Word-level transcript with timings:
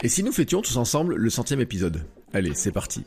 Et 0.00 0.08
si 0.08 0.22
nous 0.22 0.30
fêtions 0.30 0.62
tous 0.62 0.76
ensemble 0.76 1.16
le 1.16 1.28
centième 1.28 1.60
épisode? 1.60 2.04
Allez, 2.32 2.52
c'est 2.54 2.70
parti. 2.70 3.02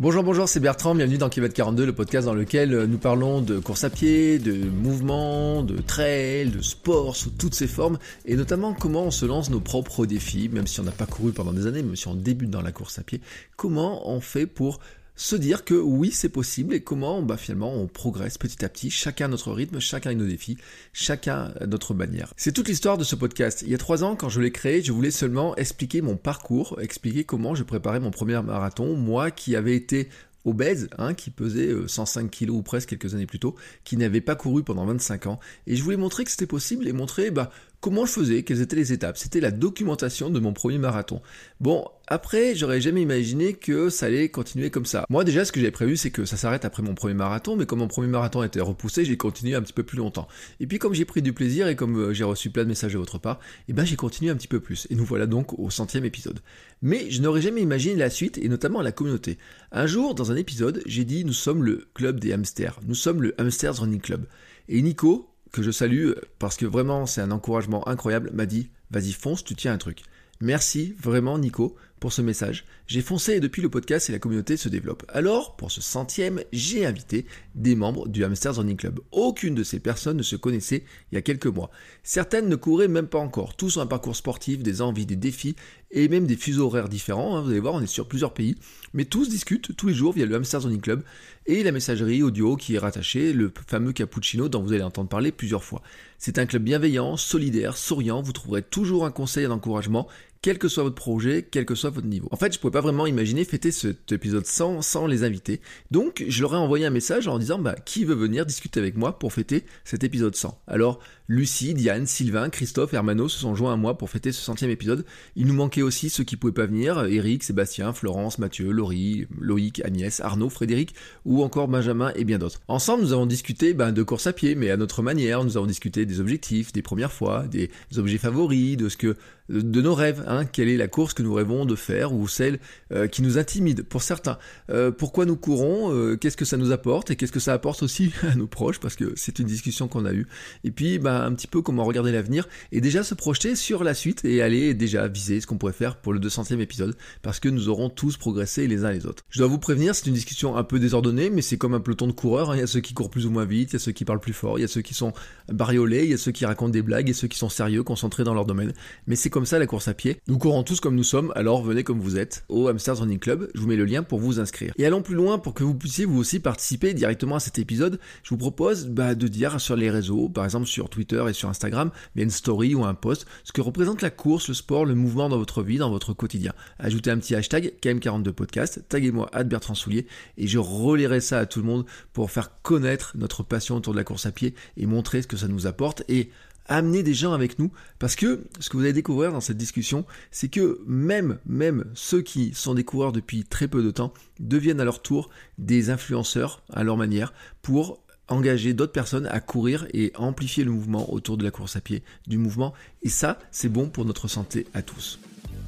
Bonjour, 0.00 0.24
bonjour, 0.24 0.48
c'est 0.48 0.58
Bertrand, 0.58 0.96
bienvenue 0.96 1.16
dans 1.16 1.28
Kilomètre 1.28 1.54
42, 1.54 1.86
le 1.86 1.92
podcast 1.92 2.26
dans 2.26 2.34
lequel 2.34 2.86
nous 2.86 2.98
parlons 2.98 3.40
de 3.40 3.60
course 3.60 3.84
à 3.84 3.90
pied, 3.90 4.40
de 4.40 4.52
mouvement, 4.68 5.62
de 5.62 5.80
trail, 5.80 6.50
de 6.50 6.60
sport 6.60 7.14
sous 7.14 7.30
toutes 7.30 7.54
ses 7.54 7.68
formes, 7.68 8.00
et 8.26 8.34
notamment 8.34 8.74
comment 8.74 9.04
on 9.04 9.10
se 9.12 9.24
lance 9.24 9.48
nos 9.48 9.60
propres 9.60 10.06
défis, 10.06 10.48
même 10.48 10.66
si 10.66 10.80
on 10.80 10.82
n'a 10.82 10.90
pas 10.90 11.06
couru 11.06 11.30
pendant 11.30 11.52
des 11.52 11.68
années, 11.68 11.84
même 11.84 11.94
si 11.94 12.08
on 12.08 12.16
débute 12.16 12.50
dans 12.50 12.60
la 12.60 12.72
course 12.72 12.98
à 12.98 13.04
pied, 13.04 13.20
comment 13.56 14.10
on 14.10 14.20
fait 14.20 14.46
pour 14.46 14.80
se 15.16 15.36
dire 15.36 15.64
que 15.64 15.74
oui, 15.74 16.10
c'est 16.10 16.28
possible 16.28 16.74
et 16.74 16.80
comment 16.82 17.22
bah, 17.22 17.36
finalement 17.36 17.74
on 17.74 17.86
progresse 17.86 18.38
petit 18.38 18.64
à 18.64 18.68
petit, 18.68 18.90
chacun 18.90 19.26
à 19.26 19.28
notre 19.28 19.52
rythme, 19.52 19.78
chacun 19.78 20.10
avec 20.10 20.18
nos 20.18 20.26
défis, 20.26 20.58
chacun 20.92 21.52
à 21.60 21.66
notre 21.66 21.94
manière. 21.94 22.32
C'est 22.36 22.52
toute 22.52 22.68
l'histoire 22.68 22.98
de 22.98 23.04
ce 23.04 23.14
podcast. 23.14 23.62
Il 23.62 23.70
y 23.70 23.74
a 23.74 23.78
trois 23.78 24.02
ans, 24.02 24.16
quand 24.16 24.28
je 24.28 24.40
l'ai 24.40 24.50
créé, 24.50 24.82
je 24.82 24.92
voulais 24.92 25.10
seulement 25.10 25.54
expliquer 25.56 26.02
mon 26.02 26.16
parcours, 26.16 26.78
expliquer 26.80 27.24
comment 27.24 27.54
je 27.54 27.62
préparais 27.62 28.00
mon 28.00 28.10
premier 28.10 28.40
marathon, 28.42 28.96
moi 28.96 29.30
qui 29.30 29.54
avais 29.56 29.76
été 29.76 30.08
obèse, 30.44 30.88
hein, 30.98 31.14
qui 31.14 31.30
pesait 31.30 31.72
105 31.86 32.30
kilos 32.30 32.56
ou 32.58 32.62
presque 32.62 32.90
quelques 32.90 33.14
années 33.14 33.26
plus 33.26 33.38
tôt, 33.38 33.54
qui 33.84 33.96
n'avait 33.96 34.20
pas 34.20 34.34
couru 34.34 34.62
pendant 34.62 34.84
25 34.84 35.26
ans. 35.26 35.40
Et 35.66 35.76
je 35.76 35.82
voulais 35.82 35.96
montrer 35.96 36.24
que 36.24 36.30
c'était 36.30 36.46
possible 36.46 36.86
et 36.86 36.92
montrer 36.92 37.30
bah, 37.30 37.50
comment 37.80 38.06
je 38.06 38.12
faisais, 38.12 38.42
quelles 38.42 38.60
étaient 38.60 38.76
les 38.76 38.92
étapes. 38.92 39.16
C'était 39.16 39.40
la 39.40 39.50
documentation 39.50 40.30
de 40.30 40.40
mon 40.40 40.52
premier 40.52 40.78
marathon. 40.78 41.22
Bon, 41.60 41.86
après, 42.06 42.54
j'aurais 42.54 42.82
jamais 42.82 43.00
imaginé 43.00 43.54
que 43.54 43.88
ça 43.88 44.06
allait 44.06 44.28
continuer 44.28 44.70
comme 44.70 44.84
ça. 44.84 45.06
Moi 45.08 45.24
déjà, 45.24 45.44
ce 45.44 45.52
que 45.52 45.60
j'avais 45.60 45.70
prévu, 45.70 45.96
c'est 45.96 46.10
que 46.10 46.26
ça 46.26 46.36
s'arrête 46.36 46.66
après 46.66 46.82
mon 46.82 46.94
premier 46.94 47.14
marathon, 47.14 47.56
mais 47.56 47.64
comme 47.64 47.78
mon 47.78 47.88
premier 47.88 48.08
marathon 48.08 48.42
été 48.42 48.60
repoussé, 48.60 49.06
j'ai 49.06 49.16
continué 49.16 49.54
un 49.54 49.62
petit 49.62 49.72
peu 49.72 49.84
plus 49.84 49.96
longtemps. 49.96 50.28
Et 50.60 50.66
puis 50.66 50.78
comme 50.78 50.92
j'ai 50.92 51.06
pris 51.06 51.22
du 51.22 51.32
plaisir 51.32 51.66
et 51.66 51.76
comme 51.76 51.96
euh, 51.96 52.12
j'ai 52.12 52.24
reçu 52.24 52.50
plein 52.50 52.64
de 52.64 52.68
messages 52.68 52.92
de 52.92 52.98
votre 52.98 53.18
part, 53.18 53.40
eh 53.68 53.72
ben 53.72 53.86
j'ai 53.86 53.96
continué 53.96 54.30
un 54.30 54.36
petit 54.36 54.48
peu 54.48 54.60
plus. 54.60 54.86
Et 54.90 54.96
nous 54.96 55.04
voilà 55.04 55.26
donc 55.26 55.58
au 55.58 55.70
centième 55.70 56.04
épisode. 56.04 56.40
Mais 56.82 57.10
je 57.10 57.22
n'aurais 57.22 57.40
jamais 57.40 57.62
imaginé 57.62 57.96
la 57.96 58.10
suite, 58.10 58.36
et 58.36 58.48
notamment 58.48 58.82
la 58.82 58.92
communauté. 58.92 59.38
Un 59.72 59.86
jour, 59.86 60.14
dans 60.14 60.30
un 60.30 60.36
épisode, 60.36 60.82
j'ai 60.84 61.04
dit 61.04 61.24
nous 61.24 61.32
sommes 61.32 61.64
le 61.64 61.88
club 61.94 62.20
des 62.20 62.32
hamsters. 62.32 62.80
Nous 62.86 62.94
sommes 62.94 63.22
le 63.22 63.34
Hamsters 63.38 63.76
Running 63.80 64.00
Club. 64.00 64.26
Et 64.68 64.82
Nico, 64.82 65.30
que 65.52 65.62
je 65.62 65.70
salue 65.70 66.10
parce 66.38 66.56
que 66.56 66.66
vraiment 66.66 67.06
c'est 67.06 67.22
un 67.22 67.30
encouragement 67.30 67.88
incroyable, 67.88 68.30
m'a 68.34 68.44
dit 68.44 68.68
vas-y 68.90 69.12
fonce, 69.12 69.42
tu 69.42 69.54
tiens 69.54 69.72
un 69.72 69.78
truc. 69.78 70.02
Merci 70.40 70.94
vraiment 71.00 71.38
Nico 71.38 71.76
pour 72.04 72.12
ce 72.12 72.20
message. 72.20 72.66
J'ai 72.86 73.00
foncé 73.00 73.32
et 73.32 73.40
depuis 73.40 73.62
le 73.62 73.70
podcast 73.70 74.10
et 74.10 74.12
la 74.12 74.18
communauté 74.18 74.58
se 74.58 74.68
développe. 74.68 75.06
Alors, 75.08 75.56
pour 75.56 75.70
ce 75.70 75.80
centième, 75.80 76.42
j'ai 76.52 76.84
invité 76.84 77.24
des 77.54 77.74
membres 77.74 78.08
du 78.08 78.22
Hamsters 78.24 78.56
Running 78.56 78.76
Club. 78.76 79.00
Aucune 79.10 79.54
de 79.54 79.62
ces 79.62 79.80
personnes 79.80 80.18
ne 80.18 80.22
se 80.22 80.36
connaissait 80.36 80.84
il 81.10 81.14
y 81.14 81.18
a 81.18 81.22
quelques 81.22 81.46
mois. 81.46 81.70
Certaines 82.02 82.50
ne 82.50 82.56
couraient 82.56 82.88
même 82.88 83.06
pas 83.06 83.20
encore. 83.20 83.56
Tous 83.56 83.78
ont 83.78 83.80
un 83.80 83.86
parcours 83.86 84.16
sportif, 84.16 84.62
des 84.62 84.82
envies, 84.82 85.06
des 85.06 85.16
défis 85.16 85.56
et 85.90 86.08
même 86.08 86.26
des 86.26 86.36
fuseaux 86.36 86.66
horaires 86.66 86.90
différents. 86.90 87.38
Hein. 87.38 87.42
Vous 87.42 87.50
allez 87.50 87.60
voir, 87.60 87.72
on 87.72 87.80
est 87.80 87.86
sur 87.86 88.06
plusieurs 88.06 88.34
pays. 88.34 88.56
Mais 88.92 89.06
tous 89.06 89.30
discutent 89.30 89.74
tous 89.74 89.88
les 89.88 89.94
jours 89.94 90.12
via 90.12 90.26
le 90.26 90.34
Hamsters 90.34 90.64
Running 90.64 90.82
Club 90.82 91.04
et 91.46 91.62
la 91.62 91.72
messagerie 91.72 92.22
audio 92.22 92.56
qui 92.56 92.74
est 92.74 92.78
rattachée, 92.78 93.32
le 93.32 93.50
fameux 93.66 93.92
cappuccino 93.92 94.50
dont 94.50 94.62
vous 94.62 94.74
allez 94.74 94.82
entendre 94.82 95.08
parler 95.08 95.32
plusieurs 95.32 95.64
fois. 95.64 95.80
C'est 96.18 96.38
un 96.38 96.46
club 96.46 96.64
bienveillant, 96.64 97.16
solidaire, 97.16 97.76
souriant. 97.76 98.22
Vous 98.22 98.32
trouverez 98.32 98.62
toujours 98.62 99.06
un 99.06 99.10
conseil 99.10 99.44
un 99.46 99.50
encouragement 99.50 100.06
quel 100.44 100.58
que 100.58 100.68
soit 100.68 100.82
votre 100.82 100.94
projet, 100.94 101.48
quel 101.50 101.64
que 101.64 101.74
soit 101.74 101.88
votre 101.88 102.06
niveau. 102.06 102.28
En 102.30 102.36
fait, 102.36 102.52
je 102.52 102.58
pouvais 102.58 102.70
pas 102.70 102.82
vraiment 102.82 103.06
imaginer 103.06 103.46
fêter 103.46 103.72
cet 103.72 104.12
épisode 104.12 104.44
100 104.44 104.82
sans 104.82 105.06
les 105.06 105.24
invités. 105.24 105.62
Donc, 105.90 106.22
je 106.28 106.42
leur 106.42 106.52
ai 106.52 106.58
envoyé 106.58 106.84
un 106.84 106.90
message 106.90 107.28
en 107.28 107.38
disant, 107.38 107.58
bah, 107.58 107.74
qui 107.86 108.04
veut 108.04 108.14
venir 108.14 108.44
discuter 108.44 108.78
avec 108.78 108.94
moi 108.94 109.18
pour 109.18 109.32
fêter 109.32 109.64
cet 109.84 110.04
épisode 110.04 110.36
100 110.36 110.60
Alors, 110.66 111.00
Lucie, 111.26 111.72
Diane, 111.72 112.06
Sylvain, 112.06 112.50
Christophe, 112.50 112.92
Hermano 112.92 113.30
se 113.30 113.38
sont 113.38 113.54
joints 113.54 113.72
à 113.72 113.76
moi 113.76 113.96
pour 113.96 114.10
fêter 114.10 114.30
ce 114.30 114.42
centième 114.42 114.70
épisode. 114.70 115.06
Il 115.36 115.46
nous 115.46 115.54
manquait 115.54 115.80
aussi 115.80 116.10
ceux 116.10 116.22
qui 116.22 116.36
pouvaient 116.36 116.52
pas 116.52 116.66
venir, 116.66 117.02
Eric, 117.06 117.44
Sébastien, 117.44 117.94
Florence, 117.94 118.38
Mathieu, 118.38 118.70
Laurie, 118.70 119.26
Loïc, 119.40 119.82
Agnès, 119.86 120.20
Arnaud, 120.20 120.50
Frédéric, 120.50 120.94
ou 121.24 121.42
encore 121.42 121.66
Benjamin 121.66 122.12
et 122.14 122.24
bien 122.24 122.38
d'autres. 122.38 122.60
Ensemble, 122.68 123.04
nous 123.04 123.14
avons 123.14 123.24
discuté 123.24 123.72
ben, 123.72 123.90
de 123.90 124.02
course 124.02 124.26
à 124.26 124.34
pied, 124.34 124.54
mais 124.54 124.70
à 124.70 124.76
notre 124.76 125.00
manière. 125.00 125.42
Nous 125.44 125.56
avons 125.56 125.66
discuté 125.66 126.04
des 126.04 126.20
objectifs, 126.20 126.72
des 126.72 126.82
premières 126.82 127.12
fois, 127.12 127.44
des 127.46 127.70
objets 127.96 128.18
favoris, 128.18 128.76
de 128.76 128.90
ce 128.90 128.98
que 128.98 129.16
de 129.48 129.82
nos 129.82 129.94
rêves, 129.94 130.24
hein, 130.26 130.46
quelle 130.46 130.68
est 130.68 130.76
la 130.76 130.88
course 130.88 131.12
que 131.12 131.22
nous 131.22 131.34
rêvons 131.34 131.66
de 131.66 131.74
faire 131.74 132.14
ou 132.14 132.26
celle 132.28 132.58
euh, 132.92 133.06
qui 133.06 133.20
nous 133.20 133.36
intimide 133.36 133.82
pour 133.82 134.02
certains. 134.02 134.38
Euh, 134.70 134.90
pourquoi 134.90 135.26
nous 135.26 135.36
courons, 135.36 135.92
euh, 135.92 136.16
qu'est-ce 136.16 136.38
que 136.38 136.46
ça 136.46 136.56
nous 136.56 136.72
apporte 136.72 137.10
et 137.10 137.16
qu'est-ce 137.16 137.32
que 137.32 137.40
ça 137.40 137.52
apporte 137.52 137.82
aussi 137.82 138.12
à 138.22 138.34
nos 138.36 138.46
proches 138.46 138.80
parce 138.80 138.96
que 138.96 139.12
c'est 139.16 139.38
une 139.38 139.46
discussion 139.46 139.86
qu'on 139.86 140.06
a 140.06 140.12
eue. 140.12 140.26
Et 140.64 140.70
puis 140.70 140.98
ben, 140.98 141.13
un 141.22 141.32
petit 141.34 141.46
peu 141.46 141.62
comment 141.62 141.84
regarder 141.84 142.12
l'avenir 142.12 142.48
et 142.72 142.80
déjà 142.80 143.02
se 143.02 143.14
projeter 143.14 143.56
sur 143.56 143.84
la 143.84 143.94
suite 143.94 144.24
et 144.24 144.42
aller 144.42 144.74
déjà 144.74 145.08
viser 145.08 145.40
ce 145.40 145.46
qu'on 145.46 145.58
pourrait 145.58 145.72
faire 145.72 145.96
pour 145.96 146.12
le 146.12 146.20
200e 146.20 146.60
épisode 146.60 146.96
parce 147.22 147.40
que 147.40 147.48
nous 147.48 147.68
aurons 147.68 147.90
tous 147.90 148.16
progressé 148.16 148.66
les 148.66 148.84
uns 148.84 148.90
les 148.90 149.06
autres. 149.06 149.24
Je 149.30 149.38
dois 149.38 149.48
vous 149.48 149.58
prévenir, 149.58 149.94
c'est 149.94 150.06
une 150.06 150.14
discussion 150.14 150.56
un 150.56 150.64
peu 150.64 150.78
désordonnée 150.78 151.30
mais 151.30 151.42
c'est 151.42 151.58
comme 151.58 151.74
un 151.74 151.80
peloton 151.80 152.06
de 152.06 152.12
coureurs, 152.12 152.50
hein. 152.50 152.56
il 152.56 152.60
y 152.60 152.62
a 152.62 152.66
ceux 152.66 152.80
qui 152.80 152.94
courent 152.94 153.10
plus 153.10 153.26
ou 153.26 153.30
moins 153.30 153.44
vite, 153.44 153.70
il 153.70 153.74
y 153.74 153.76
a 153.76 153.78
ceux 153.78 153.92
qui 153.92 154.04
parlent 154.04 154.20
plus 154.20 154.32
fort, 154.32 154.58
il 154.58 154.62
y 154.62 154.64
a 154.64 154.68
ceux 154.68 154.82
qui 154.82 154.94
sont 154.94 155.12
bariolés, 155.52 156.04
il 156.04 156.10
y 156.10 156.14
a 156.14 156.18
ceux 156.18 156.32
qui 156.32 156.46
racontent 156.46 156.70
des 156.70 156.82
blagues 156.82 157.08
et 157.08 157.12
ceux 157.12 157.28
qui 157.28 157.38
sont 157.38 157.48
sérieux, 157.48 157.82
concentrés 157.82 158.24
dans 158.24 158.34
leur 158.34 158.46
domaine. 158.46 158.72
Mais 159.06 159.16
c'est 159.16 159.30
comme 159.30 159.46
ça 159.46 159.58
la 159.58 159.66
course 159.66 159.88
à 159.88 159.94
pied. 159.94 160.18
Nous 160.28 160.38
courons 160.38 160.62
tous 160.62 160.80
comme 160.80 160.94
nous 160.94 161.04
sommes, 161.04 161.32
alors 161.34 161.62
venez 161.62 161.84
comme 161.84 162.00
vous 162.00 162.18
êtes 162.18 162.44
au 162.48 162.68
Hamsters 162.68 162.98
Running 162.98 163.18
Club. 163.18 163.48
Je 163.54 163.60
vous 163.60 163.68
mets 163.68 163.76
le 163.76 163.84
lien 163.84 164.02
pour 164.02 164.18
vous 164.18 164.40
inscrire. 164.40 164.72
Et 164.78 164.86
allons 164.86 165.02
plus 165.02 165.14
loin 165.14 165.38
pour 165.38 165.54
que 165.54 165.64
vous 165.64 165.74
puissiez 165.74 166.04
vous 166.04 166.18
aussi 166.18 166.40
participer 166.40 166.94
directement 166.94 167.36
à 167.36 167.40
cet 167.40 167.58
épisode. 167.58 167.98
Je 168.22 168.30
vous 168.30 168.38
propose 168.38 168.86
bah, 168.86 169.14
de 169.14 169.28
dire 169.28 169.60
sur 169.60 169.76
les 169.76 169.90
réseaux, 169.90 170.28
par 170.28 170.44
exemple 170.44 170.66
sur 170.66 170.88
Twitter 170.88 171.03
et 171.12 171.32
sur 171.32 171.48
Instagram, 171.48 171.90
via 172.14 172.24
une 172.24 172.30
story 172.30 172.74
ou 172.74 172.84
un 172.84 172.94
post, 172.94 173.26
ce 173.44 173.52
que 173.52 173.60
représente 173.60 174.02
la 174.02 174.10
course, 174.10 174.48
le 174.48 174.54
sport, 174.54 174.84
le 174.84 174.94
mouvement 174.94 175.28
dans 175.28 175.38
votre 175.38 175.62
vie, 175.62 175.78
dans 175.78 175.90
votre 175.90 176.12
quotidien. 176.12 176.52
Ajoutez 176.78 177.10
un 177.10 177.18
petit 177.18 177.34
hashtag 177.34 177.74
KM42podcast, 177.82 178.82
taguez-moi 178.88 179.30
Bertrand 179.44 179.74
Soulier. 179.74 180.06
Et 180.38 180.46
je 180.46 180.58
relirai 180.58 181.20
ça 181.20 181.38
à 181.38 181.46
tout 181.46 181.60
le 181.60 181.66
monde 181.66 181.86
pour 182.12 182.30
faire 182.30 182.50
connaître 182.62 183.12
notre 183.16 183.42
passion 183.42 183.76
autour 183.76 183.92
de 183.92 183.98
la 183.98 184.04
course 184.04 184.26
à 184.26 184.32
pied 184.32 184.54
et 184.76 184.86
montrer 184.86 185.22
ce 185.22 185.26
que 185.26 185.36
ça 185.36 185.48
nous 185.48 185.66
apporte 185.66 186.02
et 186.08 186.30
amener 186.66 187.02
des 187.02 187.14
gens 187.14 187.32
avec 187.32 187.58
nous. 187.58 187.70
Parce 187.98 188.16
que 188.16 188.44
ce 188.60 188.70
que 188.70 188.76
vous 188.76 188.82
allez 188.82 188.92
découvrir 188.92 189.32
dans 189.32 189.40
cette 189.40 189.56
discussion, 189.56 190.04
c'est 190.30 190.48
que 190.48 190.80
même 190.86 191.38
même 191.46 191.84
ceux 191.94 192.22
qui 192.22 192.52
sont 192.54 192.74
des 192.74 192.84
coureurs 192.84 193.12
depuis 193.12 193.44
très 193.44 193.68
peu 193.68 193.82
de 193.82 193.90
temps 193.90 194.12
deviennent 194.40 194.80
à 194.80 194.84
leur 194.84 195.02
tour 195.02 195.30
des 195.58 195.90
influenceurs 195.90 196.62
à 196.72 196.84
leur 196.84 196.96
manière 196.96 197.32
pour 197.62 198.03
engager 198.28 198.72
d'autres 198.72 198.92
personnes 198.92 199.26
à 199.26 199.40
courir 199.40 199.86
et 199.92 200.12
amplifier 200.16 200.64
le 200.64 200.70
mouvement 200.70 201.12
autour 201.12 201.36
de 201.36 201.44
la 201.44 201.50
course 201.50 201.76
à 201.76 201.80
pied 201.80 202.02
du 202.26 202.38
mouvement 202.38 202.72
et 203.02 203.08
ça, 203.08 203.38
c'est 203.50 203.68
bon 203.68 203.88
pour 203.88 204.04
notre 204.04 204.28
santé 204.28 204.66
à 204.74 204.82
tous. 204.82 205.18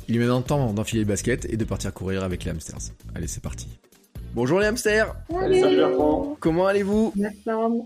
Il 0.09 0.17
est 0.17 0.19
maintenant 0.19 0.43
temps 0.43 0.73
d'enfiler 0.73 1.03
le 1.03 1.09
basket 1.09 1.45
et 1.47 1.57
de 1.57 1.65
partir 1.65 1.93
courir 1.93 2.23
avec 2.23 2.45
les 2.45 2.53
hamsters. 2.53 2.79
Allez, 3.15 3.27
c'est 3.27 3.43
parti. 3.43 3.69
Bonjour 4.35 4.61
les 4.61 4.67
hamsters 4.67 5.15
Salut, 5.31 5.61
Salut 5.61 5.77
Bertrand 5.77 6.37
Comment 6.41 6.67
allez-vous? 6.67 7.13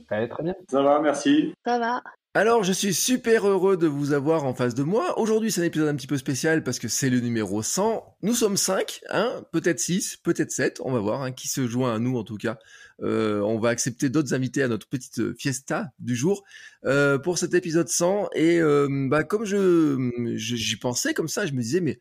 Très 0.09 0.29
très 0.29 0.43
bien. 0.43 0.55
Ça 0.69 0.83
va, 0.83 1.01
merci. 1.01 1.55
Ça 1.65 1.79
va. 1.79 2.03
Alors, 2.33 2.63
je 2.63 2.73
suis 2.73 2.95
super 2.95 3.49
heureux 3.49 3.77
de 3.77 3.89
vous 3.89 4.13
avoir 4.13 4.45
en 4.45 4.55
face 4.55 4.77
de 4.77 4.85
moi. 4.85 5.19
Aujourd'hui, 5.19 5.51
c'est 5.51 5.63
un 5.63 5.65
épisode 5.65 5.89
un 5.89 5.97
petit 5.97 6.07
peu 6.07 6.17
spécial 6.17 6.63
parce 6.63 6.79
que 6.79 6.87
c'est 6.87 7.11
le 7.11 7.19
numéro 7.19 7.61
100. 7.61 8.19
Nous 8.23 8.35
sommes 8.35 8.57
5, 8.57 9.01
hein, 9.11 9.45
peut-être 9.51 9.81
6, 9.81 10.19
peut-être 10.19 10.53
7, 10.53 10.81
on 10.85 10.93
va 10.93 11.01
voir 11.01 11.23
hein, 11.23 11.33
qui 11.33 11.49
se 11.49 11.67
joint 11.67 11.93
à 11.93 11.99
nous 11.99 12.17
en 12.17 12.23
tout 12.23 12.37
cas. 12.37 12.61
Euh, 13.03 13.41
on 13.41 13.59
va 13.59 13.71
accepter 13.71 14.11
d'autres 14.11 14.33
invités 14.33 14.63
à 14.63 14.69
notre 14.69 14.87
petite 14.87 15.37
fiesta 15.41 15.91
du 15.99 16.15
jour 16.15 16.45
euh, 16.85 17.19
pour 17.19 17.37
cet 17.37 17.53
épisode 17.53 17.89
100. 17.89 18.29
Et 18.37 18.61
euh, 18.61 19.09
bah, 19.11 19.25
comme 19.25 19.45
je 19.45 20.37
j'y 20.37 20.77
pensais 20.77 21.15
comme 21.15 21.27
ça, 21.27 21.47
je 21.47 21.53
me 21.53 21.61
disais, 21.61 21.81
mais 21.81 21.99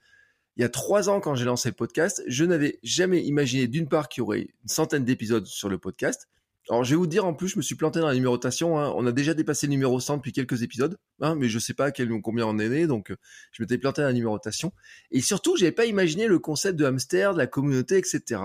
il 0.58 0.62
y 0.62 0.66
a 0.66 0.70
trois 0.70 1.10
ans 1.10 1.22
quand 1.22 1.34
j'ai 1.34 1.46
lancé 1.46 1.70
le 1.70 1.76
podcast, 1.76 2.22
je 2.28 2.46
n'avais 2.46 2.78
jamais 2.84 3.24
imaginé 3.24 3.66
d'une 3.66 3.90
part 3.90 4.08
qu'il 4.08 4.22
y 4.22 4.24
aurait 4.24 4.42
une 4.42 4.70
centaine 4.70 5.06
d'épisodes 5.06 5.48
sur 5.48 5.70
le 5.70 5.80
podcast 5.80 6.28
alors 6.70 6.84
je 6.84 6.92
vais 6.92 6.98
vous 6.98 7.08
dire 7.08 7.26
en 7.26 7.34
plus, 7.34 7.50
je 7.50 7.58
me 7.58 7.64
suis 7.64 7.76
planté 7.76 8.00
dans 8.00 8.08
la 8.08 8.14
numérotation. 8.14 8.80
Hein. 8.80 8.94
On 8.96 9.08
a 9.08 9.12
déjà 9.12 9.34
dépassé 9.34 9.66
le 9.66 9.72
numéro 9.72 10.00
100 10.00 10.18
depuis 10.18 10.32
quelques 10.32 10.62
épisodes, 10.62 10.98
hein, 11.20 11.36
mais 11.36 11.50
je 11.50 11.58
sais 11.58 11.74
pas 11.74 11.92
combien 12.24 12.46
on 12.46 12.60
est 12.60 12.70
né, 12.70 12.86
donc 12.86 13.12
euh, 13.12 13.18
je 13.52 13.64
m'étais 13.64 13.80
planté 13.80 14.02
dans 14.02 14.08
la 14.08 14.14
numérotation. 14.14 14.72
Et 15.10 15.22
surtout, 15.22 15.58
j'avais 15.58 15.72
pas 15.72 15.86
imaginé 15.86 16.28
le 16.28 16.38
concept 16.38 16.78
de 16.78 16.86
hamster, 16.86 17.34
de 17.34 17.40
la 17.40 17.48
communauté, 17.48 17.98
etc. 17.98 18.42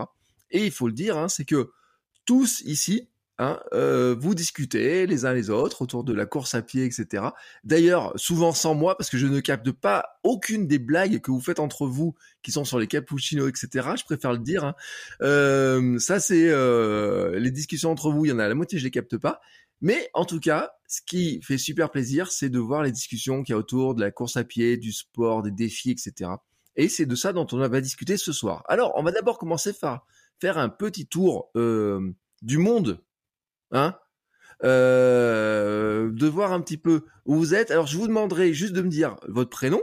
Et 0.51 0.65
il 0.65 0.71
faut 0.71 0.87
le 0.87 0.95
dire, 0.95 1.19
hein, 1.19 1.29
c'est 1.29 1.45
que 1.45 1.71
tous 2.25 2.63
ici, 2.63 3.11
Hein, 3.39 3.59
euh, 3.73 4.15
vous 4.17 4.37
discutez 4.37 5.09
les 5.09 5.27
uns 5.27 5.35
les 5.35 5.51
autres 5.51 5.83
autour 5.83 6.05
de 6.05 6.13
la 6.13 6.25
course 6.25 6.55
à 6.55 6.63
pied, 6.63 6.85
etc. 6.85 7.25
D'ailleurs, 7.65 8.13
souvent 8.15 8.53
sans 8.53 8.75
moi, 8.75 8.97
parce 8.97 9.11
que 9.11 9.19
je 9.19 9.27
ne 9.27 9.41
capte 9.41 9.73
pas 9.73 10.21
aucune 10.23 10.69
des 10.69 10.79
blagues 10.79 11.21
que 11.21 11.33
vous 11.33 11.41
faites 11.41 11.59
entre 11.59 11.89
vous 11.89 12.15
qui 12.45 12.53
sont 12.53 12.65
sur 12.65 12.79
les 12.79 12.87
cappuccinos, 12.87 13.49
etc. 13.49 13.89
Je 13.99 14.05
préfère 14.05 14.33
le 14.33 14.39
dire. 14.39 14.65
Hein. 14.65 14.75
Euh, 15.23 15.99
ça, 15.99 16.21
c'est 16.21 16.49
euh, 16.49 17.41
les 17.41 17.51
discussions 17.51 17.91
entre 17.91 18.13
vous. 18.13 18.25
Il 18.25 18.29
y 18.29 18.33
en 18.33 18.39
a 18.39 18.47
la 18.47 18.55
moitié, 18.55 18.79
je 18.79 18.85
les 18.85 18.93
capte 18.93 19.17
pas. 19.17 19.41
Mais 19.81 20.09
en 20.15 20.25
tout 20.25 20.39
cas, 20.39 20.71
ce 20.87 21.01
qui 21.05 21.43
fait 21.43 21.59
super 21.59 21.91
plaisir, 21.91 22.31
c'est 22.31 22.51
de 22.51 22.61
voir 22.61 22.85
les 22.85 22.93
discussions 22.93 23.43
qu'il 23.43 23.55
y 23.55 23.57
a 23.57 23.59
autour 23.59 23.97
de 23.97 24.01
la 24.01 24.13
course 24.13 24.37
à 24.37 24.45
pied, 24.45 24.77
du 24.77 24.93
sport, 24.93 25.43
des 25.43 25.51
défis, 25.51 25.91
etc. 25.91 26.31
Et 26.77 26.89
c'est 26.89 27.07
de 27.07 27.17
ça 27.17 27.33
dont 27.33 27.49
on 27.51 27.59
va 27.59 27.81
discuter 27.81 28.17
ce 28.17 28.33
soir. 28.33 28.63
Alors, 28.69 28.93
on 28.95 29.03
va 29.03 29.11
d'abord 29.11 29.39
commencer 29.39 29.73
par 29.73 30.07
faire 30.39 30.57
un 30.57 30.69
petit 30.69 31.07
tour 31.07 31.51
du 31.55 32.59
monde 32.59 33.01
hein, 33.75 33.95
euh, 34.65 36.11
de 36.11 36.27
voir 36.27 36.53
un 36.53 36.61
petit 36.63 36.79
peu 36.79 37.05
où 37.27 37.35
vous 37.35 37.55
êtes. 37.55 37.71
Alors 37.71 37.87
je 37.87 37.99
vous 37.99 38.09
demanderai 38.09 38.55
juste 38.55 38.73
de 38.73 38.81
me 38.81 38.89
dire 38.89 39.17
votre 39.29 39.51
prénom 39.51 39.83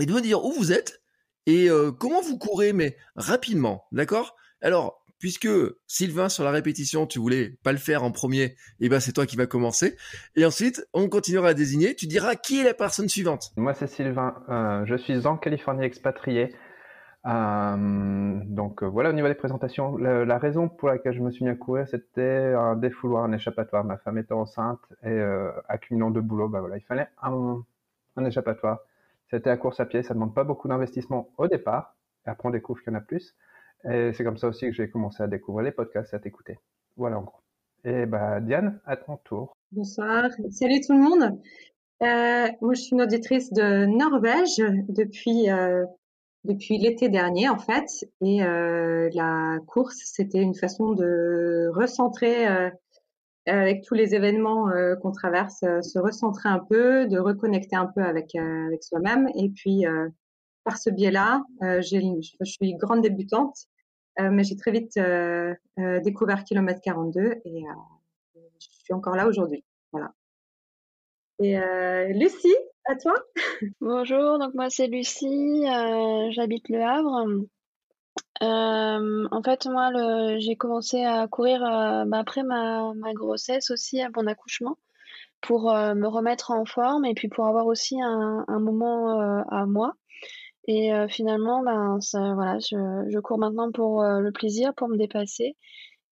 et 0.00 0.06
de 0.06 0.12
me 0.12 0.20
dire 0.22 0.42
où 0.44 0.52
vous 0.52 0.72
êtes 0.72 1.02
et 1.46 1.68
euh, 1.68 1.90
comment 1.90 2.20
vous 2.20 2.38
courez, 2.38 2.72
mais 2.72 2.96
rapidement, 3.16 3.84
d'accord? 3.90 4.36
Alors, 4.60 5.04
puisque 5.18 5.48
Sylvain 5.86 6.28
sur 6.28 6.44
la 6.44 6.50
répétition, 6.50 7.06
tu 7.06 7.18
voulais 7.18 7.58
pas 7.64 7.72
le 7.72 7.78
faire 7.78 8.04
en 8.04 8.12
premier, 8.12 8.42
et 8.42 8.56
eh 8.80 8.88
ben 8.88 9.00
c'est 9.00 9.12
toi 9.12 9.26
qui 9.26 9.36
vas 9.36 9.46
commencer. 9.46 9.96
Et 10.36 10.44
ensuite, 10.44 10.86
on 10.92 11.08
continuera 11.08 11.48
à 11.48 11.54
désigner. 11.54 11.96
Tu 11.96 12.06
diras 12.06 12.36
qui 12.36 12.60
est 12.60 12.64
la 12.64 12.74
personne 12.74 13.08
suivante. 13.08 13.52
Moi, 13.56 13.74
c'est 13.74 13.88
Sylvain. 13.88 14.34
Euh, 14.48 14.84
je 14.86 14.96
suis 14.96 15.26
en 15.26 15.36
Californie 15.36 15.84
expatrié. 15.84 16.54
Euh, 17.24 18.40
donc 18.46 18.82
euh, 18.82 18.86
voilà 18.86 19.10
au 19.10 19.12
niveau 19.12 19.28
des 19.28 19.34
présentations. 19.34 19.96
La, 19.96 20.38
raison 20.38 20.68
pour 20.68 20.88
laquelle 20.88 21.12
je 21.12 21.20
me 21.20 21.30
suis 21.30 21.44
mis 21.44 21.50
à 21.50 21.54
courir, 21.54 21.86
c'était 21.88 22.54
un 22.56 22.76
défouloir, 22.76 23.24
un 23.24 23.32
échappatoire. 23.32 23.84
Ma 23.84 23.96
femme 23.98 24.18
était 24.18 24.32
enceinte 24.32 24.80
et 25.02 25.08
euh, 25.08 25.50
accumulant 25.68 26.10
de 26.10 26.20
boulot, 26.20 26.48
bah 26.48 26.60
voilà, 26.60 26.76
il 26.76 26.82
fallait 26.82 27.08
un, 27.22 27.64
échappatoire. 28.24 28.80
C'était 29.30 29.50
à 29.50 29.56
course 29.56 29.80
à 29.80 29.86
pied, 29.86 30.02
ça 30.02 30.14
demande 30.14 30.34
pas 30.34 30.44
beaucoup 30.44 30.68
d'investissement 30.68 31.30
au 31.38 31.46
départ. 31.46 31.94
Et 32.26 32.30
après 32.30 32.48
on 32.48 32.52
découvre 32.52 32.82
qu'il 32.82 32.92
y 32.92 32.96
en 32.96 32.98
a 32.98 33.02
plus. 33.02 33.36
Et 33.84 34.12
c'est 34.12 34.24
comme 34.24 34.36
ça 34.36 34.48
aussi 34.48 34.66
que 34.66 34.72
j'ai 34.72 34.88
commencé 34.90 35.22
à 35.22 35.26
découvrir 35.26 35.64
les 35.64 35.72
podcasts 35.72 36.12
et 36.12 36.16
à 36.16 36.18
t'écouter. 36.18 36.58
Voilà 36.96 37.18
en 37.18 37.22
gros. 37.22 37.38
Et 37.84 38.06
bah 38.06 38.40
Diane, 38.40 38.80
à 38.84 38.96
ton 38.96 39.16
tour. 39.16 39.56
Bonsoir, 39.72 40.30
salut 40.50 40.80
tout 40.86 40.92
le 40.92 41.00
monde. 41.00 41.40
Moi, 42.60 42.74
je 42.74 42.80
suis 42.80 42.92
une 42.92 43.02
auditrice 43.02 43.52
de 43.52 43.86
Norvège 43.86 44.58
depuis 44.88 45.48
depuis 46.44 46.78
l'été 46.78 47.08
dernier 47.08 47.48
en 47.48 47.58
fait. 47.58 47.86
Et 48.20 48.42
euh, 48.42 49.08
la 49.14 49.58
course, 49.66 49.98
c'était 50.04 50.42
une 50.42 50.54
façon 50.54 50.92
de 50.92 51.70
recentrer 51.74 52.46
euh, 53.48 53.52
avec 53.52 53.82
tous 53.82 53.94
les 53.94 54.14
événements 54.14 54.68
euh, 54.68 54.94
qu'on 54.94 55.10
traverse, 55.10 55.64
euh, 55.64 55.82
se 55.82 55.98
recentrer 55.98 56.48
un 56.48 56.60
peu, 56.60 57.08
de 57.08 57.18
reconnecter 57.18 57.74
un 57.74 57.86
peu 57.86 58.00
avec 58.02 58.36
avec 58.36 58.84
soi-même. 58.84 59.28
Et 59.34 59.48
puis 59.50 59.84
par 60.64 60.78
ce 60.78 60.90
biais-là, 60.90 61.42
je 61.60 62.44
suis 62.44 62.74
grande 62.74 63.02
débutante, 63.02 63.66
mais 64.18 64.44
j'ai 64.44 64.56
très 64.56 64.70
vite 64.70 64.98
découvert 66.04 66.44
kilomètre 66.44 66.80
42 66.82 67.40
et 67.44 67.64
je 68.34 68.68
suis 68.84 68.94
encore 68.94 69.16
là 69.16 69.26
aujourd'hui. 69.26 69.64
Voilà. 69.90 70.12
Et 71.40 71.56
Lucie, 72.14 72.54
à 72.86 72.96
toi. 72.96 73.14
Bonjour, 73.80 74.38
donc 74.38 74.54
moi 74.54 74.68
c'est 74.70 74.86
Lucie, 74.86 75.64
euh, 75.66 76.30
j'habite 76.30 76.68
Le 76.68 76.82
Havre. 76.82 77.26
Euh, 78.42 79.28
en 79.30 79.42
fait, 79.42 79.66
moi, 79.66 79.90
j'ai 80.38 80.56
commencé 80.56 81.04
à 81.04 81.28
courir 81.28 81.64
euh, 81.64 82.04
bah, 82.06 82.18
après 82.18 82.42
ma, 82.42 82.92
grossesse 83.14 83.70
aussi, 83.70 84.00
à 84.00 84.10
mon 84.14 84.26
accouchement, 84.26 84.78
pour 85.40 85.72
me 85.72 86.06
remettre 86.06 86.50
en 86.50 86.64
forme 86.64 87.04
et 87.04 87.14
puis 87.14 87.28
pour 87.28 87.46
avoir 87.46 87.66
aussi 87.66 88.00
un, 88.00 88.44
moment 88.58 89.42
à 89.48 89.66
moi. 89.66 89.94
Et 90.68 90.90
finalement, 91.08 91.62
ben, 91.62 91.98
voilà, 92.34 92.58
je, 92.58 93.06
je, 93.08 93.18
cours 93.18 93.38
maintenant 93.38 93.70
pour 93.72 94.02
le 94.02 94.30
plaisir, 94.30 94.74
pour 94.74 94.88
me 94.88 94.96
dépasser. 94.96 95.56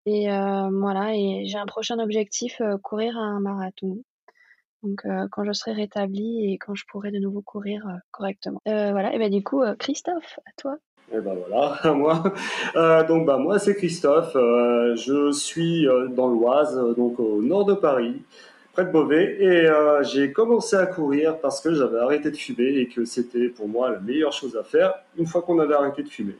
Et 0.07 0.27
voilà, 0.29 1.15
et 1.15 1.47
j'ai 1.47 1.59
un 1.59 1.67
prochain 1.67 1.99
objectif, 1.99 2.61
courir 2.83 3.17
un 3.19 3.41
marathon. 3.41 4.03
Donc 4.83 5.03
euh, 5.05 5.27
quand 5.31 5.45
je 5.45 5.53
serai 5.53 5.73
rétablie 5.73 6.53
et 6.53 6.59
quand 6.59 6.75
je 6.75 6.85
pourrai 6.91 7.11
de 7.11 7.19
nouveau 7.19 7.43
courir 7.43 7.87
euh, 7.87 7.99
correctement. 8.11 8.61
Euh, 8.69 8.93
voilà, 8.93 9.15
et 9.15 9.19
ben 9.19 9.31
du 9.31 9.43
coup, 9.43 9.63
Christophe, 9.79 10.39
à 10.47 10.51
toi. 10.57 10.77
Et 11.13 11.17
eh 11.17 11.21
ben 11.21 11.35
voilà, 11.35 11.95
moi. 11.95 12.23
donc 13.09 13.27
bah 13.27 13.37
moi 13.37 13.59
c'est 13.59 13.75
Christophe. 13.75 14.33
je 14.35 15.33
suis 15.33 15.87
dans 16.15 16.29
l'Oise, 16.29 16.81
donc 16.97 17.19
au 17.19 17.43
nord 17.43 17.65
de 17.65 17.75
Paris 17.75 18.23
près 18.73 18.85
de 18.85 18.91
Beauvais. 18.91 19.37
Et 19.41 19.67
euh, 19.67 20.03
j'ai 20.03 20.33
commencé 20.33 20.77
à 20.77 20.87
courir 20.87 21.39
parce 21.41 21.61
que 21.61 21.75
j'avais 21.75 21.99
arrêté 21.99 22.31
de 22.31 22.37
fumer 22.37 22.79
et 22.79 22.89
que 22.89 23.05
c'était 23.05 23.49
pour 23.49 23.69
moi 23.69 23.91
la 23.91 24.01
meilleure 24.01 24.33
chose 24.33 24.57
à 24.57 24.65
faire 24.65 24.95
une 25.17 25.27
fois 25.27 25.43
qu'on 25.43 25.59
avait 25.59 25.75
arrêté 25.75 26.03
de 26.03 26.09
fumer. 26.09 26.37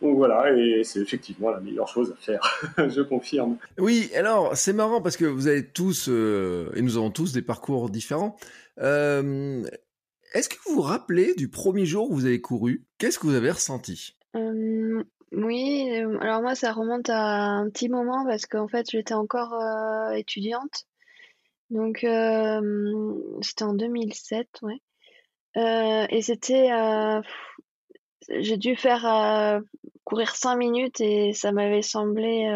Donc 0.00 0.16
voilà, 0.16 0.52
et 0.52 0.82
c'est 0.84 1.00
effectivement 1.00 1.50
la 1.50 1.60
meilleure 1.60 1.88
chose 1.88 2.12
à 2.12 2.20
faire, 2.20 2.40
je 2.88 3.02
confirme. 3.02 3.56
Oui, 3.78 4.10
alors 4.16 4.56
c'est 4.56 4.72
marrant 4.72 5.00
parce 5.00 5.16
que 5.16 5.24
vous 5.24 5.46
avez 5.46 5.64
tous, 5.64 6.08
euh, 6.08 6.72
et 6.74 6.82
nous 6.82 6.96
avons 6.96 7.10
tous 7.10 7.32
des 7.32 7.42
parcours 7.42 7.88
différents. 7.88 8.36
Euh, 8.80 9.62
est-ce 10.34 10.48
que 10.48 10.56
vous 10.66 10.76
vous 10.76 10.82
rappelez 10.82 11.34
du 11.34 11.48
premier 11.48 11.86
jour 11.86 12.10
où 12.10 12.14
vous 12.14 12.26
avez 12.26 12.40
couru? 12.40 12.84
Qu'est-ce 12.98 13.18
que 13.18 13.26
vous 13.26 13.34
avez 13.34 13.50
ressenti? 13.50 14.16
Oui, 15.34 15.88
alors 16.20 16.42
moi 16.42 16.54
ça 16.54 16.72
remonte 16.72 17.08
à 17.08 17.50
un 17.50 17.70
petit 17.70 17.88
moment 17.88 18.24
parce 18.26 18.46
qu'en 18.46 18.66
fait 18.66 18.90
j'étais 18.90 19.14
encore 19.14 19.54
étudiante 20.14 20.86
donc, 21.72 22.04
euh, 22.04 23.14
c'était 23.40 23.64
en 23.64 23.72
2007, 23.72 24.46
ouais. 24.60 24.82
Euh, 25.56 26.06
et 26.10 26.20
c'était, 26.20 26.70
euh, 26.70 27.22
j'ai 28.28 28.58
dû 28.58 28.76
faire 28.76 29.62
courir 30.04 30.36
5 30.36 30.56
minutes 30.56 31.00
et 31.00 31.32
ça 31.32 31.50
m'avait 31.50 31.80
semblé, 31.80 32.46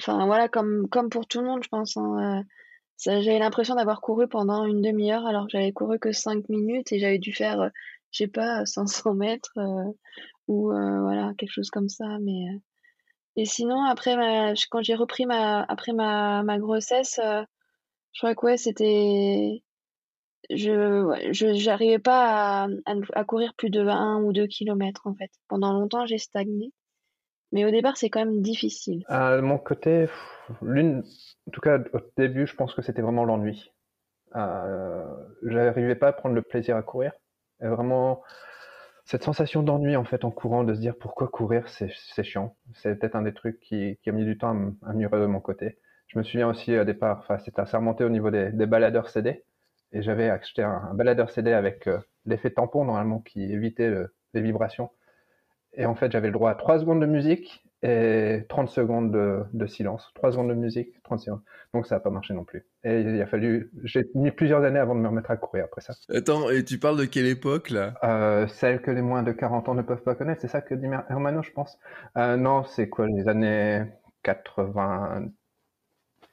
enfin 0.00 0.24
voilà, 0.24 0.48
comme, 0.48 0.88
comme 0.88 1.10
pour 1.10 1.26
tout 1.26 1.40
le 1.40 1.46
monde, 1.46 1.62
je 1.62 1.68
pense. 1.68 1.98
Hein, 1.98 2.42
j'avais 3.04 3.38
l'impression 3.38 3.74
d'avoir 3.74 4.00
couru 4.00 4.28
pendant 4.28 4.64
une 4.64 4.80
demi-heure 4.80 5.26
alors 5.26 5.44
que 5.44 5.50
j'avais 5.52 5.72
couru 5.72 5.98
que 5.98 6.12
5 6.12 6.48
minutes 6.48 6.90
et 6.92 6.98
j'avais 6.98 7.18
dû 7.18 7.34
faire, 7.34 7.70
je 8.12 8.24
sais 8.24 8.28
pas, 8.28 8.64
500 8.64 9.12
mètres 9.12 9.52
ou 10.46 10.68
voilà, 10.70 11.34
quelque 11.36 11.52
chose 11.52 11.70
comme 11.70 11.90
ça. 11.90 12.18
Mais, 12.20 12.46
et 13.36 13.44
sinon, 13.44 13.84
après, 13.84 14.16
quand 14.70 14.82
j'ai 14.82 14.94
repris 14.94 15.26
ma, 15.26 15.62
après 15.64 15.92
ma, 15.92 16.42
ma 16.42 16.58
grossesse, 16.58 17.20
je 18.18 18.22
crois 18.22 18.34
que 18.34 18.46
ouais, 18.46 18.56
c'était. 18.56 19.62
Je 20.50 21.52
j'arrivais 21.54 22.00
pas 22.00 22.64
à, 22.64 22.68
à, 23.14 23.24
courir 23.24 23.54
plus 23.56 23.70
de 23.70 23.80
1 23.80 24.22
ou 24.22 24.32
2 24.32 24.48
kilomètres 24.48 25.06
en 25.06 25.14
fait. 25.14 25.30
Pendant 25.46 25.72
longtemps, 25.72 26.04
j'ai 26.04 26.18
stagné. 26.18 26.72
Mais 27.52 27.64
au 27.64 27.70
départ, 27.70 27.96
c'est 27.96 28.10
quand 28.10 28.24
même 28.24 28.42
difficile. 28.42 29.04
À 29.06 29.40
mon 29.40 29.56
côté, 29.56 30.08
l'une, 30.62 31.04
en 31.46 31.50
tout 31.52 31.60
cas 31.60 31.78
au 31.92 32.00
début, 32.16 32.48
je 32.48 32.56
pense 32.56 32.74
que 32.74 32.82
c'était 32.82 33.02
vraiment 33.02 33.24
l'ennui. 33.24 33.72
Euh, 34.34 35.04
j'arrivais 35.42 35.94
pas 35.94 36.08
à 36.08 36.12
prendre 36.12 36.34
le 36.34 36.42
plaisir 36.42 36.76
à 36.76 36.82
courir. 36.82 37.12
Et 37.62 37.68
vraiment, 37.68 38.22
cette 39.04 39.22
sensation 39.22 39.62
d'ennui 39.62 39.94
en 39.94 40.04
fait 40.04 40.24
en 40.24 40.32
courant, 40.32 40.64
de 40.64 40.74
se 40.74 40.80
dire 40.80 40.96
pourquoi 40.98 41.28
courir, 41.28 41.68
c'est 41.68 42.22
chiant. 42.24 42.56
C'est 42.74 42.98
peut-être 42.98 43.14
un 43.14 43.22
des 43.22 43.32
trucs 43.32 43.60
qui, 43.60 43.96
qui, 44.02 44.10
a 44.10 44.12
mis 44.12 44.24
du 44.24 44.36
temps 44.36 44.74
à, 44.82 44.90
à 44.90 44.92
mûrir 44.92 45.20
de 45.20 45.26
mon 45.26 45.40
côté. 45.40 45.78
Je 46.08 46.18
me 46.18 46.24
souviens 46.24 46.48
aussi 46.48 46.76
au 46.78 46.84
départ, 46.84 47.18
enfin, 47.20 47.38
c'était 47.38 47.60
assez 47.60 47.76
remonté 47.76 48.04
au 48.04 48.08
niveau 48.08 48.30
des, 48.30 48.50
des 48.50 48.66
baladeurs 48.66 49.08
CD. 49.08 49.44
Et 49.92 50.02
j'avais 50.02 50.28
acheté 50.28 50.62
un, 50.62 50.92
baladeur 50.94 51.30
CD 51.30 51.52
avec 51.52 51.86
euh, 51.86 51.98
l'effet 52.26 52.50
tampon, 52.50 52.84
normalement, 52.84 53.20
qui 53.20 53.52
évitait 53.52 53.92
les 54.34 54.42
vibrations. 54.42 54.90
Et 55.74 55.86
en 55.86 55.94
fait, 55.94 56.10
j'avais 56.12 56.28
le 56.28 56.32
droit 56.32 56.50
à 56.50 56.54
3 56.54 56.80
secondes 56.80 57.00
de 57.00 57.06
musique 57.06 57.64
et 57.82 58.44
30 58.48 58.68
secondes 58.68 59.12
de, 59.52 59.66
silence. 59.66 60.10
3 60.14 60.32
secondes 60.32 60.48
de 60.48 60.54
musique, 60.54 61.00
30 61.04 61.20
secondes. 61.20 61.42
Donc 61.72 61.86
ça 61.86 61.96
n'a 61.96 62.00
pas 62.00 62.10
marché 62.10 62.34
non 62.34 62.44
plus. 62.44 62.66
Et 62.82 63.00
il 63.00 63.20
a 63.22 63.26
fallu. 63.26 63.70
J'ai 63.84 64.08
mis 64.14 64.30
plusieurs 64.30 64.64
années 64.64 64.78
avant 64.78 64.94
de 64.94 65.00
me 65.00 65.08
remettre 65.08 65.30
à 65.30 65.36
courir 65.36 65.66
après 65.66 65.80
ça. 65.80 65.94
Attends, 66.12 66.50
et 66.50 66.64
tu 66.64 66.78
parles 66.78 66.98
de 66.98 67.04
quelle 67.04 67.26
époque 67.26 67.70
là? 67.70 67.94
Euh, 68.02 68.46
Celle 68.48 68.82
que 68.82 68.90
les 68.90 69.02
moins 69.02 69.22
de 69.22 69.32
40 69.32 69.68
ans 69.68 69.74
ne 69.74 69.82
peuvent 69.82 70.02
pas 70.02 70.14
connaître, 70.14 70.40
c'est 70.40 70.48
ça 70.48 70.60
que 70.60 70.74
dit 70.74 70.86
Hermano, 71.08 71.42
je 71.42 71.52
pense? 71.52 71.78
Euh, 72.16 72.36
non, 72.36 72.64
c'est 72.64 72.88
quoi, 72.88 73.06
les 73.06 73.28
années 73.28 73.84
80, 74.24 75.28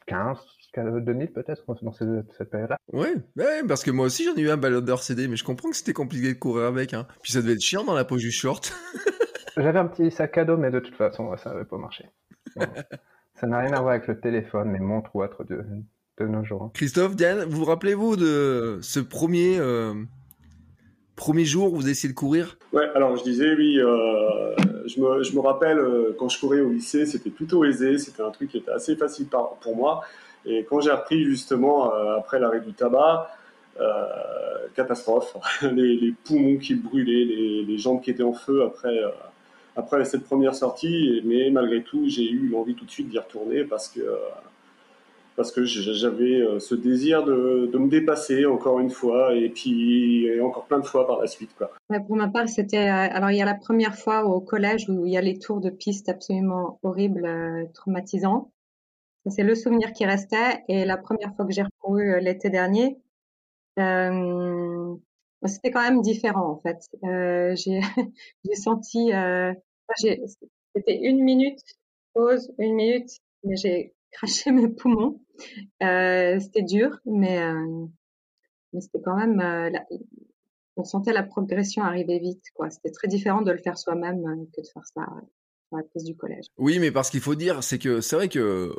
15, 0.07 0.37
2000 0.75 1.31
peut-être 1.31 1.63
dans 1.81 1.91
cette, 1.91 2.49
période-là. 2.49 2.77
Ouais, 2.91 3.15
ouais, 3.37 3.63
parce 3.67 3.83
que 3.83 3.91
moi 3.91 4.05
aussi 4.05 4.25
j'en 4.25 4.35
ai 4.35 4.41
eu 4.41 4.49
un 4.49 4.57
baladeur 4.57 5.01
CD, 5.01 5.27
mais 5.27 5.35
je 5.35 5.43
comprends 5.43 5.69
que 5.69 5.75
c'était 5.75 5.93
compliqué 5.93 6.33
de 6.33 6.39
courir 6.39 6.65
avec. 6.65 6.93
Hein. 6.93 7.07
Puis 7.21 7.31
ça 7.31 7.41
devait 7.41 7.53
être 7.53 7.61
chiant 7.61 7.83
dans 7.83 7.93
la 7.93 8.05
poche 8.05 8.21
du 8.21 8.31
short. 8.31 8.73
J'avais 9.57 9.79
un 9.79 9.87
petit 9.87 10.11
sac 10.11 10.37
à 10.37 10.45
dos, 10.45 10.57
mais 10.57 10.69
de 10.69 10.79
toute 10.79 10.95
façon 10.95 11.35
ça 11.37 11.51
n'avait 11.51 11.65
pas 11.65 11.77
marché. 11.77 12.05
ça 13.35 13.47
n'a 13.47 13.59
rien 13.59 13.73
à 13.73 13.81
voir 13.81 13.93
avec 13.93 14.07
le 14.07 14.19
téléphone, 14.19 14.73
les 14.73 14.79
montres 14.79 15.15
ou 15.15 15.23
autre 15.23 15.43
de, 15.43 15.63
de 16.17 16.27
nos 16.27 16.43
jours. 16.43 16.71
Christophe, 16.73 17.15
Diane, 17.15 17.45
vous 17.45 17.59
vous 17.59 17.65
rappelez-vous 17.65 18.15
de 18.17 18.79
ce 18.81 18.99
premier 18.99 19.57
euh, 19.59 19.93
premier 21.15 21.45
jour 21.45 21.73
où 21.73 21.77
vous 21.77 21.89
essayez 21.89 22.13
de 22.13 22.17
courir? 22.17 22.57
Ouais, 22.73 22.87
alors 22.95 23.15
je 23.15 23.23
disais 23.23 23.55
oui. 23.55 23.79
Euh 23.79 24.74
je, 24.87 24.99
me, 24.99 25.23
je 25.23 25.35
me 25.35 25.39
rappelle 25.39 25.79
quand 26.17 26.29
je 26.29 26.39
courais 26.39 26.61
au 26.61 26.69
lycée, 26.69 27.05
c'était 27.05 27.29
plutôt 27.29 27.65
aisé, 27.65 27.97
c'était 27.97 28.21
un 28.21 28.31
truc 28.31 28.49
qui 28.49 28.57
était 28.57 28.71
assez 28.71 28.95
facile 28.95 29.27
pour 29.61 29.75
moi. 29.75 30.03
Et 30.45 30.63
quand 30.63 30.79
j'ai 30.79 30.91
repris 30.91 31.23
justement 31.25 31.91
après 32.17 32.39
l'arrêt 32.39 32.61
du 32.61 32.73
tabac, 32.73 33.29
catastrophe, 34.75 35.35
les, 35.73 36.13
poumons 36.23 36.57
qui 36.57 36.75
brûlaient, 36.75 37.25
les, 37.25 37.63
les, 37.63 37.77
jambes 37.77 38.01
qui 38.01 38.11
étaient 38.11 38.23
en 38.23 38.33
feu 38.33 38.63
après 38.63 38.99
après 39.75 40.05
cette 40.05 40.23
première 40.23 40.55
sortie, 40.55 41.21
mais 41.25 41.49
malgré 41.49 41.83
tout, 41.83 42.07
j'ai 42.07 42.29
eu 42.29 42.47
l'envie 42.47 42.75
tout 42.75 42.85
de 42.85 42.91
suite 42.91 43.09
d'y 43.09 43.19
retourner 43.19 43.63
parce 43.65 43.89
que 43.89 44.01
parce 45.35 45.51
que 45.51 45.63
j'avais 45.65 46.41
euh, 46.41 46.59
ce 46.59 46.75
désir 46.75 47.23
de, 47.23 47.69
me 47.77 47.89
dépasser 47.89 48.45
encore 48.45 48.79
une 48.79 48.89
fois 48.89 49.35
et 49.35 49.49
puis 49.49 50.27
encore 50.41 50.65
plein 50.65 50.79
de 50.79 50.85
fois 50.85 51.05
par 51.05 51.19
la 51.19 51.27
suite. 51.27 51.53
Quoi. 51.57 51.71
pour 52.07 52.15
ma 52.15 52.29
part, 52.29 52.47
c'était 52.47 52.87
euh, 52.87 53.09
alors 53.11 53.31
il 53.31 53.37
y 53.37 53.41
a 53.41 53.45
la 53.45 53.55
première 53.55 53.95
fois 53.95 54.25
au 54.25 54.39
collège 54.39 54.89
où 54.89 55.05
il 55.05 55.11
y 55.11 55.17
a 55.17 55.21
les 55.21 55.37
tours 55.37 55.59
de 55.59 55.69
piste 55.69 56.09
absolument 56.09 56.79
horribles, 56.83 57.25
euh, 57.25 57.65
traumatisants. 57.73 58.51
C'est 59.27 59.43
le 59.43 59.55
souvenir 59.55 59.91
qui 59.91 60.05
restait 60.05 60.63
et 60.67 60.85
la 60.85 60.97
première 60.97 61.35
fois 61.35 61.45
que 61.45 61.51
j'ai 61.51 61.63
recouru 61.63 62.19
l'été 62.21 62.51
dernier, 62.51 62.97
c'était 63.77 65.71
quand 65.71 65.81
même 65.81 66.01
différent 66.01 66.47
en 66.51 66.59
fait. 66.61 66.87
J'ai 68.45 68.55
senti, 68.55 69.11
c'était 70.75 70.99
une 71.01 71.23
minute 71.23 71.59
pause, 72.13 72.51
une 72.59 72.75
minute, 72.75 73.09
mais 73.43 73.55
j'ai 73.55 73.94
craché 74.15 74.51
mes 74.51 74.67
poumons. 74.67 75.21
Euh, 75.83 76.39
c'était 76.39 76.63
dur, 76.63 76.99
mais, 77.05 77.41
euh, 77.41 77.85
mais 78.73 78.81
c'était 78.81 79.01
quand 79.03 79.15
même, 79.15 79.39
euh, 79.39 79.69
on 80.77 80.83
sentait 80.83 81.13
la 81.13 81.23
progression 81.23 81.83
arriver 81.83 82.19
vite. 82.19 82.43
Quoi. 82.53 82.69
C'était 82.69 82.91
très 82.91 83.07
différent 83.07 83.41
de 83.41 83.51
le 83.51 83.57
faire 83.57 83.77
soi-même 83.77 84.23
que 84.55 84.61
de 84.61 84.67
faire 84.73 84.85
ça 84.85 85.01
à 85.01 85.77
la 85.77 85.83
place 85.83 86.03
du 86.03 86.15
collège. 86.15 86.45
Oui, 86.57 86.79
mais 86.79 86.91
parce 86.91 87.09
qu'il 87.09 87.21
faut 87.21 87.35
dire, 87.35 87.63
c'est 87.63 87.79
que 87.79 88.01
c'est 88.01 88.15
vrai 88.15 88.29
que 88.29 88.73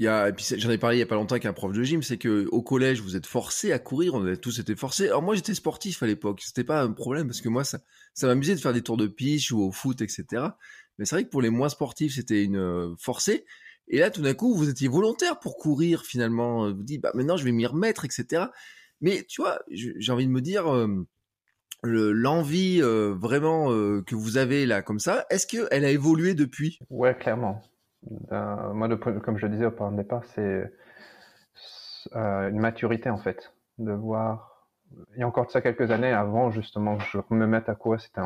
j'en 0.00 0.70
ai 0.70 0.78
parlé 0.78 0.96
il 0.96 1.00
y 1.00 1.02
a 1.02 1.06
pas 1.06 1.16
longtemps 1.16 1.34
avec 1.34 1.44
un 1.46 1.52
prof 1.52 1.72
de 1.72 1.82
gym, 1.82 2.02
c'est 2.02 2.18
que 2.18 2.46
au 2.50 2.62
collège 2.62 3.00
vous 3.00 3.16
êtes 3.16 3.26
forcés 3.26 3.72
à 3.72 3.78
courir, 3.78 4.14
on 4.14 4.24
a 4.24 4.36
tous 4.36 4.60
été 4.60 4.76
forcés. 4.76 5.08
Alors 5.08 5.22
moi 5.22 5.34
j'étais 5.34 5.54
sportif 5.54 6.02
à 6.02 6.06
l'époque, 6.06 6.40
c'était 6.42 6.64
pas 6.64 6.82
un 6.82 6.92
problème 6.92 7.26
parce 7.26 7.40
que 7.40 7.48
moi 7.48 7.64
ça, 7.64 7.80
ça 8.14 8.28
m'amusait 8.28 8.54
de 8.54 8.60
faire 8.60 8.72
des 8.72 8.82
tours 8.82 8.96
de 8.96 9.08
pitch 9.08 9.50
ou 9.50 9.60
au 9.60 9.72
foot, 9.72 10.00
etc. 10.00 10.24
Mais 10.98 11.04
c'est 11.04 11.16
vrai 11.16 11.24
que 11.24 11.30
pour 11.30 11.42
les 11.42 11.50
moins 11.50 11.68
sportifs 11.68 12.14
c'était 12.14 12.44
une 12.44 12.94
forcée. 12.98 13.44
Et 13.88 13.98
là 13.98 14.10
tout 14.10 14.22
d'un 14.22 14.34
coup 14.34 14.54
vous 14.54 14.68
étiez 14.68 14.88
volontaire 14.88 15.38
pour 15.40 15.56
courir 15.56 16.02
finalement. 16.04 16.70
Vous 16.72 16.82
dites 16.82 17.02
bah 17.02 17.12
maintenant 17.14 17.36
je 17.36 17.44
vais 17.44 17.52
m'y 17.52 17.66
remettre, 17.66 18.04
etc. 18.04 18.46
Mais 19.00 19.24
tu 19.28 19.42
vois, 19.42 19.60
j'ai 19.70 20.12
envie 20.12 20.26
de 20.26 20.32
me 20.32 20.40
dire. 20.40 20.72
Euh, 20.72 21.04
l'envie 21.84 22.80
euh, 22.82 23.14
vraiment 23.16 23.70
euh, 23.70 24.02
que 24.02 24.14
vous 24.16 24.36
avez 24.36 24.66
là 24.66 24.82
comme 24.82 24.98
ça, 24.98 25.26
est-ce 25.30 25.46
qu'elle 25.46 25.84
a 25.84 25.90
évolué 25.90 26.34
depuis? 26.34 26.80
Ouais, 26.90 27.14
clairement. 27.14 27.62
Euh, 28.32 28.72
moi, 28.72 28.88
comme 28.96 29.38
je 29.38 29.46
le 29.46 29.52
disais 29.52 29.66
au 29.66 29.70
point 29.70 29.90
de 29.90 29.96
départ, 29.96 30.24
c'est 30.34 30.72
euh, 32.14 32.48
une 32.50 32.58
maturité 32.58 33.10
en 33.10 33.18
fait, 33.18 33.52
de 33.78 33.92
voir. 33.92 34.68
Il 35.14 35.20
y 35.20 35.22
a 35.22 35.28
encore 35.28 35.46
de 35.46 35.50
ça 35.50 35.60
quelques 35.60 35.90
années 35.90 36.12
avant 36.12 36.50
justement 36.50 36.96
que 36.96 37.04
je 37.04 37.18
me 37.30 37.46
mette 37.46 37.68
à 37.68 37.74
courir, 37.74 38.00
c'était 38.00 38.22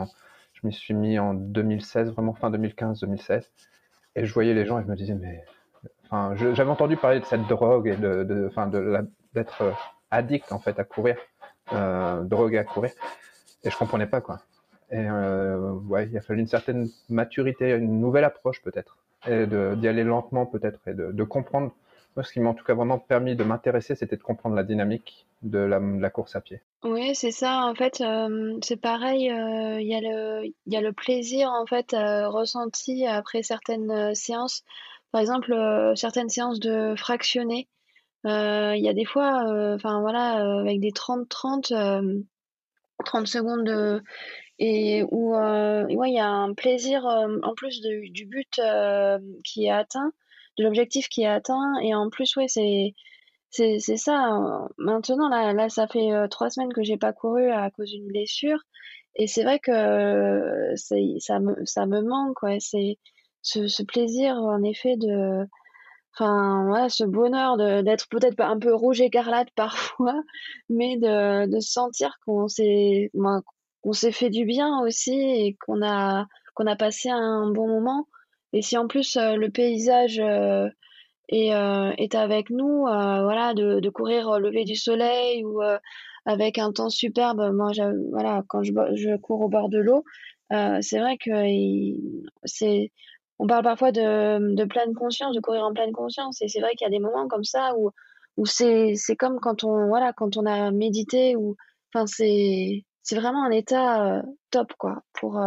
je 0.52 0.66
m'y 0.66 0.72
suis 0.72 0.94
mis 0.94 1.18
en 1.18 1.34
2016, 1.34 2.12
vraiment 2.12 2.34
fin 2.34 2.50
2015-2016, 2.50 3.48
et 4.16 4.26
je 4.26 4.32
voyais 4.32 4.54
les 4.54 4.66
gens 4.66 4.78
et 4.78 4.82
je 4.82 4.88
me 4.88 4.96
disais 4.96 5.14
mais, 5.14 5.44
enfin, 6.04 6.34
j'avais 6.36 6.70
entendu 6.70 6.96
parler 6.96 7.20
de 7.20 7.24
cette 7.24 7.46
drogue 7.46 7.88
et 7.88 7.96
de, 7.96 8.24
de, 8.24 8.46
enfin, 8.48 8.66
de 8.66 8.98
d'être 9.34 9.74
addict 10.10 10.52
en 10.52 10.58
fait 10.58 10.78
à 10.78 10.84
courir, 10.84 11.16
euh, 11.72 12.22
drogue 12.22 12.56
à 12.56 12.64
courir, 12.64 12.92
et 13.64 13.70
je 13.70 13.76
comprenais 13.76 14.06
pas 14.06 14.20
quoi. 14.20 14.40
Et 14.90 14.98
euh, 14.98 15.72
ouais, 15.88 16.06
il 16.08 16.16
a 16.18 16.20
fallu 16.20 16.40
une 16.40 16.46
certaine 16.46 16.88
maturité, 17.08 17.70
une 17.70 17.98
nouvelle 17.98 18.24
approche 18.24 18.60
peut-être 18.62 18.98
et 19.26 19.46
d'y 19.46 19.88
aller 19.88 20.04
lentement 20.04 20.46
peut-être 20.46 20.80
et 20.86 20.94
de, 20.94 21.12
de, 21.12 21.24
comprendre. 21.24 21.72
Moi, 22.16 22.24
ce 22.24 22.32
qui 22.32 22.40
m'a 22.40 22.50
en 22.50 22.54
tout 22.54 22.64
cas 22.64 22.74
vraiment 22.74 22.98
permis 22.98 23.36
de 23.36 23.44
m'intéresser, 23.44 23.94
c'était 23.94 24.16
de 24.16 24.22
comprendre 24.22 24.54
la 24.54 24.64
dynamique 24.64 25.26
de 25.42 25.58
la, 25.58 26.10
course 26.10 26.36
à 26.36 26.40
pied. 26.40 26.60
Oui, 26.84 27.14
c'est 27.14 27.30
ça. 27.30 27.64
En 27.64 27.74
fait, 27.74 28.00
euh, 28.00 28.58
c'est 28.62 28.80
pareil. 28.80 29.30
Euh, 29.30 29.80
il 29.80 29.86
y, 29.86 29.94
a 29.94 30.00
le, 30.00 30.52
y 30.66 30.76
a 30.76 30.80
le 30.80 30.92
plaisir 30.92 31.50
en 31.50 31.66
fait 31.66 31.94
euh, 31.94 32.28
ressenti 32.28 33.06
après 33.06 33.42
certaines 33.42 33.90
euh, 33.90 34.14
séances. 34.14 34.62
Par 35.10 35.20
exemple, 35.20 35.54
certaines 35.94 36.30
séances 36.30 36.60
de 36.60 36.94
fractionné. 36.96 37.68
Il 38.24 38.80
y 38.80 38.88
a 38.88 38.94
des 38.94 39.04
fois, 39.04 39.44
enfin 39.74 40.00
voilà, 40.00 40.60
avec 40.60 40.80
des 40.80 40.92
30-30, 40.92 42.24
30 43.04 43.26
secondes 43.26 43.64
de, 43.64 44.02
et 44.58 45.02
où 45.10 45.34
euh, 45.34 45.84
il 45.88 46.14
y 46.14 46.20
a 46.20 46.28
un 46.28 46.54
plaisir 46.54 47.04
euh, 47.04 47.38
en 47.42 47.52
plus 47.54 47.80
du 47.80 48.26
but 48.26 48.60
euh, 48.60 49.18
qui 49.44 49.66
est 49.66 49.70
atteint, 49.70 50.12
de 50.58 50.64
l'objectif 50.64 51.08
qui 51.08 51.22
est 51.22 51.26
atteint, 51.26 51.78
et 51.82 51.94
en 51.94 52.10
plus, 52.10 52.36
ouais, 52.36 52.48
c'est 52.48 52.94
c'est 53.50 53.78
ça. 53.96 54.40
Maintenant, 54.78 55.28
là, 55.28 55.52
là, 55.52 55.68
ça 55.68 55.86
fait 55.86 56.10
trois 56.30 56.50
semaines 56.50 56.72
que 56.72 56.82
j'ai 56.82 56.96
pas 56.96 57.12
couru 57.12 57.50
à 57.50 57.70
cause 57.70 57.90
d'une 57.90 58.06
blessure, 58.08 58.58
et 59.16 59.26
c'est 59.26 59.44
vrai 59.44 59.58
que 59.60 60.72
ça 60.76 61.38
me 61.40 61.54
ça 61.66 61.86
me 61.86 62.00
manque, 62.02 62.42
ouais. 62.42 62.58
C'est 62.60 62.98
ce, 63.42 63.82
plaisir, 63.82 64.36
en 64.36 64.62
effet, 64.62 64.96
de 64.96 65.46
enfin 66.14 66.88
ce 66.88 67.04
bonheur 67.04 67.56
d'être 67.56 68.08
peut-être 68.10 68.40
un 68.40 68.58
peu 68.58 68.74
rouge 68.74 69.00
écarlate 69.00 69.48
parfois, 69.56 70.22
mais 70.68 70.96
de 70.98 71.46
de 71.46 71.60
sentir 71.60 72.16
qu'on 72.26 72.48
s'est 72.48 73.10
s'est 73.92 74.12
fait 74.12 74.30
du 74.30 74.44
bien 74.44 74.80
aussi 74.82 75.12
et 75.14 75.56
qu'on 75.66 75.82
a 75.82 76.26
qu'on 76.54 76.66
a 76.66 76.76
passé 76.76 77.10
un 77.10 77.50
bon 77.50 77.68
moment. 77.68 78.06
Et 78.52 78.62
si 78.62 78.76
en 78.76 78.86
plus 78.86 79.16
euh, 79.16 79.36
le 79.36 79.50
paysage 79.50 80.18
euh, 80.20 80.68
est, 81.28 81.54
euh, 81.54 81.92
est 81.96 82.14
avec 82.14 82.50
nous, 82.50 82.82
voilà, 82.82 83.54
de, 83.54 83.80
de 83.80 83.90
courir 83.90 84.28
au 84.28 84.38
lever 84.38 84.64
du 84.64 84.76
soleil 84.76 85.44
ou 85.44 85.60
avec 86.26 86.58
un 86.58 86.72
temps 86.72 86.90
superbe. 86.90 87.52
Moi, 87.54 87.72
voilà, 88.10 88.42
quand 88.48 88.62
je, 88.62 88.72
je 88.94 89.16
cours 89.16 89.40
au 89.40 89.48
bord 89.48 89.68
de 89.68 89.78
l'eau, 89.78 90.04
c'est 90.50 90.98
vrai 90.98 91.16
que 91.16 91.30
c'est 92.44 92.92
on 93.38 93.46
parle 93.46 93.64
parfois 93.64 93.90
de, 93.90 94.54
de 94.54 94.64
pleine 94.64 94.94
conscience, 94.94 95.34
de 95.34 95.40
courir 95.40 95.64
en 95.64 95.72
pleine 95.72 95.92
conscience, 95.92 96.40
et 96.42 96.48
c'est 96.48 96.60
vrai 96.60 96.74
qu'il 96.76 96.84
y 96.84 96.88
a 96.88 96.90
des 96.90 97.00
moments 97.00 97.26
comme 97.26 97.42
ça 97.42 97.74
où, 97.76 97.90
où 98.36 98.46
c'est, 98.46 98.94
comme 99.18 99.40
quand 99.40 99.64
on, 99.64 99.88
voilà, 99.88 100.12
quand 100.12 100.36
on 100.36 100.46
a 100.46 100.70
médité, 100.70 101.34
ou, 101.34 101.56
enfin, 101.92 102.06
c'est, 102.06 102.84
vraiment 103.12 103.44
un 103.44 103.50
état 103.50 104.22
top 104.50 104.72
quoi 104.78 105.02
pour 105.14 105.40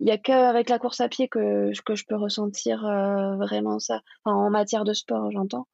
il 0.00 0.08
y 0.08 0.10
a 0.10 0.18
qu'avec 0.18 0.68
la 0.68 0.78
course 0.78 1.00
à 1.00 1.08
pied 1.08 1.28
que, 1.28 1.70
que 1.84 1.94
je 1.94 2.04
peux 2.06 2.16
ressentir 2.16 2.84
euh, 2.84 3.36
vraiment 3.36 3.78
ça. 3.78 4.02
Enfin, 4.24 4.36
en 4.36 4.50
matière 4.50 4.84
de 4.84 4.92
sport 4.92 5.30
j'entends. 5.30 5.66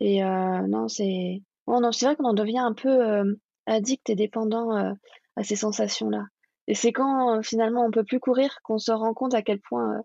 Et 0.00 0.22
non 0.22 0.88
c'est 0.88 1.42
oh, 1.66 1.80
non 1.80 1.92
c'est 1.92 2.06
vrai 2.06 2.16
qu'on 2.16 2.24
en 2.24 2.34
devient 2.34 2.58
un 2.58 2.72
peu 2.72 3.36
addict 3.66 4.08
et 4.08 4.14
dépendant 4.14 4.94
à 5.36 5.44
ces 5.44 5.56
sensations 5.56 6.08
là 6.08 6.24
et 6.66 6.74
c'est 6.74 6.92
quand 6.92 7.42
finalement 7.42 7.84
on 7.84 7.90
peut 7.90 8.04
plus 8.04 8.20
courir 8.20 8.60
qu'on 8.62 8.78
se 8.78 8.92
rend 8.92 9.12
compte 9.12 9.34
à 9.34 9.42
quel 9.42 9.60
point 9.60 10.02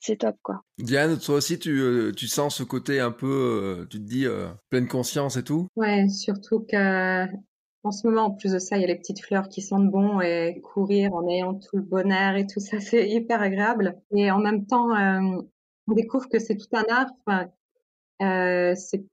c'est 0.00 0.16
top 0.16 0.36
quoi. 0.42 0.62
Diane, 0.78 1.18
toi 1.18 1.36
aussi 1.36 1.58
tu, 1.58 2.12
tu 2.16 2.26
sens 2.26 2.56
ce 2.56 2.64
côté 2.64 2.98
un 2.98 3.12
peu, 3.12 3.86
tu 3.90 3.98
te 3.98 4.04
dis 4.04 4.26
pleine 4.70 4.88
conscience 4.88 5.36
et 5.36 5.44
tout? 5.44 5.68
Ouais, 5.76 6.08
surtout 6.08 6.66
que 6.68 7.26
en 7.84 7.90
ce 7.92 8.06
moment, 8.06 8.24
en 8.26 8.30
plus 8.32 8.52
de 8.52 8.58
ça, 8.58 8.76
il 8.76 8.82
y 8.82 8.84
a 8.84 8.88
les 8.88 8.96
petites 8.96 9.24
fleurs 9.24 9.48
qui 9.48 9.62
sentent 9.62 9.90
bon 9.90 10.20
et 10.20 10.60
courir 10.62 11.14
en 11.14 11.26
ayant 11.28 11.54
tout 11.54 11.76
le 11.76 11.82
bon 11.82 12.10
air 12.10 12.36
et 12.36 12.46
tout 12.46 12.60
ça, 12.60 12.80
c'est 12.80 13.08
hyper 13.08 13.40
agréable. 13.40 14.00
Et 14.12 14.30
en 14.30 14.38
même 14.38 14.66
temps, 14.66 14.94
euh, 14.94 15.42
on 15.86 15.92
découvre 15.92 16.28
que 16.28 16.38
c'est 16.38 16.56
tout 16.56 16.68
un 16.72 16.84
art. 16.90 17.10
Enfin, 17.26 17.48
euh, 18.22 18.74
c'est 18.74 19.04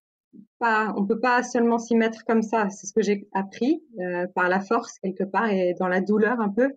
pas, 0.59 0.93
on 0.97 1.05
peut 1.05 1.19
pas 1.19 1.43
seulement 1.43 1.77
s'y 1.79 1.95
mettre 1.95 2.25
comme 2.25 2.41
ça. 2.41 2.69
C'est 2.69 2.87
ce 2.87 2.93
que 2.93 3.01
j'ai 3.01 3.27
appris 3.33 3.83
euh, 3.99 4.27
par 4.35 4.49
la 4.49 4.59
force 4.59 4.99
quelque 4.99 5.23
part 5.23 5.49
et 5.49 5.75
dans 5.79 5.87
la 5.87 6.01
douleur 6.01 6.39
un 6.41 6.49
peu. 6.49 6.73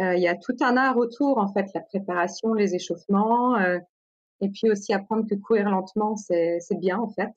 Euh, 0.00 0.14
il 0.14 0.22
y 0.22 0.28
a 0.28 0.36
tout 0.36 0.56
un 0.60 0.76
art 0.76 0.96
autour, 0.96 1.38
en 1.38 1.52
fait, 1.52 1.66
la 1.74 1.80
préparation, 1.80 2.54
les 2.54 2.74
échauffements, 2.74 3.56
euh, 3.56 3.78
et 4.40 4.48
puis 4.48 4.70
aussi 4.70 4.92
apprendre 4.94 5.28
que 5.28 5.34
courir 5.34 5.68
lentement, 5.70 6.16
c'est 6.16 6.60
bien 6.78 6.98
en 6.98 7.08
fait. 7.08 7.30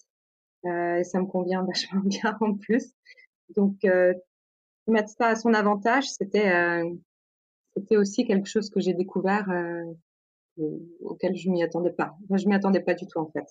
Euh, 0.66 1.04
ça 1.04 1.20
me 1.20 1.26
convient 1.26 1.64
vachement 1.68 2.02
bien 2.02 2.38
en 2.42 2.56
plus. 2.56 2.94
Donc, 3.56 3.84
euh, 3.86 4.14
mettre 4.88 5.10
ça 5.10 5.28
à 5.28 5.36
son 5.36 5.54
avantage, 5.54 6.10
c'était 6.10 6.52
euh, 6.52 6.90
c'était 7.76 7.98
aussi 7.98 8.26
quelque 8.26 8.48
chose 8.48 8.70
que 8.70 8.80
j'ai 8.80 8.94
découvert 8.94 9.50
euh, 9.50 9.84
auquel 11.02 11.36
je 11.36 11.50
m'y 11.50 11.64
attendais 11.64 11.92
pas. 11.92 12.16
Moi, 12.30 12.38
je 12.38 12.48
m'y 12.48 12.56
attendais 12.56 12.82
pas 12.82 12.94
du 12.94 13.06
tout 13.08 13.20
en 13.20 13.30
fait. 13.32 13.46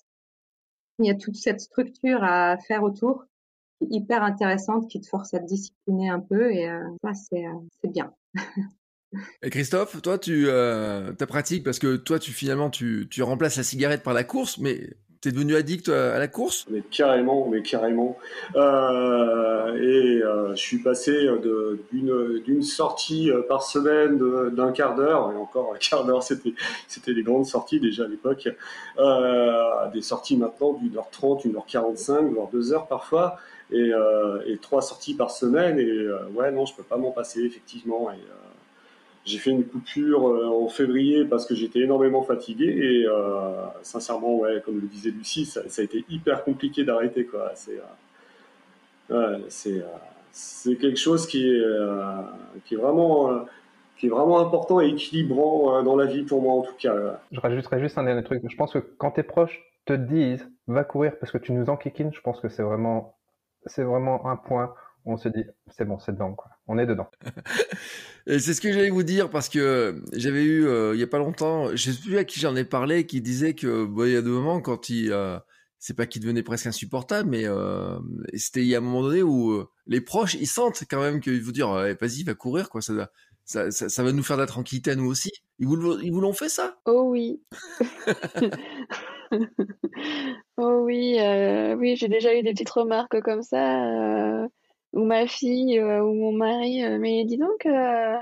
Il 0.99 1.07
y 1.07 1.11
a 1.11 1.15
toute 1.15 1.37
cette 1.37 1.61
structure 1.61 2.23
à 2.23 2.57
faire 2.59 2.83
autour, 2.83 3.25
hyper 3.81 4.23
intéressante, 4.23 4.89
qui 4.89 5.01
te 5.01 5.09
force 5.09 5.35
à 5.35 5.41
te 5.41 5.47
discipliner 5.47 6.09
un 6.09 6.21
peu 6.21 6.53
et 6.53 6.69
ça 7.03 7.13
c'est 7.15 7.45
c'est 7.81 7.91
bien. 7.91 8.15
Et 9.43 9.51
Christophe, 9.51 10.01
toi 10.03 10.19
tu 10.19 10.47
euh, 10.49 11.13
ta 11.13 11.27
pratique 11.27 11.65
parce 11.65 11.79
que 11.79 11.97
toi 11.97 12.19
tu 12.19 12.33
finalement 12.33 12.71
tu, 12.71 13.07
tu 13.11 13.23
remplaces 13.23 13.57
la 13.57 13.63
cigarette 13.63 14.03
par 14.03 14.15
la 14.15 14.25
course, 14.25 14.59
mais 14.59 14.91
T'es 15.25 15.33
devenu 15.33 15.57
addict 15.57 15.88
à 15.88 16.19
la 16.19 16.28
course? 16.28 16.66
Mais 16.69 16.83
carrément, 16.83 17.49
mais 17.49 17.62
carrément. 17.62 18.19
Euh, 18.57 19.75
et 19.75 20.23
euh, 20.23 20.50
je 20.50 20.61
suis 20.61 20.83
passé 20.83 21.26
d'une 21.90 22.62
sortie 22.62 23.31
euh, 23.31 23.40
par 23.40 23.62
semaine 23.62 24.21
d'un 24.54 24.71
quart 24.73 24.95
d'heure, 24.95 25.33
et 25.33 25.37
encore 25.37 25.73
un 25.75 25.78
quart 25.78 26.04
d'heure, 26.04 26.23
c'était 26.23 27.14
des 27.14 27.23
grandes 27.23 27.47
sorties 27.47 27.81
déjà 27.81 28.04
à 28.04 28.07
l'époque, 28.07 28.50
à 28.99 29.90
des 29.95 30.02
sorties 30.02 30.37
maintenant 30.37 30.75
d'une 30.75 30.95
heure 30.99 31.09
trente, 31.09 31.47
une 31.47 31.57
heure 31.57 31.64
quarante-cinq, 31.64 32.31
voire 32.31 32.49
deux 32.52 32.75
heures 32.75 32.87
parfois, 32.87 33.38
et, 33.73 33.93
trois 34.61 34.83
sorties 34.83 35.14
par 35.14 35.31
semaine. 35.31 35.78
Et 35.78 36.07
ouais, 36.35 36.50
non, 36.52 36.66
je 36.66 36.75
peux 36.75 36.83
pas 36.83 36.99
m'en 36.99 37.12
passer 37.12 37.40
effectivement. 37.40 38.11
J'ai 39.25 39.38
fait 39.38 39.50
une 39.50 39.64
coupure 39.64 40.28
euh, 40.28 40.47
en 40.47 40.69
février 40.69 41.25
parce 41.25 41.47
que 41.47 41.54
j'étais 41.54 41.81
énormément 41.81 42.23
fatigué 42.23 42.66
et 42.66 43.07
euh, 43.07 43.66
sincèrement, 43.83 44.37
ouais, 44.37 44.62
comme 44.64 44.81
le 44.81 44.87
disait 44.87 45.11
Lucie, 45.11 45.47
ça, 45.47 45.61
a 45.61 45.83
été 45.83 46.04
hyper 46.09 46.45
compliqué 46.45 46.85
d'arrêter. 46.85 47.25
Quoi. 47.25 47.50
C'est, 47.54 47.81
euh, 49.11 49.38
c'est, 49.49 49.85
c'est 50.31 50.76
quelque 50.76 50.99
chose 50.99 51.26
qui 51.26 51.49
est, 51.49 51.62
qui 52.64 52.75
est 52.75 52.78
vraiment 52.78 53.47
qui 53.97 54.07
est 54.07 54.11
vraiment 54.11 54.40
important 54.40 54.81
et 54.81 54.88
équilibrant 54.88 55.81
dans 55.85 55.95
la 55.95 56.07
vie 56.07 56.25
pour 56.25 56.43
moi 56.43 56.54
en 56.54 56.62
tout 56.62 56.75
cas. 56.76 57.21
Je 57.31 57.38
rajouterais 57.38 57.81
juste 57.81 57.97
un 57.97 58.02
dernier 58.02 58.25
truc. 58.25 58.43
Je 58.49 58.57
pense 58.57 58.73
que 58.73 58.78
quand 58.78 59.12
tes 59.12 59.23
proches 59.23 59.62
te 59.85 59.93
disent 59.93 60.50
va 60.66 60.83
courir 60.83 61.16
parce 61.21 61.31
que 61.31 61.38
tu 61.38 61.52
nous 61.52 61.71
enquiquines, 61.71 62.12
je 62.12 62.21
pense 62.21 62.40
que 62.40 62.49
c'est 62.49 62.64
vraiment, 62.64 63.16
c'est 63.66 63.85
vraiment 63.85 64.26
un 64.26 64.37
point 64.37 64.75
on 65.07 65.16
se 65.16 65.28
dit 65.28 65.45
c'est 65.69 65.85
bon, 65.85 65.99
c'est 65.99 66.12
dedans 66.12 66.35
quoi. 66.35 66.50
On 66.66 66.78
est 66.78 66.87
dedans. 66.87 67.09
c'est 68.26 68.54
ce 68.54 68.61
que 68.61 68.73
j'allais 68.73 68.90
vous 68.90 69.02
dire 69.02 69.28
parce 69.31 69.49
que 69.49 70.02
j'avais 70.12 70.45
eu 70.45 70.66
euh, 70.66 70.95
il 70.95 71.00
y 71.00 71.02
a 71.02 71.07
pas 71.07 71.19
longtemps, 71.19 71.75
je 71.76 71.90
sais 71.90 72.00
plus 72.00 72.16
à 72.16 72.25
qui 72.25 72.40
j'en 72.40 72.57
ai 72.57 72.64
parlé, 72.64 73.07
qui 73.07 73.21
disait 73.21 73.54
que 73.54 73.85
bah, 73.85 74.07
il 74.07 74.14
y 74.14 74.16
a 74.16 74.23
deux 74.23 74.31
moments 74.31 74.61
quand 74.61 74.88
il 74.88 75.12
euh, 75.12 75.38
c'est 75.78 75.95
pas 75.95 76.07
qu'il 76.07 76.23
devenait 76.23 76.43
presque 76.43 76.66
insupportable, 76.66 77.28
mais 77.28 77.45
euh, 77.45 77.99
c'était 78.33 78.62
il 78.62 78.69
y 78.69 78.75
a 78.75 78.78
un 78.78 78.81
moment 78.81 79.02
donné 79.02 79.23
où 79.23 79.62
les 79.87 80.00
proches 80.00 80.35
ils 80.35 80.47
sentent 80.47 80.85
quand 80.88 81.00
même 81.00 81.21
qu'ils 81.21 81.43
vous 81.43 81.52
dire 81.52 81.69
vas-y 81.69 82.23
va 82.23 82.33
courir 82.35 82.71
quoi, 82.71 82.81
ça, 82.81 83.11
ça, 83.45 83.71
ça, 83.71 84.02
va 84.02 84.12
nous 84.12 84.23
faire 84.23 84.37
de 84.37 84.43
la 84.43 84.47
tranquillité 84.47 84.93
à 84.93 84.95
nous 84.95 85.04
aussi. 85.04 85.31
Ils 85.59 85.66
vous, 85.66 86.00
ils 86.00 86.11
vous 86.11 86.23
l'ont 86.23 86.33
fait 86.33 86.49
ça? 86.49 86.78
Oh 86.87 87.02
oui. 87.11 87.43
oh 90.57 90.81
oui, 90.83 91.19
oui, 91.76 91.97
j'ai 91.97 92.09
déjà 92.09 92.35
eu 92.35 92.43
des 92.43 92.52
petites 92.52 92.71
remarques 92.71 93.21
comme 93.21 93.43
ça 93.43 94.49
ou 94.95 95.05
ma 95.05 95.27
fille 95.27 95.79
euh, 95.79 96.03
ou 96.05 96.15
mon 96.15 96.33
mari, 96.33 96.85
euh, 96.85 96.99
mais 96.99 97.25
dis 97.25 97.39
donc, 97.39 97.67
euh, 97.67 98.17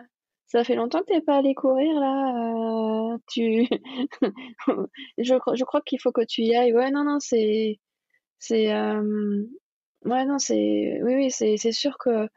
ça 0.48 0.64
fait 0.64 0.74
longtemps 0.76 1.00
que 1.00 1.06
t'es 1.06 1.20
pas 1.22 1.38
allé 1.38 1.54
courir 1.54 1.94
là. 2.00 3.16
tu, 3.30 3.68
je, 5.18 5.34
je 5.54 5.64
crois 5.64 5.80
qu'il 5.82 6.00
faut 6.00 6.12
que 6.12 6.24
tu 6.24 6.42
y 6.42 6.54
ailles. 6.56 6.74
Ouais, 6.74 6.90
non, 6.90 7.04
non, 7.04 7.18
c'est, 7.20 7.78
c'est, 8.38 8.68
ouais, 10.04 10.24
non, 10.26 10.38
c'est, 10.38 11.00
oui, 11.02 11.14
oui, 11.14 11.30
c'est, 11.30 11.56
c'est 11.56 11.72
sûr 11.72 11.96
que. 11.98 12.28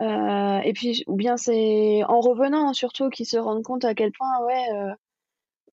et 0.00 0.72
puis, 0.74 1.04
ou 1.06 1.16
bien 1.16 1.36
c'est 1.36 2.02
en 2.04 2.20
revenant 2.20 2.72
surtout 2.74 3.10
qu'ils 3.10 3.26
se 3.26 3.38
rendent 3.38 3.64
compte 3.64 3.84
à 3.84 3.94
quel 3.94 4.12
point, 4.12 4.44
ouais, 4.46 4.94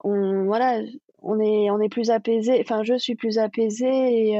on, 0.03 0.45
voilà, 0.45 0.81
on 1.19 1.39
est, 1.39 1.69
on 1.71 1.79
est 1.81 1.89
plus 1.89 2.09
apaisé. 2.11 2.59
Enfin, 2.61 2.83
je 2.83 2.97
suis 2.97 3.15
plus 3.15 3.37
apaisée 3.39 4.31
et 4.31 4.39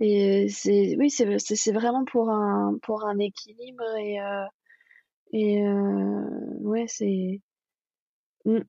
et 0.00 0.48
c'est 0.48 0.96
oui, 0.98 1.10
c'est 1.10 1.38
c'est 1.38 1.72
vraiment 1.72 2.04
pour 2.06 2.30
un 2.30 2.78
pour 2.82 3.06
un 3.06 3.18
équilibre 3.18 3.84
et 3.98 4.18
euh, 4.18 4.46
et 5.32 5.62
euh, 5.62 6.24
ouais, 6.60 6.86
c'est 6.88 7.42
mmh, 8.46 8.60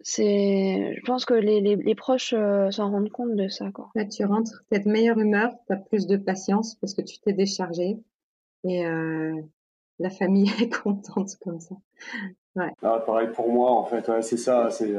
c'est 0.00 0.94
je 0.96 1.00
pense 1.04 1.26
que 1.26 1.34
les 1.34 1.60
les, 1.60 1.76
les 1.76 1.94
proches 1.94 2.32
euh, 2.32 2.70
s'en 2.70 2.90
rendent 2.90 3.10
compte 3.10 3.36
de 3.36 3.48
ça 3.48 3.70
quoi. 3.70 3.90
Là, 3.94 4.06
tu 4.06 4.24
rentres, 4.24 4.64
tu 4.72 4.80
de 4.80 4.88
meilleure 4.88 5.18
humeur, 5.18 5.52
tu 5.66 5.74
as 5.74 5.76
plus 5.76 6.06
de 6.06 6.16
patience 6.16 6.76
parce 6.76 6.94
que 6.94 7.02
tu 7.02 7.18
t'es 7.18 7.34
déchargé 7.34 7.98
et 8.64 8.84
la 9.98 10.10
famille 10.10 10.50
est 10.62 10.72
contente 10.72 11.36
comme 11.42 11.60
ça. 11.60 11.74
Ouais. 12.56 12.72
Ah, 12.82 13.02
pareil 13.04 13.28
pour 13.34 13.52
moi 13.52 13.72
en 13.72 13.84
fait, 13.84 14.08
ouais, 14.08 14.22
c'est 14.22 14.38
ça, 14.38 14.70
c'est 14.70 14.94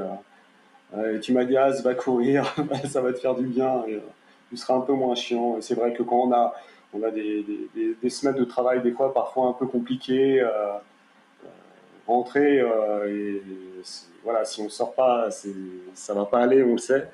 tu 1.24 1.34
m'agaces, 1.34 1.81
va 1.81 1.96
courir, 1.96 2.55
ça 2.88 3.01
va 3.01 3.12
te 3.12 3.17
faire 3.17 3.34
du 3.34 3.48
bien. 3.48 3.84
Et, 3.88 4.00
tu 4.50 4.58
seras 4.58 4.75
un 4.75 4.82
peu 4.82 4.94
moins 4.94 5.15
chiant. 5.15 5.58
Et 5.58 5.62
c'est 5.62 5.75
vrai 5.75 5.94
que 5.94 6.03
quand 6.03 6.27
on 6.27 6.32
a, 6.32 6.53
on 6.94 7.03
a 7.03 7.12
des, 7.12 7.46
des, 8.01 8.10
semaines 8.10 8.36
de 8.36 8.44
travail, 8.44 8.82
des 8.82 8.91
fois 8.91 9.13
parfois 9.13 9.48
un 9.48 9.53
peu 9.53 9.68
compliquées, 9.68 10.41
euh, 10.41 10.47
euh 10.47 11.47
rentrer, 12.08 12.60
euh, 12.60 13.39
voilà, 14.23 14.43
si 14.43 14.62
on 14.62 14.69
sort 14.69 14.95
pas, 14.95 15.30
ça 15.93 16.13
va 16.15 16.26
pas 16.26 16.39
aller, 16.39 16.63
on 16.63 16.71
le 16.71 16.78
sait. 16.80 17.08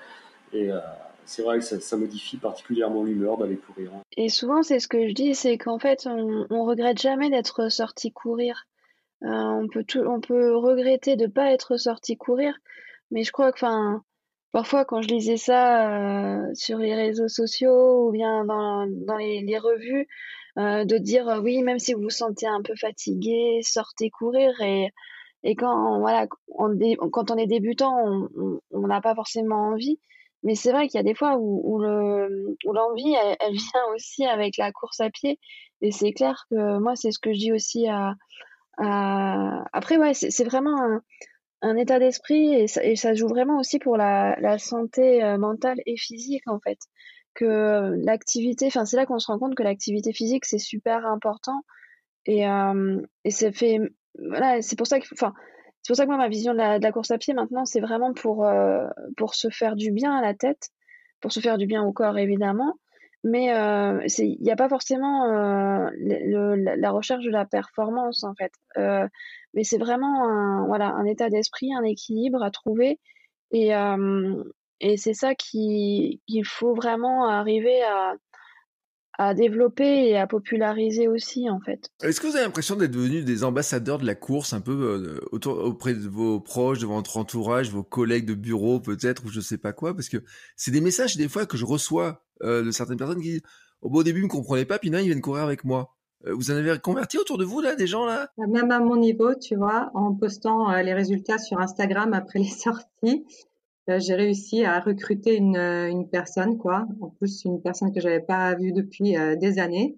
Et 0.53 0.69
c'est 1.25 1.41
vrai 1.41 1.59
que 1.59 1.65
ça, 1.65 1.97
modifie 1.97 2.38
particulièrement 2.38 3.03
l'humeur 3.03 3.38
d'aller 3.38 3.57
courir. 3.57 3.91
Et 4.15 4.29
souvent, 4.29 4.63
c'est 4.63 4.79
ce 4.79 4.88
que 4.88 5.09
je 5.09 5.13
dis, 5.13 5.36
c'est 5.36 5.57
qu'en 5.57 5.79
fait, 5.79 6.07
on, 6.07 6.47
on 6.49 6.63
regrette 6.63 7.01
jamais 7.01 7.29
d'être 7.29 7.69
sorti 7.69 8.13
courir. 8.13 8.67
on 9.21 9.67
peut 9.69 9.83
tout, 9.83 9.99
on 9.99 10.21
peut 10.21 10.55
regretter 10.55 11.17
de 11.17 11.27
pas 11.27 11.51
être 11.51 11.75
sorti 11.75 12.15
courir, 12.15 12.57
mais 13.12 13.23
je 13.23 13.33
crois 13.33 13.51
que, 13.51 13.65
parfois 14.51 14.86
quand 14.86 15.01
je 15.01 15.08
lisais 15.08 15.38
ça 15.38 15.89
euh, 15.89 16.53
sur 16.53 16.77
les 16.77 16.95
réseaux 16.95 17.27
sociaux 17.27 18.08
ou 18.08 18.12
bien 18.12 18.45
dans, 18.45 18.88
dans 18.88 19.17
les, 19.17 19.58
revues, 19.58 20.08
euh, 20.58 20.86
de 20.86 20.97
dire 20.97 21.27
euh, 21.27 21.39
oui, 21.41 21.62
même 21.62 21.79
si 21.79 21.93
vous 21.93 22.01
vous 22.03 22.10
sentez 22.10 22.47
un 22.47 22.62
peu 22.62 22.75
fatigué, 22.75 23.62
sortez 23.63 24.10
courir 24.10 24.60
et 24.62 24.91
et 25.43 25.55
quand 25.55 25.99
voilà, 25.99 26.25
on, 26.47 26.75
quand 27.12 27.29
on 27.29 27.38
est 27.38 27.45
débutant, 27.45 27.93
on 28.71 28.88
n'a 28.88 28.99
pas 28.99 29.13
forcément 29.13 29.67
envie. 29.67 29.99
Mais 30.45 30.55
c'est 30.55 30.71
vrai 30.71 30.88
qu'il 30.88 30.99
y 30.99 31.01
a 31.01 31.03
des 31.03 31.15
fois 31.15 31.38
où, 31.38 31.62
où 31.65 31.79
le 31.79 32.55
où 32.65 32.73
l'envie 32.73 33.13
elle, 33.39 33.51
vient 33.53 33.86
aussi 33.95 34.25
avec 34.25 34.58
la 34.58 34.71
course 34.71 34.99
à 35.01 35.10
pied 35.10 35.39
et 35.81 35.91
c'est 35.91 36.13
clair 36.13 36.45
que 36.49 36.79
moi 36.79 36.95
c'est 36.95 37.12
ce 37.12 37.19
que 37.19 37.34
je 37.34 37.39
dis 37.39 37.51
aussi 37.51 37.88
à, 37.88 38.15
après 39.73 39.97
ouais 39.97 40.13
c'est 40.13 40.43
vraiment 40.43 40.77
un 41.65 41.75
état 41.78 41.99
d'esprit 41.99 42.54
et 42.54 42.67
ça, 42.67 42.82
ça, 42.95 43.13
joue 43.13 43.28
vraiment 43.28 43.60
aussi 43.60 43.80
pour 43.80 43.97
la, 43.97 44.58
santé 44.60 45.23
euh, 45.23 45.38
mentale 45.38 45.80
et 45.86 45.97
physique 45.97 46.47
en 46.47 46.60
fait. 46.60 46.78
Que 47.34 47.95
l'activité, 48.06 48.67
enfin 48.67 48.86
c'est 48.86 48.95
là 48.95 49.06
qu'on 49.06 49.19
se 49.19 49.28
rend 49.28 49.39
compte 49.39 49.56
que 49.56 49.63
l'activité 49.63 50.13
physique 50.13 50.45
c'est 50.45 50.60
super 50.60 51.06
important 51.06 51.62
et, 52.25 52.47
euh, 52.47 53.01
et 53.25 53.32
c'est 53.32 53.51
fait, 53.51 53.80
voilà, 54.17 54.62
c'est 54.62 54.78
pour 54.78 54.88
ça 54.88 54.99
que, 54.99 55.08
enfin 55.13 55.34
c'est 55.82 55.91
pour 55.91 55.97
ça 55.97 56.06
que 56.06 56.10
moi 56.10 56.17
ma 56.17 56.30
vision 56.30 56.54
de 56.54 56.58
la, 56.58 56.80
de 56.80 56.84
la 56.84 56.91
course 56.91 57.12
à 57.12 57.17
pied 57.17 57.34
maintenant 57.34 57.65
c'est 57.65 57.82
vraiment 57.82 58.13
pour 58.13 58.45
euh, 58.45 58.88
pour 59.17 59.36
se 59.36 59.49
faire 59.49 59.75
du 59.75 59.91
bien 59.91 60.15
à 60.15 60.21
la 60.21 60.34
tête, 60.34 60.69
pour 61.19 61.32
se 61.32 61.39
faire 61.39 61.58
du 61.58 61.65
bien 61.65 61.84
au 61.84 61.91
corps 61.91 62.17
évidemment, 62.17 62.75
mais 63.25 63.51
euh, 63.55 64.05
il 64.19 64.38
n'y 64.39 64.51
a 64.51 64.55
pas 64.55 64.69
forcément 64.69 65.25
euh, 65.25 65.89
le, 65.97 66.55
la 66.55 66.91
recherche 66.91 67.25
de 67.25 67.31
la 67.31 67.43
performance 67.43 68.23
en 68.23 68.35
fait. 68.35 68.51
Euh, 68.77 69.07
mais 69.55 69.63
c'est 69.63 69.79
vraiment 69.79 70.29
un, 70.29 70.67
voilà, 70.67 70.89
un 70.89 71.05
état 71.05 71.31
d'esprit, 71.31 71.73
un 71.73 71.83
équilibre 71.83 72.43
à 72.43 72.51
trouver. 72.51 72.99
Et, 73.51 73.71
et 74.81 74.97
c'est 74.97 75.13
ça 75.13 75.33
qu'il 75.33 76.19
faut 76.43 76.75
vraiment 76.75 77.27
arriver 77.27 77.81
à, 77.83 78.15
à 79.17 79.33
développer 79.33 80.09
et 80.09 80.17
à 80.17 80.27
populariser 80.27 81.07
aussi 81.07 81.49
en 81.49 81.61
fait. 81.61 81.89
Est-ce 82.03 82.19
que 82.19 82.27
vous 82.27 82.35
avez 82.35 82.43
l'impression 82.43 82.75
d'être 82.75 82.91
devenus 82.91 83.23
des 83.23 83.43
ambassadeurs 83.43 83.97
de 83.97 84.05
la 84.05 84.15
course 84.15 84.51
un 84.53 84.61
peu 84.61 85.19
autour, 85.31 85.57
auprès 85.63 85.93
de 85.93 86.07
vos 86.07 86.41
proches, 86.41 86.79
de 86.79 86.85
votre 86.85 87.17
entourage, 87.17 87.71
vos 87.71 87.83
collègues 87.83 88.25
de 88.25 88.35
bureau 88.35 88.81
peut-être 88.81 89.25
ou 89.25 89.29
je 89.29 89.39
sais 89.39 89.57
pas 89.57 89.71
quoi? 89.71 89.95
Parce 89.95 90.09
que 90.09 90.17
c'est 90.57 90.71
des 90.71 90.81
messages 90.81 91.15
des 91.15 91.29
fois 91.29 91.45
que 91.45 91.55
je 91.55 91.65
reçois 91.65 92.24
euh, 92.43 92.63
de 92.63 92.71
certaines 92.71 92.97
personnes 92.97 93.21
qui 93.21 93.41
au 93.81 93.89
beau 93.89 94.03
début 94.03 94.21
ils 94.21 94.25
me 94.25 94.29
comprenaient 94.29 94.65
pas 94.65 94.79
puis 94.79 94.89
là 94.89 95.01
ils 95.01 95.07
viennent 95.07 95.21
courir 95.21 95.43
avec 95.43 95.63
moi. 95.63 95.95
Euh, 96.25 96.33
vous 96.33 96.51
en 96.51 96.55
avez 96.55 96.79
converti 96.79 97.17
autour 97.17 97.37
de 97.37 97.45
vous, 97.45 97.61
là, 97.61 97.75
des 97.75 97.87
gens, 97.87 98.05
là? 98.05 98.29
Même 98.37 98.71
à 98.71 98.79
mon 98.79 98.95
niveau, 98.95 99.35
tu 99.35 99.55
vois, 99.55 99.91
en 99.93 100.13
postant 100.15 100.71
euh, 100.71 100.81
les 100.81 100.93
résultats 100.93 101.37
sur 101.37 101.59
Instagram 101.59 102.13
après 102.13 102.39
les 102.39 102.45
sorties, 102.49 103.25
euh, 103.89 103.99
j'ai 103.99 104.15
réussi 104.15 104.65
à 104.65 104.79
recruter 104.79 105.35
une, 105.35 105.57
une 105.57 106.09
personne, 106.09 106.57
quoi. 106.57 106.87
En 107.01 107.09
plus, 107.09 107.43
une 107.45 107.61
personne 107.61 107.93
que 107.93 107.99
j'avais 107.99 108.21
pas 108.21 108.55
vue 108.55 108.71
depuis 108.71 109.15
des 109.37 109.59
années. 109.59 109.97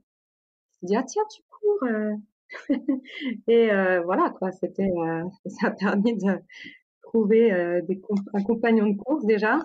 Je 0.81 0.87
dit, 0.87 0.95
ah 0.95 1.03
tiens, 1.03 1.23
tu 1.33 1.41
cours. 1.49 1.87
Et 3.47 3.69
voilà, 4.03 4.29
quoi. 4.37 4.51
C'était, 4.51 4.91
ça 5.45 5.67
a 5.67 5.71
permis 5.71 6.17
de 6.17 6.39
trouver 7.03 7.81
des 7.87 8.01
un 8.33 8.43
compagnon 8.43 8.87
de 8.87 8.97
course 8.97 9.25
déjà. 9.25 9.59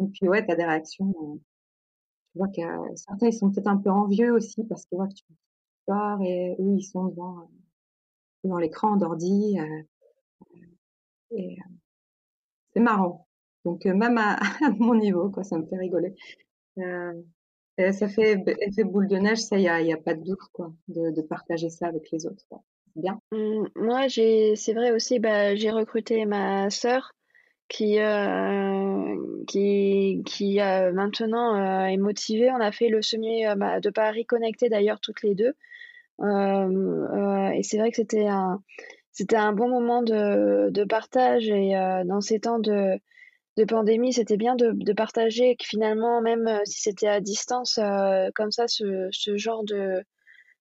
Et 0.00 0.06
puis, 0.06 0.28
ouais, 0.28 0.44
tu 0.46 0.52
as 0.52 0.56
des 0.56 0.64
réactions. 0.64 1.40
Tu 2.34 2.38
vois 2.38 2.48
que 2.48 2.96
certains, 2.96 3.28
ils 3.28 3.32
sont 3.32 3.50
peut-être 3.50 3.68
un 3.68 3.76
peu 3.76 3.90
envieux 3.90 4.32
aussi 4.32 4.64
parce 4.64 4.86
que, 4.86 4.96
ouais, 4.96 5.08
tu 5.08 5.24
et 6.22 6.56
eux, 6.58 6.74
ils 6.76 6.82
sont 6.82 7.04
devant, 7.04 7.38
euh, 7.38 7.44
devant 8.42 8.58
l'écran 8.58 8.96
d'ordi. 8.96 9.56
Euh, 9.60 9.82
et 11.30 11.52
euh, 11.52 11.64
c'est 12.72 12.80
marrant. 12.80 13.28
Donc 13.64 13.84
même 13.84 14.18
à, 14.18 14.40
mon 14.78 14.96
niveau, 14.96 15.30
quoi, 15.30 15.44
ça 15.44 15.58
me 15.58 15.66
fait 15.66 15.76
rigoler. 15.76 16.14
ça 16.76 18.08
fait 18.08 18.36
boule 18.84 19.06
de 19.06 19.16
neige, 19.16 19.38
ça, 19.38 19.56
il 19.56 19.62
y 19.62 19.68
a, 19.68 19.80
y 19.80 19.92
a, 19.92 19.96
pas 19.96 20.14
de 20.14 20.24
doute, 20.24 20.48
quoi, 20.52 20.72
de, 20.88 21.22
partager 21.22 21.70
ça 21.70 21.86
avec 21.86 22.10
les 22.10 22.26
autres. 22.26 22.44
Bien. 22.96 23.20
Mmh, 23.30 23.66
moi, 23.76 24.08
j'ai, 24.08 24.56
c'est 24.56 24.74
vrai 24.74 24.90
aussi, 24.90 25.20
bah, 25.20 25.54
j'ai 25.54 25.70
recruté 25.70 26.26
ma 26.26 26.68
sœur 26.70 27.13
qui, 27.68 27.98
euh, 27.98 29.16
qui, 29.46 30.22
qui 30.26 30.60
euh, 30.60 30.92
maintenant 30.92 31.54
euh, 31.56 31.86
est 31.86 31.96
motivée. 31.96 32.50
On 32.50 32.60
a 32.60 32.72
fait 32.72 32.88
le 32.88 33.02
semi 33.02 33.44
bah, 33.56 33.80
de 33.80 33.90
Paris 33.90 34.26
connecté 34.26 34.68
d'ailleurs 34.68 35.00
toutes 35.00 35.22
les 35.22 35.34
deux. 35.34 35.54
et 36.20 37.62
c'est 37.62 37.78
vrai 37.78 37.90
que 37.90 37.96
c'était 37.96 38.26
un, 38.26 38.62
c'était 39.12 39.36
un 39.36 39.52
bon 39.52 39.68
moment 39.68 40.02
de, 40.02 40.70
de 40.70 40.84
partage 40.84 41.48
et 41.48 41.72
dans 42.04 42.20
ces 42.20 42.40
temps 42.40 42.58
de, 42.58 42.98
de 43.56 43.64
pandémie, 43.64 44.12
c'était 44.12 44.36
bien 44.36 44.56
de, 44.56 44.72
de 44.72 44.92
partager 44.92 45.56
que 45.56 45.64
finalement, 45.66 46.20
même 46.20 46.60
si 46.64 46.82
c'était 46.82 47.08
à 47.08 47.20
distance, 47.20 47.78
comme 48.34 48.50
ça, 48.50 48.68
ce, 48.68 49.08
ce 49.10 49.36
genre 49.36 49.64
de, 49.64 50.02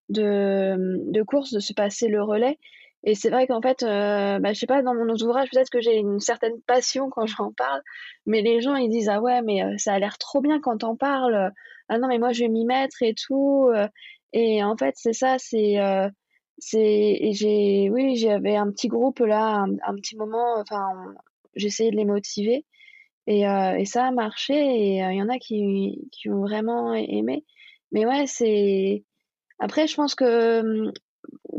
de, 0.09 0.75
de 1.11 1.23
course, 1.23 1.53
de 1.53 1.59
se 1.59 1.73
passer 1.73 2.07
le 2.07 2.23
relais. 2.23 2.57
Et 3.03 3.15
c'est 3.15 3.29
vrai 3.29 3.47
qu'en 3.47 3.61
fait, 3.61 3.83
euh, 3.83 4.39
bah, 4.39 4.53
je 4.53 4.59
sais 4.59 4.65
pas, 4.65 4.81
dans 4.81 4.93
mon 4.95 5.09
ouvrage, 5.09 5.49
peut-être 5.51 5.69
que 5.69 5.81
j'ai 5.81 5.97
une 5.97 6.19
certaine 6.19 6.61
passion 6.61 7.09
quand 7.09 7.25
j'en 7.25 7.51
parle, 7.51 7.81
mais 8.25 8.41
les 8.41 8.61
gens, 8.61 8.75
ils 8.75 8.89
disent, 8.89 9.09
ah 9.09 9.21
ouais, 9.21 9.41
mais 9.41 9.63
euh, 9.63 9.77
ça 9.77 9.93
a 9.93 9.99
l'air 9.99 10.17
trop 10.17 10.41
bien 10.41 10.59
quand 10.61 10.77
t'en 10.79 10.95
parles. 10.95 11.51
Ah 11.89 11.97
non, 11.99 12.07
mais 12.07 12.17
moi, 12.19 12.31
je 12.33 12.41
vais 12.41 12.49
m'y 12.49 12.65
mettre 12.65 13.03
et 13.03 13.13
tout. 13.13 13.69
Euh. 13.73 13.87
Et 14.33 14.63
en 14.63 14.77
fait, 14.77 14.95
c'est 14.97 15.13
ça, 15.13 15.37
c'est, 15.37 15.79
euh, 15.79 16.09
c'est, 16.57 17.19
j'ai, 17.33 17.89
oui, 17.91 18.15
j'avais 18.15 18.55
un 18.55 18.71
petit 18.71 18.87
groupe 18.87 19.19
là, 19.19 19.65
un, 19.85 19.95
petit 19.95 20.15
moment, 20.17 20.59
enfin, 20.59 21.13
j'essayais 21.55 21.91
de 21.91 21.97
les 21.97 22.05
motiver. 22.05 22.65
Et, 23.27 23.47
euh, 23.47 23.77
et 23.77 23.85
ça 23.85 24.05
a 24.07 24.11
marché, 24.11 24.53
et 24.55 24.97
il 24.99 25.15
y 25.17 25.21
en 25.21 25.29
a 25.29 25.39
qui, 25.39 26.09
qui 26.11 26.29
ont 26.29 26.41
vraiment 26.41 26.93
aimé. 26.93 27.45
Mais 27.91 28.05
ouais, 28.05 28.25
c'est, 28.27 29.03
après, 29.59 29.87
je 29.87 29.95
pense 29.95 30.15
que 30.15 30.61
hum, 30.61 30.93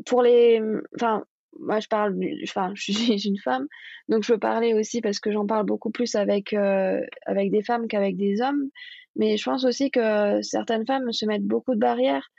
pour 0.07 0.23
les, 0.23 0.61
enfin, 0.97 1.25
moi 1.61 1.81
je 1.81 1.89
parle, 1.89 2.19
enfin, 2.45 2.73
je 2.75 2.93
suis 2.93 3.29
une 3.29 3.39
femme, 3.39 3.67
donc 4.09 4.23
je 4.25 4.33
peux 4.33 4.39
parler 4.39 4.75
aussi 4.75 5.01
parce 5.01 5.21
que 5.21 5.31
j'en 5.33 5.47
parle 5.47 5.67
beaucoup 5.67 5.91
plus 5.91 6.15
avec, 6.15 6.53
euh, 6.53 7.01
avec 7.27 7.51
des 7.51 7.63
femmes 7.63 7.89
qu'avec 7.89 8.17
des 8.17 8.41
hommes. 8.41 8.71
Mais 9.17 9.37
je 9.37 9.45
pense 9.45 9.65
aussi 9.65 9.91
que 9.91 10.43
certaines 10.43 10.87
femmes 10.87 11.13
se 11.13 11.25
mettent 11.27 11.47
beaucoup 11.47 11.75
de 11.75 11.81
barrières. 11.81 12.31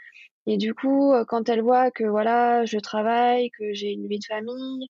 Et 0.47 0.57
du 0.57 0.73
coup, 0.73 1.13
euh, 1.13 1.25
quand 1.25 1.49
elles 1.49 1.61
voient 1.61 1.91
que 1.91 2.03
voilà, 2.03 2.65
je 2.65 2.77
travaille, 2.77 3.49
que 3.51 3.73
j'ai 3.73 3.91
une 3.91 4.07
vie 4.07 4.19
de 4.19 4.25
famille, 4.25 4.87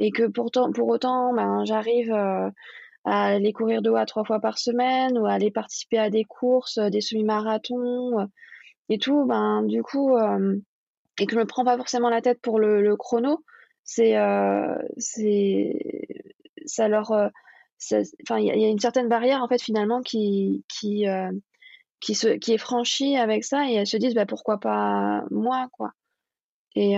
et 0.00 0.10
que 0.10 0.26
pourtant, 0.26 0.72
pour 0.72 0.88
autant, 0.88 1.34
ben, 1.34 1.64
j'arrive 1.64 2.12
euh, 2.12 2.50
à 3.04 3.26
aller 3.26 3.52
courir 3.52 3.82
deux 3.82 3.94
à 3.94 4.06
trois 4.06 4.24
fois 4.24 4.40
par 4.40 4.58
semaine, 4.58 5.18
ou 5.18 5.26
à 5.26 5.32
aller 5.32 5.50
participer 5.50 5.98
à 5.98 6.10
des 6.10 6.24
courses, 6.24 6.78
des 6.78 7.00
semi-marathons, 7.00 8.28
et 8.88 8.98
tout, 8.98 9.24
ben, 9.26 9.62
du 9.62 9.82
coup, 9.82 10.16
et 11.20 11.26
que 11.26 11.32
je 11.32 11.38
me 11.38 11.46
prends 11.46 11.64
pas 11.64 11.76
forcément 11.76 12.10
la 12.10 12.20
tête 12.20 12.40
pour 12.40 12.58
le, 12.58 12.82
le 12.82 12.96
chrono, 12.96 13.44
euh, 14.00 14.74
c'est 14.98 15.78
ça 16.66 16.88
leur 16.88 17.12
euh, 17.12 17.28
enfin 18.22 18.38
il 18.38 18.46
y, 18.46 18.64
a 18.64 18.68
une 18.68 18.78
certaine 18.78 19.08
barrière 19.08 19.42
en 19.42 19.48
fait 19.48 19.62
finalement 19.62 20.02
qui 20.02 20.64
qui 20.68 21.08
euh, 21.08 21.30
qui 22.00 22.14
se 22.14 22.28
qui 22.28 22.52
est 22.52 22.58
franchie 22.58 23.16
avec 23.16 23.44
ça 23.44 23.68
et 23.70 23.74
elles 23.74 23.86
se 23.86 23.96
disent 23.96 24.14
bah 24.14 24.26
pourquoi 24.26 24.58
pas 24.58 25.24
moi 25.30 25.68
quoi. 25.72 25.92
Et 26.74 26.96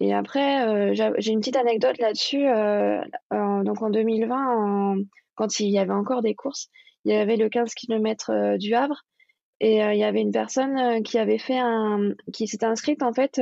et 0.00 0.14
après 0.14 0.94
j'ai 0.94 1.32
une 1.32 1.40
petite 1.40 1.56
anecdote 1.56 1.98
là-dessus 1.98 2.44
donc 2.44 3.82
en 3.82 3.90
2020 3.90 4.96
quand 5.34 5.60
il 5.60 5.68
y 5.68 5.78
avait 5.78 5.92
encore 5.92 6.22
des 6.22 6.34
courses 6.34 6.68
il 7.04 7.12
y 7.12 7.16
avait 7.16 7.36
le 7.36 7.48
15 7.48 7.74
km 7.74 8.56
du 8.56 8.72
Havre 8.74 9.04
et 9.58 9.78
il 9.78 9.98
y 9.98 10.04
avait 10.04 10.20
une 10.20 10.30
personne 10.30 11.02
qui 11.02 11.18
avait 11.18 11.38
fait 11.38 11.58
un, 11.58 12.12
qui 12.32 12.46
s'était 12.46 12.66
inscrite 12.66 13.02
en 13.02 13.12
fait 13.12 13.40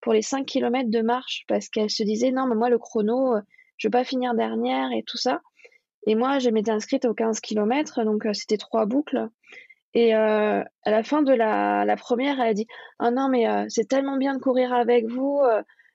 pour 0.00 0.12
les 0.12 0.22
5 0.22 0.46
km 0.46 0.90
de 0.90 1.02
marche 1.02 1.44
parce 1.48 1.68
qu'elle 1.68 1.90
se 1.90 2.02
disait 2.02 2.30
non 2.30 2.46
mais 2.46 2.54
moi 2.54 2.70
le 2.70 2.78
chrono, 2.78 3.34
je 3.76 3.88
veux 3.88 3.92
pas 3.92 4.04
finir 4.04 4.34
dernière 4.34 4.92
et 4.92 5.02
tout 5.02 5.18
ça. 5.18 5.40
Et 6.06 6.14
moi 6.14 6.38
je 6.38 6.50
m'étais 6.50 6.70
inscrite 6.70 7.04
aux 7.04 7.14
15 7.14 7.40
km 7.40 8.04
donc 8.04 8.26
c'était 8.32 8.56
trois 8.56 8.86
boucles. 8.86 9.28
Et 9.92 10.14
à 10.14 10.64
la 10.86 11.02
fin 11.02 11.22
de 11.22 11.32
la, 11.32 11.96
première, 11.96 12.40
elle 12.40 12.48
a 12.48 12.54
dit 12.54 12.66
ah 12.98 13.10
non 13.10 13.28
mais 13.28 13.46
c'est 13.68 13.88
tellement 13.88 14.16
bien 14.16 14.34
de 14.34 14.40
courir 14.40 14.72
avec 14.72 15.06
vous. 15.06 15.42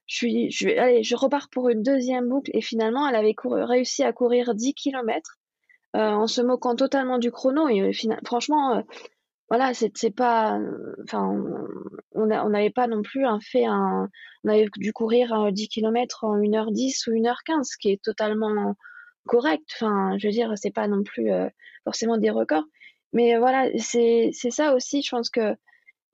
je 0.05 0.15
suis, 0.15 0.51
je 0.51 0.67
vais, 0.67 0.77
allez, 0.77 1.03
je 1.03 1.15
repars 1.15 1.49
pour 1.49 1.69
une 1.69 1.81
deuxième 1.81 2.27
boucle. 2.27 2.51
Et 2.53 2.61
finalement, 2.61 3.07
elle 3.07 3.15
avait 3.15 3.35
réussi 3.43 4.03
à 4.03 4.11
courir 4.13 4.53
10 4.53 4.73
km 4.73 5.37
en 5.93 6.27
se 6.27 6.41
moquant 6.41 6.75
totalement 6.75 7.19
du 7.19 7.31
chrono. 7.31 7.69
Et 7.69 7.91
franchement, 8.25 8.83
voilà, 9.49 9.73
c'est 9.73 10.15
pas, 10.15 10.59
enfin, 11.03 11.43
on 12.13 12.25
n'avait 12.25 12.71
pas 12.71 12.87
non 12.87 13.03
plus 13.03 13.25
un 13.25 13.39
fait 13.39 13.65
un, 13.65 14.09
on 14.43 14.49
avait 14.49 14.67
dû 14.77 14.91
courir 14.91 15.51
10 15.51 15.67
km 15.69 16.23
en 16.23 16.37
1h10 16.37 17.09
ou 17.09 17.13
1h15, 17.13 17.63
ce 17.63 17.77
qui 17.77 17.91
est 17.91 18.01
totalement 18.01 18.75
correct. 19.25 19.63
Enfin, 19.75 20.17
je 20.17 20.27
veux 20.27 20.33
dire, 20.33 20.53
c'est 20.55 20.71
pas 20.71 20.87
non 20.87 21.03
plus 21.03 21.31
euh, 21.31 21.49
forcément 21.83 22.17
des 22.17 22.29
records. 22.29 22.65
Mais 23.13 23.37
voilà, 23.37 23.69
c'est 23.77 24.31
ça 24.33 24.73
aussi, 24.75 25.01
je 25.01 25.09
pense 25.09 25.29
que, 25.29 25.55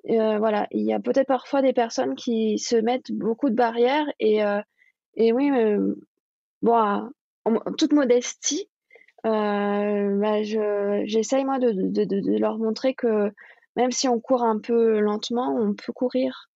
euh, 0.10 0.38
voilà, 0.38 0.68
il 0.72 0.86
y 0.86 0.94
a 0.94 1.00
peut-être 1.00 1.28
parfois 1.28 1.62
des 1.62 1.74
personnes 1.74 2.16
qui 2.16 2.60
se 2.60 2.76
mettent 2.76 3.12
beaucoup 3.12 3.50
de 3.50 3.56
barrières 3.56 4.06
et, 4.20 4.44
euh, 4.44 4.62
et 5.16 5.34
oui, 5.34 5.52
bon, 6.62 7.10
en 7.46 7.60
toute 7.78 7.94
modestie, 7.94 8.70
euh, 9.26 10.18
bah, 10.20 10.44
je, 10.44 11.04
j'essaye 11.06 11.46
moi 11.46 11.60
de, 11.60 11.72
de, 11.72 12.04
de, 12.06 12.40
leur 12.40 12.58
montrer 12.58 12.94
que 12.94 13.32
même 13.76 13.92
si 13.92 14.08
on 14.08 14.20
court 14.20 14.44
un 14.44 14.60
peu 14.60 15.00
lentement, 15.00 15.56
on 15.56 15.74
peut 15.74 15.94
courir. 15.94 16.50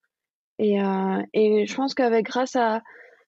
Et, 0.60 0.82
euh, 0.82 1.22
et 1.34 1.66
je 1.66 1.76
pense 1.76 1.94
qu'avec 1.94 2.26
grâce 2.26 2.56
à, 2.56 2.82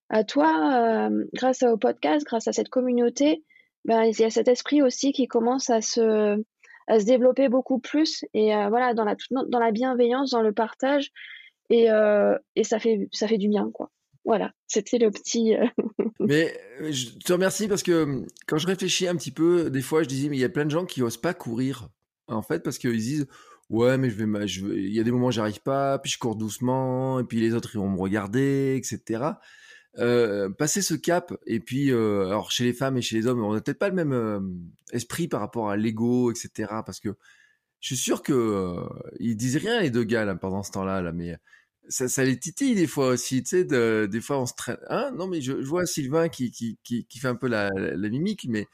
à 0.09 0.23
toi, 0.23 1.07
euh, 1.09 1.25
grâce 1.33 1.63
au 1.63 1.77
podcast, 1.77 2.25
grâce 2.25 2.47
à 2.47 2.53
cette 2.53 2.69
communauté, 2.69 3.43
ben, 3.85 4.03
il 4.03 4.19
y 4.19 4.23
a 4.23 4.29
cet 4.29 4.47
esprit 4.47 4.81
aussi 4.81 5.11
qui 5.11 5.27
commence 5.27 5.69
à 5.69 5.81
se, 5.81 6.41
à 6.87 6.99
se 6.99 7.05
développer 7.05 7.49
beaucoup 7.49 7.79
plus 7.79 8.25
et 8.33 8.55
euh, 8.55 8.69
voilà 8.69 8.93
dans 8.93 9.03
la 9.03 9.15
dans 9.29 9.59
la 9.59 9.71
bienveillance, 9.71 10.31
dans 10.31 10.41
le 10.41 10.53
partage 10.53 11.11
et, 11.69 11.91
euh, 11.91 12.37
et 12.55 12.63
ça 12.63 12.79
fait 12.79 13.07
ça 13.11 13.27
fait 13.27 13.37
du 13.37 13.49
bien 13.49 13.69
quoi. 13.73 13.91
Voilà, 14.27 14.51
c'était 14.67 14.97
le 14.97 15.09
petit. 15.09 15.55
Euh, 15.55 15.65
mais 16.19 16.53
euh, 16.81 16.91
je 16.91 17.17
te 17.17 17.31
remercie 17.31 17.69
parce 17.69 17.81
que 17.81 18.03
hum, 18.03 18.27
quand 18.45 18.57
je 18.57 18.67
réfléchis 18.67 19.07
un 19.07 19.15
petit 19.15 19.31
peu, 19.31 19.69
des 19.69 19.81
fois 19.81 20.03
je 20.03 20.09
disais, 20.09 20.27
mais 20.27 20.35
il 20.35 20.41
y 20.41 20.43
a 20.43 20.49
plein 20.49 20.65
de 20.65 20.69
gens 20.69 20.85
qui 20.85 21.01
osent 21.01 21.15
pas 21.15 21.33
courir, 21.33 21.87
en 22.27 22.41
fait, 22.41 22.61
parce 22.61 22.77
qu'ils 22.77 22.97
disent, 22.97 23.27
ouais, 23.69 23.97
mais 23.97 24.09
je 24.09 24.65
vais, 24.65 24.83
il 24.83 24.93
y 24.93 24.99
a 24.99 25.03
des 25.03 25.11
moments 25.11 25.27
où 25.27 25.31
j'arrive 25.31 25.61
pas, 25.61 25.97
puis 25.99 26.11
je 26.11 26.19
cours 26.19 26.35
doucement, 26.35 27.21
et 27.21 27.23
puis 27.23 27.39
les 27.39 27.53
autres 27.53 27.69
ils 27.73 27.77
vont 27.77 27.89
me 27.89 27.97
regarder, 27.97 28.75
etc. 28.75 29.23
Euh, 29.97 30.49
passer 30.49 30.81
ce 30.81 30.93
cap, 30.93 31.33
et 31.45 31.61
puis, 31.61 31.93
alors 31.93 32.51
chez 32.51 32.65
les 32.65 32.73
femmes 32.73 32.97
et 32.97 33.01
chez 33.01 33.15
les 33.15 33.27
hommes, 33.27 33.41
on 33.41 33.53
n'a 33.53 33.61
peut-être 33.61 33.79
pas 33.79 33.89
le 33.89 33.95
même 33.95 34.69
esprit 34.91 35.29
par 35.29 35.39
rapport 35.39 35.69
à 35.69 35.77
l'ego, 35.77 36.31
etc. 36.31 36.81
Parce 36.85 36.99
que 36.99 37.15
je 37.79 37.95
suis 37.95 37.97
sûr 37.97 38.23
que 38.23 38.75
ils 39.21 39.37
disent 39.37 39.55
rien 39.55 39.79
les 39.79 39.89
deux 39.89 40.03
gars 40.03 40.25
là, 40.25 40.35
pendant 40.35 40.63
ce 40.63 40.71
temps-là, 40.71 41.01
là, 41.01 41.13
mais 41.13 41.37
ça, 41.89 42.07
ça 42.07 42.23
les 42.23 42.39
titille 42.39 42.75
des 42.75 42.87
fois 42.87 43.09
aussi, 43.09 43.43
tu 43.43 43.49
sais, 43.49 43.63
de, 43.65 44.07
des 44.11 44.21
fois 44.21 44.39
on 44.39 44.45
se 44.45 44.53
traîne. 44.55 44.77
Hein 44.89 45.11
non, 45.15 45.27
mais 45.27 45.41
je, 45.41 45.61
je, 45.61 45.67
vois 45.67 45.85
Sylvain 45.85 46.29
qui, 46.29 46.51
qui, 46.51 46.77
qui, 46.83 47.05
qui 47.05 47.19
fait 47.19 47.27
un 47.27 47.35
peu 47.35 47.47
la, 47.47 47.69
la, 47.75 48.09
mimique, 48.09 48.47
mais 48.49 48.63
tu 48.65 48.69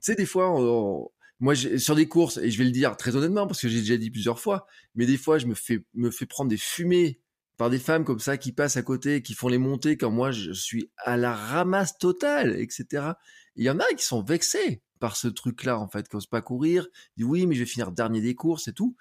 sais, 0.00 0.14
des 0.14 0.26
fois, 0.26 0.50
on, 0.50 1.10
moi, 1.40 1.54
sur 1.54 1.94
des 1.94 2.08
courses, 2.08 2.38
et 2.38 2.50
je 2.50 2.58
vais 2.58 2.64
le 2.64 2.70
dire 2.72 2.96
très 2.96 3.14
honnêtement 3.16 3.46
parce 3.46 3.60
que 3.60 3.68
j'ai 3.68 3.80
déjà 3.80 3.96
dit 3.96 4.10
plusieurs 4.10 4.40
fois, 4.40 4.66
mais 4.94 5.06
des 5.06 5.16
fois, 5.16 5.38
je 5.38 5.46
me 5.46 5.54
fais, 5.54 5.84
me 5.94 6.10
fais 6.10 6.26
prendre 6.26 6.50
des 6.50 6.56
fumées 6.56 7.20
par 7.56 7.70
des 7.70 7.78
femmes 7.78 8.04
comme 8.04 8.20
ça 8.20 8.36
qui 8.36 8.52
passent 8.52 8.76
à 8.76 8.82
côté, 8.82 9.22
qui 9.22 9.34
font 9.34 9.48
les 9.48 9.58
montées 9.58 9.96
quand 9.96 10.10
moi 10.10 10.30
je 10.30 10.52
suis 10.52 10.90
à 10.98 11.16
la 11.16 11.34
ramasse 11.34 11.98
totale, 11.98 12.58
etc. 12.60 13.12
Il 13.56 13.64
y 13.64 13.70
en 13.70 13.78
a 13.80 13.86
qui 13.96 14.04
sont 14.04 14.22
vexés 14.22 14.82
par 15.00 15.16
ce 15.16 15.28
truc-là, 15.28 15.78
en 15.78 15.88
fait, 15.88 16.08
qui 16.08 16.16
n'osent 16.16 16.26
pas 16.26 16.42
courir, 16.42 16.88
disent 17.16 17.26
oui, 17.26 17.46
mais 17.46 17.54
je 17.54 17.60
vais 17.60 17.66
finir 17.66 17.92
dernier 17.92 18.20
des 18.20 18.34
courses 18.34 18.68
et 18.68 18.72
tout. 18.72 18.96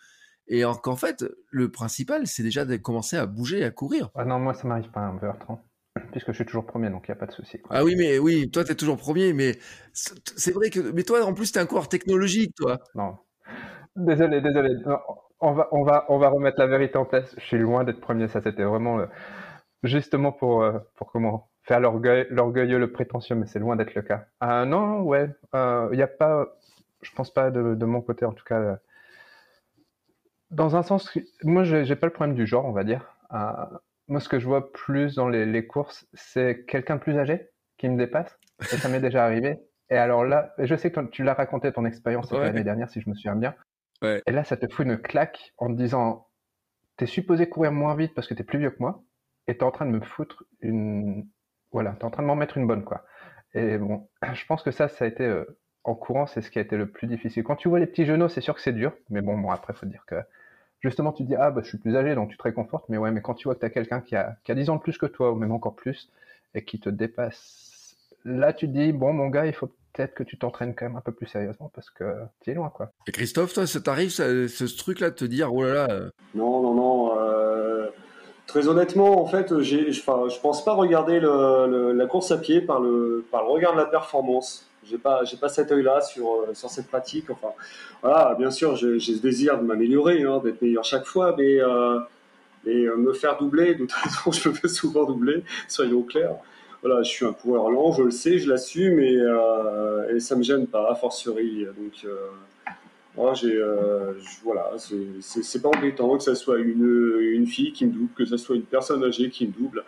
Et 0.49 0.63
qu'en 0.81 0.95
fait, 0.95 1.25
le 1.49 1.69
principal, 1.69 2.25
c'est 2.25 2.43
déjà 2.43 2.65
de 2.65 2.77
commencer 2.77 3.17
à 3.17 3.25
bouger, 3.25 3.63
à 3.63 3.71
courir. 3.71 4.09
Ah 4.15 4.25
non, 4.25 4.39
moi, 4.39 4.53
ça 4.53 4.67
m'arrive 4.67 4.89
pas 4.91 5.01
un 5.01 5.21
heure 5.23 5.37
30 5.39 5.59
puisque 6.11 6.27
je 6.27 6.33
suis 6.33 6.45
toujours 6.45 6.65
premier, 6.65 6.89
donc 6.89 7.07
il 7.07 7.11
n'y 7.11 7.17
a 7.17 7.19
pas 7.19 7.25
de 7.25 7.31
souci. 7.31 7.59
Ah 7.69 7.83
oui, 7.83 7.95
mais 7.97 8.19
oui, 8.19 8.49
toi, 8.51 8.63
tu 8.63 8.71
es 8.71 8.75
toujours 8.75 8.97
premier, 8.97 9.33
mais 9.33 9.53
c'est 9.93 10.53
vrai 10.53 10.69
que. 10.69 10.91
Mais 10.91 11.03
toi, 11.03 11.23
en 11.25 11.33
plus, 11.33 11.51
tu 11.51 11.59
es 11.59 11.61
un 11.61 11.65
coureur 11.65 11.89
technologique, 11.89 12.53
toi. 12.55 12.79
Non. 12.95 13.17
Désolé, 13.95 14.41
désolé. 14.41 14.75
on, 15.39 15.53
va, 15.53 15.67
on, 15.71 15.83
va, 15.83 16.05
on 16.09 16.17
va 16.17 16.29
remettre 16.29 16.59
la 16.59 16.67
vérité 16.67 16.97
en 16.97 17.05
place. 17.05 17.33
Je 17.37 17.43
suis 17.43 17.57
loin 17.57 17.83
d'être 17.83 17.99
premier, 17.99 18.27
ça, 18.27 18.41
c'était 18.41 18.63
vraiment 18.63 18.99
euh, 18.99 19.05
justement 19.83 20.31
pour, 20.31 20.63
euh, 20.63 20.77
pour 20.95 21.11
comment 21.11 21.49
faire 21.63 21.79
l'orgueilleux, 21.79 22.77
le 22.77 22.91
prétentieux, 22.91 23.35
mais 23.35 23.45
c'est 23.45 23.59
loin 23.59 23.75
d'être 23.75 23.95
le 23.95 24.01
cas. 24.01 24.25
Ah 24.39 24.65
non, 24.65 25.01
ouais, 25.01 25.29
il 25.53 25.57
euh, 25.57 25.95
n'y 25.95 26.01
a 26.01 26.07
pas. 26.07 26.47
Je 27.01 27.11
pense 27.11 27.31
pas 27.31 27.51
de, 27.51 27.75
de, 27.75 27.85
mon 27.85 28.01
côté, 28.01 28.25
en 28.25 28.33
tout 28.33 28.43
cas 28.43 28.79
dans 30.51 30.75
un 30.75 30.83
sens, 30.83 31.17
moi, 31.43 31.63
j'ai 31.63 31.95
pas 31.95 32.07
le 32.07 32.13
problème 32.13 32.35
du 32.35 32.45
genre, 32.45 32.65
on 32.65 32.71
va 32.71 32.83
dire. 32.83 33.17
Euh, 33.33 33.51
moi, 34.07 34.19
ce 34.19 34.29
que 34.29 34.39
je 34.39 34.45
vois 34.45 34.71
plus 34.71 35.15
dans 35.15 35.27
les, 35.27 35.45
les 35.45 35.67
courses, 35.67 36.07
c'est 36.13 36.65
quelqu'un 36.65 36.95
de 36.95 37.01
plus 37.01 37.17
âgé 37.17 37.49
qui 37.77 37.89
me 37.89 37.97
dépasse. 37.97 38.37
Et 38.61 38.77
ça 38.77 38.89
m'est 38.89 38.99
déjà 38.99 39.25
arrivé. 39.25 39.59
Et 39.89 39.97
alors 39.97 40.25
là, 40.25 40.53
je 40.57 40.75
sais 40.75 40.91
que 40.91 40.99
tu 41.07 41.23
l'as 41.23 41.33
raconté 41.33 41.71
ton 41.71 41.85
expérience 41.85 42.31
l'année 42.31 42.63
dernière, 42.63 42.89
si 42.89 43.01
je 43.01 43.09
me 43.09 43.15
souviens 43.15 43.35
bien. 43.35 43.55
Ouais. 44.01 44.21
Et 44.27 44.31
là, 44.31 44.43
ça 44.43 44.57
te 44.57 44.71
fout 44.71 44.85
une 44.85 44.97
claque 44.97 45.53
en 45.57 45.67
te 45.67 45.73
disant, 45.73 46.27
t'es 46.97 47.05
supposé 47.05 47.47
courir 47.49 47.71
moins 47.71 47.95
vite 47.95 48.13
parce 48.13 48.27
que 48.27 48.33
t'es 48.33 48.43
plus 48.43 48.59
vieux 48.59 48.71
que 48.71 48.79
moi, 48.79 49.03
et 49.47 49.57
t'es 49.57 49.63
en 49.63 49.71
train 49.71 49.85
de 49.85 49.91
me 49.91 50.01
foutre 50.01 50.43
une, 50.61 51.27
voilà, 51.71 51.93
t'es 51.93 52.05
en 52.05 52.11
train 52.11 52.23
de 52.23 52.27
m'en 52.27 52.35
mettre 52.35 52.57
une 52.57 52.67
bonne, 52.67 52.83
quoi. 52.83 53.05
Et 53.53 53.77
bon, 53.77 54.09
je 54.33 54.45
pense 54.45 54.63
que 54.63 54.71
ça, 54.71 54.87
ça 54.87 55.05
a 55.05 55.07
été 55.07 55.43
en 55.83 55.95
courant, 55.95 56.27
c'est 56.27 56.41
ce 56.41 56.51
qui 56.51 56.59
a 56.59 56.61
été 56.61 56.75
le 56.75 56.91
plus 56.91 57.07
difficile. 57.07 57.43
Quand 57.43 57.55
tu 57.55 57.69
vois 57.69 57.79
les 57.79 57.87
petits 57.87 58.05
genoux, 58.05 58.27
c'est 58.27 58.41
sûr 58.41 58.55
que 58.55 58.61
c'est 58.61 58.73
dur, 58.73 58.93
mais 59.09 59.21
bon, 59.21 59.37
bon 59.37 59.51
après, 59.51 59.73
faut 59.73 59.85
dire 59.85 60.03
que 60.05 60.15
justement, 60.79 61.11
tu 61.11 61.23
dis, 61.23 61.35
ah, 61.35 61.51
bah, 61.51 61.61
je 61.63 61.69
suis 61.69 61.77
plus 61.77 61.95
âgé, 61.95 62.15
donc 62.15 62.29
tu 62.29 62.37
te 62.37 62.43
réconfortes, 62.43 62.85
mais 62.89 62.97
ouais, 62.97 63.11
mais 63.11 63.21
quand 63.21 63.33
tu 63.33 63.47
vois 63.47 63.55
que 63.55 63.61
tu 63.61 63.65
as 63.65 63.69
quelqu'un 63.69 64.01
qui 64.01 64.15
a, 64.15 64.37
qui 64.43 64.51
a 64.51 64.55
10 64.55 64.69
ans 64.69 64.75
de 64.75 64.81
plus 64.81 64.97
que 64.97 65.05
toi, 65.05 65.31
ou 65.31 65.35
même 65.35 65.51
encore 65.51 65.75
plus, 65.75 66.11
et 66.55 66.63
qui 66.63 66.79
te 66.79 66.89
dépasse, 66.89 67.95
là, 68.25 68.53
tu 68.53 68.67
te 68.67 68.73
dis, 68.73 68.91
bon, 68.93 69.13
mon 69.13 69.27
gars, 69.27 69.45
il 69.45 69.53
faut 69.53 69.71
peut-être 69.93 70.13
que 70.13 70.23
tu 70.23 70.37
t'entraînes 70.37 70.75
quand 70.75 70.85
même 70.85 70.95
un 70.95 71.01
peu 71.01 71.11
plus 71.11 71.27
sérieusement 71.27 71.71
parce 71.73 71.89
que 71.89 72.03
tu 72.41 72.51
es 72.51 72.53
loin, 72.53 72.69
quoi. 72.69 72.91
Et 73.07 73.11
Christophe, 73.11 73.53
toi, 73.53 73.65
ça 73.65 73.81
t'arrive, 73.81 74.09
ce, 74.09 74.47
ce 74.47 74.77
truc-là, 74.77 75.09
de 75.09 75.15
te 75.15 75.25
dire, 75.25 75.53
oh 75.53 75.63
là 75.63 75.73
là. 75.73 75.87
Euh. 75.89 76.09
Non, 76.35 76.61
non, 76.61 76.73
non. 76.73 77.19
Euh, 77.19 77.87
très 78.45 78.67
honnêtement, 78.67 79.21
en 79.21 79.25
fait, 79.25 79.59
j'ai, 79.61 79.91
je, 79.91 80.01
je 80.01 80.39
pense 80.39 80.63
pas 80.63 80.73
regarder 80.73 81.19
le, 81.19 81.93
la 81.93 82.05
course 82.05 82.31
à 82.31 82.37
pied 82.37 82.61
par 82.61 82.79
le, 82.79 83.25
par 83.31 83.43
le 83.43 83.49
regard 83.49 83.73
de 83.73 83.77
la 83.77 83.85
performance. 83.85 84.69
J'ai 84.89 84.97
pas, 84.97 85.23
j'ai 85.23 85.37
pas 85.37 85.49
cet 85.49 85.71
œil-là 85.71 86.01
sur, 86.01 86.27
euh, 86.27 86.53
sur 86.53 86.69
cette 86.69 86.87
pratique. 86.87 87.29
Enfin, 87.29 87.49
voilà, 88.01 88.35
bien 88.35 88.51
sûr, 88.51 88.75
j'ai, 88.75 88.99
ce 88.99 89.21
désir 89.21 89.57
de 89.57 89.63
m'améliorer, 89.63 90.23
hein, 90.23 90.41
d'être 90.43 90.61
meilleur 90.61 90.83
chaque 90.83 91.05
fois, 91.05 91.35
mais, 91.37 91.59
euh, 91.61 91.99
mais 92.65 92.73
me 92.73 93.13
faire 93.13 93.37
doubler, 93.37 93.75
de 93.75 93.79
toute 93.79 93.91
façon, 93.93 94.31
je 94.31 94.49
me 94.49 94.53
fais 94.53 94.67
souvent 94.67 95.05
doubler, 95.05 95.43
soyons 95.67 96.03
clairs 96.03 96.35
voilà, 96.81 97.03
je 97.03 97.09
suis 97.09 97.25
un 97.25 97.33
coureur 97.33 97.69
lent, 97.69 97.91
je 97.91 98.03
le 98.03 98.11
sais, 98.11 98.37
je 98.37 98.49
l'assume 98.49 98.99
et, 98.99 99.17
euh, 99.17 100.15
et 100.15 100.19
ça 100.19 100.35
me 100.35 100.43
gêne 100.43 100.67
pas, 100.67 100.91
a 100.91 100.95
fortiori. 100.95 101.65
Donc, 101.65 102.05
euh, 102.05 102.15
moi, 103.15 103.33
j'ai, 103.33 103.55
euh, 103.55 104.13
voilà, 104.43 104.73
c'est 105.21 105.61
pas 105.61 105.69
embêtant 105.69 106.17
que 106.17 106.23
ce 106.23 106.35
soit 106.35 106.59
une, 106.59 107.19
une 107.19 107.47
fille 107.47 107.73
qui 107.73 107.85
me 107.85 107.91
double, 107.91 108.09
que 108.15 108.25
ce 108.25 108.37
soit 108.37 108.55
une 108.55 108.63
personne 108.63 109.03
âgée 109.03 109.29
qui 109.29 109.47
me 109.47 109.51
double. 109.51 109.83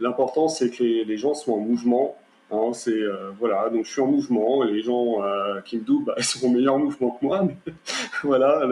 L'important, 0.00 0.48
c'est 0.48 0.70
que 0.70 0.82
les, 0.82 1.16
gens 1.16 1.34
soient 1.34 1.54
en 1.54 1.60
mouvement 1.60 2.16
Hein, 2.52 2.72
c'est 2.74 2.90
euh, 2.90 3.30
voilà, 3.38 3.70
donc 3.70 3.86
je 3.86 3.90
suis 3.90 4.02
en 4.02 4.06
mouvement. 4.06 4.62
Les 4.62 4.82
gens 4.82 5.24
euh, 5.24 5.60
qui 5.62 5.78
me 5.78 5.82
doublent, 5.82 6.04
bah, 6.06 6.14
ils 6.18 6.24
sont 6.24 6.46
en 6.46 6.78
mouvement 6.78 7.10
que 7.12 7.24
moi. 7.24 7.42
Mais 7.42 7.56
voilà, 8.22 8.66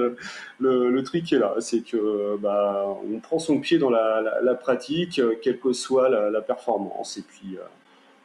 le, 0.58 0.90
le, 0.90 1.02
truc 1.02 1.32
est 1.32 1.38
là, 1.38 1.54
c'est 1.60 1.80
que 1.80 2.36
bah, 2.36 2.94
on 3.10 3.18
prend 3.20 3.38
son 3.38 3.58
pied 3.58 3.78
dans 3.78 3.88
la, 3.88 4.54
pratique, 4.54 5.20
quelle 5.42 5.58
que 5.58 5.72
soit 5.72 6.10
la, 6.10 6.40
performance. 6.42 7.16
Et 7.16 7.22
puis 7.22 7.56
euh, 7.56 7.62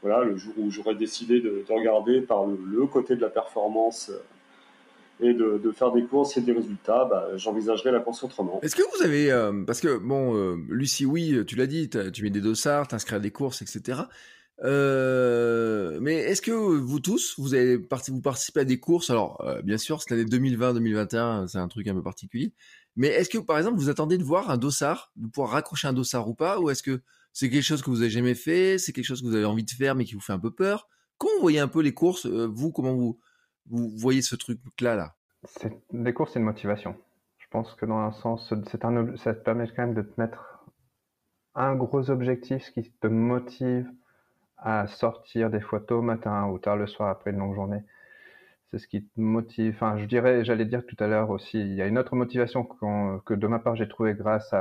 voilà, 0.02 0.26
le 0.26 0.36
jour 0.36 0.54
où 0.58 0.70
j'aurais 0.70 0.96
décidé 0.96 1.40
de, 1.40 1.64
regarder 1.70 2.20
par 2.20 2.46
le, 2.46 2.86
côté 2.88 3.16
de 3.16 3.22
la 3.22 3.30
performance 3.30 4.12
et 5.22 5.34
de, 5.34 5.72
faire 5.72 5.94
des 5.94 6.04
courses 6.04 6.36
et 6.36 6.42
des 6.42 6.52
résultats, 6.52 7.06
bah, 7.06 7.30
j'envisagerais 7.38 7.94
la 7.94 8.02
course 8.02 8.22
autrement. 8.26 8.60
Est-ce 8.62 8.76
que 8.76 8.84
vous 8.98 9.04
avez, 9.06 9.32
parce 9.66 9.80
que 9.80 9.98
bon, 9.98 10.58
Lucie, 10.68 11.06
oui, 11.06 11.46
tu 11.48 11.56
l'as 11.56 11.68
dit, 11.68 11.90
tu 12.12 12.24
mets 12.24 12.30
des 12.30 12.42
dossards, 12.42 12.90
t'inscris 12.90 13.16
à 13.16 13.20
des 13.20 13.32
courses, 13.32 13.62
etc. 13.62 14.02
Euh, 14.64 16.00
mais 16.02 16.16
est-ce 16.16 16.42
que 16.42 16.52
vous 16.52 17.00
tous, 17.00 17.38
vous 17.38 17.54
avez 17.54 17.78
vous 17.78 18.22
participez 18.22 18.62
à 18.62 18.66
des 18.66 18.80
courses? 18.80 19.10
Alors, 19.10 19.42
euh, 19.42 19.62
bien 19.62 19.78
sûr, 19.78 20.02
cette 20.02 20.14
année 20.14 20.24
2020-2021, 20.26 21.48
c'est 21.48 21.58
un 21.58 21.68
truc 21.68 21.88
un 21.88 21.94
peu 21.94 22.04
particulier. 22.04 22.54
Mais 22.96 23.08
est-ce 23.08 23.30
que, 23.30 23.38
par 23.38 23.58
exemple, 23.58 23.78
vous 23.78 23.90
attendez 23.90 24.18
de 24.18 24.24
voir 24.24 24.50
un 24.50 24.58
dossard, 24.58 25.12
de 25.18 25.28
pouvoir 25.28 25.52
raccrocher 25.52 25.88
un 25.88 25.94
dossard 25.94 26.30
ou 26.30 26.34
pas? 26.34 26.60
Ou 26.60 26.70
est-ce 26.70 26.84
que 26.84 27.02
c'est 27.34 27.50
quelque 27.50 27.64
chose 27.64 27.82
que 27.82 27.90
vous 27.90 28.02
avez 28.02 28.10
jamais 28.10 28.36
fait 28.36 28.78
C'est 28.78 28.94
quelque 28.94 29.06
chose 29.06 29.22
que 29.22 29.28
vous 29.28 29.36
avez 29.36 29.46
envie 29.46 29.66
de 29.66 29.72
faire, 29.72 29.96
mais 29.96 30.06
qui 30.06 30.16
vous 30.16 30.22
fait 30.22 30.34
un 30.34 30.40
peu 30.40 30.52
peur? 30.52 30.88
Comment 31.18 31.34
vous 31.36 31.42
voyez 31.42 31.60
un 31.60 31.68
peu 31.68 31.82
les 31.82 31.94
courses 31.94 32.26
euh, 32.26 32.48
Vous, 32.48 32.72
comment 32.72 32.94
vous, 32.94 33.20
vous 33.70 33.90
voyez 33.98 34.22
ce 34.22 34.36
truc-là 34.36 34.96
là, 34.96 35.16
Les 35.92 36.14
courses, 36.14 36.34
c'est 36.34 36.40
une 36.40 36.46
motivation. 36.46 36.96
Je 37.38 37.48
pense 37.50 37.74
que 37.76 37.86
dans 37.86 38.00
un 38.00 38.12
sens, 38.12 38.54
c'est 38.72 38.86
un, 38.86 39.16
ça 39.18 39.34
te 39.34 39.44
permet 39.44 39.68
quand 39.68 39.86
même 39.86 39.94
de 39.94 40.02
te 40.02 40.20
mettre 40.20 40.64
un 41.54 41.76
gros 41.76 42.10
objectif, 42.10 42.64
ce 42.64 42.72
qui 42.72 42.92
te 42.92 43.08
motive 43.08 43.86
à 44.58 44.88
sortir 44.88 45.50
des 45.50 45.62
fois 45.62 45.80
tôt 45.80 46.02
matin 46.02 46.48
ou 46.48 46.58
tard 46.60 46.78
le 46.78 46.88
soir 46.88 47.10
après 47.10 47.32
une 47.32 47.40
longue 47.40 47.56
journée. 47.56 47.84
C'est 48.72 48.80
ce 48.80 48.88
qui 48.88 49.04
te 49.04 49.20
motive. 49.20 49.74
Enfin, 49.76 49.98
je 49.98 50.06
dirais, 50.06 50.44
j'allais 50.44 50.66
dire 50.66 50.86
tout 50.86 50.98
à 51.00 51.08
l'heure 51.08 51.30
aussi, 51.30 51.60
il 51.60 51.74
y 51.76 51.82
a 51.82 51.88
une 51.88 51.98
autre 51.98 52.16
motivation 52.16 52.64
que 52.64 53.34
de 53.34 53.48
ma 53.48 53.60
part 53.60 53.76
j'ai 53.76 53.88
trouvé 53.88 54.14
grâce 54.16 54.54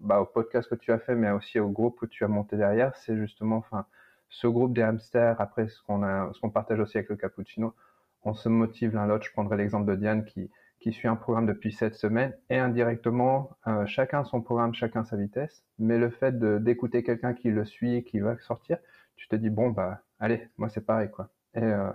bah, 0.00 0.20
au 0.20 0.26
podcast 0.26 0.68
que 0.68 0.74
tu 0.74 0.92
as 0.92 0.98
fait, 0.98 1.14
mais 1.14 1.30
aussi 1.30 1.60
au 1.60 1.68
groupe 1.68 1.98
que 2.00 2.06
tu 2.06 2.24
as 2.24 2.28
monté 2.28 2.56
derrière. 2.56 2.94
C'est 2.96 3.16
justement, 3.16 3.56
enfin, 3.56 3.86
ce 4.30 4.46
groupe 4.46 4.72
des 4.72 4.82
hamsters, 4.82 5.40
après 5.40 5.68
ce 5.68 5.82
qu'on 5.82 6.50
partage 6.50 6.80
aussi 6.80 6.96
avec 6.98 7.10
le 7.10 7.16
cappuccino, 7.16 7.74
on 8.22 8.34
se 8.34 8.48
motive 8.48 8.94
l'un 8.94 9.06
l'autre. 9.06 9.24
Je 9.26 9.32
prendrai 9.32 9.56
l'exemple 9.56 9.90
de 9.90 9.96
Diane 9.96 10.24
qui, 10.24 10.50
suit 10.92 11.08
un 11.08 11.16
programme 11.16 11.46
depuis 11.46 11.72
cette 11.72 11.94
semaine 11.94 12.34
et 12.48 12.58
indirectement, 12.58 13.50
euh, 13.66 13.84
chacun 13.86 14.24
son 14.24 14.40
programme, 14.40 14.74
chacun 14.74 15.04
sa 15.04 15.16
vitesse. 15.16 15.62
Mais 15.78 15.98
le 15.98 16.10
fait 16.10 16.38
d'écouter 16.38 17.02
quelqu'un 17.02 17.34
qui 17.34 17.50
le 17.50 17.64
suit 17.64 18.02
qui 18.04 18.20
va 18.20 18.38
sortir, 18.38 18.78
tu 19.20 19.28
te 19.28 19.36
dis, 19.36 19.50
bon, 19.50 19.70
bah, 19.70 20.00
allez, 20.18 20.48
moi 20.56 20.68
c'est 20.70 20.80
pareil, 20.80 21.10
quoi. 21.10 21.28
Et, 21.54 21.62
euh, 21.62 21.90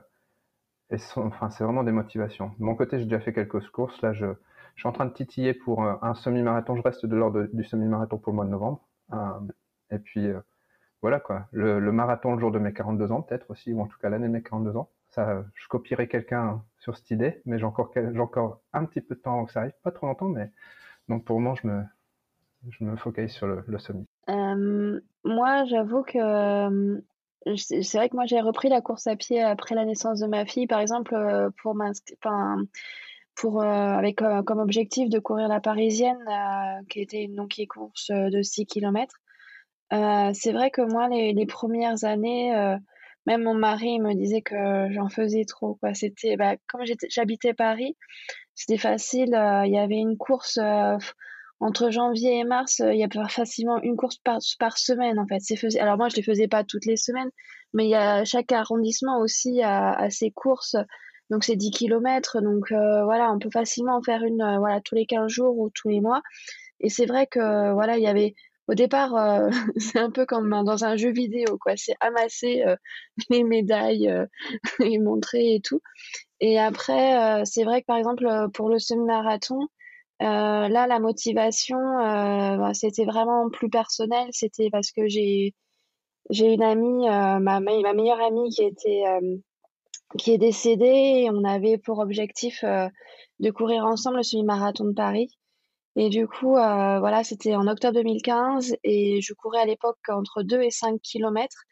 et 0.92 0.98
enfin, 1.16 1.50
c'est 1.50 1.64
vraiment 1.64 1.84
des 1.84 1.92
motivations. 1.92 2.52
De 2.60 2.64
mon 2.64 2.76
côté, 2.76 3.00
j'ai 3.00 3.06
déjà 3.06 3.20
fait 3.20 3.34
quelques 3.34 3.68
courses. 3.70 4.00
Là, 4.02 4.14
je, 4.14 4.28
je 4.76 4.82
suis 4.82 4.88
en 4.88 4.92
train 4.92 5.06
de 5.06 5.14
titiller 5.14 5.54
pour 5.54 5.84
euh, 5.84 5.96
un 6.02 6.14
semi-marathon. 6.14 6.76
Je 6.76 6.84
reste 6.84 7.06
de 7.06 7.16
l'ordre 7.16 7.48
du 7.52 7.64
semi-marathon 7.64 8.18
pour 8.18 8.32
le 8.32 8.36
mois 8.36 8.46
de 8.46 8.52
novembre. 8.52 8.88
Euh, 9.14 9.40
et 9.90 9.98
puis, 9.98 10.28
euh, 10.28 10.40
voilà, 11.02 11.20
quoi. 11.20 11.48
Le, 11.52 11.80
marathon 11.92 12.34
le 12.36 12.40
jour 12.40 12.52
de 12.52 12.60
mes 12.60 12.74
42 12.74 13.12
ans, 13.12 13.22
peut-être 13.24 13.50
aussi, 13.50 13.74
ou 13.74 13.82
en 13.82 13.88
tout 13.88 13.98
cas 14.00 14.10
l'année 14.10 14.28
de 14.28 14.34
mes 14.34 14.44
42 14.44 14.78
ans. 14.78 14.90
Ça, 15.10 15.46
je 15.54 15.68
copierai 15.68 16.08
quelqu'un 16.08 16.62
sur 16.80 16.98
cette 16.98 17.10
idée, 17.10 17.42
mais 17.46 17.58
j'ai 17.58 17.64
encore, 17.64 17.92
encore 18.20 18.62
un 18.74 18.84
petit 18.86 19.02
peu 19.02 19.16
de 19.16 19.22
temps 19.22 19.34
avant 19.34 19.46
que 19.46 19.54
ça 19.54 19.62
arrive. 19.62 19.74
Pas 19.82 19.92
trop 19.92 20.08
longtemps, 20.08 20.28
mais 20.28 20.52
donc 21.08 21.24
pour 21.24 21.38
le 21.38 21.44
moment, 21.44 21.56
je 21.56 21.68
me, 21.68 21.84
je 22.70 22.84
me 22.84 22.98
focalise 22.98 23.32
sur 23.32 23.48
le, 23.48 23.64
le 23.66 23.78
semi. 23.78 24.06
moi, 24.28 25.64
j'avoue 25.66 26.04
que 26.04 27.02
c'est 27.56 27.98
vrai 27.98 28.10
que 28.10 28.16
moi 28.16 28.26
j'ai 28.26 28.42
repris 28.42 28.70
la 28.70 28.82
course 28.82 29.08
à 29.08 29.16
pied 29.16 29.42
après 29.42 29.76
la 29.76 29.86
naissance 29.86 30.20
de 30.20 30.28
ma 30.28 30.46
fille, 30.46 30.68
par 30.68 30.80
exemple, 30.80 31.14
euh, 31.14 31.50
pour 33.36 33.62
euh, 33.62 33.66
avec 33.66 34.22
euh, 34.22 34.42
comme 34.44 34.60
objectif 34.60 35.10
de 35.10 35.20
courir 35.20 35.48
la 35.48 35.60
parisienne, 35.60 36.24
qui 36.90 37.02
était 37.02 37.24
une 37.24 37.36
donc 37.36 37.60
course 37.70 38.10
de 38.10 38.42
6 38.42 38.66
km. 38.66 39.14
c'est 39.92 40.52
vrai 40.52 40.72
que 40.72 40.82
moi 40.82 41.08
les, 41.10 41.34
les 41.34 41.46
premières 41.46 42.04
années, 42.04 42.52
même 43.28 43.44
mon 43.44 43.56
mari 43.56 44.00
me 44.00 44.14
disait 44.14 44.42
que 44.42 44.88
j'en 44.92 45.10
faisais 45.10 45.46
trop. 45.46 45.78
Bah, 45.82 45.92
comme 46.68 46.82
j'habitais 47.10 47.54
Paris, 47.54 47.96
c'était 48.56 48.78
facile. 48.78 49.38
Il 49.66 49.72
y 49.72 49.78
avait 49.78 49.98
une 49.98 50.18
course 50.18 50.60
entre 51.60 51.90
janvier 51.90 52.40
et 52.40 52.44
mars, 52.44 52.82
euh, 52.82 52.94
il 52.94 53.00
y 53.00 53.04
a 53.04 53.28
facilement 53.30 53.82
une 53.82 53.96
course 53.96 54.18
par, 54.24 54.78
semaine 54.78 55.20
en 55.20 55.28
fait. 55.28 55.40
C'est 55.40 55.80
Alors 55.80 55.98
moi 55.98 56.10
je 56.10 56.16
les 56.16 56.24
faisais 56.24 56.48
pas 56.48 56.64
toutes 56.64 56.86
les 56.86 56.98
semaines, 56.98 57.30
mais 57.74 57.86
il 57.86 57.90
y 57.90 57.96
a 57.96 58.26
chaque 58.26 58.52
arrondissement 58.52 59.20
aussi 59.20 59.62
a, 59.64 60.10
ses 60.10 60.32
courses. 60.32 60.76
Donc 61.30 61.44
c'est 61.44 61.56
10 61.56 61.72
km, 61.72 62.42
donc 62.42 62.72
euh, 62.72 63.04
voilà, 63.04 63.32
on 63.32 63.40
peut 63.40 63.50
facilement 63.52 63.98
en 63.98 64.02
faire 64.04 64.24
une 64.24 64.42
euh, 64.42 64.60
voilà 64.60 64.80
tous 64.82 64.96
les 64.96 65.06
15 65.06 65.28
jours 65.32 65.58
ou 65.58 65.70
tous 65.70 65.90
les 65.90 66.02
mois. 66.02 66.22
Et 66.82 66.90
c'est 66.90 67.06
vrai 67.06 67.28
que 67.28 67.74
voilà, 67.74 67.98
il 67.98 68.04
y 68.04 68.08
avait 68.08 68.36
au 68.68 68.74
départ 68.76 69.14
c'est 69.78 70.00
un 70.00 70.12
peu 70.12 70.26
comme 70.26 70.50
dans 70.66 70.84
un 70.86 70.98
jeu 70.98 71.12
vidéo 71.12 71.58
quoi, 71.60 71.74
c'est 71.78 71.96
amasser 72.00 72.64
les 73.30 73.44
médailles 73.44 74.12
et 74.84 75.00
montrer 75.00 75.56
et 75.56 75.62
tout. 75.62 75.82
Et 76.42 76.60
après 76.60 77.44
c'est 77.46 77.64
vrai 77.64 77.82
que 77.82 77.88
par 77.88 77.98
exemple 77.98 78.28
pour 78.54 78.70
le 78.70 78.78
semi-marathon, 78.80 79.68
euh, 80.22 80.68
là, 80.70 80.88
la 80.88 81.00
motivation, 81.00 81.78
euh, 81.78 82.58
bah, 82.58 82.74
c'était 82.74 83.06
vraiment 83.06 83.50
plus 83.50 83.70
personnel. 83.70 84.28
C'était 84.32 84.70
parce 84.72 84.92
que 84.92 85.08
j'ai 85.08 85.54
une 86.32 86.64
amie, 86.64 87.08
euh, 87.10 87.40
ma, 87.40 87.60
meilleure 87.60 88.22
amie 88.22 88.50
qui 88.50 88.64
était 88.64 89.04
est 90.28 90.38
décédée 90.38 91.28
on 91.32 91.44
avait 91.44 91.78
pour 91.78 92.00
objectif 92.00 92.64
de 92.64 93.52
courir 93.52 93.86
ensemble 93.86 94.18
le 94.18 94.24
semi-marathon 94.24 94.86
de 94.86 94.94
Paris. 94.94 95.30
Et 95.98 96.10
du 96.10 96.28
coup, 96.28 96.52
voilà, 96.54 97.24
c'était 97.24 97.56
en 97.56 97.68
octobre 97.68 97.96
2015 97.96 98.76
et 98.84 99.22
je 99.22 99.34
courais 99.34 99.60
à 99.62 99.66
l'époque 99.66 99.98
entre 100.10 100.44
2 100.44 100.62
et 100.62 100.72
5 100.72 101.02
kilomètres. 101.02 101.64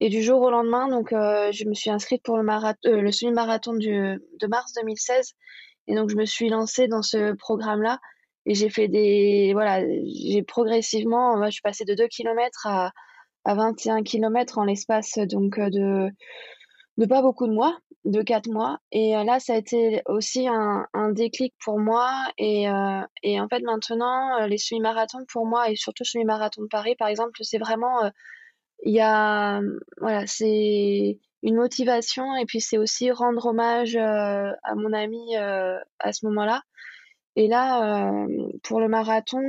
Et 0.00 0.10
du 0.10 0.22
jour 0.22 0.42
au 0.42 0.50
lendemain, 0.50 0.88
donc, 0.88 1.08
je 1.10 1.68
me 1.68 1.74
suis 1.74 1.90
inscrite 1.90 2.22
pour 2.22 2.36
le, 2.36 3.00
le 3.00 3.12
semi-marathon 3.12 3.72
de 3.74 4.46
mars 4.46 4.72
2016 4.74 5.34
et 5.88 5.94
donc, 5.94 6.10
je 6.10 6.16
me 6.16 6.26
suis 6.26 6.50
lancée 6.50 6.86
dans 6.86 7.02
ce 7.02 7.32
programme-là 7.32 7.98
et 8.46 8.54
j'ai 8.54 8.68
fait 8.70 8.88
des. 8.88 9.50
Voilà, 9.54 9.82
j'ai 10.04 10.42
progressivement. 10.42 11.42
Je 11.46 11.50
suis 11.50 11.62
passée 11.62 11.84
de 11.84 11.94
2 11.94 12.06
km 12.08 12.66
à, 12.66 12.92
à 13.44 13.54
21 13.54 14.02
km 14.02 14.58
en 14.58 14.64
l'espace 14.64 15.18
donc 15.18 15.58
de, 15.58 16.10
de 16.98 17.06
pas 17.06 17.22
beaucoup 17.22 17.46
de 17.46 17.54
mois, 17.54 17.78
de 18.04 18.20
4 18.22 18.48
mois. 18.50 18.78
Et 18.92 19.16
euh, 19.16 19.24
là, 19.24 19.40
ça 19.40 19.54
a 19.54 19.56
été 19.56 20.02
aussi 20.06 20.46
un, 20.46 20.86
un 20.92 21.10
déclic 21.10 21.54
pour 21.64 21.78
moi. 21.78 22.10
Et, 22.36 22.68
euh, 22.68 23.00
et 23.22 23.40
en 23.40 23.48
fait, 23.48 23.60
maintenant, 23.60 24.42
euh, 24.42 24.46
les 24.46 24.58
semi-marathons 24.58 25.24
pour 25.32 25.46
moi, 25.46 25.70
et 25.70 25.76
surtout 25.76 26.04
semi-marathon 26.04 26.62
de 26.62 26.68
Paris, 26.68 26.96
par 26.98 27.08
exemple, 27.08 27.38
c'est 27.42 27.58
vraiment. 27.58 28.10
Il 28.84 28.92
y 28.92 29.00
a. 29.00 29.60
Voilà, 30.00 30.26
c'est 30.26 31.18
une 31.42 31.56
motivation 31.56 32.36
et 32.36 32.44
puis 32.46 32.60
c'est 32.60 32.78
aussi 32.78 33.10
rendre 33.10 33.46
hommage 33.46 33.96
euh, 33.96 34.50
à 34.62 34.74
mon 34.74 34.92
ami 34.92 35.36
euh, 35.36 35.78
à 35.98 36.12
ce 36.12 36.26
moment-là. 36.26 36.62
Et 37.36 37.46
là, 37.46 38.10
euh, 38.10 38.48
pour 38.64 38.80
le 38.80 38.88
marathon, 38.88 39.40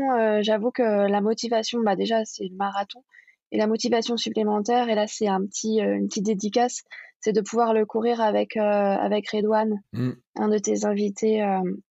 j'avoue 0.41 0.69
que 0.69 0.83
la 0.83 1.21
motivation, 1.21 1.79
bah 1.81 1.95
déjà, 1.95 2.23
c'est 2.23 2.43
le 2.43 2.55
marathon. 2.55 3.03
et 3.51 3.57
la 3.57 3.65
motivation 3.65 4.15
supplémentaire, 4.15 4.89
et 4.89 4.95
là 4.95 5.07
c'est 5.07 5.27
un 5.27 5.43
petit, 5.43 5.79
une 5.79 6.07
petite 6.07 6.25
dédicace, 6.25 6.83
c'est 7.19 7.33
de 7.33 7.41
pouvoir 7.41 7.73
le 7.73 7.87
courir 7.87 8.21
avec, 8.21 8.57
avec 8.57 9.31
Redouane, 9.31 9.81
mm. 9.93 10.11
un 10.35 10.47
de 10.49 10.59
tes 10.59 10.85
invités 10.85 11.43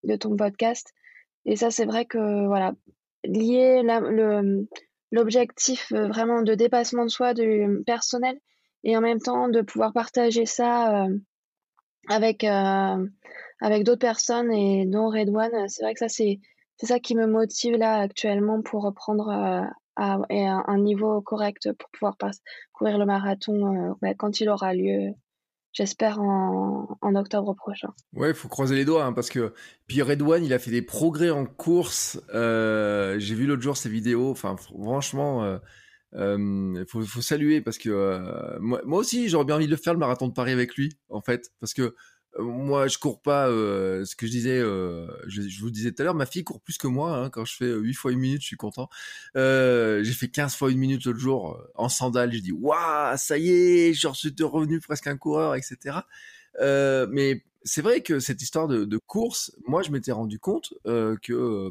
de 0.05 0.17
ton 0.17 0.37
podcast. 0.37 0.95
Et 1.47 1.57
ça, 1.57 1.73
c'est 1.73 1.85
vrai 1.85 2.05
que 2.05 2.47
voilà, 2.47 2.75
lier 3.25 3.83
le, 3.83 4.69
l'objectif 5.11 5.93
vraiment 5.93 6.43
de 6.43 6.55
dépassement 6.55 7.07
de 7.07 7.11
soi, 7.11 7.35
du 7.35 7.83
personnel, 7.85 8.39
et 8.85 8.97
en 8.97 9.01
même 9.01 9.21
temps 9.21 9.49
de 9.49 9.61
pouvoir 9.61 9.93
partager 9.93 10.47
ça 10.47 11.07
avec, 12.09 12.45
avec 12.45 13.85
d'autres 13.85 14.01
personnes 14.01 14.53
et 14.53 14.87
dont 14.87 15.09
Redouane, 15.09 15.69
c'est 15.69 15.83
vrai 15.83 15.95
que 15.95 16.01
ça, 16.01 16.09
c'est, 16.09 16.41
c'est 16.77 16.87
ça 16.87 16.99
qui 16.99 17.15
me 17.15 17.27
motive 17.27 17.77
là 17.77 17.97
actuellement 17.97 18.63
pour 18.63 18.83
reprendre 18.83 19.31
à, 19.31 19.71
un 19.97 20.79
niveau 20.79 21.21
correct 21.23 21.73
pour 21.73 21.91
pouvoir 21.91 22.17
courir 22.73 22.99
le 22.99 23.07
marathon 23.07 23.97
quand 24.17 24.41
il 24.41 24.49
aura 24.49 24.73
lieu 24.75 25.13
j'espère 25.79 26.21
en, 26.21 27.15
octobre 27.15 27.55
prochain. 27.55 27.89
Ouais, 28.13 28.31
il 28.31 28.35
faut 28.35 28.49
croiser 28.49 28.75
les 28.75 28.85
doigts 28.85 29.05
hein, 29.05 29.13
parce 29.13 29.31
que 29.31 29.53
puis 29.87 30.03
Redouane, 30.03 30.45
il 30.45 30.53
a 30.53 30.59
fait 30.59 30.71
des 30.71 30.83
progrès 30.83 31.31
en 31.31 31.47
course. 31.47 32.21
Euh, 32.35 33.19
j'ai 33.19 33.35
vu 33.35 33.47
l'autre 33.47 33.63
jour 33.63 33.77
ses 33.77 33.89
vidéos. 33.89 34.31
Enfin, 34.31 34.57
franchement, 34.57 35.45
euh, 35.45 35.59
euh, 36.15 36.85
faut, 36.89 37.03
faut 37.03 37.21
saluer 37.21 37.61
parce 37.61 37.79
que 37.79 37.91
euh, 37.91 38.59
moi, 38.61 38.81
aussi, 38.87 39.29
j'aurais 39.29 39.45
bien 39.45 39.57
envie 39.57 39.69
de 39.69 39.77
faire 39.77 39.93
le 39.93 39.99
marathon 39.99 40.29
de 40.29 40.33
Paris 40.33 40.53
avec 40.53 40.75
lui, 40.75 40.99
en 41.09 41.21
fait, 41.21 41.53
parce 41.61 41.75
que 41.75 41.95
euh, 42.39 42.43
moi, 42.43 42.89
je 42.89 42.99
cours 42.99 43.23
pas. 43.23 43.49
Euh, 43.49 44.05
ce 44.05 44.17
que 44.17 44.27
je 44.27 44.33
disais, 44.33 44.59
euh, 44.59 45.07
je, 45.27 45.43
je, 45.43 45.61
vous 45.61 45.71
disais 45.71 45.93
tout 45.93 46.03
à 46.03 46.05
l'heure, 46.05 46.15
ma 46.15 46.27
fille 46.27 46.45
court 46.45 46.61
plus 46.61 46.79
que 46.79 46.87
moi. 46.87 47.17
Hein, 47.17 47.31
quand 47.31 47.45
je 47.45 47.55
fais 47.57 47.73
8 47.73 47.95
fois 47.95 48.13
une 48.13 48.19
minute, 48.19 48.43
je 48.43 48.47
suis 48.47 48.57
content. 48.57 48.89
j'ai 49.35 50.13
fait 50.13 50.29
15 50.29 50.55
fois 50.57 50.71
une 50.71 50.79
minute 50.79 51.05
l'autre 51.05 51.19
jour 51.19 51.63
en 51.75 51.89
sandales. 51.89 52.33
J'ai 52.33 52.41
dit, 52.41 52.53
waouh, 52.53 53.17
ça 53.17 53.39
y 53.39 53.51
est, 53.51 53.95
je 53.95 54.09
suis 54.13 54.33
revenu 54.43 54.81
presque 54.81 55.07
un 55.07 55.17
coureur, 55.17 55.55
etc. 55.55 55.99
mais 56.61 57.45
c'est 57.65 57.83
vrai 57.83 58.03
que 58.03 58.21
cette 58.21 58.41
histoire 58.41 58.69
de, 58.69 58.85
de 58.85 58.99
course, 58.99 59.53
moi, 59.67 59.83
je 59.83 59.91
m'étais 59.91 60.13
rendu 60.13 60.39
compte 60.39 60.75
que 60.85 61.71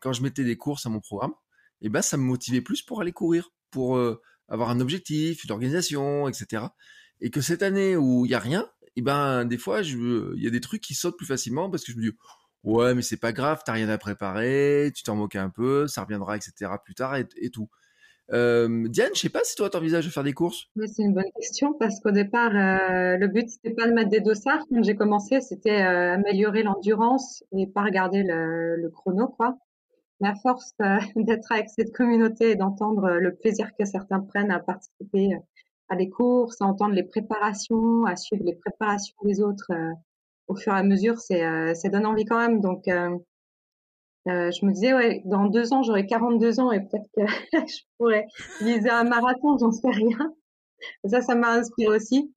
quand 0.00 0.12
je 0.12 0.22
mettais 0.22 0.44
des 0.44 0.56
courses 0.56 0.86
à 0.86 0.90
mon 0.90 1.00
programme, 1.00 1.32
et 1.80 1.86
eh 1.86 1.88
ben, 1.90 2.02
ça 2.02 2.16
me 2.16 2.24
motivait 2.24 2.60
plus 2.60 2.82
pour 2.82 3.00
aller 3.00 3.12
courir, 3.12 3.52
pour 3.70 4.00
avoir 4.48 4.70
un 4.70 4.80
objectif, 4.80 5.44
une 5.44 5.52
organisation, 5.52 6.28
etc. 6.28 6.64
Et 7.20 7.30
que 7.30 7.40
cette 7.40 7.62
année 7.62 7.96
où 7.96 8.24
il 8.24 8.30
y 8.30 8.34
a 8.34 8.38
rien, 8.38 8.68
et 8.96 9.02
ben 9.02 9.44
des 9.44 9.58
fois, 9.58 9.82
il 9.82 10.42
y 10.42 10.46
a 10.46 10.50
des 10.50 10.60
trucs 10.60 10.82
qui 10.82 10.94
sautent 10.94 11.16
plus 11.16 11.26
facilement 11.26 11.70
parce 11.70 11.84
que 11.84 11.92
je 11.92 11.96
me 11.98 12.02
dis 12.02 12.16
ouais, 12.64 12.94
mais 12.94 13.02
c'est 13.02 13.16
pas 13.16 13.32
grave, 13.32 13.62
t'as 13.64 13.72
rien 13.72 13.88
à 13.88 13.98
préparer, 13.98 14.92
tu 14.94 15.02
t'en 15.02 15.16
moques 15.16 15.36
un 15.36 15.50
peu, 15.50 15.86
ça 15.86 16.02
reviendra, 16.02 16.36
etc. 16.36 16.72
plus 16.84 16.94
tard 16.94 17.16
et, 17.16 17.50
tout. 17.50 17.68
Euh, 18.30 18.86
Diane, 18.88 19.12
je 19.14 19.20
sais 19.20 19.30
pas 19.30 19.40
si 19.42 19.56
toi 19.56 19.70
t'envisages 19.70 20.04
de 20.04 20.10
faire 20.10 20.24
des 20.24 20.34
courses. 20.34 20.66
c'est 20.86 21.02
une 21.02 21.14
bonne 21.14 21.30
question 21.40 21.72
parce 21.78 21.98
qu'au 22.00 22.10
départ, 22.10 22.54
euh, 22.54 23.16
le 23.16 23.26
but 23.28 23.48
c'était 23.48 23.74
pas 23.74 23.86
de 23.86 23.92
mettre 23.92 24.10
des 24.10 24.20
dossards. 24.20 24.64
Quand 24.68 24.82
j'ai 24.82 24.96
commencé, 24.96 25.40
c'était 25.40 25.82
euh, 25.82 26.14
améliorer 26.14 26.62
l'endurance 26.62 27.42
et 27.56 27.66
pas 27.66 27.82
regarder 27.82 28.22
le, 28.22 28.90
chrono, 28.90 29.28
quoi. 29.28 29.56
Mais 30.20 30.28
à 30.28 30.34
force 30.36 30.74
d'être 31.16 31.52
avec 31.52 31.68
cette 31.70 31.92
communauté 31.92 32.50
et 32.50 32.56
d'entendre 32.56 33.10
le 33.10 33.34
plaisir 33.34 33.70
que 33.78 33.84
certains 33.84 34.20
prennent 34.20 34.50
à 34.50 34.60
participer 34.60 35.38
à 35.88 35.96
des 35.96 36.10
courses, 36.10 36.60
à 36.60 36.66
entendre 36.66 36.94
les 36.94 37.02
préparations, 37.02 38.04
à 38.04 38.16
suivre 38.16 38.44
les 38.44 38.54
préparations 38.54 39.16
des 39.24 39.40
autres 39.40 39.70
euh, 39.70 39.92
au 40.46 40.54
fur 40.54 40.72
et 40.74 40.78
à 40.78 40.82
mesure, 40.82 41.18
c'est 41.18 41.44
euh, 41.44 41.74
ça 41.74 41.88
donne 41.88 42.06
envie 42.06 42.24
quand 42.24 42.38
même. 42.38 42.60
Donc 42.60 42.88
euh, 42.88 43.18
je 44.26 44.66
me 44.66 44.72
disais 44.72 44.94
ouais, 44.94 45.22
dans 45.24 45.46
deux 45.46 45.72
ans 45.72 45.82
j'aurai 45.82 46.06
42 46.06 46.60
ans 46.60 46.70
et 46.72 46.80
peut-être 46.80 47.08
que 47.16 47.22
je 47.66 47.82
pourrais 47.98 48.26
viser 48.60 48.90
un 48.90 49.04
marathon, 49.04 49.56
j'en 49.58 49.70
sais 49.70 49.88
rien. 49.88 50.32
ça, 51.06 51.20
ça 51.20 51.34
m'a 51.34 51.52
inspiré 51.52 51.96
aussi. 51.96 52.34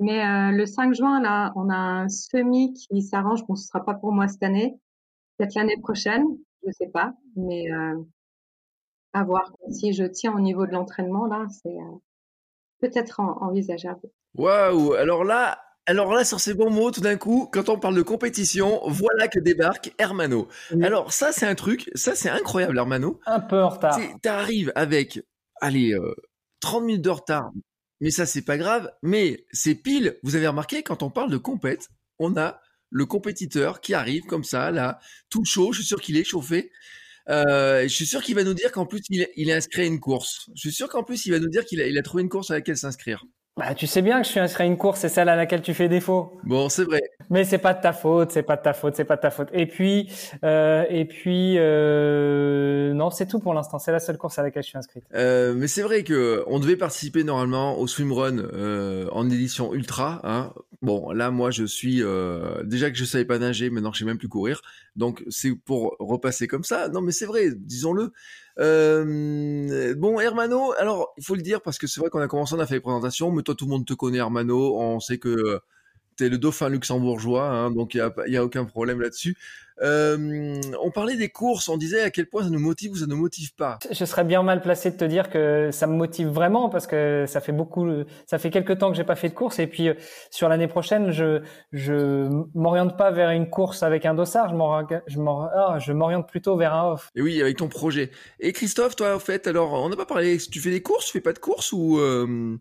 Mais 0.00 0.52
le 0.52 0.64
5 0.64 0.94
juin 0.94 1.20
là, 1.20 1.52
on 1.56 1.68
a 1.70 1.76
un 1.76 2.08
semi 2.08 2.72
qui 2.72 3.02
s'arrange. 3.02 3.44
Bon, 3.48 3.56
ce 3.56 3.66
sera 3.66 3.84
pas 3.84 3.94
pour 3.94 4.12
moi 4.12 4.28
cette 4.28 4.42
année, 4.44 4.78
peut-être 5.36 5.54
l'année 5.56 5.76
prochaine, 5.82 6.24
je 6.68 6.72
sais 6.72 6.90
pas, 6.92 7.14
mais 7.36 7.66
à 9.12 9.24
voir 9.24 9.52
si 9.70 9.92
je 9.92 10.04
tiens 10.04 10.34
au 10.34 10.40
niveau 10.40 10.66
de 10.66 10.72
l'entraînement 10.72 11.26
là, 11.26 11.46
c'est 11.50 11.76
peut-être 12.80 13.20
envisageable. 13.20 14.08
Waouh 14.34 14.92
Alors 14.92 15.24
là, 15.24 15.58
alors 15.86 16.12
là, 16.12 16.22
sur 16.22 16.38
ces 16.38 16.52
bons 16.52 16.70
mots, 16.70 16.90
tout 16.90 17.00
d'un 17.00 17.16
coup, 17.16 17.48
quand 17.50 17.70
on 17.70 17.78
parle 17.78 17.94
de 17.94 18.02
compétition, 18.02 18.82
voilà 18.88 19.26
que 19.26 19.40
débarque 19.40 19.94
Hermano. 19.98 20.48
Alors 20.82 21.14
ça, 21.14 21.32
c'est 21.32 21.46
un 21.46 21.54
truc, 21.54 21.90
ça 21.94 22.14
c'est 22.14 22.28
incroyable, 22.28 22.76
Hermano. 22.76 23.18
Un 23.24 23.40
peu 23.40 23.62
en 23.62 23.70
retard. 23.70 23.98
T'arrives 24.20 24.70
avec, 24.74 25.20
allez, 25.62 25.96
30 26.60 26.82
euh, 26.82 26.86
minutes 26.86 27.02
de 27.04 27.10
retard, 27.10 27.50
mais 28.02 28.10
ça 28.10 28.26
c'est 28.26 28.44
pas 28.44 28.58
grave. 28.58 28.92
Mais 29.02 29.46
c'est 29.50 29.74
pile, 29.74 30.18
vous 30.22 30.36
avez 30.36 30.46
remarqué, 30.46 30.82
quand 30.82 31.02
on 31.02 31.10
parle 31.10 31.30
de 31.30 31.38
compète, 31.38 31.88
on 32.18 32.36
a 32.36 32.60
le 32.90 33.06
compétiteur 33.06 33.80
qui 33.80 33.94
arrive 33.94 34.22
comme 34.24 34.44
ça, 34.44 34.70
là, 34.70 34.98
tout 35.30 35.44
chaud, 35.44 35.72
je 35.72 35.80
suis 35.80 35.88
sûr 35.88 36.00
qu'il 36.00 36.16
est 36.16 36.24
chauffé. 36.24 36.70
Euh, 37.28 37.82
je 37.82 37.94
suis 37.94 38.06
sûr 38.06 38.22
qu'il 38.22 38.34
va 38.34 38.44
nous 38.44 38.54
dire 38.54 38.72
qu'en 38.72 38.86
plus 38.86 39.02
il, 39.10 39.20
est 39.20 39.52
inscrit 39.52 39.82
à 39.82 39.84
une 39.84 40.00
course. 40.00 40.48
Je 40.54 40.60
suis 40.60 40.72
sûr 40.72 40.88
qu'en 40.88 41.04
plus 41.04 41.26
il 41.26 41.32
va 41.32 41.38
nous 41.38 41.50
dire 41.50 41.64
qu'il 41.64 41.80
a, 41.80 41.86
il 41.86 41.98
a 41.98 42.02
trouvé 42.02 42.22
une 42.22 42.28
course 42.30 42.50
à 42.50 42.54
laquelle 42.54 42.78
s'inscrire. 42.78 43.24
Bah, 43.58 43.74
tu 43.74 43.88
sais 43.88 44.02
bien 44.02 44.20
que 44.20 44.24
je 44.24 44.30
suis 44.30 44.38
inscrit 44.38 44.62
à 44.62 44.66
une 44.66 44.76
course, 44.76 45.00
c'est 45.00 45.08
celle 45.08 45.28
à 45.28 45.34
laquelle 45.34 45.62
tu 45.62 45.74
fais 45.74 45.88
défaut. 45.88 46.38
Bon, 46.44 46.68
c'est 46.68 46.84
vrai. 46.84 47.02
Mais 47.28 47.42
c'est 47.42 47.58
pas 47.58 47.74
de 47.74 47.82
ta 47.82 47.92
faute, 47.92 48.30
c'est 48.30 48.44
pas 48.44 48.54
de 48.54 48.62
ta 48.62 48.72
faute, 48.72 48.94
c'est 48.94 49.04
pas 49.04 49.16
de 49.16 49.20
ta 49.20 49.30
faute. 49.30 49.48
Et 49.52 49.66
puis, 49.66 50.08
euh, 50.44 50.84
et 50.88 51.04
puis, 51.06 51.56
euh, 51.58 52.94
non, 52.94 53.10
c'est 53.10 53.26
tout 53.26 53.40
pour 53.40 53.54
l'instant. 53.54 53.80
C'est 53.80 53.90
la 53.90 53.98
seule 53.98 54.16
course 54.16 54.38
à 54.38 54.44
laquelle 54.44 54.62
je 54.62 54.68
suis 54.68 54.78
inscrite. 54.78 55.02
Euh, 55.12 55.54
mais 55.56 55.66
c'est 55.66 55.82
vrai 55.82 56.04
que 56.04 56.44
on 56.46 56.60
devait 56.60 56.76
participer 56.76 57.24
normalement 57.24 57.80
au 57.80 57.88
swimrun 57.88 58.38
euh, 58.38 59.08
en 59.10 59.28
édition 59.28 59.74
ultra. 59.74 60.20
Hein. 60.22 60.52
Bon, 60.80 61.10
là, 61.10 61.32
moi, 61.32 61.50
je 61.50 61.64
suis 61.64 62.00
euh, 62.00 62.62
déjà 62.62 62.92
que 62.92 62.96
je 62.96 63.04
savais 63.04 63.24
pas 63.24 63.40
nager, 63.40 63.70
maintenant 63.70 63.92
je 63.92 63.98
sais 63.98 64.04
même 64.04 64.18
plus 64.18 64.28
courir. 64.28 64.62
Donc, 64.94 65.24
c'est 65.28 65.52
pour 65.52 65.96
repasser 65.98 66.46
comme 66.46 66.62
ça. 66.62 66.88
Non, 66.88 67.00
mais 67.00 67.10
c'est 67.10 67.26
vrai, 67.26 67.48
disons-le. 67.56 68.12
Euh, 68.60 69.94
bon, 69.96 70.18
Hermano, 70.18 70.72
alors 70.78 71.12
il 71.16 71.24
faut 71.24 71.34
le 71.36 71.42
dire 71.42 71.62
parce 71.62 71.78
que 71.78 71.86
c'est 71.86 72.00
vrai 72.00 72.10
qu'on 72.10 72.20
a 72.20 72.26
commencé, 72.28 72.54
on 72.54 72.58
a 72.58 72.66
fait 72.66 72.74
les 72.74 72.80
présentations, 72.80 73.30
mais 73.30 73.42
toi 73.42 73.54
tout 73.54 73.66
le 73.66 73.70
monde 73.70 73.86
te 73.86 73.94
connaît, 73.94 74.18
Hermano, 74.18 74.76
on 74.78 74.98
sait 75.00 75.18
que 75.18 75.60
t'es 76.18 76.28
le 76.28 76.36
dauphin 76.36 76.68
luxembourgeois, 76.68 77.48
hein, 77.48 77.70
donc 77.70 77.94
il 77.94 78.10
y 78.26 78.36
a, 78.36 78.44
aucun 78.44 78.64
problème 78.64 79.00
là-dessus. 79.00 79.36
Euh, 79.80 80.60
on 80.82 80.90
parlait 80.90 81.16
des 81.16 81.28
courses, 81.28 81.68
on 81.68 81.76
disait 81.76 82.02
à 82.02 82.10
quel 82.10 82.26
point 82.26 82.42
ça 82.42 82.50
nous 82.50 82.58
motive 82.58 82.92
ou 82.92 82.96
ça 82.96 83.06
ne 83.06 83.10
nous 83.10 83.20
motive 83.20 83.54
pas. 83.54 83.78
Je 83.88 84.04
serais 84.04 84.24
bien 84.24 84.42
mal 84.42 84.60
placé 84.60 84.90
de 84.90 84.96
te 84.96 85.04
dire 85.04 85.30
que 85.30 85.70
ça 85.70 85.86
me 85.86 85.94
motive 85.94 86.26
vraiment 86.26 86.68
parce 86.68 86.88
que 86.88 87.26
ça 87.28 87.40
fait 87.40 87.52
beaucoup, 87.52 87.86
ça 88.26 88.38
fait 88.38 88.50
quelques 88.50 88.78
temps 88.78 88.90
que 88.90 88.96
j'ai 88.96 89.04
pas 89.04 89.14
fait 89.14 89.28
de 89.28 89.34
course 89.34 89.60
et 89.60 89.68
puis 89.68 89.88
euh, 89.88 89.94
sur 90.30 90.48
l'année 90.48 90.66
prochaine, 90.66 91.12
je 91.12 91.42
je 91.70 92.28
m'oriente 92.54 92.96
pas 92.96 93.12
vers 93.12 93.30
une 93.30 93.48
course 93.48 93.84
avec 93.84 94.04
un 94.04 94.14
dossard, 94.14 94.50
je 95.06 95.20
ah, 95.20 95.92
m'oriente 95.94 96.28
plutôt 96.28 96.56
vers 96.56 96.74
un 96.74 96.92
off. 96.92 97.10
Et 97.14 97.22
oui, 97.22 97.40
avec 97.40 97.56
ton 97.58 97.68
projet. 97.68 98.10
Et 98.40 98.52
Christophe, 98.52 98.96
toi, 98.96 99.14
en 99.14 99.20
fait, 99.20 99.46
alors 99.46 99.72
on 99.74 99.88
n'a 99.88 99.96
pas 99.96 100.06
parlé. 100.06 100.38
Tu 100.38 100.58
fais 100.58 100.70
des 100.70 100.82
courses, 100.82 101.06
tu 101.06 101.12
fais 101.12 101.20
pas 101.20 101.32
de 101.32 101.38
courses 101.38 101.72
ou 101.72 101.98
euh, 101.98 102.58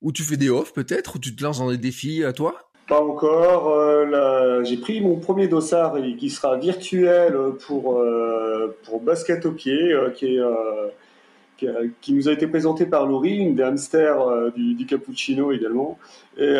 ou 0.00 0.12
tu 0.12 0.22
fais 0.22 0.38
des 0.38 0.48
off 0.48 0.72
peut-être 0.72 1.16
ou 1.16 1.18
tu 1.18 1.36
te 1.36 1.42
lances 1.42 1.58
dans 1.58 1.70
des 1.70 1.78
défis 1.78 2.24
à 2.24 2.32
toi? 2.32 2.70
Pas 2.86 3.00
encore. 3.00 3.68
Euh, 3.68 4.62
j'ai 4.64 4.76
pris 4.76 5.00
mon 5.00 5.16
premier 5.16 5.48
dossard 5.48 5.96
qui 6.18 6.30
sera 6.30 6.56
virtuel 6.56 7.36
pour, 7.66 7.98
euh, 7.98 8.76
pour 8.84 9.00
basket 9.00 9.46
au 9.46 9.52
pied, 9.52 9.92
euh, 9.92 10.10
qui, 10.10 10.36
est, 10.36 11.70
qui, 12.00 12.12
nous 12.12 12.28
a 12.28 12.32
été 12.32 12.46
présenté 12.46 12.86
par 12.86 13.06
Laurie, 13.06 13.36
une 13.36 13.54
des 13.54 13.62
hamsters 13.62 14.52
du, 14.54 14.86
Cappuccino 14.86 15.52
également. 15.52 15.98
Et 16.36 16.56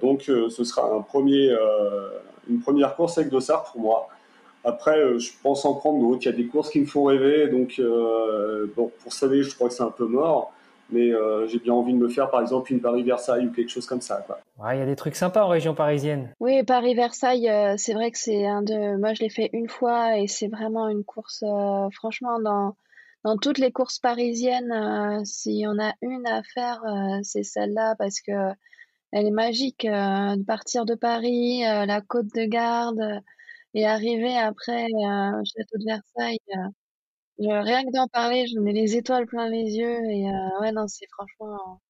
donc, 0.00 0.22
ce 0.24 0.64
sera 0.64 0.94
un 0.94 1.00
premier, 1.00 1.56
une 2.50 2.60
première 2.60 2.96
course 2.96 3.18
avec 3.18 3.30
dossard 3.30 3.64
pour 3.70 3.80
moi. 3.80 4.08
Après, 4.64 5.18
je 5.18 5.30
pense 5.42 5.64
en 5.64 5.74
prendre 5.74 6.00
d'autres. 6.00 6.22
Il 6.22 6.26
y 6.26 6.28
a 6.28 6.36
des 6.36 6.46
courses 6.46 6.70
qui 6.70 6.80
me 6.80 6.86
font 6.86 7.04
rêver. 7.04 7.48
Donc, 7.48 7.80
bon, 8.76 8.90
pour 9.02 9.12
savez, 9.12 9.42
je 9.42 9.54
crois 9.54 9.68
que 9.68 9.74
c'est 9.74 9.82
un 9.84 9.90
peu 9.90 10.06
mort 10.06 10.53
mais 10.90 11.12
euh, 11.12 11.46
j'ai 11.46 11.58
bien 11.58 11.72
envie 11.72 11.92
de 11.92 11.98
me 11.98 12.08
faire 12.08 12.30
par 12.30 12.40
exemple 12.40 12.72
une 12.72 12.80
Paris-Versailles 12.80 13.46
ou 13.46 13.52
quelque 13.52 13.70
chose 13.70 13.86
comme 13.86 14.00
ça. 14.00 14.24
Il 14.72 14.78
y 14.78 14.82
a 14.82 14.86
des 14.86 14.96
trucs 14.96 15.16
sympas 15.16 15.44
en 15.44 15.48
région 15.48 15.74
parisienne. 15.74 16.32
Oui, 16.40 16.62
Paris-Versailles, 16.62 17.48
euh, 17.48 17.74
c'est 17.76 17.94
vrai 17.94 18.10
que 18.10 18.18
c'est 18.18 18.46
un 18.46 18.62
de. 18.62 18.96
Moi, 18.98 19.14
je 19.14 19.22
l'ai 19.22 19.30
fait 19.30 19.50
une 19.52 19.68
fois 19.68 20.18
et 20.18 20.26
c'est 20.26 20.48
vraiment 20.48 20.88
une 20.88 21.04
course, 21.04 21.42
euh, 21.46 21.88
franchement, 21.92 22.40
dans, 22.40 22.76
dans 23.24 23.36
toutes 23.36 23.58
les 23.58 23.72
courses 23.72 23.98
parisiennes, 23.98 25.24
s'il 25.24 25.58
y 25.58 25.66
en 25.66 25.78
a 25.78 25.94
une 26.02 26.26
à 26.26 26.42
faire, 26.42 26.82
c'est 27.22 27.42
celle-là 27.42 27.94
parce 27.98 28.20
que 28.20 28.32
elle 29.12 29.26
est 29.26 29.30
magique. 29.30 29.86
de 29.86 30.44
partir 30.44 30.84
de 30.84 30.94
Paris, 30.94 31.62
la 31.62 32.00
côte 32.00 32.34
de 32.34 32.44
garde 32.44 33.00
et 33.72 33.86
arriver 33.86 34.36
après 34.36 34.84
au 34.84 35.44
château 35.44 35.78
de 35.78 35.84
Versailles 35.86 36.38
rien 37.38 37.82
que 37.84 37.92
d'en 37.92 38.06
parler, 38.08 38.46
j'en 38.46 38.64
ai 38.66 38.72
les 38.72 38.96
étoiles 38.96 39.26
plein 39.26 39.48
les 39.48 39.76
yeux 39.76 39.98
et 40.10 40.28
euh, 40.28 40.60
ouais 40.60 40.72
non 40.72 40.86
c'est 40.86 41.06
franchement 41.12 41.80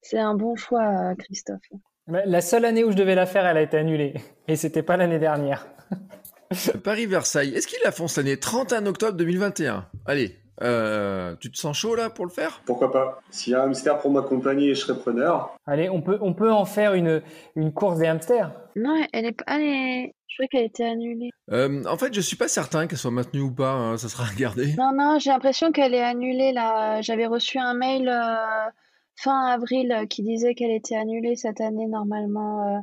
c'est 0.00 0.18
un 0.18 0.34
bon 0.34 0.54
choix 0.56 0.82
euh, 1.10 1.14
Christophe. 1.16 1.60
La 2.06 2.40
seule 2.42 2.64
année 2.66 2.84
où 2.84 2.90
je 2.92 2.96
devais 2.96 3.14
la 3.14 3.24
faire, 3.26 3.46
elle 3.46 3.56
a 3.56 3.62
été 3.62 3.78
annulée 3.78 4.14
et 4.48 4.56
c'était 4.56 4.82
pas 4.82 4.96
l'année 4.98 5.18
dernière. 5.18 5.66
Paris-Versailles, 6.84 7.54
est-ce 7.54 7.66
qu'il 7.66 7.78
la 7.84 7.92
font 7.92 8.06
cette 8.08 8.24
année? 8.26 8.38
31 8.38 8.86
octobre 8.86 9.16
2021 9.16 9.86
Allez, 10.06 10.36
Euh, 10.62 11.34
tu 11.40 11.50
te 11.50 11.56
sens 11.56 11.76
chaud 11.76 11.96
là 11.96 12.10
pour 12.10 12.24
le 12.26 12.30
faire? 12.30 12.62
Pourquoi 12.64 12.92
pas 12.92 13.20
S'il 13.30 13.54
y 13.54 13.56
a 13.56 13.62
un 13.62 13.66
hamster 13.66 13.98
pour 13.98 14.10
m'accompagner, 14.12 14.74
je 14.74 14.80
serai 14.80 14.96
preneur. 14.98 15.56
Allez, 15.66 15.88
on 15.90 16.00
peut, 16.00 16.18
on 16.20 16.32
peut 16.32 16.52
en 16.52 16.64
faire 16.64 16.94
une, 16.94 17.22
une 17.56 17.72
course 17.72 17.98
des 17.98 18.06
hamsters. 18.06 18.52
Non, 18.76 18.94
elle 19.12 19.24
est 19.26 19.32
pas. 19.32 19.44
Elle 19.48 19.62
est... 19.62 20.14
Je 20.36 20.42
crois 20.42 20.48
qu'elle 20.48 20.62
a 20.62 20.64
été 20.64 20.84
annulée. 20.84 21.30
Euh, 21.52 21.84
En 21.84 21.96
fait, 21.96 22.12
je 22.12 22.20
suis 22.20 22.36
pas 22.36 22.48
certain 22.48 22.86
qu'elle 22.88 22.98
soit 22.98 23.10
maintenue 23.12 23.42
ou 23.42 23.52
pas. 23.52 23.72
hein, 23.72 23.96
ça 23.98 24.08
sera 24.08 24.24
regardé. 24.24 24.74
Non, 24.76 24.90
non, 24.92 25.18
j'ai 25.20 25.30
l'impression 25.30 25.70
qu'elle 25.70 25.94
est 25.94 26.02
annulée 26.02 26.52
là. 26.52 27.00
J'avais 27.02 27.26
reçu 27.26 27.58
un 27.58 27.74
mail 27.74 28.08
euh, 28.08 28.70
fin 29.16 29.46
avril 29.46 29.92
euh, 29.92 30.06
qui 30.06 30.22
disait 30.22 30.54
qu'elle 30.54 30.72
était 30.72 30.96
annulée 30.96 31.36
cette 31.36 31.60
année 31.60 31.86
normalement. 31.86 32.76
euh, 32.76 32.80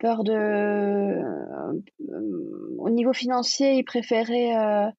peur 0.00 0.24
de. 0.24 0.32
euh, 0.32 1.72
euh, 2.08 2.76
au 2.78 2.90
niveau 2.90 3.12
financier, 3.12 3.74
ils 3.74 3.84
préféraient 3.84 4.56
euh, 4.56 4.90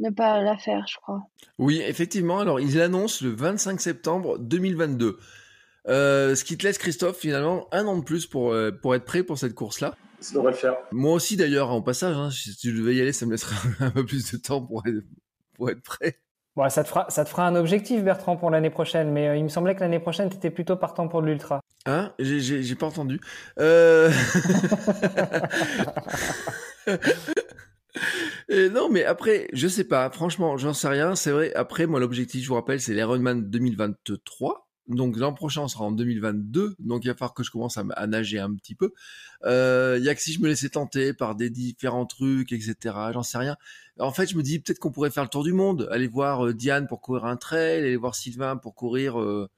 ne 0.00 0.10
pas 0.10 0.40
la 0.42 0.56
faire, 0.56 0.86
je 0.88 0.96
crois. 0.96 1.20
Oui, 1.58 1.82
effectivement. 1.86 2.40
Alors, 2.40 2.58
ils 2.58 2.76
l'annoncent 2.76 3.24
le 3.24 3.30
25 3.32 3.80
septembre 3.80 4.38
2022. 4.38 5.18
Euh, 5.88 6.34
ce 6.34 6.44
qui 6.44 6.56
te 6.58 6.66
laisse, 6.66 6.78
Christophe, 6.78 7.18
finalement, 7.18 7.66
un 7.72 7.86
an 7.86 7.96
de 7.98 8.02
plus 8.04 8.26
pour, 8.26 8.52
euh, 8.52 8.70
pour 8.70 8.94
être 8.94 9.04
prêt 9.04 9.22
pour 9.22 9.38
cette 9.38 9.54
course-là. 9.54 9.94
Ça 10.20 10.34
devrait 10.34 10.52
le 10.52 10.56
faire. 10.58 10.76
Moi 10.92 11.12
aussi, 11.12 11.36
d'ailleurs, 11.36 11.70
en 11.70 11.80
passage, 11.82 12.16
hein, 12.16 12.30
si 12.30 12.56
tu 12.56 12.72
devais 12.72 12.94
y 12.96 13.00
aller, 13.00 13.12
ça 13.12 13.26
me 13.26 13.32
laisserait 13.32 13.54
un 13.80 13.90
peu 13.90 14.04
plus 14.04 14.32
de 14.32 14.36
temps 14.38 14.60
pour 14.60 14.86
être, 14.86 15.04
pour 15.54 15.70
être 15.70 15.82
prêt. 15.82 16.18
Bon, 16.56 16.68
ça 16.68 16.82
te 16.82 16.88
fera, 16.88 17.06
ça 17.08 17.24
te 17.24 17.30
fera 17.30 17.46
un 17.46 17.54
objectif, 17.54 18.02
Bertrand, 18.02 18.36
pour 18.36 18.50
l'année 18.50 18.70
prochaine. 18.70 19.12
Mais 19.12 19.28
euh, 19.28 19.36
il 19.36 19.44
me 19.44 19.48
semblait 19.48 19.76
que 19.76 19.80
l'année 19.80 20.00
prochaine, 20.00 20.28
tu 20.28 20.36
étais 20.36 20.50
plutôt 20.50 20.74
partant 20.76 21.06
pour 21.06 21.22
de 21.22 21.28
l'ultra. 21.28 21.60
Hein? 21.86 22.12
J'ai- 22.18 22.74
pas 22.74 22.86
entendu. 22.86 23.20
Euh... 23.60 24.10
Et 28.48 28.70
non, 28.70 28.88
mais 28.88 29.04
après, 29.04 29.48
je 29.52 29.68
sais 29.68 29.84
pas. 29.84 30.10
Franchement, 30.10 30.56
j'en 30.56 30.72
sais 30.72 30.88
rien. 30.88 31.14
C'est 31.14 31.30
vrai. 31.30 31.52
Après, 31.54 31.86
moi, 31.86 32.00
l'objectif, 32.00 32.42
je 32.42 32.48
vous 32.48 32.54
rappelle, 32.54 32.80
c'est 32.80 32.94
l'Ironman 32.94 33.48
2023. 33.48 34.67
Donc 34.88 35.16
l'an 35.16 35.32
prochain, 35.34 35.62
on 35.62 35.68
sera 35.68 35.84
en 35.84 35.92
2022. 35.92 36.76
Donc 36.78 37.04
il 37.04 37.08
va 37.08 37.14
falloir 37.14 37.34
que 37.34 37.42
je 37.42 37.50
commence 37.50 37.76
à, 37.78 38.06
nager 38.06 38.38
un 38.38 38.54
petit 38.54 38.74
peu. 38.74 38.92
Euh, 39.44 39.96
Il 39.98 40.04
y 40.04 40.08
a 40.08 40.14
que 40.14 40.20
si 40.20 40.32
je 40.32 40.40
me 40.40 40.48
laissais 40.48 40.70
tenter 40.70 41.12
par 41.12 41.34
des 41.34 41.50
différents 41.50 42.06
trucs, 42.06 42.52
etc. 42.52 42.76
J'en 43.12 43.22
sais 43.22 43.38
rien. 43.38 43.56
En 43.98 44.12
fait, 44.12 44.26
je 44.26 44.36
me 44.36 44.42
dis 44.42 44.58
peut-être 44.60 44.78
qu'on 44.78 44.90
pourrait 44.90 45.10
faire 45.10 45.24
le 45.24 45.28
tour 45.28 45.44
du 45.44 45.52
monde, 45.52 45.88
aller 45.90 46.08
voir 46.08 46.46
euh, 46.46 46.54
Diane 46.54 46.86
pour 46.86 47.00
courir 47.00 47.24
un 47.24 47.36
trail, 47.36 47.80
aller 47.80 47.96
voir 47.96 48.14
Sylvain 48.14 48.56
pour 48.56 48.74
courir. 48.74 49.20
Euh, 49.20 49.48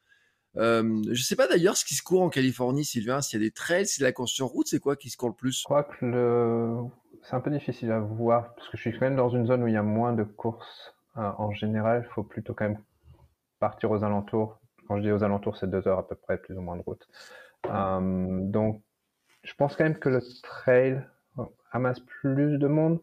euh, 0.57 1.03
je 1.11 1.22
sais 1.22 1.37
pas 1.37 1.47
d'ailleurs 1.47 1.76
ce 1.76 1.85
qui 1.85 1.95
se 1.95 2.03
court 2.03 2.22
en 2.22 2.28
Californie, 2.28 2.85
Sylvain. 2.85 3.20
S'il 3.20 3.41
y 3.41 3.43
a 3.43 3.47
des 3.47 3.53
trails, 3.53 3.87
c'est 3.87 4.01
de 4.01 4.07
la 4.07 4.12
course 4.12 4.33
sur 4.33 4.47
route, 4.47 4.66
c'est 4.66 4.81
quoi 4.81 4.97
qui 4.97 5.11
se 5.11 5.16
court 5.16 5.28
le 5.28 5.35
plus? 5.35 5.61
Je 5.61 5.64
crois 5.64 5.85
que 5.85 6.91
c'est 7.22 7.37
un 7.37 7.41
peu 7.41 7.51
difficile 7.51 7.93
à 7.93 8.01
voir 8.01 8.55
parce 8.55 8.68
que 8.68 8.76
je 8.76 8.83
suis 8.83 8.93
quand 8.93 9.03
même 9.03 9.16
dans 9.16 9.28
une 9.28 9.47
zone 9.47 9.62
où 9.62 9.68
il 9.68 9.74
y 9.74 9.76
a 9.76 9.83
moins 9.83 10.12
de 10.12 10.24
courses 10.24 10.95
euh, 11.16 11.31
en 11.39 11.53
général. 11.53 12.05
Il 12.09 12.12
faut 12.12 12.22
plutôt 12.22 12.55
quand 12.55 12.68
même 12.68 12.81
partir 13.59 13.91
aux 13.91 14.05
alentours. 14.05 14.59
Quand 14.91 14.97
je 14.97 15.03
dis 15.03 15.12
aux 15.12 15.22
alentours, 15.22 15.57
c'est 15.57 15.70
deux 15.70 15.86
heures 15.86 16.01
à 16.01 16.09
peu 16.09 16.16
près, 16.16 16.36
plus 16.36 16.59
ou 16.59 16.62
moins 16.62 16.76
de 16.76 16.82
route. 16.82 17.07
Euh, 17.66 18.41
donc, 18.43 18.82
je 19.45 19.55
pense 19.55 19.76
quand 19.76 19.84
même 19.84 19.97
que 19.97 20.09
le 20.09 20.20
trail 20.43 21.07
amasse 21.70 22.01
plus 22.01 22.59
de 22.59 22.66
monde 22.66 23.01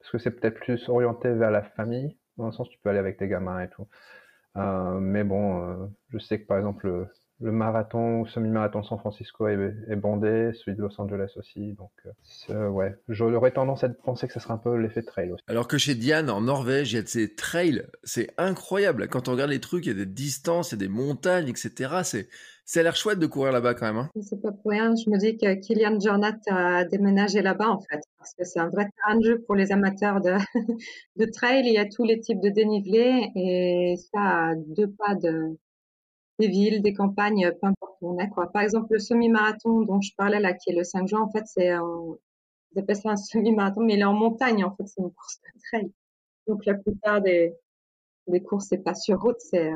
parce 0.00 0.10
que 0.10 0.18
c'est 0.18 0.32
peut-être 0.32 0.58
plus 0.58 0.88
orienté 0.88 1.32
vers 1.32 1.52
la 1.52 1.62
famille. 1.62 2.18
Dans 2.36 2.46
le 2.46 2.52
sens, 2.52 2.68
tu 2.68 2.80
peux 2.80 2.90
aller 2.90 2.98
avec 2.98 3.16
tes 3.16 3.28
gamins 3.28 3.60
et 3.60 3.70
tout. 3.70 3.86
Euh, 4.56 4.98
mais 4.98 5.22
bon, 5.22 5.68
euh, 5.68 5.86
je 6.08 6.18
sais 6.18 6.40
que 6.40 6.48
par 6.48 6.58
exemple, 6.58 7.08
le, 7.40 7.52
marathon 7.52 8.20
ou 8.20 8.26
semi-marathon 8.26 8.80
de 8.80 8.86
San 8.86 8.98
Francisco 8.98 9.48
est, 9.48 9.74
est 9.88 9.96
bondé, 9.96 10.52
celui 10.54 10.76
de 10.76 10.82
Los 10.82 11.00
Angeles 11.00 11.32
aussi. 11.36 11.72
Donc, 11.72 11.90
euh, 12.06 12.10
c'est- 12.22 12.54
ouais, 12.54 12.96
j'aurais 13.08 13.50
tendance 13.50 13.84
à 13.84 13.88
penser 13.88 14.26
que 14.26 14.32
ce 14.32 14.40
serait 14.40 14.54
un 14.54 14.58
peu 14.58 14.76
l'effet 14.76 15.02
trail 15.02 15.32
aussi. 15.32 15.44
Alors 15.48 15.68
que 15.68 15.78
chez 15.78 15.94
Diane, 15.94 16.30
en 16.30 16.40
Norvège, 16.40 16.92
il 16.92 16.96
y 16.96 16.98
a 16.98 17.02
de 17.02 17.08
ces 17.08 17.34
trails, 17.34 17.86
c'est 18.04 18.28
incroyable. 18.38 19.08
Quand 19.08 19.28
on 19.28 19.32
regarde 19.32 19.50
les 19.50 19.60
trucs, 19.60 19.86
il 19.86 19.88
y 19.88 19.92
a 19.92 20.04
des 20.04 20.06
distances, 20.06 20.72
il 20.72 20.74
y 20.74 20.84
a 20.84 20.86
des 20.86 20.88
montagnes, 20.88 21.48
etc. 21.48 22.00
C'est, 22.04 22.28
ça 22.64 22.80
a 22.80 22.82
l'air 22.84 22.94
chouette 22.94 23.18
de 23.18 23.26
courir 23.26 23.52
là-bas 23.52 23.74
quand 23.74 23.86
même. 23.86 23.96
Hein. 23.96 24.10
C'est 24.22 24.40
pas 24.40 24.52
pour 24.52 24.70
rien. 24.70 24.94
Je 24.94 25.10
me 25.10 25.18
dis 25.18 25.36
que 25.36 25.54
Kylian 25.54 25.98
Jornet 25.98 26.36
a 26.48 26.84
déménagé 26.84 27.42
là-bas, 27.42 27.68
en 27.68 27.80
fait, 27.80 28.00
parce 28.18 28.34
que 28.34 28.44
c'est 28.44 28.60
un 28.60 28.68
vrai 28.68 28.86
terrain 28.96 29.18
de 29.18 29.24
jeu 29.24 29.40
pour 29.40 29.54
les 29.56 29.72
amateurs 29.72 30.20
de, 30.20 30.34
de 31.16 31.24
trail. 31.24 31.62
Il 31.66 31.72
y 31.72 31.78
a 31.78 31.86
tous 31.86 32.04
les 32.04 32.20
types 32.20 32.40
de 32.40 32.48
dénivelé 32.48 33.30
et 33.34 33.96
ça 34.12 34.50
à 34.50 34.54
deux 34.54 34.88
pas 34.88 35.14
de, 35.16 35.56
des 36.40 36.48
villes, 36.48 36.82
des 36.82 36.92
campagnes, 36.92 37.52
peu 37.60 37.68
importe 37.68 37.98
où 38.00 38.10
on 38.14 38.18
est, 38.18 38.28
quoi. 38.28 38.50
Par 38.50 38.62
exemple, 38.62 38.88
le 38.90 38.98
semi-marathon 38.98 39.82
dont 39.82 40.00
je 40.00 40.12
parlais 40.16 40.40
là, 40.40 40.52
qui 40.54 40.70
est 40.70 40.74
le 40.74 40.84
5 40.84 41.06
juin, 41.06 41.20
en 41.20 41.30
fait, 41.30 41.44
c'est 41.46 41.76
en, 41.76 42.16
ils 42.72 42.80
appellent 42.80 42.96
ça 42.96 43.10
un 43.10 43.16
semi-marathon, 43.16 43.82
mais 43.82 43.94
il 43.94 44.00
est 44.00 44.04
en 44.04 44.14
montagne, 44.14 44.64
en 44.64 44.74
fait, 44.74 44.86
c'est 44.86 45.00
une 45.00 45.12
course 45.12 45.38
de 45.40 45.60
trail. 45.70 45.92
Donc, 46.46 46.64
la 46.66 46.74
plupart 46.74 47.20
des, 47.20 47.54
des 48.26 48.42
courses, 48.42 48.66
c'est 48.68 48.82
pas 48.82 48.94
sur 48.94 49.20
route, 49.20 49.38
c'est, 49.38 49.70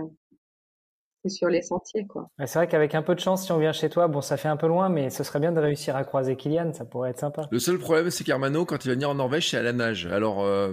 c'est 1.23 1.31
sur 1.31 1.49
les 1.49 1.63
sentiers, 1.63 2.07
quoi. 2.07 2.29
C'est 2.39 2.55
vrai 2.55 2.69
qu'avec 2.69 2.95
un 2.95 3.03
peu 3.03 3.15
de 3.15 3.21
chance, 3.21 3.45
si 3.45 3.53
on 3.53 3.59
vient 3.59 3.73
chez 3.73 3.89
toi, 3.89 4.09
bon, 4.09 4.21
ça 4.21 4.37
fait 4.37 4.49
un 4.49 4.57
peu 4.57 4.67
loin, 4.67 4.89
mais 4.89 5.11
ce 5.11 5.25
serait 5.25 5.41
bien 5.41 5.53
de 5.53 5.61
réussir 5.61 5.97
à 5.97 6.05
croiser 6.05 6.37
Kylian, 6.37 6.73
ça 6.73 6.85
pourrait 6.85 7.11
être 7.11 7.21
sympa. 7.21 7.49
Le 7.51 7.59
seul 7.59 7.79
problème, 7.79 8.11
c'est 8.11 8.25
qu'Armano, 8.25 8.65
quand 8.65 8.85
il 8.85 8.89
va 8.89 8.95
venir 8.95 9.11
en 9.11 9.15
Norvège, 9.15 9.51
c'est 9.51 9.57
à 9.57 9.63
la 9.63 9.73
nage. 9.73 10.07
Alors, 10.07 10.43
euh, 10.43 10.73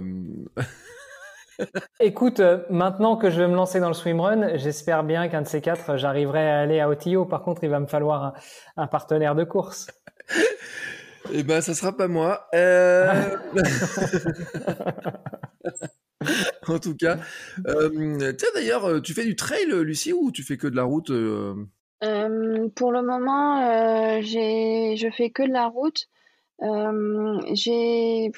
Écoute, 2.00 2.40
euh, 2.40 2.58
maintenant 2.70 3.16
que 3.16 3.30
je 3.30 3.40
vais 3.40 3.48
me 3.48 3.54
lancer 3.54 3.80
dans 3.80 3.88
le 3.88 3.94
swimrun, 3.94 4.56
j'espère 4.56 5.04
bien 5.04 5.28
qu'un 5.28 5.42
de 5.42 5.46
ces 5.46 5.60
quatre, 5.60 5.96
j'arriverai 5.96 6.50
à 6.50 6.60
aller 6.60 6.80
à 6.80 6.88
Otillo. 6.88 7.24
Par 7.24 7.42
contre, 7.42 7.64
il 7.64 7.70
va 7.70 7.80
me 7.80 7.86
falloir 7.86 8.24
un, 8.24 8.32
un 8.76 8.86
partenaire 8.86 9.34
de 9.34 9.44
course. 9.44 9.88
eh 11.32 11.42
ben, 11.42 11.60
ça 11.60 11.74
sera 11.74 11.96
pas 11.96 12.08
moi. 12.08 12.46
Euh... 12.54 13.36
en 16.68 16.78
tout 16.78 16.96
cas, 16.96 17.18
euh, 17.66 18.32
tiens 18.32 18.48
d'ailleurs, 18.54 18.86
euh, 18.86 19.00
tu 19.00 19.14
fais 19.14 19.24
du 19.24 19.36
trail, 19.36 19.66
Lucie, 19.66 20.12
ou 20.12 20.32
tu 20.32 20.42
fais 20.42 20.56
que 20.56 20.66
de 20.66 20.76
la 20.76 20.84
route 20.84 21.10
euh? 21.10 21.54
Euh, 22.02 22.68
pour 22.74 22.92
le 22.92 23.02
moment, 23.02 23.62
euh, 23.62 24.20
j'ai, 24.22 24.96
je 24.96 25.08
fais 25.10 25.30
que 25.30 25.42
de 25.42 25.52
la 25.52 25.66
route. 25.66 26.08
Euh, 26.62 27.40
j'ai, 27.54 28.30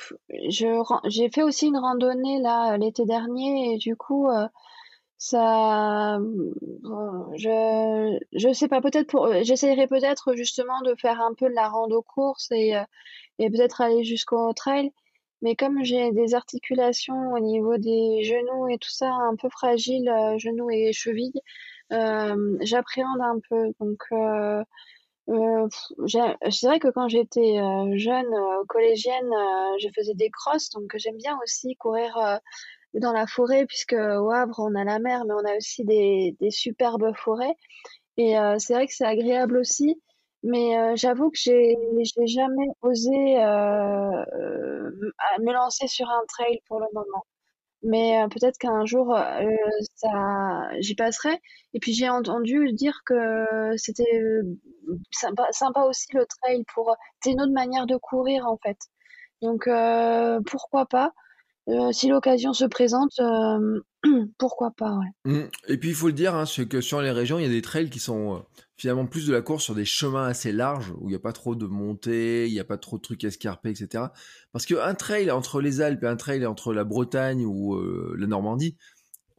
fait 1.31 1.43
aussi 1.43 1.66
une 1.66 1.77
randonnée 1.77 2.41
là 2.41 2.77
l'été 2.79 3.05
dernier 3.05 3.75
et 3.75 3.79
du 3.79 3.97
coup, 3.97 4.29
euh, 4.31 4.47
ça, 5.18 6.18
je, 7.37 8.18
je 8.33 8.53
sais 8.53 8.68
pas, 8.68 8.81
peut-être 8.81 9.09
pour, 9.09 9.31
j'essayerai 9.43 9.87
peut-être 9.87 10.35
justement 10.35 10.81
de 10.83 10.95
faire 11.01 11.20
un 11.20 11.35
peu 11.35 11.49
de 11.49 11.55
la 11.55 11.68
rando 11.68 12.03
course 12.03 12.51
et, 12.53 12.77
euh, 12.77 12.83
et 13.39 13.51
peut-être 13.51 13.81
aller 13.81 14.05
jusqu'au 14.05 14.53
trail. 14.53 14.93
Mais 15.43 15.57
comme 15.57 15.85
j'ai 15.85 16.11
des 16.12 16.35
articulations 16.35 17.33
au 17.35 17.39
niveau 17.41 17.77
des 17.77 18.22
genoux 18.25 18.68
et 18.68 18.79
tout 18.79 18.91
ça 18.91 19.11
un 19.12 19.37
peu 19.37 19.49
fragiles, 19.51 20.09
euh, 20.09 20.39
genoux 20.39 20.70
et 20.70 20.93
chevilles, 20.93 21.41
euh, 21.93 22.57
j'appréhende 22.62 23.20
un 23.20 23.39
peu. 23.49 23.72
Donc, 23.81 24.03
euh, 25.29 25.68
c'est 26.51 26.66
vrai 26.66 26.79
que 26.79 26.89
quand 26.89 27.09
j'étais 27.09 27.59
euh, 27.59 27.97
jeune, 27.97 28.27
euh, 28.27 28.64
collégienne, 28.68 29.27
euh, 29.33 29.77
je 29.81 29.89
faisais 29.97 30.14
des 30.14 30.31
crosses, 30.31 30.70
donc 30.70 30.93
j'aime 30.97 31.16
bien 31.16 31.39
aussi 31.43 31.77
courir 31.77 32.41
dans 32.95 33.12
la 33.12 33.27
forêt, 33.27 33.66
puisque 33.66 33.95
au 33.95 34.31
Havre, 34.31 34.61
on 34.61 34.75
a 34.75 34.85
la 34.85 34.99
mer, 35.01 35.25
mais 35.27 35.35
on 35.35 35.45
a 35.47 35.57
aussi 35.57 35.85
des, 35.85 36.37
des 36.41 36.51
superbes 36.51 37.12
forêts. 37.16 37.55
Et 38.18 38.39
euh, 38.39 38.59
c'est 38.59 38.75
vrai 38.75 38.87
que 38.87 38.95
c'est 38.95 39.07
agréable 39.07 39.59
aussi. 39.59 40.01
Mais 40.45 40.79
euh, 40.79 40.97
j'avoue 40.97 41.31
que 41.31 41.39
j'ai 41.39 41.77
jamais 42.27 42.66
osé 42.83 43.11
me 45.41 45.53
lancer 45.53 45.87
sur 45.87 46.09
un 46.09 46.25
trail 46.29 46.61
pour 46.68 46.81
le 46.81 46.87
moment. 46.93 47.25
Mais 47.85 48.22
euh, 48.22 48.28
peut-être 48.28 48.57
qu'un 48.59 48.87
jour, 48.87 49.14
euh, 49.14 49.45
ça, 49.95 50.09
j'y 50.80 50.95
passerai. 50.95 51.41
Et 51.74 51.80
puis 51.80 51.93
j'ai 51.93 52.09
entendu 52.09 52.72
dire 52.72 53.03
que 53.05 53.45
c'était 53.76 54.05
euh, 54.16 54.43
sympa, 55.51 55.82
aussi 55.82 56.07
le 56.14 56.26
trail 56.26 56.64
pour. 56.74 56.97
C'est 57.22 57.32
une 57.32 57.43
autre 57.43 57.53
manière 57.53 57.87
de 57.87 57.97
courir 57.97 58.47
en 58.47 58.57
fait. 58.57 58.78
Donc 59.43 59.68
pourquoi 60.47 60.87
pas? 60.87 61.12
Si 61.93 62.09
l'occasion 62.09 62.53
se 62.55 62.64
présente, 62.64 63.20
pourquoi 64.38 64.70
pas, 64.76 64.96
ouais. 64.96 65.32
Mm. 65.32 65.48
Et 65.68 65.78
puis 65.78 65.90
il 65.90 65.94
faut 65.94 66.07
le 66.07 66.12
dire, 66.12 66.34
hein, 66.34 66.46
c'est 66.46 66.66
que 66.66 66.80
sur 66.80 67.00
les 67.00 67.11
régions, 67.11 67.38
il 67.38 67.42
y 67.42 67.46
a 67.46 67.50
des 67.50 67.62
trails 67.62 67.90
qui 67.90 67.98
sont 67.98 68.36
euh, 68.36 68.38
finalement 68.76 69.07
plus 69.07 69.26
de 69.26 69.32
la 69.32 69.42
course 69.42 69.64
sur 69.64 69.74
des 69.74 69.84
chemins 69.84 70.26
assez 70.26 70.52
larges, 70.52 70.92
où 71.00 71.09
il 71.09 71.11
n'y 71.11 71.16
a 71.16 71.20
pas 71.20 71.32
trop 71.32 71.55
de 71.55 71.66
montées, 71.66 72.46
il 72.46 72.52
n'y 72.52 72.61
a 72.61 72.64
pas 72.64 72.78
trop 72.78 72.96
de 72.96 73.02
trucs 73.02 73.24
escarpés, 73.24 73.70
etc. 73.70 74.05
Parce 74.52 74.66
qu'un 74.66 74.94
trail 74.94 75.30
entre 75.30 75.61
les 75.61 75.80
Alpes 75.80 76.02
et 76.02 76.07
un 76.07 76.16
trail 76.16 76.46
entre 76.46 76.72
la 76.72 76.84
Bretagne 76.84 77.44
ou 77.44 77.74
euh, 77.74 78.14
la 78.18 78.26
Normandie, 78.26 78.76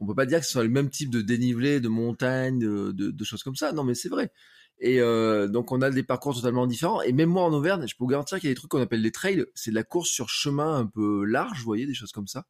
on 0.00 0.06
peut 0.06 0.14
pas 0.14 0.26
dire 0.26 0.40
que 0.40 0.46
ce 0.46 0.52
soit 0.52 0.64
le 0.64 0.70
même 0.70 0.90
type 0.90 1.10
de 1.10 1.22
dénivelé, 1.22 1.80
de 1.80 1.88
montagne, 1.88 2.58
de 2.58 3.24
choses 3.24 3.42
comme 3.42 3.56
ça. 3.56 3.72
Non, 3.72 3.82
mais 3.82 3.94
c'est 3.94 4.10
vrai. 4.10 4.30
Et 4.78 5.00
euh, 5.00 5.48
donc 5.48 5.72
on 5.72 5.80
a 5.80 5.90
des 5.90 6.02
parcours 6.02 6.34
totalement 6.34 6.66
différents. 6.66 7.00
Et 7.02 7.12
même 7.12 7.30
moi 7.30 7.44
en 7.44 7.52
Auvergne, 7.52 7.86
je 7.86 7.94
peux 7.96 8.04
vous 8.04 8.08
garantir 8.10 8.38
qu'il 8.38 8.48
y 8.48 8.50
a 8.50 8.54
des 8.54 8.58
trucs 8.58 8.70
qu'on 8.70 8.80
appelle 8.80 9.02
des 9.02 9.12
trails. 9.12 9.44
C'est 9.54 9.70
de 9.70 9.74
la 9.74 9.84
course 9.84 10.10
sur 10.10 10.28
chemin 10.28 10.76
un 10.76 10.86
peu 10.86 11.24
large, 11.24 11.58
vous 11.58 11.64
voyez, 11.64 11.86
des 11.86 11.94
choses 11.94 12.12
comme 12.12 12.26
ça 12.26 12.46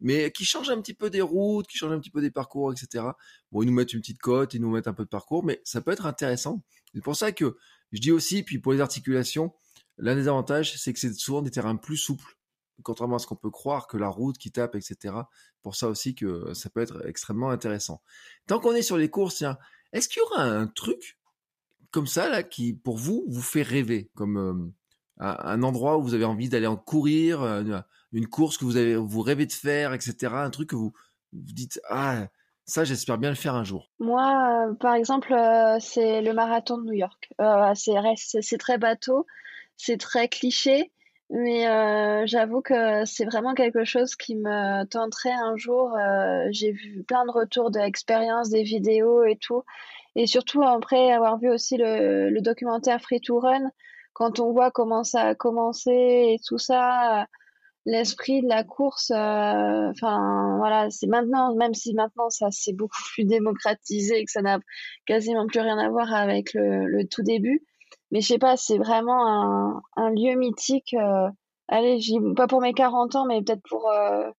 mais 0.00 0.30
qui 0.30 0.44
changent 0.44 0.70
un 0.70 0.80
petit 0.80 0.94
peu 0.94 1.10
des 1.10 1.20
routes, 1.20 1.66
qui 1.66 1.76
changent 1.76 1.92
un 1.92 2.00
petit 2.00 2.10
peu 2.10 2.20
des 2.20 2.30
parcours, 2.30 2.72
etc. 2.72 3.04
Bon, 3.52 3.62
ils 3.62 3.66
nous 3.66 3.72
mettent 3.72 3.92
une 3.92 4.00
petite 4.00 4.18
cote, 4.18 4.54
ils 4.54 4.60
nous 4.60 4.70
mettent 4.70 4.88
un 4.88 4.94
peu 4.94 5.04
de 5.04 5.08
parcours, 5.08 5.44
mais 5.44 5.60
ça 5.64 5.80
peut 5.80 5.92
être 5.92 6.06
intéressant. 6.06 6.62
C'est 6.94 7.02
pour 7.02 7.16
ça 7.16 7.32
que 7.32 7.56
je 7.92 8.00
dis 8.00 8.12
aussi, 8.12 8.42
puis 8.42 8.58
pour 8.58 8.72
les 8.72 8.80
articulations, 8.80 9.52
l'un 9.98 10.14
des 10.14 10.28
avantages, 10.28 10.76
c'est 10.76 10.92
que 10.92 10.98
c'est 10.98 11.12
souvent 11.14 11.42
des 11.42 11.50
terrains 11.50 11.76
plus 11.76 11.96
souples. 11.96 12.38
contrairement 12.82 13.16
à 13.16 13.18
ce 13.20 13.26
qu'on 13.26 13.36
peut 13.36 13.50
croire, 13.50 13.86
que 13.86 13.96
la 13.96 14.08
route 14.08 14.36
qui 14.36 14.50
tape, 14.50 14.74
etc. 14.74 15.14
Pour 15.62 15.76
ça 15.76 15.88
aussi 15.88 16.14
que 16.14 16.52
ça 16.54 16.70
peut 16.70 16.80
être 16.80 17.06
extrêmement 17.06 17.50
intéressant. 17.50 18.02
Tant 18.46 18.58
qu'on 18.58 18.74
est 18.74 18.82
sur 18.82 18.96
les 18.96 19.08
courses, 19.08 19.36
tiens, 19.36 19.56
est-ce 19.92 20.08
qu'il 20.08 20.20
y 20.20 20.22
aura 20.22 20.42
un 20.42 20.66
truc 20.66 21.18
comme 21.92 22.08
ça 22.08 22.28
là 22.28 22.42
qui, 22.42 22.74
pour 22.74 22.98
vous, 22.98 23.24
vous 23.28 23.40
fait 23.40 23.62
rêver, 23.62 24.10
comme 24.16 24.36
euh, 24.36 24.72
un 25.18 25.62
endroit 25.62 25.96
où 25.96 26.02
vous 26.02 26.14
avez 26.14 26.24
envie 26.24 26.48
d'aller 26.48 26.66
en 26.66 26.76
courir, 26.76 27.42
euh, 27.42 27.80
une 28.14 28.28
course 28.28 28.56
que 28.56 28.64
vous 28.64 28.76
avez, 28.76 28.96
vous 28.96 29.20
rêvez 29.20 29.46
de 29.46 29.52
faire, 29.52 29.92
etc. 29.92 30.32
Un 30.32 30.50
truc 30.50 30.70
que 30.70 30.76
vous 30.76 30.92
vous 31.32 31.52
dites 31.52 31.80
ah 31.90 32.26
ça 32.66 32.84
j'espère 32.84 33.18
bien 33.18 33.28
le 33.28 33.36
faire 33.36 33.54
un 33.54 33.64
jour. 33.64 33.90
Moi, 33.98 34.68
euh, 34.70 34.74
par 34.74 34.94
exemple, 34.94 35.34
c'est 35.80 36.22
le 36.22 36.32
marathon 36.32 36.78
de 36.78 36.84
New 36.84 36.92
York. 36.94 37.28
c'est 37.74 38.58
très 38.58 38.78
bateau, 38.78 39.26
c'est 39.76 39.98
très 39.98 40.28
cliché, 40.28 40.90
mais 41.30 41.68
euh, 41.68 42.24
j'avoue 42.26 42.62
que 42.62 43.04
c'est 43.04 43.24
vraiment 43.24 43.54
quelque 43.54 43.84
chose 43.84 44.14
qui 44.16 44.36
me 44.36 44.84
tenterait 44.84 45.32
un 45.32 45.56
jour. 45.56 45.94
Euh, 45.96 46.46
j'ai 46.50 46.72
vu 46.72 47.02
plein 47.02 47.26
de 47.26 47.30
retours 47.30 47.70
d'expériences, 47.70 48.50
des 48.50 48.62
vidéos 48.62 49.24
et 49.24 49.36
tout. 49.36 49.64
Et 50.16 50.26
surtout 50.26 50.62
après 50.62 51.12
avoir 51.12 51.38
vu 51.38 51.50
aussi 51.50 51.76
le, 51.76 52.30
le 52.30 52.40
documentaire 52.40 53.00
Free 53.00 53.20
to 53.20 53.38
Run, 53.40 53.70
quand 54.12 54.38
on 54.38 54.52
voit 54.52 54.70
comment 54.70 55.02
ça 55.02 55.22
a 55.22 55.34
commencé 55.34 55.90
et 55.90 56.38
tout 56.46 56.58
ça, 56.58 57.26
l'esprit 57.86 58.42
de 58.42 58.48
la 58.48 58.64
course, 58.64 59.10
euh, 59.10 59.90
enfin 59.90 60.56
voilà, 60.58 60.88
c'est 60.90 61.06
maintenant, 61.06 61.54
même 61.54 61.74
si 61.74 61.94
maintenant 61.94 62.30
ça 62.30 62.48
c'est 62.50 62.72
beaucoup 62.72 63.02
plus 63.14 63.24
démocratisé 63.24 64.20
et 64.20 64.24
que 64.24 64.30
ça 64.30 64.42
n'a 64.42 64.58
quasiment 65.06 65.46
plus 65.46 65.60
rien 65.60 65.78
à 65.78 65.88
voir 65.90 66.12
avec 66.14 66.54
le, 66.54 66.86
le 66.86 67.06
tout 67.06 67.22
début 67.22 67.62
mais 68.14 68.20
je 68.20 68.28
sais 68.28 68.38
pas, 68.38 68.56
c'est 68.56 68.78
vraiment 68.78 69.26
un, 69.26 69.82
un 69.96 70.10
lieu 70.10 70.36
mythique. 70.36 70.94
Euh, 70.94 71.28
allez, 71.66 71.98
pas 72.36 72.46
pour 72.46 72.60
mes 72.60 72.72
40 72.72 73.16
ans, 73.16 73.26
mais 73.26 73.42
peut-être 73.42 73.62
pour, 73.68 73.90
euh, 73.90 74.30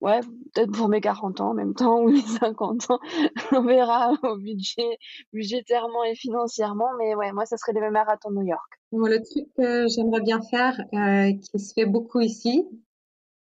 ouais, 0.00 0.20
peut-être 0.54 0.72
pour 0.72 0.88
mes 0.88 1.00
40 1.00 1.40
ans 1.40 1.50
en 1.50 1.54
même 1.54 1.74
temps 1.74 2.00
ou 2.02 2.10
mes 2.10 2.20
50 2.20 2.90
ans. 2.90 2.98
On 3.52 3.62
verra 3.62 4.12
au 4.22 4.36
budget, 4.36 4.98
budgétairement 5.32 6.04
et 6.04 6.14
financièrement. 6.14 6.88
Mais 6.98 7.14
ouais, 7.14 7.32
moi, 7.32 7.46
ça 7.46 7.56
serait 7.56 7.72
le 7.72 7.90
marathon 7.90 8.30
de 8.30 8.36
New 8.36 8.46
York. 8.46 8.80
Moi, 8.92 9.08
le 9.08 9.22
truc 9.22 9.46
que 9.56 9.86
j'aimerais 9.88 10.22
bien 10.22 10.40
faire, 10.40 10.78
euh, 10.94 11.32
qui 11.32 11.58
se 11.58 11.72
fait 11.74 11.86
beaucoup 11.86 12.20
ici, 12.20 12.66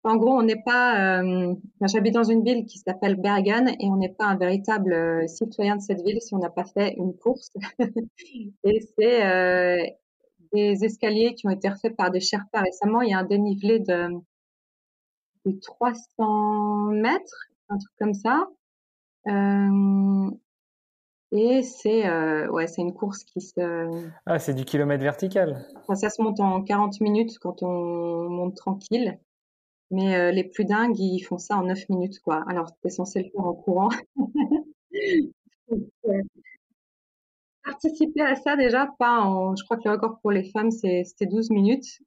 en 0.04 0.16
gros, 0.16 0.32
on 0.32 0.42
n'est 0.42 0.62
pas. 0.62 1.22
Euh, 1.22 1.54
J'habite 1.80 2.12
dans 2.12 2.24
une 2.24 2.44
ville 2.44 2.66
qui 2.66 2.78
s'appelle 2.78 3.16
Bergen 3.16 3.68
et 3.80 3.88
on 3.88 3.96
n'est 3.96 4.12
pas 4.12 4.26
un 4.26 4.36
véritable 4.36 4.92
euh, 4.92 5.26
citoyen 5.26 5.76
de 5.76 5.80
cette 5.80 6.02
ville 6.02 6.20
si 6.20 6.34
on 6.34 6.38
n'a 6.38 6.50
pas 6.50 6.66
fait 6.66 6.94
une 6.98 7.16
course. 7.16 7.50
et 8.64 8.80
c'est 8.98 9.24
euh, 9.24 9.82
des 10.52 10.84
escaliers 10.84 11.34
qui 11.34 11.46
ont 11.46 11.50
été 11.50 11.70
refaits 11.70 11.96
par 11.96 12.10
des 12.10 12.20
Sherpas 12.20 12.60
récemment. 12.60 13.00
Il 13.00 13.10
y 13.10 13.14
a 13.14 13.18
un 13.18 13.24
dénivelé 13.24 13.78
de, 13.80 14.08
de 15.44 15.58
300 15.60 16.86
mètres, 16.92 17.48
un 17.68 17.78
truc 17.78 17.92
comme 17.98 18.14
ça. 18.14 18.48
Euh, 19.26 20.30
et 21.32 21.62
c'est 21.62 22.06
euh, 22.06 22.48
ouais, 22.50 22.66
c'est 22.66 22.82
une 22.82 22.94
course 22.94 23.24
qui 23.24 23.40
se. 23.40 24.10
Ah, 24.26 24.38
c'est 24.38 24.54
du 24.54 24.64
kilomètre 24.64 25.02
vertical. 25.02 25.66
ça 25.94 26.10
se 26.10 26.22
monte 26.22 26.40
en 26.40 26.62
40 26.62 27.00
minutes 27.00 27.38
quand 27.38 27.62
on 27.62 28.28
monte 28.28 28.56
tranquille. 28.56 29.18
Mais 29.90 30.16
euh, 30.16 30.30
les 30.32 30.44
plus 30.44 30.64
dingues, 30.64 30.98
ils 30.98 31.20
font 31.20 31.38
ça 31.38 31.56
en 31.56 31.64
9 31.64 31.88
minutes, 31.88 32.20
quoi. 32.20 32.42
Alors, 32.48 32.70
t'es 32.82 32.90
censé 32.90 33.22
le 33.22 33.30
faire 33.30 33.46
en 33.46 33.54
courant. 33.54 33.90
participer 37.64 38.20
à 38.20 38.36
ça 38.36 38.56
déjà, 38.56 38.88
pas 38.98 39.20
en... 39.20 39.56
Je 39.56 39.64
crois 39.64 39.76
que 39.76 39.82
le 39.84 39.92
record 39.92 40.20
pour 40.20 40.30
les 40.30 40.44
femmes, 40.50 40.70
c'était 40.70 41.26
12 41.26 41.50
minutes. 41.50 42.00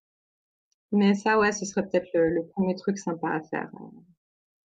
Mais 0.91 1.15
ça, 1.15 1.37
ouais, 1.37 1.51
ce 1.51 1.65
serait 1.65 1.83
peut-être 1.83 2.07
le, 2.13 2.45
premier 2.47 2.75
truc 2.75 2.97
sympa 2.97 3.29
à 3.29 3.41
faire 3.41 3.69
euh, 3.75 3.99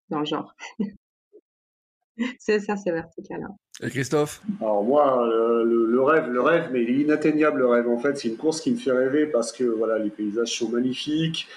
dans 0.09 0.20
le 0.20 0.27
genre. 0.27 0.55
c'est 2.39 2.61
ça, 2.61 2.77
c'est 2.77 2.93
vertical. 2.93 3.43
Hein. 3.43 3.57
Et 3.83 3.91
Christophe? 3.91 4.43
Alors 4.61 4.85
moi, 4.85 5.27
euh, 5.27 5.64
le, 5.64 5.87
le, 5.87 6.03
rêve, 6.03 6.29
le 6.29 6.41
rêve, 6.41 6.70
mais 6.73 6.83
il 6.83 6.91
est 6.91 7.03
inatteignable 7.03 7.59
le 7.59 7.66
rêve. 7.66 7.89
En 7.89 7.99
fait, 7.99 8.16
c'est 8.16 8.29
une 8.29 8.37
course 8.37 8.61
qui 8.61 8.70
me 8.73 8.77
fait 8.77 8.93
rêver 8.93 9.27
parce 9.27 9.53
que 9.53 9.64
voilà, 9.64 9.99
les 9.99 10.11
paysages 10.11 10.59
sont 10.59 10.68
magnifiques. 10.68 11.49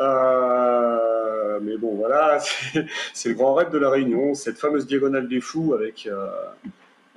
Euh, 0.00 1.58
mais 1.62 1.76
bon, 1.76 1.94
voilà, 1.96 2.38
c'est 3.12 3.28
le 3.28 3.34
grand 3.34 3.54
rêve 3.54 3.70
de 3.70 3.78
la 3.78 3.90
Réunion, 3.90 4.34
cette 4.34 4.58
fameuse 4.58 4.86
diagonale 4.86 5.28
des 5.28 5.40
fous 5.40 5.74
avec, 5.74 6.06
euh, 6.06 6.28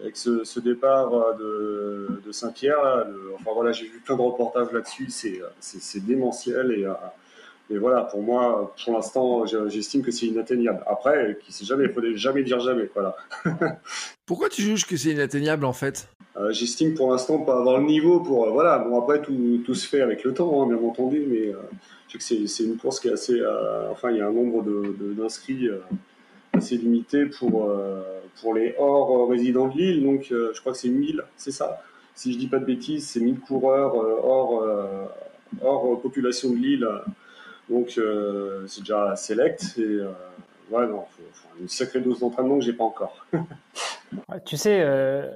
avec 0.02 0.18
ce, 0.18 0.44
ce, 0.44 0.60
départ 0.60 1.14
euh, 1.14 1.34
de, 1.34 2.22
de 2.26 2.32
Saint-Pierre. 2.32 3.06
Enfin 3.36 3.52
voilà, 3.54 3.72
j'ai 3.72 3.86
vu 3.86 4.00
plein 4.00 4.16
de 4.16 4.22
reportages 4.22 4.72
là-dessus, 4.72 5.08
c'est 5.10 6.06
démentiel 6.06 6.72
et, 6.72 6.86
et 7.74 7.78
voilà, 7.78 8.02
pour 8.02 8.22
moi, 8.22 8.74
pour 8.84 8.94
l'instant, 8.94 9.46
j'estime 9.46 10.02
que 10.02 10.12
c'est 10.12 10.26
inatteignable. 10.26 10.84
Après, 10.88 11.38
qui 11.42 11.54
sait 11.54 11.64
jamais, 11.64 11.86
il 11.86 11.92
faut 11.92 12.02
jamais 12.16 12.44
dire 12.44 12.60
jamais. 12.60 12.90
Voilà. 12.94 13.16
Pourquoi 14.26 14.50
tu 14.50 14.62
juges 14.62 14.86
que 14.86 14.98
c'est 14.98 15.12
inatteignable 15.12 15.64
en 15.64 15.72
fait? 15.72 16.10
Euh, 16.38 16.52
J'estime 16.52 16.94
pour 16.96 17.12
l'instant 17.12 17.40
pas 17.40 17.58
avoir 17.58 17.80
le 17.80 17.86
niveau 17.86 18.20
pour. 18.20 18.46
Euh, 18.46 18.52
voilà, 18.52 18.80
bon, 18.80 19.00
après, 19.00 19.22
tout, 19.22 19.62
tout, 19.66 19.74
se 19.74 19.88
fait 19.88 20.02
avec 20.02 20.24
le 20.24 20.34
temps, 20.34 20.62
hein, 20.62 20.68
bien 20.68 20.86
entendu, 20.86 21.26
mais 21.28 21.48
euh, 21.48 21.58
je 22.08 22.18
sais 22.20 22.38
que 22.38 22.48
c'est 22.48 22.64
une 22.64 22.78
course 22.78 23.00
qui 23.00 23.08
est 23.08 23.14
assez. 23.14 23.40
Euh, 23.40 23.90
enfin, 23.92 24.12
il 24.12 24.18
y 24.18 24.22
a 24.22 24.28
un 24.28 24.34
nombre 24.34 24.64
d'inscrits 24.64 25.64
de, 25.66 25.82
assez 26.54 26.76
limité 26.76 27.26
pour, 27.26 27.72
pour 28.40 28.54
les 28.54 28.76
hors 28.78 29.28
résidents 29.30 29.68
de 29.68 29.78
l'île, 29.78 30.04
donc 30.04 30.28
je 30.30 30.60
crois 30.60 30.72
que 30.72 30.78
c'est 30.78 30.90
1000, 30.90 31.24
c'est 31.36 31.52
ça. 31.52 31.82
Si 32.16 32.34
je 32.34 32.38
dis 32.38 32.48
pas 32.48 32.60
de 32.60 32.66
bêtises, 32.66 33.08
c'est 33.08 33.20
1000 33.20 33.40
coureurs 33.40 33.96
hors, 33.96 34.64
hors 35.62 36.02
population 36.02 36.50
de 36.50 36.56
l'île 36.56 36.88
donc 37.72 37.98
euh, 37.98 38.66
c'est 38.68 38.82
déjà 38.82 39.16
select 39.16 39.78
et 39.78 39.82
euh, 39.82 40.12
ouais, 40.72 40.88
non, 40.88 41.06
faut, 41.10 41.24
faut 41.32 41.48
une 41.60 41.70
sacrée 41.70 42.02
dose 42.02 42.20
d'entraînement 42.20 42.60
que 42.60 42.66
j'ai 42.66 42.74
pas 42.74 42.84
encore. 42.84 43.26
tu 44.46 44.58
sais, 44.58 44.82
euh, 44.82 45.32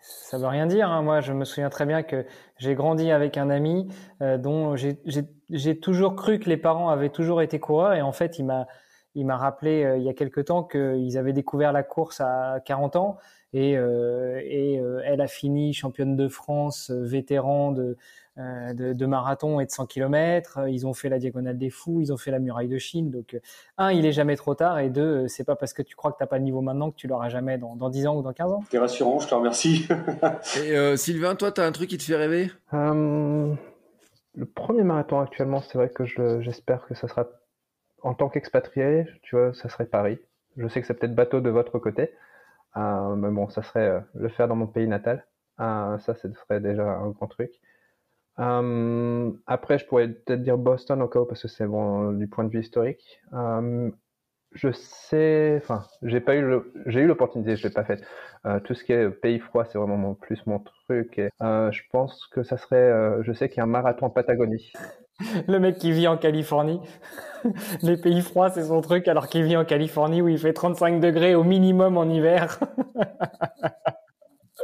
ça 0.00 0.38
veut 0.38 0.46
rien 0.46 0.66
dire. 0.66 0.90
Hein. 0.90 1.02
Moi, 1.02 1.20
je 1.20 1.32
me 1.32 1.44
souviens 1.44 1.68
très 1.68 1.84
bien 1.84 2.02
que 2.02 2.24
j'ai 2.56 2.74
grandi 2.74 3.10
avec 3.10 3.36
un 3.36 3.50
ami 3.50 3.86
euh, 4.22 4.38
dont 4.38 4.76
j'ai 4.76 5.78
toujours 5.78 6.16
cru 6.16 6.38
que 6.38 6.48
les 6.48 6.56
parents 6.56 6.88
avaient 6.88 7.10
toujours 7.10 7.42
été 7.42 7.60
coureurs 7.60 7.92
et 7.92 8.02
en 8.02 8.12
fait, 8.12 8.38
il 8.38 8.46
m'a 8.46 8.66
il 9.14 9.26
m'a 9.26 9.36
rappelé 9.36 9.84
euh, 9.84 9.96
il 9.96 10.02
y 10.02 10.08
a 10.08 10.14
quelque 10.14 10.40
temps 10.40 10.62
qu'ils 10.62 11.18
avaient 11.18 11.32
découvert 11.32 11.72
la 11.72 11.82
course 11.82 12.20
à 12.20 12.60
40 12.64 12.96
ans 12.96 13.18
et, 13.52 13.76
euh, 13.76 14.40
et 14.44 14.80
elle 15.04 15.20
a 15.20 15.26
fini 15.26 15.72
championne 15.72 16.16
de 16.16 16.28
France, 16.28 16.90
vétéran 16.90 17.72
de, 17.72 17.96
euh, 18.38 18.72
de, 18.72 19.06
marathon 19.06 19.58
et 19.58 19.66
de 19.66 19.70
100 19.70 19.86
km. 19.86 20.60
Ils 20.68 20.86
ont 20.86 20.94
fait 20.94 21.08
la 21.08 21.18
diagonale 21.18 21.58
des 21.58 21.70
fous, 21.70 22.00
ils 22.00 22.12
ont 22.12 22.16
fait 22.16 22.30
la 22.30 22.38
muraille 22.38 22.68
de 22.68 22.78
Chine. 22.78 23.10
Donc, 23.10 23.34
euh, 23.34 23.40
un, 23.78 23.90
il 23.90 24.06
est 24.06 24.12
jamais 24.12 24.36
trop 24.36 24.54
tard, 24.54 24.78
et 24.78 24.90
deux, 24.90 25.24
euh, 25.24 25.28
c'est 25.28 25.42
pas 25.42 25.56
parce 25.56 25.72
que 25.72 25.82
tu 25.82 25.96
crois 25.96 26.12
que 26.12 26.18
t'as 26.18 26.26
pas 26.26 26.38
le 26.38 26.44
niveau 26.44 26.60
maintenant 26.60 26.92
que 26.92 26.96
tu 26.96 27.08
l'auras 27.08 27.30
jamais 27.30 27.58
dans, 27.58 27.74
dans 27.74 27.90
10 27.90 28.06
ans 28.06 28.16
ou 28.16 28.22
dans 28.22 28.32
15 28.32 28.52
ans. 28.52 28.62
T'es 28.70 28.78
rassurant, 28.78 29.18
je 29.18 29.26
te 29.26 29.34
remercie. 29.34 29.88
et 30.62 30.96
Sylvain, 30.96 31.34
toi, 31.34 31.50
t'as 31.50 31.66
un 31.66 31.72
truc 31.72 31.90
qui 31.90 31.98
te 31.98 32.04
fait 32.04 32.14
rêver? 32.14 32.52
Le 32.72 33.56
premier 34.54 34.84
marathon 34.84 35.18
actuellement, 35.18 35.60
c'est 35.60 35.76
vrai 35.76 35.88
que 35.88 36.04
j'espère 36.06 36.86
que 36.86 36.94
ça 36.94 37.08
sera 37.08 37.26
en 38.02 38.14
tant 38.14 38.28
qu'expatrié, 38.28 39.06
tu 39.22 39.36
vois, 39.36 39.54
ça 39.54 39.68
serait 39.68 39.86
Paris. 39.86 40.18
Je 40.56 40.68
sais 40.68 40.80
que 40.80 40.86
c'est 40.86 40.94
peut-être 40.94 41.14
bateau 41.14 41.40
de 41.40 41.50
votre 41.50 41.78
côté, 41.78 42.12
mais 42.76 43.30
bon, 43.30 43.48
ça 43.48 43.62
serait 43.62 44.02
le 44.14 44.28
faire 44.28 44.48
dans 44.48 44.56
mon 44.56 44.66
pays 44.66 44.88
natal. 44.88 45.26
ça, 45.58 45.98
ce 46.14 46.32
serait 46.32 46.60
déjà 46.60 46.84
un 46.84 47.10
grand 47.10 47.28
truc. 47.28 47.52
Euh, 48.38 49.30
après, 49.46 49.78
je 49.78 49.86
pourrais 49.86 50.08
peut-être 50.08 50.42
dire 50.42 50.58
Boston 50.58 51.02
encore 51.02 51.26
parce 51.26 51.42
que 51.42 51.48
c'est 51.48 51.66
bon 51.66 52.12
du 52.12 52.28
point 52.28 52.44
de 52.44 52.50
vue 52.50 52.60
historique. 52.60 53.20
Euh, 53.32 53.90
je 54.52 54.72
sais, 54.72 55.60
enfin, 55.62 55.84
j'ai 56.02 56.20
pas 56.20 56.36
eu 56.36 56.60
j'ai 56.86 57.00
eu 57.00 57.06
l'opportunité, 57.06 57.56
je 57.56 57.66
l'ai 57.66 57.72
pas 57.74 57.84
fait. 57.84 58.02
Euh, 58.46 58.60
tout 58.60 58.74
ce 58.74 58.84
qui 58.84 58.92
est 58.92 59.10
pays 59.10 59.40
froid, 59.40 59.64
c'est 59.64 59.78
vraiment 59.78 59.96
mon, 59.96 60.14
plus 60.14 60.44
mon 60.46 60.60
truc. 60.60 61.20
Euh, 61.42 61.70
je 61.72 61.82
pense 61.90 62.26
que 62.28 62.42
ça 62.42 62.56
serait, 62.56 62.76
euh, 62.76 63.22
je 63.24 63.32
sais 63.32 63.48
qu'il 63.48 63.58
y 63.58 63.60
a 63.60 63.64
un 63.64 63.66
marathon 63.66 64.06
en 64.06 64.10
Patagonie. 64.10 64.72
Le 65.48 65.58
mec 65.58 65.78
qui 65.78 65.92
vit 65.92 66.06
en 66.08 66.16
Californie, 66.16 66.80
les 67.82 67.96
pays 67.96 68.20
froids, 68.20 68.50
c'est 68.50 68.64
son 68.64 68.80
truc, 68.80 69.08
alors 69.08 69.28
qu'il 69.28 69.44
vit 69.44 69.56
en 69.56 69.64
Californie 69.64 70.22
où 70.22 70.28
il 70.28 70.38
fait 70.38 70.52
35 70.52 71.00
degrés 71.00 71.34
au 71.34 71.44
minimum 71.44 71.96
en 71.96 72.04
hiver. 72.04 72.58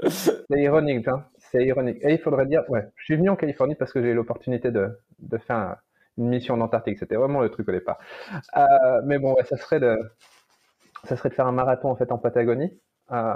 c'est 0.08 0.60
ironique, 0.60 1.08
hein 1.08 1.24
c'est 1.54 1.64
ironique. 1.64 1.98
Et 2.02 2.12
il 2.12 2.18
faudrait 2.18 2.46
dire, 2.46 2.64
ouais, 2.68 2.84
je 2.96 3.04
suis 3.04 3.16
venu 3.16 3.28
en 3.28 3.36
Californie 3.36 3.76
parce 3.76 3.92
que 3.92 4.02
j'ai 4.02 4.08
eu 4.08 4.14
l'opportunité 4.14 4.72
de, 4.72 4.90
faire 5.46 5.76
une 6.18 6.28
mission 6.28 6.54
en 6.54 6.60
Antarctique. 6.60 6.98
C'était 6.98 7.14
vraiment 7.14 7.40
le 7.40 7.48
truc 7.48 7.68
au 7.68 7.72
départ. 7.72 7.98
Euh, 8.56 9.02
mais 9.04 9.18
bon, 9.18 9.34
ouais, 9.34 9.44
ça 9.44 9.56
serait 9.56 9.78
de, 9.78 9.96
ça 11.04 11.16
serait 11.16 11.28
de 11.28 11.34
faire 11.34 11.46
un 11.46 11.52
marathon 11.52 11.90
en 11.90 11.96
fait 11.96 12.10
en 12.10 12.18
Patagonie, 12.18 12.72
euh, 13.12 13.34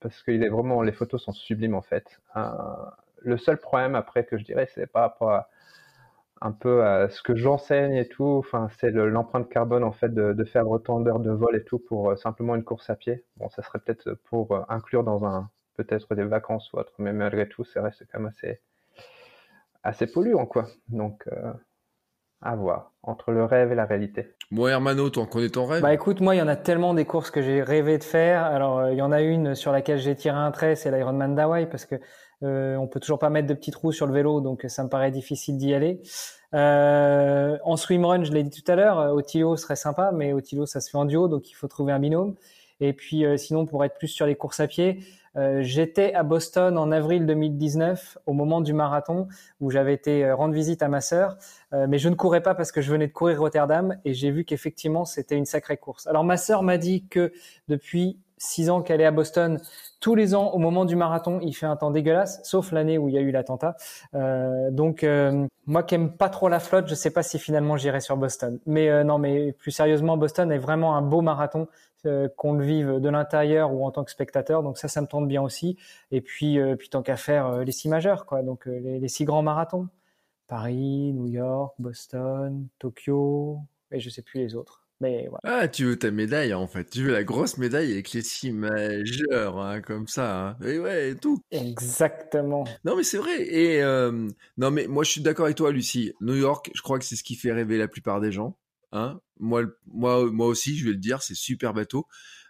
parce 0.00 0.22
qu'il 0.22 0.42
est 0.42 0.48
vraiment, 0.48 0.80
les 0.82 0.92
photos 0.92 1.22
sont 1.22 1.32
sublimes 1.32 1.74
en 1.74 1.82
fait. 1.82 2.18
Euh, 2.36 2.50
le 3.18 3.36
seul 3.36 3.58
problème 3.58 3.94
après 3.94 4.24
que 4.24 4.38
je 4.38 4.44
dirais, 4.44 4.68
c'est 4.74 4.86
par 4.86 5.02
rapport 5.02 5.30
à 5.30 5.48
un 6.44 6.52
peu 6.52 6.84
à 6.84 7.08
ce 7.08 7.22
que 7.22 7.34
j'enseigne 7.34 7.94
et 7.94 8.06
tout. 8.06 8.36
Enfin, 8.38 8.68
c'est 8.78 8.90
l'empreinte 8.90 9.48
carbone 9.48 9.82
en 9.82 9.92
fait 9.92 10.12
de, 10.14 10.44
faire 10.44 10.68
autant 10.68 11.00
d'heures 11.00 11.20
de 11.20 11.30
vol 11.30 11.56
et 11.56 11.64
tout 11.64 11.78
pour 11.78 12.16
simplement 12.18 12.54
une 12.54 12.64
course 12.64 12.90
à 12.90 12.96
pied. 12.96 13.24
Bon, 13.38 13.48
ça 13.48 13.62
serait 13.62 13.80
peut-être 13.80 14.12
pour 14.24 14.70
inclure 14.70 15.04
dans 15.04 15.24
un 15.24 15.50
peut-être 15.74 16.14
des 16.14 16.24
vacances 16.24 16.72
ou 16.72 16.78
autre, 16.78 16.92
mais 16.98 17.12
malgré 17.12 17.48
tout, 17.48 17.64
ça 17.64 17.82
reste 17.82 18.04
quand 18.12 18.20
même 18.20 18.28
assez, 18.28 18.60
assez 19.82 20.06
polluant, 20.06 20.46
quoi. 20.46 20.66
Donc, 20.88 21.26
euh, 21.28 21.52
À 22.44 22.56
voir. 22.56 22.92
Entre 23.02 23.32
le 23.32 23.44
rêve 23.44 23.72
et 23.72 23.74
la 23.74 23.86
réalité. 23.86 24.34
Bon, 24.50 24.66
Hermano, 24.66 25.10
toi, 25.10 25.22
on 25.22 25.26
connaît 25.26 25.48
ton 25.48 25.66
rêve? 25.66 25.82
Bah 25.82 25.92
écoute, 25.92 26.20
moi, 26.20 26.34
il 26.34 26.38
y 26.38 26.42
en 26.42 26.48
a 26.48 26.56
tellement 26.56 26.94
des 26.94 27.06
courses 27.06 27.30
que 27.30 27.42
j'ai 27.42 27.62
rêvé 27.62 27.98
de 27.98 28.04
faire. 28.04 28.44
Alors, 28.44 28.78
euh, 28.78 28.92
il 28.92 28.98
y 28.98 29.02
en 29.02 29.12
a 29.12 29.22
une 29.22 29.54
sur 29.54 29.72
laquelle 29.72 29.98
j'ai 29.98 30.14
tiré 30.14 30.36
un 30.36 30.50
trait, 30.50 30.76
c'est 30.76 30.90
l'Ironman 30.90 31.34
d'Hawaï, 31.34 31.66
parce 31.66 31.86
que 31.86 31.96
euh, 32.42 32.76
on 32.76 32.86
peut 32.86 33.00
toujours 33.00 33.18
pas 33.18 33.30
mettre 33.30 33.48
de 33.48 33.54
petits 33.54 33.70
trous 33.70 33.92
sur 33.92 34.06
le 34.06 34.12
vélo, 34.12 34.40
donc 34.40 34.64
ça 34.68 34.84
me 34.84 34.88
paraît 34.88 35.10
difficile 35.10 35.56
d'y 35.56 35.74
aller. 35.74 36.02
Euh, 36.54 37.56
en 37.64 37.76
swimrun, 37.76 38.24
je 38.24 38.32
l'ai 38.32 38.42
dit 38.42 38.62
tout 38.62 38.70
à 38.70 38.76
l'heure, 38.76 39.14
Otilo 39.14 39.56
serait 39.56 39.76
sympa, 39.76 40.12
mais 40.12 40.32
Otilo, 40.32 40.66
ça 40.66 40.80
se 40.80 40.90
fait 40.90 40.98
en 40.98 41.06
duo, 41.06 41.26
donc 41.28 41.50
il 41.50 41.54
faut 41.54 41.68
trouver 41.68 41.92
un 41.92 41.98
binôme. 41.98 42.34
Et 42.80 42.92
puis, 42.92 43.24
euh, 43.24 43.36
sinon, 43.36 43.66
pour 43.66 43.84
être 43.84 43.96
plus 43.96 44.08
sur 44.08 44.26
les 44.26 44.34
courses 44.34 44.60
à 44.60 44.66
pied, 44.66 45.00
euh, 45.36 45.62
j'étais 45.62 46.14
à 46.14 46.22
Boston 46.22 46.78
en 46.78 46.92
avril 46.92 47.26
2019 47.26 48.18
au 48.26 48.32
moment 48.32 48.60
du 48.60 48.72
marathon 48.72 49.28
où 49.60 49.70
j'avais 49.70 49.94
été 49.94 50.24
euh, 50.24 50.34
rendre 50.34 50.54
visite 50.54 50.82
à 50.82 50.88
ma 50.88 51.00
sœur, 51.00 51.36
mais 51.88 51.98
je 51.98 52.08
ne 52.08 52.14
courais 52.14 52.40
pas 52.40 52.54
parce 52.54 52.70
que 52.70 52.80
je 52.80 52.92
venais 52.92 53.08
de 53.08 53.12
courir 53.12 53.40
Rotterdam 53.40 53.98
et 54.04 54.14
j'ai 54.14 54.30
vu 54.30 54.44
qu'effectivement 54.44 55.04
c'était 55.04 55.36
une 55.36 55.44
sacrée 55.44 55.76
course. 55.76 56.06
Alors 56.06 56.22
ma 56.22 56.36
sœur 56.36 56.62
m'a 56.62 56.78
dit 56.78 57.04
que 57.08 57.32
depuis 57.66 58.18
six 58.44 58.70
ans 58.70 58.82
qu'elle 58.82 59.00
est 59.00 59.06
à 59.06 59.10
Boston, 59.10 59.60
tous 60.00 60.14
les 60.14 60.34
ans 60.34 60.50
au 60.50 60.58
moment 60.58 60.84
du 60.84 60.96
marathon, 60.96 61.40
il 61.40 61.54
fait 61.54 61.66
un 61.66 61.76
temps 61.76 61.90
dégueulasse, 61.90 62.40
sauf 62.44 62.72
l'année 62.72 62.98
où 62.98 63.08
il 63.08 63.14
y 63.14 63.18
a 63.18 63.20
eu 63.20 63.30
l'attentat. 63.30 63.76
Euh, 64.14 64.70
donc 64.70 65.02
euh, 65.02 65.46
moi 65.66 65.82
qui 65.82 65.94
aime 65.94 66.16
pas 66.16 66.28
trop 66.28 66.48
la 66.48 66.60
flotte, 66.60 66.88
je 66.88 66.94
sais 66.94 67.10
pas 67.10 67.22
si 67.22 67.38
finalement 67.38 67.76
j'irai 67.76 68.00
sur 68.00 68.16
Boston. 68.16 68.60
Mais 68.66 69.04
non, 69.04 69.18
mais 69.18 69.52
plus 69.52 69.70
sérieusement, 69.70 70.16
Boston 70.16 70.52
est 70.52 70.58
vraiment 70.58 70.96
un 70.96 71.02
beau 71.02 71.20
marathon 71.20 71.68
qu'on 72.36 72.52
le 72.52 72.64
vive 72.64 73.00
de 73.00 73.08
l'intérieur 73.08 73.72
ou 73.72 73.86
en 73.86 73.90
tant 73.90 74.04
que 74.04 74.10
spectateur. 74.10 74.62
Donc 74.62 74.76
ça, 74.76 74.88
ça 74.88 75.00
me 75.00 75.06
tente 75.06 75.26
bien 75.26 75.40
aussi. 75.40 75.78
Et 76.10 76.20
puis, 76.20 76.58
puis 76.78 76.90
tant 76.90 77.02
qu'à 77.02 77.16
faire 77.16 77.64
les 77.64 77.72
six 77.72 77.88
majeurs, 77.88 78.26
quoi. 78.26 78.42
Donc 78.42 78.66
les, 78.66 79.00
les 79.00 79.08
six 79.08 79.24
grands 79.24 79.42
marathons 79.42 79.88
Paris, 80.46 81.12
New 81.12 81.26
York, 81.26 81.74
Boston, 81.78 82.68
Tokyo, 82.78 83.58
et 83.90 84.00
je 84.00 84.10
sais 84.10 84.22
plus 84.22 84.40
les 84.40 84.54
autres. 84.54 84.83
Mais 85.04 85.28
voilà. 85.28 85.60
Ah, 85.60 85.68
tu 85.68 85.84
veux 85.84 85.98
ta 85.98 86.10
médaille 86.10 86.54
en 86.54 86.66
fait. 86.66 86.88
Tu 86.88 87.04
veux 87.04 87.12
la 87.12 87.24
grosse 87.24 87.58
médaille 87.58 87.92
avec 87.92 88.12
les 88.12 88.22
six 88.22 88.52
majeurs, 88.52 89.58
hein, 89.58 89.82
comme 89.82 90.08
ça. 90.08 90.48
Hein. 90.48 90.56
Et 90.64 90.78
ouais, 90.78 91.14
tout. 91.14 91.40
Exactement. 91.50 92.64
Non, 92.84 92.96
mais 92.96 93.02
c'est 93.02 93.18
vrai. 93.18 93.42
Et 93.42 93.82
euh, 93.82 94.28
non, 94.56 94.70
mais 94.70 94.86
moi 94.86 95.04
je 95.04 95.10
suis 95.10 95.20
d'accord 95.20 95.44
avec 95.44 95.58
toi, 95.58 95.70
Lucie. 95.70 96.14
New 96.22 96.36
York, 96.36 96.70
je 96.74 96.80
crois 96.80 96.98
que 96.98 97.04
c'est 97.04 97.16
ce 97.16 97.22
qui 97.22 97.34
fait 97.34 97.52
rêver 97.52 97.76
la 97.76 97.86
plupart 97.86 98.22
des 98.22 98.32
gens. 98.32 98.56
Hein 98.92 99.20
moi, 99.38 99.64
moi, 99.86 100.30
moi 100.30 100.46
aussi, 100.46 100.76
je 100.76 100.86
vais 100.86 100.92
le 100.92 100.98
dire, 100.98 101.22
c'est 101.22 101.34
super 101.34 101.74
bateau. 101.74 102.06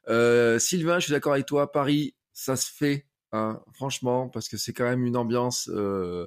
Euh, 0.08 0.58
Sylvain, 0.58 0.98
je 0.98 1.06
suis 1.06 1.12
d'accord 1.12 1.32
avec 1.32 1.46
toi. 1.46 1.72
Paris, 1.72 2.14
ça 2.32 2.54
se 2.54 2.70
fait, 2.70 3.06
hein, 3.32 3.60
franchement, 3.72 4.28
parce 4.28 4.48
que 4.48 4.56
c'est 4.56 4.72
quand 4.72 4.84
même 4.84 5.04
une 5.04 5.16
ambiance. 5.16 5.68
Euh, 5.72 6.26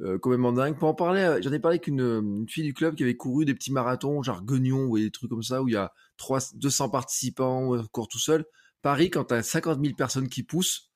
euh, 0.00 0.18
complètement 0.18 0.52
dingue. 0.52 0.78
Pour 0.78 0.88
en 0.88 0.94
parler, 0.94 1.20
euh, 1.20 1.40
j'en 1.42 1.52
ai 1.52 1.58
parlé 1.58 1.76
avec 1.76 1.86
une, 1.86 2.46
fille 2.48 2.64
du 2.64 2.74
club 2.74 2.94
qui 2.94 3.02
avait 3.02 3.16
couru 3.16 3.44
des 3.44 3.54
petits 3.54 3.72
marathons, 3.72 4.22
genre 4.22 4.42
Guignon 4.42 4.86
ou 4.86 4.98
des 4.98 5.10
trucs 5.10 5.30
comme 5.30 5.42
ça, 5.42 5.62
où 5.62 5.68
il 5.68 5.74
y 5.74 5.76
a 5.76 5.92
3, 6.16 6.40
200 6.54 6.88
participants, 6.88 7.74
on 7.74 7.84
court 7.88 8.08
tout 8.08 8.18
seul. 8.18 8.44
Paris, 8.80 9.10
quand 9.10 9.24
tu 9.24 9.34
as 9.34 9.42
50 9.42 9.80
000 9.82 9.94
personnes 9.94 10.28
qui 10.28 10.42
poussent, 10.42 10.90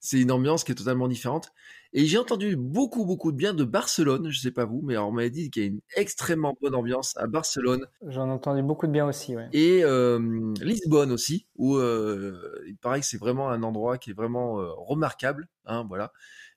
c'est 0.00 0.20
une 0.20 0.32
ambiance 0.32 0.64
qui 0.64 0.72
est 0.72 0.74
totalement 0.74 1.08
différente. 1.08 1.50
Et 1.92 2.06
j'ai 2.06 2.18
entendu 2.18 2.56
beaucoup, 2.56 3.06
beaucoup 3.06 3.30
de 3.30 3.36
bien 3.36 3.54
de 3.54 3.64
Barcelone, 3.64 4.30
je 4.30 4.40
sais 4.40 4.50
pas 4.50 4.64
vous, 4.64 4.80
mais 4.82 4.96
on 4.96 5.12
m'a 5.12 5.28
dit 5.28 5.50
qu'il 5.50 5.62
y 5.62 5.66
a 5.66 5.68
une 5.68 5.80
extrêmement 5.96 6.56
bonne 6.60 6.74
ambiance 6.74 7.16
à 7.16 7.26
Barcelone. 7.26 7.86
J'en 8.06 8.26
ai 8.28 8.32
entendu 8.32 8.62
beaucoup 8.62 8.86
de 8.86 8.92
bien 8.92 9.06
aussi, 9.06 9.36
ouais. 9.36 9.48
Et 9.52 9.84
euh, 9.84 10.52
Lisbonne 10.60 11.12
aussi, 11.12 11.46
où 11.56 11.78
il 11.78 12.76
paraît 12.80 13.00
que 13.00 13.06
c'est 13.06 13.18
vraiment 13.18 13.50
un 13.50 13.62
endroit 13.62 13.96
qui 13.98 14.10
est 14.10 14.14
vraiment 14.14 14.54
remarquable, 14.76 15.48
hein, 15.66 15.84
voilà. 15.88 16.12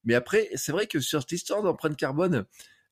Mais 0.06 0.16
après, 0.16 0.50
c'est 0.56 0.72
vrai 0.72 0.88
que 0.88 1.00
sur 1.00 1.22
cette 1.22 1.32
histoire 1.32 1.62
d'empreinte 1.64 1.98
carbone 1.98 2.46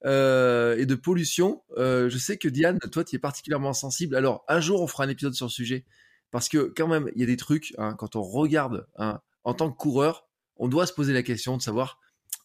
euh, 0.06 0.78
et 0.78 0.86
de 0.86 0.96
pollution, 0.96 1.64
euh, 1.78 2.10
je 2.10 2.18
sais 2.18 2.38
que 2.38 2.48
Diane, 2.48 2.80
toi, 2.92 3.04
tu 3.04 3.16
es 3.16 3.20
particulièrement 3.20 3.74
sensible. 3.74 4.16
Alors, 4.16 4.44
un 4.48 4.60
jour, 4.60 4.82
on 4.82 4.88
fera 4.88 5.06
un 5.06 5.10
épisode 5.10 5.34
sur 5.34 5.46
le 5.46 5.52
sujet. 5.52 5.86
Parce 6.32 6.50
que 6.50 6.74
quand 6.76 6.88
même, 6.88 7.10
il 7.16 7.22
y 7.22 7.24
a 7.24 7.28
des 7.28 7.38
trucs, 7.38 7.74
hein, 7.78 7.96
quand 7.98 8.16
on 8.16 8.24
regarde, 8.24 8.88
hein, 8.98 9.22
en 9.44 9.54
tant 9.54 9.72
que 9.72 9.78
coureur, 9.78 10.28
on 10.58 10.68
doit 10.68 10.88
se 10.88 10.94
poser 10.94 11.14
la 11.14 11.24
question 11.24 11.58
de 11.58 11.62
savoir 11.62 12.00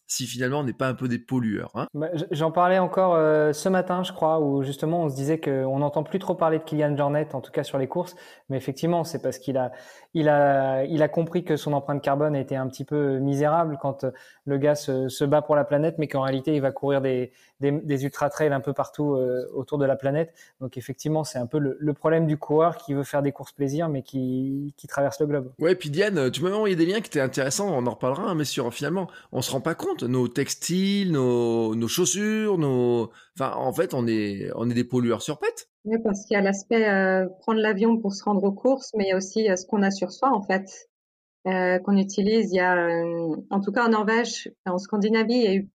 si 0.09 0.25
finalement 0.25 0.59
on 0.59 0.63
n'est 0.63 0.73
pas 0.73 0.87
un 0.87 0.95
peu 0.95 1.07
des 1.07 1.19
pollueurs. 1.19 1.71
Hein 1.75 1.87
bah, 1.93 2.09
J'en 2.31 2.51
parlais 2.51 2.79
encore 2.79 3.13
euh, 3.13 3.53
ce 3.53 3.69
matin, 3.69 4.03
je 4.03 4.11
crois, 4.11 4.39
où 4.39 4.63
justement 4.63 5.03
on 5.03 5.09
se 5.09 5.15
disait 5.15 5.39
qu'on 5.39 5.79
n'entend 5.79 6.03
plus 6.03 6.19
trop 6.19 6.33
parler 6.33 6.57
de 6.57 6.63
Kylian 6.63 6.97
Jornet, 6.97 7.27
en 7.33 7.41
tout 7.41 7.51
cas 7.51 7.63
sur 7.63 7.77
les 7.77 7.87
courses, 7.87 8.15
mais 8.49 8.57
effectivement 8.57 9.03
c'est 9.03 9.21
parce 9.21 9.37
qu'il 9.37 9.55
a, 9.57 9.71
il 10.13 10.27
a, 10.27 11.07
compris 11.07 11.43
que 11.43 11.55
son 11.55 11.73
empreinte 11.73 12.01
carbone 12.01 12.35
était 12.35 12.55
un 12.55 12.67
petit 12.67 12.83
peu 12.83 13.19
misérable 13.19 13.77
quand 13.79 14.03
euh, 14.03 14.11
le 14.45 14.57
gars 14.57 14.75
se, 14.75 15.23
bat 15.23 15.41
pour 15.41 15.55
la 15.55 15.63
planète, 15.63 15.95
mais 15.99 16.07
qu'en 16.07 16.21
réalité 16.21 16.55
il 16.55 16.61
va 16.61 16.71
courir 16.71 17.01
des, 17.01 17.31
des, 17.59 17.71
des 17.71 18.03
ultra 18.05 18.29
trails 18.29 18.51
un 18.51 18.59
peu 18.59 18.73
partout 18.73 19.13
euh, 19.13 19.47
autour 19.53 19.77
de 19.77 19.85
la 19.85 19.95
planète. 19.95 20.33
Donc 20.61 20.77
effectivement 20.77 21.23
c'est 21.23 21.37
un 21.37 21.45
peu 21.45 21.59
le, 21.59 21.93
problème 21.93 22.27
du 22.27 22.37
coureur 22.37 22.77
qui 22.77 22.93
veut 22.93 23.03
faire 23.03 23.21
des 23.21 23.31
courses 23.31 23.51
plaisir, 23.51 23.89
mais 23.89 24.01
qui, 24.01 24.73
traverse 24.87 25.19
le 25.19 25.27
globe. 25.27 25.51
Ouais, 25.59 25.75
puis 25.75 25.91
Diane, 25.91 26.31
tu 26.31 26.41
m'avais 26.41 26.55
envoyé 26.55 26.75
des 26.75 26.85
liens 26.85 27.01
qui 27.01 27.07
étaient 27.07 27.21
intéressants, 27.21 27.69
on 27.69 27.85
en 27.85 27.91
reparlera, 27.91 28.23
hein, 28.23 28.35
mais 28.35 28.45
finalement 28.45 29.07
on 29.31 29.41
se 29.43 29.51
rend 29.51 29.61
pas 29.61 29.75
compte 29.75 30.01
nos 30.03 30.27
textiles, 30.27 31.11
nos, 31.11 31.75
nos 31.75 31.87
chaussures, 31.87 32.57
nos, 32.57 33.11
en 33.41 33.73
fait, 33.73 33.93
on 33.93 34.07
est, 34.07 34.51
des 34.73 34.83
pollueurs 34.83 35.21
sur 35.21 35.39
pète. 35.39 35.69
Oui, 35.85 35.97
parce 36.03 36.25
qu'il 36.25 36.35
y 36.35 36.37
a 36.37 36.41
l'aspect 36.41 36.87
euh, 36.89 37.27
prendre 37.39 37.59
l'avion 37.59 37.97
pour 37.97 38.13
se 38.13 38.23
rendre 38.23 38.43
aux 38.43 38.51
courses, 38.51 38.91
mais 38.95 39.05
il 39.05 39.09
y 39.09 39.11
a 39.11 39.17
aussi 39.17 39.49
euh, 39.49 39.55
ce 39.55 39.65
qu'on 39.65 39.81
a 39.81 39.91
sur 39.91 40.11
soi, 40.11 40.31
en 40.31 40.41
fait, 40.41 40.89
euh, 41.47 41.79
qu'on 41.79 41.97
utilise. 41.97 42.51
Il 42.51 42.57
y 42.57 42.59
a, 42.59 43.03
en 43.49 43.61
tout 43.61 43.71
cas 43.71 43.85
en 43.85 43.89
Norvège, 43.89 44.51
en 44.65 44.77
Scandinavie, 44.77 45.35
il 45.35 45.43
y 45.43 45.47
a 45.47 45.55
eu, 45.55 45.69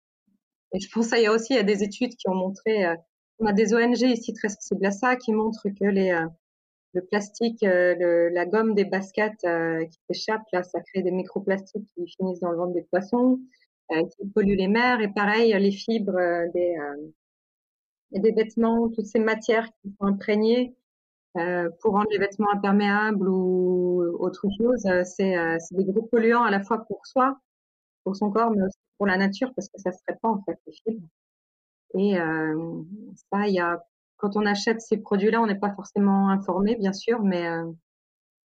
et 0.73 0.81
je 0.81 0.89
pense 0.93 1.11
qu'il 1.11 1.23
y 1.23 1.27
a 1.27 1.33
aussi 1.33 1.55
il 1.55 1.57
y 1.57 1.61
a 1.61 1.65
des 1.65 1.83
études 1.83 2.15
qui 2.15 2.29
ont 2.29 2.35
montré, 2.35 2.87
on 3.41 3.47
a 3.47 3.53
des 3.53 3.75
ONG 3.75 4.03
ici 4.03 4.33
très 4.33 4.49
sensibles 4.49 4.87
à 4.87 4.93
ça, 4.93 5.17
qui 5.17 5.33
montrent 5.33 5.69
que 5.69 5.85
les, 5.85 6.17
le 6.93 7.05
plastique, 7.05 7.63
la 7.63 8.47
gomme 8.47 8.75
des 8.75 8.85
baskets 8.85 9.41
qui 9.41 9.99
s'échappe, 10.09 10.43
là, 10.53 10.63
ça 10.63 10.81
crée 10.81 11.03
des 11.03 11.11
microplastiques 11.11 11.89
qui 11.95 12.07
finissent 12.07 12.39
dans 12.39 12.53
le 12.53 12.57
ventre 12.57 12.75
des 12.75 12.87
poissons. 12.91 13.41
Qui 13.91 14.29
polluent 14.33 14.55
les 14.55 14.69
mers. 14.69 15.01
Et 15.01 15.09
pareil, 15.09 15.53
les 15.53 15.73
fibres 15.73 16.17
des, 16.55 16.77
euh, 18.15 18.21
des 18.21 18.33
vêtements, 18.33 18.89
toutes 18.91 19.07
ces 19.07 19.19
matières 19.19 19.69
qui 19.83 19.91
sont 19.99 20.07
imprégnées 20.07 20.75
pour 21.81 21.93
rendre 21.93 22.09
les 22.11 22.19
vêtements 22.19 22.51
imperméables 22.53 23.29
ou 23.29 24.03
autre 24.19 24.49
chose, 24.59 24.83
c'est 25.05 25.37
des 25.71 25.85
gros 25.85 26.03
polluants 26.03 26.43
à 26.43 26.51
la 26.51 26.61
fois 26.61 26.85
pour 26.87 27.07
soi, 27.07 27.39
pour 28.03 28.17
son 28.17 28.33
corps, 28.33 28.51
mais 28.51 28.63
aussi 28.65 28.79
pour 28.99 29.07
la 29.07 29.17
nature, 29.17 29.53
parce 29.55 29.69
que 29.69 29.81
ça 29.81 29.93
se 29.93 30.01
répand 30.09 30.39
en 30.39 30.43
fait, 30.43 30.59
les 30.67 30.73
fibres. 30.73 31.07
Et 31.95 32.19
euh, 32.19 32.83
ça, 33.33 33.47
il 33.47 33.55
y 33.55 33.61
a, 33.61 33.81
quand 34.17 34.37
on 34.37 34.45
achète 34.45 34.81
ces 34.81 34.97
produits-là, 34.97 35.41
on 35.41 35.47
n'est 35.47 35.59
pas 35.59 35.73
forcément 35.75 36.31
informé, 36.31 36.75
bien 36.75 36.93
sûr, 36.93 37.23
mais 37.23 37.47
euh, 37.47 37.71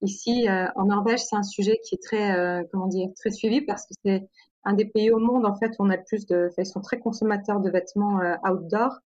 ici, 0.01 0.47
euh, 0.47 0.67
en 0.75 0.85
Norvège, 0.85 1.23
c'est 1.23 1.35
un 1.35 1.43
sujet 1.43 1.79
qui 1.83 1.95
est 1.95 2.03
très, 2.03 2.67
comment 2.71 2.87
dire, 2.87 3.09
très 3.15 3.31
suivi 3.31 3.61
parce 3.61 3.87
que 3.87 3.93
c'est 4.05 4.29
un 4.65 4.73
des 4.73 4.85
pays 4.85 5.11
au 5.11 5.19
monde, 5.19 5.45
en 5.45 5.55
fait, 5.55 5.71
où 5.77 5.85
on 5.85 5.89
a 5.89 5.95
le 5.95 6.03
plus 6.03 6.25
de, 6.25 6.49
ils 6.57 6.65
sont 6.65 6.81
très 6.81 6.99
consommateurs 6.99 7.59
de 7.59 7.69
vêtements 7.69 8.19
euh, 8.19 8.35
outdoor, 8.49 8.99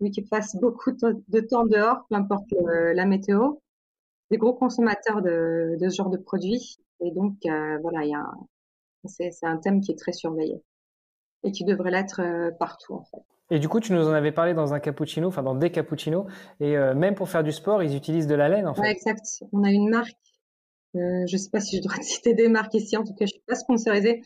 vu 0.00 0.10
qu'ils 0.10 0.26
passent 0.26 0.56
beaucoup 0.56 0.92
de 0.92 1.40
temps 1.40 1.66
dehors, 1.66 2.06
peu 2.08 2.16
importe 2.16 2.52
la 2.94 3.06
météo. 3.06 3.54
Des 4.30 4.38
gros 4.38 4.54
consommateurs 4.54 5.22
de, 5.22 5.76
de 5.80 5.88
ce 5.88 5.96
genre 5.96 6.10
de 6.10 6.16
produits. 6.16 6.78
Et 7.00 7.10
donc, 7.10 7.34
euh, 7.46 7.78
voilà, 7.82 8.04
il 8.04 8.10
y 8.10 8.14
a 8.14 8.24
c'est, 9.04 9.32
un 9.42 9.56
thème 9.56 9.80
qui 9.80 9.92
est 9.92 9.98
très 9.98 10.12
surveillé 10.12 10.62
et 11.42 11.52
qui 11.52 11.64
devrait 11.64 11.90
l'être 11.90 12.20
euh, 12.20 12.50
partout, 12.50 12.94
en 12.94 13.04
fait. 13.04 13.22
Et 13.50 13.58
du 13.58 13.68
coup, 13.68 13.80
tu 13.80 13.92
nous 13.92 14.06
en 14.06 14.12
avais 14.12 14.30
parlé 14.30 14.54
dans 14.54 14.74
un 14.74 14.80
cappuccino, 14.80 15.26
enfin 15.26 15.42
dans 15.42 15.54
des 15.54 15.70
cappuccinos, 15.70 16.26
et 16.60 16.76
euh, 16.76 16.94
même 16.94 17.14
pour 17.14 17.28
faire 17.28 17.42
du 17.42 17.50
sport, 17.50 17.82
ils 17.82 17.96
utilisent 17.96 18.28
de 18.28 18.34
la 18.34 18.48
laine, 18.48 18.68
en 18.68 18.74
fait. 18.74 18.82
Ouais, 18.82 18.92
exact. 18.92 19.24
On 19.52 19.64
a 19.64 19.70
une 19.70 19.88
marque, 19.88 20.14
euh, 20.94 21.26
je 21.26 21.36
sais 21.36 21.50
pas 21.50 21.60
si 21.60 21.78
je 21.78 21.82
dois 21.82 21.94
citer 22.02 22.34
des 22.34 22.48
marques 22.48 22.74
ici, 22.74 22.96
en 22.96 23.04
tout 23.04 23.14
cas, 23.14 23.24
je 23.24 23.32
suis 23.32 23.42
pas 23.46 23.56
sponsorisée, 23.56 24.22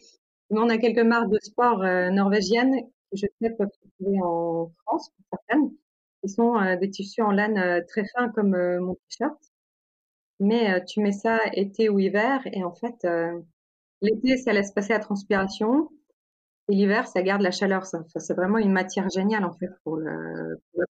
on 0.50 0.68
a 0.68 0.76
quelques 0.76 1.04
marques 1.04 1.30
de 1.30 1.38
sport 1.40 1.82
euh, 1.82 2.10
norvégiennes 2.10 2.74
que 3.14 3.20
je 3.20 3.26
sais 3.40 3.50
peuvent 3.50 3.68
se 3.70 3.88
trouver 3.98 4.20
en 4.22 4.72
France, 4.84 5.10
pour 5.10 5.38
certaines, 5.38 5.70
qui 6.22 6.28
sont 6.28 6.56
euh, 6.56 6.76
des 6.76 6.90
tissus 6.90 7.22
en 7.22 7.30
laine 7.30 7.58
euh, 7.58 7.80
très 7.86 8.04
fins 8.06 8.28
comme 8.30 8.56
mon 8.78 8.94
t-shirt. 8.94 9.38
Mais 10.40 10.84
tu 10.84 11.00
mets 11.00 11.12
ça 11.12 11.38
été 11.52 11.88
ou 11.88 12.00
hiver 12.00 12.40
et 12.46 12.64
en 12.64 12.74
fait, 12.74 13.06
l'été, 14.02 14.36
ça 14.36 14.52
laisse 14.52 14.72
passer 14.72 14.92
la 14.92 14.98
transpiration 14.98 15.88
et 16.68 16.74
l'hiver, 16.74 17.06
ça 17.06 17.22
garde 17.22 17.40
la 17.40 17.52
chaleur. 17.52 17.86
Ça. 17.86 18.02
c'est 18.16 18.34
vraiment 18.34 18.58
une 18.58 18.72
matière 18.72 19.08
géniale 19.10 19.44
en 19.44 19.52
fait 19.52 19.70
pour 19.84 19.96
le, 19.96 20.60
pour 20.72 20.80
le 20.80 20.86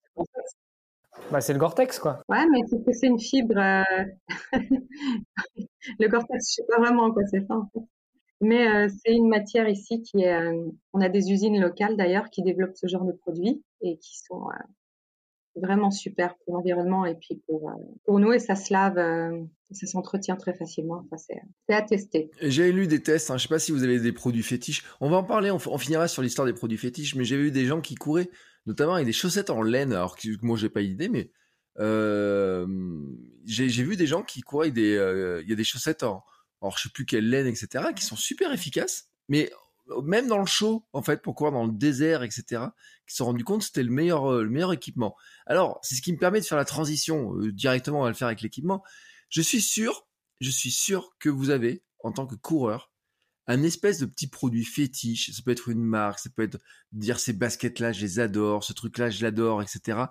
bah, 1.31 1.43
c'est 1.43 1.53
le 1.53 1.59
Gore-Tex, 1.59 1.99
quoi. 1.99 2.23
Ouais, 2.29 2.47
mais 2.51 2.61
c'est 2.69 2.83
que 2.85 2.93
c'est 2.93 3.07
une 3.07 3.21
fibre. 3.21 3.55
le 4.53 6.09
Gore-Tex, 6.09 6.51
je 6.51 6.55
sais 6.55 6.65
pas 6.67 6.79
vraiment 6.79 7.13
quoi 7.13 7.23
c'est 7.31 7.47
ça 7.47 7.55
en 7.55 7.69
fait. 7.73 7.81
Mais 8.45 8.69
euh, 8.69 8.89
c'est 9.03 9.13
une 9.13 9.29
matière 9.29 9.69
ici 9.69 10.03
qui 10.03 10.21
est. 10.21 10.35
Euh, 10.35 10.69
on 10.93 11.01
a 11.01 11.09
des 11.09 11.33
usines 11.33 11.59
locales 11.59 11.97
d'ailleurs 11.97 12.29
qui 12.29 12.43
développent 12.43 12.77
ce 12.77 12.87
genre 12.87 13.05
de 13.05 13.13
produits 13.13 13.65
et 13.81 13.97
qui 13.97 14.19
sont 14.19 14.49
euh, 14.51 15.61
vraiment 15.61 15.91
super 15.91 16.37
pour 16.37 16.55
l'environnement 16.55 17.07
et 17.07 17.15
puis 17.15 17.43
pour, 17.47 17.73
pour 18.05 18.21
nous 18.21 18.33
et 18.33 18.39
ça 18.39 18.55
se 18.55 18.71
lave, 18.71 18.97
ça 19.71 19.87
s'entretient 19.87 20.37
très 20.37 20.53
facilement. 20.53 21.09
C'est 21.17 21.41
à 21.75 21.81
tester. 21.81 22.31
J'ai 22.43 22.71
lu 22.71 22.87
des 22.87 23.03
tests, 23.03 23.31
hein, 23.31 23.39
je 23.39 23.45
sais 23.45 23.49
pas 23.49 23.59
si 23.59 23.73
vous 23.73 23.83
avez 23.83 23.99
des 23.99 24.13
produits 24.13 24.43
fétiches. 24.43 24.85
On 25.01 25.09
va 25.09 25.17
en 25.17 25.25
parler, 25.25 25.51
on, 25.51 25.79
finira 25.79 26.07
sur 26.07 26.21
l'histoire 26.23 26.47
des 26.47 26.53
produits 26.53 26.79
fétiches, 26.79 27.15
mais 27.15 27.25
j'ai 27.25 27.39
vu 27.39 27.51
des 27.51 27.65
gens 27.65 27.81
qui 27.81 27.95
couraient 27.95 28.29
notamment 28.67 28.95
avec 28.95 29.07
des 29.07 29.13
chaussettes 29.13 29.49
en 29.49 29.63
laine. 29.63 29.93
Alors 29.93 30.17
que 30.17 30.29
moi, 30.43 30.59
j'ai 30.59 30.69
pas 30.69 30.83
idée, 30.83 31.09
mais 31.09 31.31
j'ai 33.47 33.83
vu 33.83 33.97
des 33.97 34.07
gens 34.07 34.23
qui 34.23 34.43
courent 34.43 34.63
avec 34.63 34.75
des, 34.75 35.41
il 35.43 35.49
y 35.49 35.53
a 35.53 35.57
des 35.57 35.65
chaussettes 35.65 36.03
en, 36.03 36.23
alors 36.61 36.77
je 36.79 36.85
sais 36.85 36.89
plus 36.89 37.07
quelle 37.07 37.29
laine, 37.29 37.47
etc., 37.47 37.87
qui 37.95 38.05
sont 38.05 38.17
super 38.17 38.53
efficaces, 38.53 39.09
mais 39.29 39.51
même 40.03 40.29
dans 40.29 40.39
le 40.39 40.47
chaud, 40.47 40.87
en 40.93 41.03
fait, 41.03 41.23
pour 41.23 41.35
courir 41.35 41.53
dans 41.53 41.67
le 41.67 41.73
désert, 41.73 42.23
etc., 42.23 42.63
qui 43.07 43.15
se 43.15 43.19
sont 43.19 43.27
rendus 43.27 43.45
compte 43.45 43.61
que 43.61 43.67
c'était 43.67 43.83
le 43.83 43.91
meilleur, 43.91 44.33
euh, 44.33 44.43
le 44.43 44.51
meilleur 44.51 44.73
équipement. 44.73 45.15
Alors, 45.47 45.79
c'est 45.83 45.95
ce 45.95 46.03
qui 46.03 46.13
me 46.13 46.19
permet 46.19 46.41
de 46.41 46.47
faire 46.47 46.57
la 46.57 46.65
transition 46.65 47.35
directement, 47.53 48.01
on 48.01 48.05
va 48.05 48.09
le 48.09 48.15
faire 48.15 48.29
avec 48.29 48.41
l'équipement. 48.41 48.83
Je 49.29 49.43
suis 49.43 49.61
sûr, 49.61 50.07
je 50.41 50.51
suis 50.51 50.71
sûr 50.71 51.15
que 51.19 51.29
vous 51.29 51.51
avez, 51.51 51.83
en 52.01 52.13
tant 52.13 52.27
que 52.27 52.35
coureur, 52.35 52.91
un 53.47 53.63
espèce 53.63 53.99
de 53.99 54.07
petit 54.07 54.27
produit 54.27 54.65
fétiche. 54.65 55.31
Ça 55.31 55.43
peut 55.45 55.51
être 55.51 55.69
une 55.69 55.85
marque, 55.85 56.19
ça 56.19 56.31
peut 56.35 56.43
être 56.43 56.59
dire 56.93 57.21
ces 57.21 57.35
baskets-là, 57.35 57.93
je 57.93 58.01
les 58.01 58.21
adore, 58.21 58.65
ce 58.65 58.73
truc-là, 58.73 59.11
je 59.11 59.23
l'adore, 59.23 59.61
etc 59.61 60.07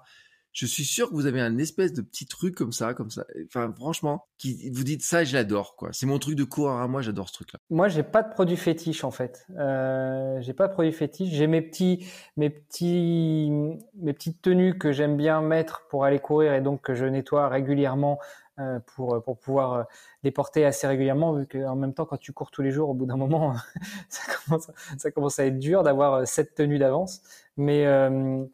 je 0.53 0.65
suis 0.65 0.85
sûr 0.85 1.09
que 1.09 1.15
vous 1.15 1.25
avez 1.25 1.41
un 1.41 1.57
espèce 1.57 1.93
de 1.93 2.01
petit 2.01 2.25
truc 2.25 2.55
comme 2.55 2.71
ça, 2.71 2.93
comme 2.93 3.09
ça. 3.09 3.25
Enfin, 3.47 3.73
franchement, 3.75 4.27
vous 4.43 4.83
dites 4.83 5.03
ça, 5.03 5.23
je 5.23 5.35
l'adore, 5.35 5.75
quoi. 5.75 5.89
C'est 5.91 6.05
mon 6.05 6.19
truc 6.19 6.35
de 6.35 6.43
coureur 6.43 6.79
à 6.79 6.87
moi, 6.87 7.01
j'adore 7.01 7.27
ce 7.27 7.33
truc-là. 7.33 7.59
Moi, 7.69 7.87
j'ai 7.87 8.03
pas 8.03 8.23
de 8.23 8.31
produit 8.31 8.55
fétiche 8.55 9.03
en 9.03 9.11
fait. 9.11 9.45
Euh, 9.57 10.39
j'ai 10.41 10.53
pas 10.53 10.67
de 10.67 10.73
produit 10.73 10.91
fétiche. 10.91 11.33
J'ai 11.33 11.47
mes 11.47 11.61
petits, 11.61 12.05
mes 12.37 12.49
petits, 12.49 13.51
mes 13.95 14.13
petites 14.13 14.41
tenues 14.41 14.77
que 14.77 14.91
j'aime 14.91 15.17
bien 15.17 15.41
mettre 15.41 15.87
pour 15.89 16.05
aller 16.05 16.19
courir 16.19 16.53
et 16.53 16.61
donc 16.61 16.81
que 16.81 16.93
je 16.93 17.05
nettoie 17.05 17.49
régulièrement 17.49 18.19
euh, 18.59 18.79
pour 18.95 19.23
pour 19.23 19.39
pouvoir 19.39 19.73
euh, 19.73 19.83
les 20.21 20.29
porter 20.29 20.63
assez 20.63 20.85
régulièrement 20.85 21.33
vu 21.33 21.47
qu'en 21.47 21.75
même 21.75 21.95
temps 21.95 22.05
quand 22.05 22.17
tu 22.17 22.33
cours 22.33 22.51
tous 22.51 22.61
les 22.61 22.69
jours 22.69 22.89
au 22.89 22.93
bout 22.93 23.07
d'un 23.07 23.17
moment 23.17 23.55
ça 24.09 25.11
commence 25.11 25.39
à 25.39 25.45
être 25.45 25.57
dur 25.57 25.81
d'avoir 25.81 26.13
euh, 26.13 26.25
cette 26.25 26.53
tenue 26.53 26.77
d'avance 26.77 27.23
mais 27.57 27.87
euh, 27.87 28.45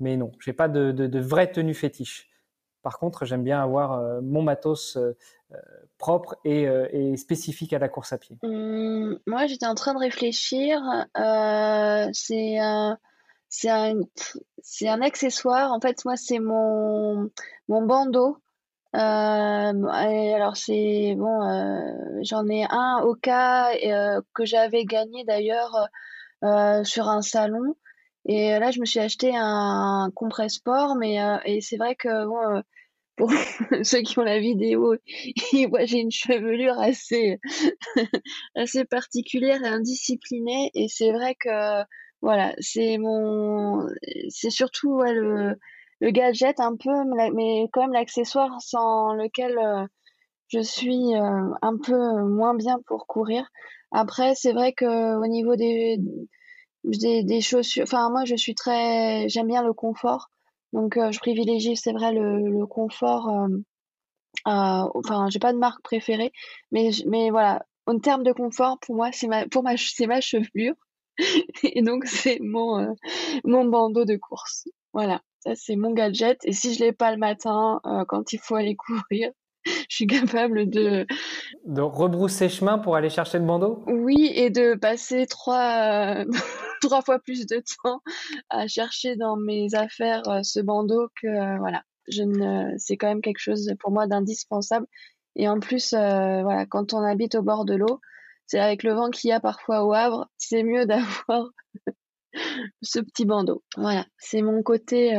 mais 0.00 0.16
non, 0.16 0.32
j'ai 0.40 0.52
pas 0.52 0.68
de, 0.68 1.18
vraie 1.18 1.50
tenue 1.50 1.74
fétiche. 1.74 2.28
Par 2.82 2.98
contre, 2.98 3.24
j'aime 3.24 3.42
bien 3.42 3.60
avoir 3.62 3.92
euh, 3.92 4.20
mon 4.22 4.42
matos 4.42 4.96
euh, 4.96 5.16
euh, 5.52 5.56
propre 5.98 6.36
et, 6.44 7.16
spécifique 7.16 7.72
à 7.72 7.78
la 7.78 7.88
course 7.88 8.12
à 8.12 8.18
pied. 8.18 8.38
Mmh, 8.42 9.14
moi, 9.26 9.46
j'étais 9.46 9.66
en 9.66 9.74
train 9.74 9.94
de 9.94 9.98
réfléchir. 9.98 10.78
c'est 12.28 12.58
un 12.58 12.96
accessoire. 15.02 15.72
En 15.72 15.80
fait, 15.80 16.04
moi, 16.04 16.16
c'est 16.16 16.38
mon, 16.38 17.30
mon 17.68 17.82
bandeau. 17.82 18.38
alors 18.92 20.56
c'est 20.56 21.14
bon, 21.16 22.20
j'en 22.22 22.46
ai 22.48 22.66
un 22.70 23.02
au 23.04 23.14
cas 23.14 23.72
que 24.32 24.44
j'avais 24.44 24.84
gagné 24.84 25.24
d'ailleurs 25.24 25.88
sur 26.84 27.08
un 27.08 27.22
salon. 27.22 27.74
Et 28.28 28.54
euh, 28.54 28.58
là, 28.58 28.70
je 28.72 28.80
me 28.80 28.84
suis 28.84 28.98
acheté 29.00 29.32
un 29.34 30.10
compresse-sport, 30.14 30.96
mais 30.96 31.22
euh, 31.22 31.38
et 31.44 31.60
c'est 31.60 31.76
vrai 31.76 31.94
que 31.94 32.26
bon, 32.26 32.56
euh, 32.56 32.60
pour 33.16 33.30
ceux 33.84 34.02
qui 34.02 34.18
ont 34.18 34.22
la 34.22 34.40
vidéo, 34.40 34.96
voient 35.70 35.84
j'ai 35.84 35.98
une 36.00 36.10
chevelure 36.10 36.78
assez 36.78 37.38
assez 38.56 38.84
particulière 38.84 39.62
et 39.64 39.68
indisciplinée. 39.68 40.70
Et 40.74 40.88
c'est 40.88 41.12
vrai 41.12 41.36
que 41.36 41.84
voilà, 42.22 42.54
c'est 42.60 42.98
mon, 42.98 43.86
c'est 44.28 44.50
surtout 44.50 45.02
le 45.02 45.54
le 46.00 46.10
gadget 46.10 46.60
un 46.60 46.76
peu, 46.76 46.90
mais 47.34 47.68
quand 47.72 47.82
même 47.82 47.92
l'accessoire 47.92 48.60
sans 48.60 49.14
lequel 49.14 49.58
je 50.48 50.60
suis 50.60 51.14
un 51.14 51.76
peu 51.84 52.22
moins 52.24 52.54
bien 52.54 52.78
pour 52.86 53.06
courir. 53.06 53.48
Après, 53.92 54.34
c'est 54.34 54.52
vrai 54.52 54.72
que 54.72 55.16
au 55.16 55.26
niveau 55.26 55.56
des 55.56 55.98
des, 56.86 57.40
chaussures. 57.40 57.84
Enfin, 57.84 58.10
moi, 58.10 58.24
je 58.24 58.36
suis 58.36 58.54
très, 58.54 59.28
j'aime 59.28 59.48
bien 59.48 59.62
le 59.62 59.72
confort. 59.72 60.28
Donc, 60.72 60.96
euh, 60.96 61.12
je 61.12 61.18
privilégie, 61.18 61.76
c'est 61.76 61.92
vrai, 61.92 62.12
le, 62.12 62.48
le 62.48 62.66
confort. 62.66 63.28
Euh, 63.28 63.48
euh, 64.46 64.88
enfin, 64.94 65.28
j'ai 65.30 65.38
pas 65.38 65.52
de 65.52 65.58
marque 65.58 65.82
préférée, 65.82 66.32
mais, 66.70 66.90
mais 67.06 67.30
voilà. 67.30 67.64
En 67.86 67.98
termes 67.98 68.24
de 68.24 68.32
confort, 68.32 68.78
pour 68.80 68.96
moi, 68.96 69.10
c'est 69.12 69.28
ma, 69.28 69.46
pour 69.46 69.62
ma, 69.62 69.76
c'est 69.76 70.06
ma 70.06 70.20
chevelure. 70.20 70.74
Et 71.62 71.82
donc, 71.82 72.06
c'est 72.06 72.38
mon, 72.40 72.78
euh, 72.80 72.92
mon 73.44 73.64
bandeau 73.64 74.04
de 74.04 74.16
course. 74.16 74.68
Voilà. 74.92 75.22
Ça, 75.40 75.54
c'est 75.54 75.76
mon 75.76 75.92
gadget. 75.92 76.38
Et 76.44 76.52
si 76.52 76.74
je 76.74 76.80
l'ai 76.80 76.92
pas 76.92 77.12
le 77.12 77.18
matin, 77.18 77.80
euh, 77.86 78.04
quand 78.06 78.32
il 78.32 78.38
faut 78.40 78.56
aller 78.56 78.76
courir, 78.76 79.30
je 79.88 79.94
suis 79.94 80.06
capable 80.06 80.68
de 80.68 81.06
de 81.64 81.80
rebrousser 81.80 82.48
chemin 82.48 82.78
pour 82.78 82.96
aller 82.96 83.10
chercher 83.10 83.38
le 83.38 83.44
bandeau? 83.44 83.82
Oui, 83.86 84.30
et 84.34 84.50
de 84.50 84.74
passer 84.74 85.26
trois 85.26 86.24
trois 86.82 87.02
fois 87.02 87.18
plus 87.18 87.46
de 87.46 87.62
temps 87.82 88.00
à 88.50 88.66
chercher 88.66 89.16
dans 89.16 89.36
mes 89.36 89.74
affaires 89.74 90.26
euh, 90.28 90.42
ce 90.42 90.60
bandeau 90.60 91.08
que 91.20 91.26
euh, 91.26 91.58
voilà. 91.58 91.82
Je 92.08 92.22
ne, 92.22 92.70
c'est 92.78 92.96
quand 92.96 93.08
même 93.08 93.20
quelque 93.20 93.40
chose 93.40 93.68
pour 93.80 93.90
moi 93.90 94.06
d'indispensable. 94.06 94.86
Et 95.34 95.48
en 95.48 95.58
plus, 95.58 95.92
euh, 95.92 96.42
voilà, 96.42 96.64
quand 96.64 96.94
on 96.94 97.02
habite 97.02 97.34
au 97.34 97.42
bord 97.42 97.64
de 97.64 97.74
l'eau, 97.74 98.00
c'est 98.46 98.60
avec 98.60 98.84
le 98.84 98.92
vent 98.92 99.10
qu'il 99.10 99.30
y 99.30 99.32
a 99.32 99.40
parfois 99.40 99.84
au 99.84 99.92
Havre, 99.92 100.28
c'est 100.36 100.62
mieux 100.62 100.86
d'avoir 100.86 101.50
ce 102.80 103.00
petit 103.00 103.24
bandeau. 103.24 103.64
Voilà, 103.76 104.06
c'est 104.18 104.40
mon 104.40 104.62
côté 104.62 105.18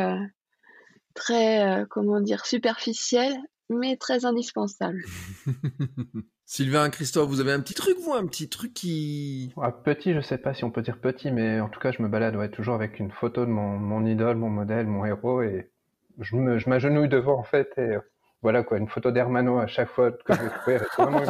très, 1.14 1.84
comment 1.90 2.22
dire, 2.22 2.46
superficiel, 2.46 3.36
mais 3.70 3.98
très 3.98 4.26
indispensable. 4.26 5.04
Sylvain, 6.46 6.90
Christophe, 6.90 7.30
vous 7.30 7.42
avez 7.42 7.52
un 7.52 7.60
petit 7.60 7.74
truc, 7.74 7.98
vous, 8.00 8.14
un 8.14 8.26
petit 8.26 8.48
truc 8.48 8.74
qui... 8.74 9.54
petit, 9.84 10.14
je 10.14 10.22
sais 10.22 10.38
pas 10.38 10.54
si 10.54 10.64
on 10.64 10.72
peut 10.72 10.82
dire 10.82 11.00
petit, 11.00 11.32
mais 11.32 11.60
en 11.60 11.68
tout 11.68 11.80
cas, 11.80 11.92
je 11.92 12.02
me 12.02 12.08
balade 12.08 12.36
ouais, 12.36 12.50
toujours 12.50 12.76
avec 12.76 13.00
une 13.00 13.12
photo 13.12 13.46
de 13.46 13.52
mon, 13.52 13.78
mon 13.78 14.06
idole, 14.06 14.38
mon 14.38 14.50
modèle, 14.50 14.88
mon 14.88 15.06
héros, 15.06 15.42
et 15.42 15.70
je 16.20 16.70
m'agenouille 16.70 17.10
devant, 17.10 17.38
en 17.38 17.44
fait, 17.44 17.74
et 17.78 17.82
euh, 17.82 18.00
voilà, 18.42 18.64
quoi, 18.64 18.78
une 18.78 18.88
photo 18.88 19.12
d'Hermano 19.12 19.60
à 19.60 19.68
chaque 19.68 19.90
fois 19.90 20.12
que 20.12 20.34
je 20.34 20.72
vais 20.72 20.78
vraiment 20.98 21.20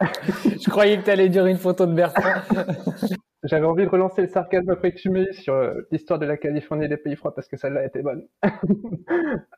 je 0.00 0.70
croyais 0.70 0.98
que 0.98 1.04
tu 1.04 1.10
allais 1.10 1.28
dire 1.28 1.46
une 1.46 1.58
photo 1.58 1.86
de 1.86 1.94
Bertrand. 1.94 2.42
J'avais 3.44 3.66
envie 3.66 3.84
de 3.84 3.90
relancer 3.90 4.22
le 4.22 4.28
sarcasme 4.28 4.70
après 4.70 4.92
que 4.92 4.98
tu 4.98 5.10
m'aies 5.10 5.30
sur 5.32 5.52
euh, 5.52 5.82
l'histoire 5.90 6.18
de 6.18 6.24
la 6.24 6.38
Californie 6.38 6.86
et 6.86 6.88
des 6.88 6.96
pays 6.96 7.14
froids 7.14 7.34
parce 7.34 7.46
que 7.46 7.58
celle-là 7.58 7.84
était 7.84 8.00
bonne. 8.00 8.26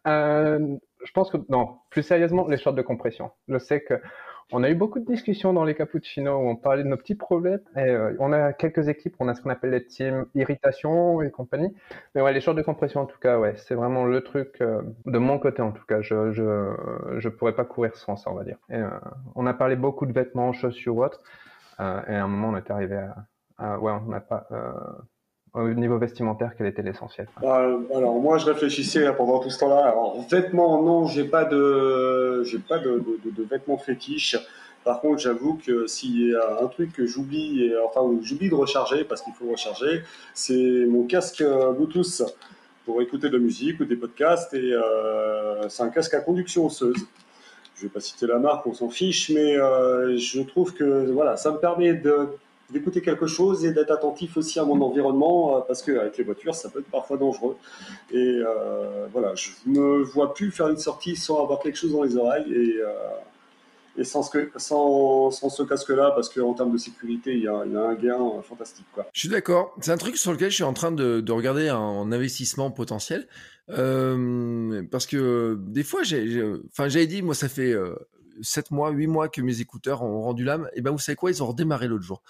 euh, 0.08 0.76
je 1.04 1.12
pense 1.12 1.30
que 1.30 1.36
non, 1.48 1.76
plus 1.90 2.02
sérieusement, 2.02 2.48
les 2.48 2.56
shorts 2.56 2.74
de 2.74 2.82
compression. 2.82 3.30
Je 3.46 3.58
sais 3.58 3.82
que 3.82 3.94
on 4.52 4.62
a 4.62 4.70
eu 4.70 4.74
beaucoup 4.74 5.00
de 5.00 5.04
discussions 5.04 5.52
dans 5.52 5.64
les 5.64 5.74
cappuccinos 5.74 6.40
où 6.40 6.48
on 6.48 6.56
parlait 6.56 6.84
de 6.84 6.88
nos 6.88 6.96
petits 6.96 7.14
problèmes. 7.14 7.60
Et 7.76 7.80
euh, 7.80 8.14
on 8.20 8.32
a 8.32 8.52
quelques 8.52 8.88
équipes, 8.88 9.16
on 9.18 9.28
a 9.28 9.34
ce 9.34 9.42
qu'on 9.42 9.50
appelle 9.50 9.70
les 9.70 9.84
teams 9.84 10.26
irritation 10.34 11.20
et 11.22 11.30
compagnie. 11.30 11.74
Mais 12.14 12.20
ouais, 12.22 12.32
les 12.32 12.40
shorts 12.40 12.54
de 12.54 12.62
compression 12.62 13.00
en 13.00 13.06
tout 13.06 13.18
cas, 13.18 13.38
ouais, 13.38 13.54
c'est 13.56 13.74
vraiment 13.74 14.04
le 14.04 14.22
truc 14.22 14.60
euh, 14.60 14.82
de 15.06 15.18
mon 15.18 15.38
côté 15.38 15.62
en 15.62 15.72
tout 15.72 15.84
cas. 15.86 16.00
Je 16.00 16.32
je 16.32 17.18
je 17.18 17.28
pourrais 17.28 17.54
pas 17.54 17.64
courir 17.64 17.96
sans 17.96 18.16
ça, 18.16 18.30
on 18.30 18.34
va 18.34 18.44
dire. 18.44 18.58
Et, 18.70 18.76
euh, 18.76 18.88
on 19.34 19.46
a 19.46 19.54
parlé 19.54 19.76
beaucoup 19.76 20.06
de 20.06 20.12
vêtements, 20.12 20.52
chaussures 20.52 20.96
ou 20.96 21.04
autres. 21.04 21.22
et 21.80 21.82
à 21.82 22.24
un 22.24 22.28
moment, 22.28 22.50
on 22.50 22.56
est 22.56 22.70
arrivé 22.70 22.96
à 22.96 23.16
ah, 23.58 23.78
ouais, 23.78 23.92
on 23.92 24.10
n'a 24.10 24.20
pas. 24.20 24.46
Euh, 25.56 25.70
au 25.70 25.74
niveau 25.74 25.98
vestimentaire, 25.98 26.52
quel 26.56 26.66
était 26.66 26.82
l'essentiel? 26.82 27.28
Bah, 27.40 27.66
Alors 27.94 28.14
moi, 28.20 28.38
je 28.38 28.46
réfléchissais 28.46 29.10
pendant 29.14 29.38
tout 29.38 29.50
ce 29.50 29.58
temps-là. 29.58 29.86
Alors 29.86 30.20
vêtements, 30.28 30.82
non, 30.82 31.06
j'ai 31.06 31.24
pas 31.24 31.44
de, 31.44 32.42
j'ai 32.44 32.58
pas 32.58 32.78
de, 32.78 33.02
vêtements 33.50 33.78
fétiches. 33.78 34.36
Par 34.84 35.00
contre, 35.00 35.18
j'avoue 35.18 35.58
que 35.66 35.86
s'il 35.86 36.28
y 36.28 36.34
a 36.34 36.62
un 36.62 36.66
truc 36.68 36.92
que 36.92 37.06
j'oublie, 37.06 37.72
enfin 37.84 38.02
j'oublie 38.22 38.48
de 38.48 38.54
recharger 38.54 39.02
parce 39.02 39.20
qu'il 39.20 39.32
faut 39.32 39.50
recharger, 39.50 40.02
c'est 40.32 40.86
mon 40.88 41.04
casque 41.04 41.42
Bluetooth 41.42 42.22
pour 42.86 43.02
écouter 43.02 43.28
de 43.28 43.36
la 43.36 43.42
musique 43.42 43.80
ou 43.80 43.84
des 43.84 43.96
podcasts. 43.96 44.54
Et 44.54 44.72
euh, 44.72 45.68
c'est 45.68 45.82
un 45.82 45.90
casque 45.90 46.14
à 46.14 46.20
conduction 46.20 46.64
osseuse. 46.66 47.06
Je 47.74 47.82
vais 47.82 47.88
pas 47.88 48.00
citer 48.00 48.26
la 48.26 48.38
marque, 48.38 48.66
on 48.66 48.72
s'en 48.72 48.88
fiche, 48.88 49.28
mais 49.28 49.58
euh, 49.58 50.16
je 50.16 50.40
trouve 50.40 50.72
que 50.72 51.10
voilà, 51.10 51.36
ça 51.36 51.50
me 51.50 51.58
permet 51.58 51.92
de 51.92 52.28
d'écouter 52.70 53.00
quelque 53.00 53.26
chose 53.26 53.64
et 53.64 53.72
d'être 53.72 53.92
attentif 53.92 54.36
aussi 54.36 54.58
à 54.58 54.64
mon 54.64 54.80
environnement 54.80 55.56
euh, 55.56 55.60
parce 55.66 55.82
qu'avec 55.82 56.16
les 56.18 56.24
voitures, 56.24 56.54
ça 56.54 56.68
peut 56.68 56.80
être 56.80 56.90
parfois 56.90 57.16
dangereux. 57.16 57.56
Et 58.10 58.16
euh, 58.16 59.06
voilà, 59.12 59.34
je 59.34 59.50
ne 59.66 60.02
vois 60.02 60.34
plus 60.34 60.50
faire 60.50 60.68
une 60.68 60.78
sortie 60.78 61.16
sans 61.16 61.42
avoir 61.42 61.60
quelque 61.60 61.76
chose 61.76 61.92
dans 61.92 62.02
les 62.02 62.16
oreilles 62.16 62.52
et, 62.52 62.80
euh, 62.80 62.92
et 63.98 64.04
sans, 64.04 64.22
ce, 64.22 65.62
casque-là 65.62 66.12
parce 66.14 66.28
qu'en 66.28 66.54
termes 66.54 66.72
de 66.72 66.78
sécurité, 66.78 67.34
il 67.34 67.44
y 67.44 67.48
a, 67.48 67.54
un 67.54 67.94
gain 67.94 68.18
fantastique. 68.42 68.86
Quoi. 68.92 69.06
Je 69.12 69.20
suis 69.20 69.28
d'accord. 69.28 69.74
C'est 69.80 69.92
un 69.92 69.96
truc 69.96 70.16
sur 70.16 70.32
lequel 70.32 70.50
je 70.50 70.56
suis 70.56 70.64
en 70.64 70.74
train 70.74 70.92
de, 70.92 71.20
de 71.20 71.32
regarder 71.32 71.68
un 71.68 72.12
investissement 72.12 72.70
potentiel. 72.70 73.26
Parce 73.68 75.06
que 75.06 75.58
des 75.60 75.82
fois, 75.82 76.02
j'ai, 76.02 76.42
enfin, 76.70 76.88
j'avais 76.88 77.06
dit, 77.06 77.22
moi, 77.22 77.34
ça 77.34 77.48
fait 77.48 77.74
7 78.42 78.70
mois, 78.70 78.90
8 78.90 79.06
mois 79.06 79.28
que 79.28 79.40
mes 79.40 79.60
écouteurs 79.60 80.02
ont 80.02 80.22
rendu 80.22 80.44
l'âme, 80.44 80.68
et 80.74 80.80
ben 80.80 80.90
vous 80.90 80.98
savez 80.98 81.16
quoi, 81.16 81.30
ils 81.30 81.42
ont 81.42 81.46
redémarré 81.46 81.88
l'autre 81.88 82.04
jour. 82.04 82.22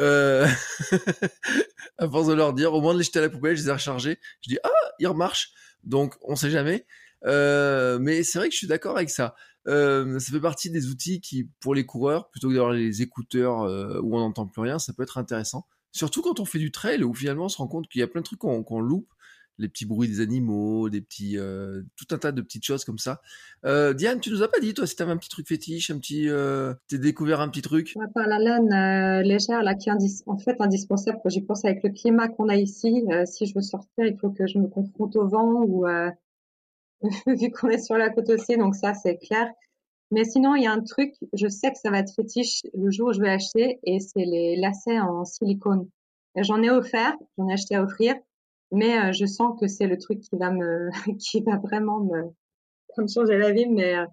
Euh... 0.00 0.46
à 1.98 2.08
force 2.08 2.26
de 2.26 2.32
leur 2.32 2.52
dire, 2.52 2.72
au 2.72 2.80
moins 2.80 2.94
de 2.94 2.98
les 2.98 3.04
jeter 3.04 3.18
à 3.18 3.22
la 3.22 3.30
poubelle, 3.30 3.56
je 3.56 3.62
les 3.62 3.68
ai 3.68 3.72
rechargés. 3.72 4.18
Je 4.42 4.50
dis 4.50 4.58
ah, 4.64 4.68
ils 4.98 5.06
remarchent. 5.06 5.52
Donc 5.84 6.16
on 6.22 6.36
sait 6.36 6.50
jamais. 6.50 6.86
Euh, 7.26 7.98
mais 8.00 8.22
c'est 8.22 8.38
vrai 8.38 8.48
que 8.48 8.54
je 8.54 8.58
suis 8.58 8.66
d'accord 8.66 8.96
avec 8.96 9.10
ça. 9.10 9.34
Euh, 9.68 10.18
ça 10.18 10.32
fait 10.32 10.40
partie 10.40 10.70
des 10.70 10.88
outils 10.88 11.20
qui, 11.20 11.48
pour 11.60 11.74
les 11.74 11.84
coureurs, 11.84 12.30
plutôt 12.30 12.48
que 12.48 12.54
d'avoir 12.54 12.72
les 12.72 13.02
écouteurs 13.02 13.62
euh, 13.62 14.00
où 14.02 14.16
on 14.16 14.20
n'entend 14.20 14.46
plus 14.46 14.62
rien, 14.62 14.78
ça 14.78 14.92
peut 14.92 15.02
être 15.02 15.18
intéressant. 15.18 15.66
Surtout 15.92 16.22
quand 16.22 16.40
on 16.40 16.44
fait 16.44 16.58
du 16.58 16.70
trail, 16.70 17.02
où 17.02 17.12
finalement 17.14 17.46
on 17.46 17.48
se 17.48 17.58
rend 17.58 17.66
compte 17.66 17.88
qu'il 17.88 18.00
y 18.00 18.02
a 18.02 18.06
plein 18.06 18.20
de 18.20 18.26
trucs 18.26 18.38
qu'on 18.38 18.80
loupe, 18.80 19.12
les 19.60 19.68
petits 19.68 19.86
bruits 19.86 20.08
des 20.08 20.20
animaux, 20.20 20.88
des 20.88 21.00
petits, 21.00 21.38
euh, 21.38 21.82
tout 21.96 22.14
un 22.14 22.18
tas 22.18 22.32
de 22.32 22.40
petites 22.42 22.64
choses 22.64 22.84
comme 22.84 22.98
ça. 22.98 23.20
Euh, 23.64 23.92
Diane, 23.92 24.20
tu 24.20 24.30
nous 24.30 24.42
as 24.42 24.48
pas 24.48 24.58
dit 24.58 24.74
toi 24.74 24.86
si 24.86 24.96
t'avais 24.96 25.12
un 25.12 25.16
petit 25.16 25.28
truc 25.28 25.46
fétiche, 25.46 25.90
un 25.90 25.98
petit, 25.98 26.28
euh, 26.28 26.74
t'as 26.88 26.96
découvert 26.96 27.40
un 27.40 27.48
petit 27.48 27.62
truc? 27.62 27.94
Part 28.14 28.26
la 28.26 28.38
laine 28.38 29.22
légère, 29.22 29.62
là, 29.62 29.74
qui 29.74 29.90
est 29.90 29.92
en 30.26 30.38
fait 30.38 30.56
indispensable, 30.60 31.20
j'y 31.26 31.42
pense 31.42 31.64
avec 31.64 31.82
le 31.82 31.90
climat 31.90 32.28
qu'on 32.28 32.48
a 32.48 32.56
ici, 32.56 33.04
si 33.26 33.46
je 33.46 33.54
veux 33.54 33.62
sortir, 33.62 34.06
il 34.06 34.16
faut 34.18 34.30
que 34.30 34.46
je 34.46 34.58
me 34.58 34.66
confronte 34.66 35.16
au 35.16 35.28
vent 35.28 35.62
ou 35.62 35.86
vu 37.26 37.50
qu'on 37.50 37.68
est 37.68 37.84
sur 37.84 37.96
la 37.96 38.10
côte 38.10 38.30
aussi, 38.30 38.56
donc 38.56 38.74
ça 38.74 38.94
c'est 38.94 39.18
clair. 39.18 39.46
Mais 40.10 40.24
sinon, 40.24 40.56
il 40.56 40.64
y 40.64 40.66
a 40.66 40.72
un 40.72 40.82
truc, 40.82 41.14
je 41.32 41.46
sais 41.46 41.70
que 41.70 41.78
ça 41.78 41.90
va 41.90 42.00
être 42.00 42.12
fétiche 42.12 42.62
le 42.74 42.90
jour 42.90 43.10
où 43.10 43.12
je 43.12 43.20
vais 43.20 43.30
acheter, 43.30 43.78
et 43.84 44.00
c'est 44.00 44.24
les 44.24 44.56
lacets 44.56 44.98
en 44.98 45.24
silicone. 45.24 45.88
J'en 46.36 46.62
ai 46.62 46.70
offert, 46.70 47.14
j'en 47.38 47.48
ai 47.48 47.52
acheté 47.52 47.76
à 47.76 47.82
offrir, 47.82 48.16
mais 48.72 48.98
euh, 48.98 49.12
je 49.12 49.26
sens 49.26 49.58
que 49.60 49.66
c'est 49.66 49.86
le 49.86 49.98
truc 49.98 50.20
qui 50.20 50.36
va 50.36 50.50
me, 50.50 50.90
qui 51.18 51.42
va 51.42 51.56
vraiment 51.56 52.00
me, 52.00 52.22
me 52.98 53.08
changer 53.08 53.38
la 53.38 53.52
vie, 53.52 53.66
mais 53.66 53.96
euh, 53.96 54.06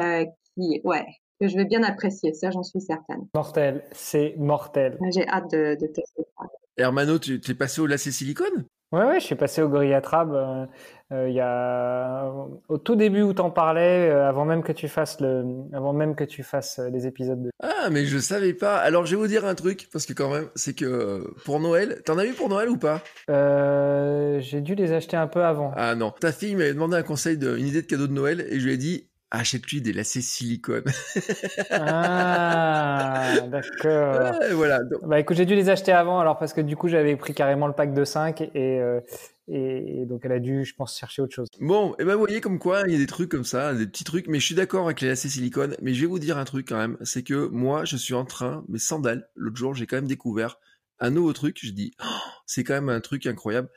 euh, 0.00 0.26
qui, 0.54 0.80
ouais, 0.84 1.06
que 1.40 1.48
je 1.48 1.56
vais 1.56 1.64
bien 1.64 1.82
apprécier, 1.82 2.32
ça 2.32 2.50
j'en 2.50 2.62
suis 2.62 2.80
certaine. 2.80 3.26
Mortel, 3.34 3.84
c'est 3.92 4.34
mortel. 4.36 4.98
J'ai 5.12 5.26
hâte 5.28 5.50
de, 5.50 5.76
de 5.80 5.86
tester 5.86 6.22
ça. 6.38 6.46
Hermano, 6.76 7.18
tu 7.18 7.40
t'es 7.40 7.54
passé 7.54 7.80
au 7.80 7.86
lacet 7.86 8.10
silicone? 8.10 8.64
Ouais, 8.92 9.04
ouais, 9.04 9.20
je 9.20 9.26
suis 9.26 9.36
passé 9.36 9.62
au 9.62 9.68
Gorilla 9.68 10.00
Trab 10.00 10.34
euh, 10.34 10.66
euh, 11.12 11.28
il 11.28 11.34
y 11.34 11.40
a 11.40 12.32
au 12.68 12.78
tout 12.78 12.96
début 12.96 13.22
où 13.22 13.32
t'en 13.32 13.50
parlais, 13.50 14.10
euh, 14.10 14.28
avant 14.28 14.44
même 14.44 14.64
que 14.64 14.72
tu 14.72 14.88
fasses 14.88 15.20
le, 15.20 15.44
avant 15.72 15.92
même 15.92 16.16
que 16.16 16.24
tu 16.24 16.42
fasses 16.42 16.80
les 16.92 17.06
épisodes 17.06 17.40
de. 17.40 17.50
Ah, 17.62 17.88
mais 17.90 18.04
je 18.04 18.18
savais 18.18 18.52
pas. 18.52 18.78
Alors, 18.78 19.06
je 19.06 19.12
vais 19.12 19.16
vous 19.16 19.28
dire 19.28 19.44
un 19.44 19.54
truc, 19.54 19.88
parce 19.92 20.06
que 20.06 20.12
quand 20.12 20.32
même, 20.32 20.48
c'est 20.56 20.74
que 20.74 21.24
pour 21.44 21.60
Noël, 21.60 22.02
t'en 22.04 22.18
as 22.18 22.26
eu 22.26 22.32
pour 22.32 22.48
Noël 22.48 22.68
ou 22.68 22.78
pas? 22.78 23.02
J'ai 23.28 24.60
dû 24.60 24.74
les 24.74 24.92
acheter 24.92 25.16
un 25.16 25.28
peu 25.28 25.44
avant. 25.44 25.72
Ah 25.76 25.94
non. 25.94 26.12
Ta 26.18 26.32
fille 26.32 26.56
m'avait 26.56 26.74
demandé 26.74 26.96
un 26.96 27.02
conseil, 27.02 27.38
de, 27.38 27.56
une 27.56 27.66
idée 27.66 27.82
de 27.82 27.86
cadeau 27.86 28.08
de 28.08 28.12
Noël, 28.12 28.46
et 28.48 28.58
je 28.58 28.66
lui 28.66 28.74
ai 28.74 28.76
dit, 28.76 29.09
achète-lui 29.30 29.80
des 29.80 29.92
lacets 29.92 30.20
silicone. 30.20 30.84
Ah, 31.70 33.32
d'accord. 33.50 34.40
Ouais, 34.40 34.52
voilà. 34.52 34.82
Donc, 34.82 35.06
Bah 35.06 35.20
écoute, 35.20 35.36
j'ai 35.36 35.46
dû 35.46 35.54
les 35.54 35.68
acheter 35.68 35.92
avant, 35.92 36.20
alors 36.20 36.38
parce 36.38 36.52
que 36.52 36.60
du 36.60 36.76
coup 36.76 36.88
j'avais 36.88 37.16
pris 37.16 37.34
carrément 37.34 37.66
le 37.66 37.72
pack 37.72 37.94
de 37.94 38.04
5 38.04 38.40
et, 38.40 38.50
euh, 38.80 39.00
et, 39.48 40.02
et 40.02 40.06
donc 40.06 40.22
elle 40.24 40.32
a 40.32 40.40
dû, 40.40 40.64
je 40.64 40.74
pense, 40.74 40.98
chercher 40.98 41.22
autre 41.22 41.34
chose. 41.34 41.48
Bon, 41.60 41.94
et 41.98 42.04
ben 42.04 42.14
vous 42.14 42.20
voyez 42.20 42.40
comme 42.40 42.58
quoi 42.58 42.82
il 42.86 42.92
y 42.92 42.96
a 42.96 42.98
des 42.98 43.06
trucs 43.06 43.30
comme 43.30 43.44
ça, 43.44 43.74
des 43.74 43.86
petits 43.86 44.04
trucs, 44.04 44.26
mais 44.28 44.40
je 44.40 44.46
suis 44.46 44.54
d'accord 44.54 44.84
avec 44.84 45.00
les 45.00 45.08
lacets 45.08 45.28
silicone, 45.28 45.76
mais 45.80 45.94
je 45.94 46.00
vais 46.00 46.06
vous 46.06 46.18
dire 46.18 46.38
un 46.38 46.44
truc 46.44 46.68
quand 46.68 46.78
même, 46.78 46.96
c'est 47.02 47.22
que 47.22 47.46
moi 47.48 47.84
je 47.84 47.96
suis 47.96 48.14
en 48.14 48.24
train, 48.24 48.64
mes 48.68 48.78
sandales, 48.78 49.28
l'autre 49.36 49.56
jour 49.56 49.74
j'ai 49.74 49.86
quand 49.86 49.96
même 49.96 50.08
découvert 50.08 50.58
un 51.00 51.10
nouveau 51.10 51.32
truc, 51.32 51.58
je 51.62 51.70
dis, 51.70 51.92
oh, 52.02 52.06
c'est 52.46 52.64
quand 52.64 52.74
même 52.74 52.90
un 52.90 53.00
truc 53.00 53.26
incroyable. 53.26 53.68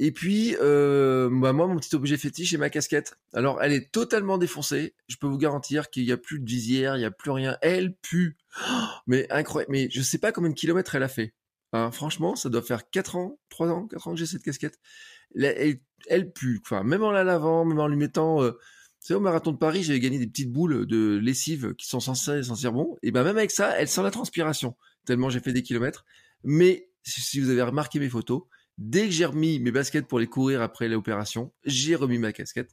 Et 0.00 0.12
puis, 0.12 0.56
euh, 0.60 1.28
bah, 1.30 1.52
moi, 1.52 1.66
mon 1.66 1.76
petit 1.76 1.94
objet 1.96 2.16
fétiche, 2.16 2.52
c'est 2.52 2.56
ma 2.56 2.70
casquette. 2.70 3.18
Alors, 3.32 3.60
elle 3.60 3.72
est 3.72 3.90
totalement 3.90 4.38
défoncée. 4.38 4.94
Je 5.08 5.16
peux 5.16 5.26
vous 5.26 5.38
garantir 5.38 5.90
qu'il 5.90 6.04
n'y 6.04 6.12
a 6.12 6.16
plus 6.16 6.38
de 6.38 6.48
visière, 6.48 6.96
il 6.96 7.00
n'y 7.00 7.04
a 7.04 7.10
plus 7.10 7.32
rien. 7.32 7.58
Elle 7.62 7.94
pue. 7.96 8.36
Mais 9.08 9.26
incroyable. 9.32 9.72
Mais 9.72 9.88
je 9.90 10.00
sais 10.00 10.18
pas 10.18 10.30
combien 10.30 10.50
de 10.50 10.54
kilomètres 10.54 10.94
elle 10.94 11.02
a 11.02 11.08
fait. 11.08 11.34
Hein, 11.72 11.90
franchement, 11.90 12.36
ça 12.36 12.48
doit 12.48 12.62
faire 12.62 12.88
4 12.88 13.16
ans, 13.16 13.40
3 13.50 13.70
ans, 13.70 13.88
4 13.88 14.08
ans 14.08 14.12
que 14.12 14.18
j'ai 14.18 14.26
cette 14.26 14.44
casquette. 14.44 14.78
Elle, 15.34 16.32
pue. 16.32 16.60
Enfin, 16.64 16.84
même 16.84 17.02
en 17.02 17.10
la 17.10 17.24
lavant, 17.24 17.64
même 17.64 17.80
en 17.80 17.88
lui 17.88 17.96
mettant... 17.96 18.42
Euh, 18.42 18.52
vous 19.08 19.16
au 19.16 19.20
marathon 19.20 19.52
de 19.52 19.56
Paris, 19.56 19.82
j'avais 19.82 20.00
gagné 20.00 20.18
des 20.18 20.26
petites 20.26 20.52
boules 20.52 20.86
de 20.86 21.16
lessive 21.16 21.74
qui 21.74 21.86
sont 21.86 22.00
censées 22.00 22.42
sentir 22.42 22.72
bon. 22.72 22.96
Et 23.02 23.10
ben 23.10 23.24
même 23.24 23.38
avec 23.38 23.50
ça, 23.50 23.70
elle 23.78 23.88
sent 23.88 24.02
la 24.02 24.10
transpiration. 24.10 24.76
Tellement 25.06 25.30
j'ai 25.30 25.40
fait 25.40 25.52
des 25.52 25.62
kilomètres. 25.62 26.04
Mais 26.44 26.90
si 27.04 27.40
vous 27.40 27.48
avez 27.48 27.62
remarqué 27.62 28.00
mes 28.00 28.10
photos, 28.10 28.42
dès 28.78 29.06
que 29.06 29.10
j'ai 29.10 29.26
remis 29.26 29.58
mes 29.60 29.72
baskets 29.72 30.06
pour 30.06 30.18
les 30.18 30.26
courir 30.26 30.62
après 30.62 30.88
l'opération, 30.88 31.52
j'ai 31.64 31.94
remis 31.96 32.18
ma 32.18 32.32
casquette. 32.32 32.70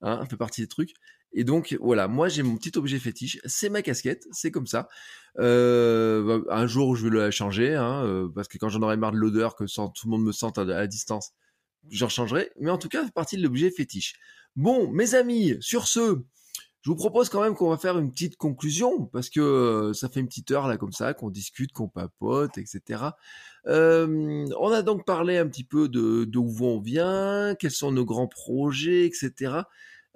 Hein, 0.00 0.18
ça 0.22 0.26
fait 0.26 0.36
partie 0.36 0.62
des 0.62 0.68
trucs. 0.68 0.94
Et 1.32 1.44
donc 1.44 1.76
voilà, 1.80 2.06
moi 2.08 2.28
j'ai 2.28 2.42
mon 2.42 2.56
petit 2.56 2.76
objet 2.78 2.98
fétiche, 2.98 3.40
c'est 3.44 3.68
ma 3.68 3.82
casquette, 3.82 4.24
c'est 4.30 4.50
comme 4.50 4.66
ça. 4.66 4.88
Euh, 5.40 6.42
un 6.48 6.66
jour 6.66 6.94
je 6.94 7.08
vais 7.08 7.16
la 7.16 7.30
changer, 7.32 7.74
hein, 7.74 8.04
euh, 8.04 8.28
parce 8.32 8.46
que 8.46 8.56
quand 8.56 8.68
j'en 8.68 8.82
aurai 8.82 8.96
marre 8.96 9.12
de 9.12 9.16
l'odeur, 9.16 9.56
que 9.56 9.64
tout 9.64 10.06
le 10.06 10.10
monde 10.10 10.24
me 10.24 10.32
sente 10.32 10.58
à, 10.58 10.86
distance, 10.86 11.32
je 11.90 12.04
rechangerai. 12.04 12.50
Mais 12.60 12.70
en 12.70 12.78
tout 12.78 12.88
cas, 12.88 13.04
fait 13.04 13.12
partie 13.12 13.36
de 13.36 13.42
l'objet 13.42 13.70
fétiche. 13.70 14.14
Bon, 14.54 14.88
mes 14.92 15.16
amis, 15.16 15.56
sur 15.60 15.88
ce, 15.88 16.22
je 16.82 16.90
vous 16.90 16.96
propose 16.96 17.28
quand 17.28 17.42
même 17.42 17.56
qu'on 17.56 17.70
va 17.70 17.78
faire 17.78 17.98
une 17.98 18.12
petite 18.12 18.36
conclusion, 18.36 19.06
parce 19.06 19.28
que 19.28 19.40
euh, 19.40 19.92
ça 19.92 20.08
fait 20.08 20.20
une 20.20 20.28
petite 20.28 20.52
heure 20.52 20.68
là 20.68 20.76
comme 20.76 20.92
ça, 20.92 21.14
qu'on 21.14 21.30
discute, 21.30 21.72
qu'on 21.72 21.88
papote, 21.88 22.58
etc. 22.58 23.06
Euh, 23.66 24.46
on 24.58 24.70
a 24.70 24.82
donc 24.82 25.04
parlé 25.04 25.38
un 25.38 25.48
petit 25.48 25.64
peu 25.64 25.88
de 25.88 26.24
d'où 26.24 26.54
on 26.60 26.80
vient, 26.80 27.54
quels 27.58 27.70
sont 27.70 27.92
nos 27.92 28.04
grands 28.04 28.28
projets, 28.28 29.06
etc. 29.06 29.62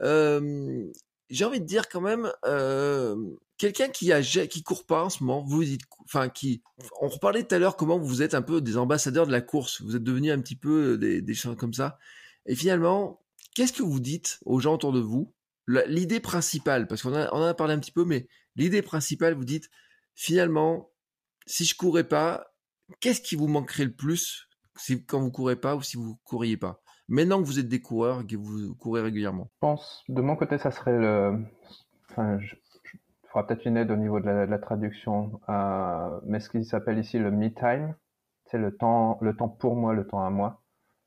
Euh, 0.03 0.87
j'ai 1.31 1.45
envie 1.45 1.61
de 1.61 1.67
dire 1.67 1.89
quand 1.89 2.01
même, 2.01 2.31
euh, 2.47 3.17
quelqu'un 3.57 3.89
qui 3.89 4.13
a 4.13 4.23
qui 4.23 4.63
court 4.63 4.87
pas 4.87 5.05
en 5.05 5.11
ce 5.11 5.23
moment, 5.23 5.45
vous 5.45 5.65
dites, 5.65 5.83
enfin 6.05 6.29
qui, 6.29 6.63
on 7.01 7.09
reparlait 7.09 7.43
tout 7.43 7.55
à 7.55 7.59
l'heure 7.59 7.77
comment 7.77 7.99
vous 7.99 8.23
êtes 8.23 8.35
un 8.35 8.43
peu 8.43 8.61
des 8.61 8.77
ambassadeurs 8.77 9.27
de 9.27 9.33
la 9.33 9.41
course, 9.41 9.83
vous 9.83 9.97
êtes 9.97 10.05
devenus 10.05 10.33
un 10.33 10.41
petit 10.41 10.57
peu 10.57 10.99
des, 10.99 11.23
des 11.23 11.35
gens 11.35 11.55
comme 11.55 11.75
ça, 11.75 11.99
et 12.47 12.55
finalement, 12.55 13.23
qu'est-ce 13.55 13.73
que 13.73 13.83
vous 13.83 14.01
dites 14.01 14.39
aux 14.45 14.61
gens 14.61 14.75
autour 14.75 14.93
de 14.93 15.01
vous? 15.01 15.33
L'idée 15.67 16.21
principale, 16.21 16.87
parce 16.87 17.03
qu'on 17.03 17.13
on 17.13 17.29
en 17.29 17.43
a 17.43 17.55
parlé 17.55 17.75
un 17.75 17.79
petit 17.79 17.93
peu, 17.93 18.05
mais 18.05 18.27
l'idée 18.57 18.81
principale, 18.81 19.35
vous 19.35 19.45
dites, 19.45 19.69
finalement, 20.15 20.91
si 21.47 21.67
je 21.67 21.77
courais 21.77 22.09
pas, 22.09 22.48
qu'est-ce 23.01 23.21
qui 23.21 23.37
vous 23.37 23.49
manquerait 23.49 23.85
le 23.85 23.93
plus 23.93 24.49
si, 24.77 25.05
quand 25.05 25.21
vous 25.21 25.31
courez 25.31 25.57
pas 25.57 25.77
ou 25.77 25.83
si 25.83 25.97
vous 25.97 26.17
courriez 26.25 26.57
pas? 26.57 26.81
Maintenant 27.09 27.41
que 27.41 27.47
vous 27.47 27.59
êtes 27.59 27.69
des 27.69 27.81
coureurs 27.81 28.21
et 28.21 28.27
que 28.27 28.37
vous 28.37 28.75
courez 28.75 29.01
régulièrement. 29.01 29.49
Je 29.55 29.59
pense, 29.61 30.05
de 30.09 30.21
mon 30.21 30.37
côté, 30.37 30.59
ça 30.59 30.71
serait 30.71 30.99
le. 30.99 31.43
Enfin, 32.11 32.39
je, 32.39 32.55
je... 32.85 32.97
il 32.97 33.47
peut-être 33.47 33.65
une 33.67 33.77
aide 33.77 33.91
au 33.91 33.97
niveau 33.97 34.21
de 34.21 34.27
la, 34.27 34.59
traduction, 34.59 35.41
euh, 35.49 36.21
mais 36.25 36.41
ce 36.41 36.51
qui 36.51 36.65
s'appelle 36.65 36.99
ici 36.99 37.19
le 37.19 37.31
me 37.31 37.49
time, 37.49 37.95
c'est 38.47 38.59
le 38.59 38.77
temps, 38.77 39.19
le 39.23 39.35
temps 39.35 39.49
pour 39.49 39.75
moi, 39.75 39.95
le 39.95 40.07
temps 40.07 40.25
à 40.25 40.31
moi. 40.31 40.63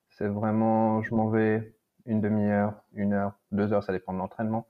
C'est 0.10 0.28
vraiment, 0.28 1.02
je 1.04 1.14
m'en 1.14 1.30
vais 1.30 1.76
une 2.06 2.20
demi-heure, 2.20 2.82
une 2.94 3.14
heure, 3.14 3.34
deux 3.52 3.72
heures, 3.74 3.84
ça 3.84 3.94
dépend 3.94 4.14
de 4.14 4.18
l'entraînement, 4.18 4.68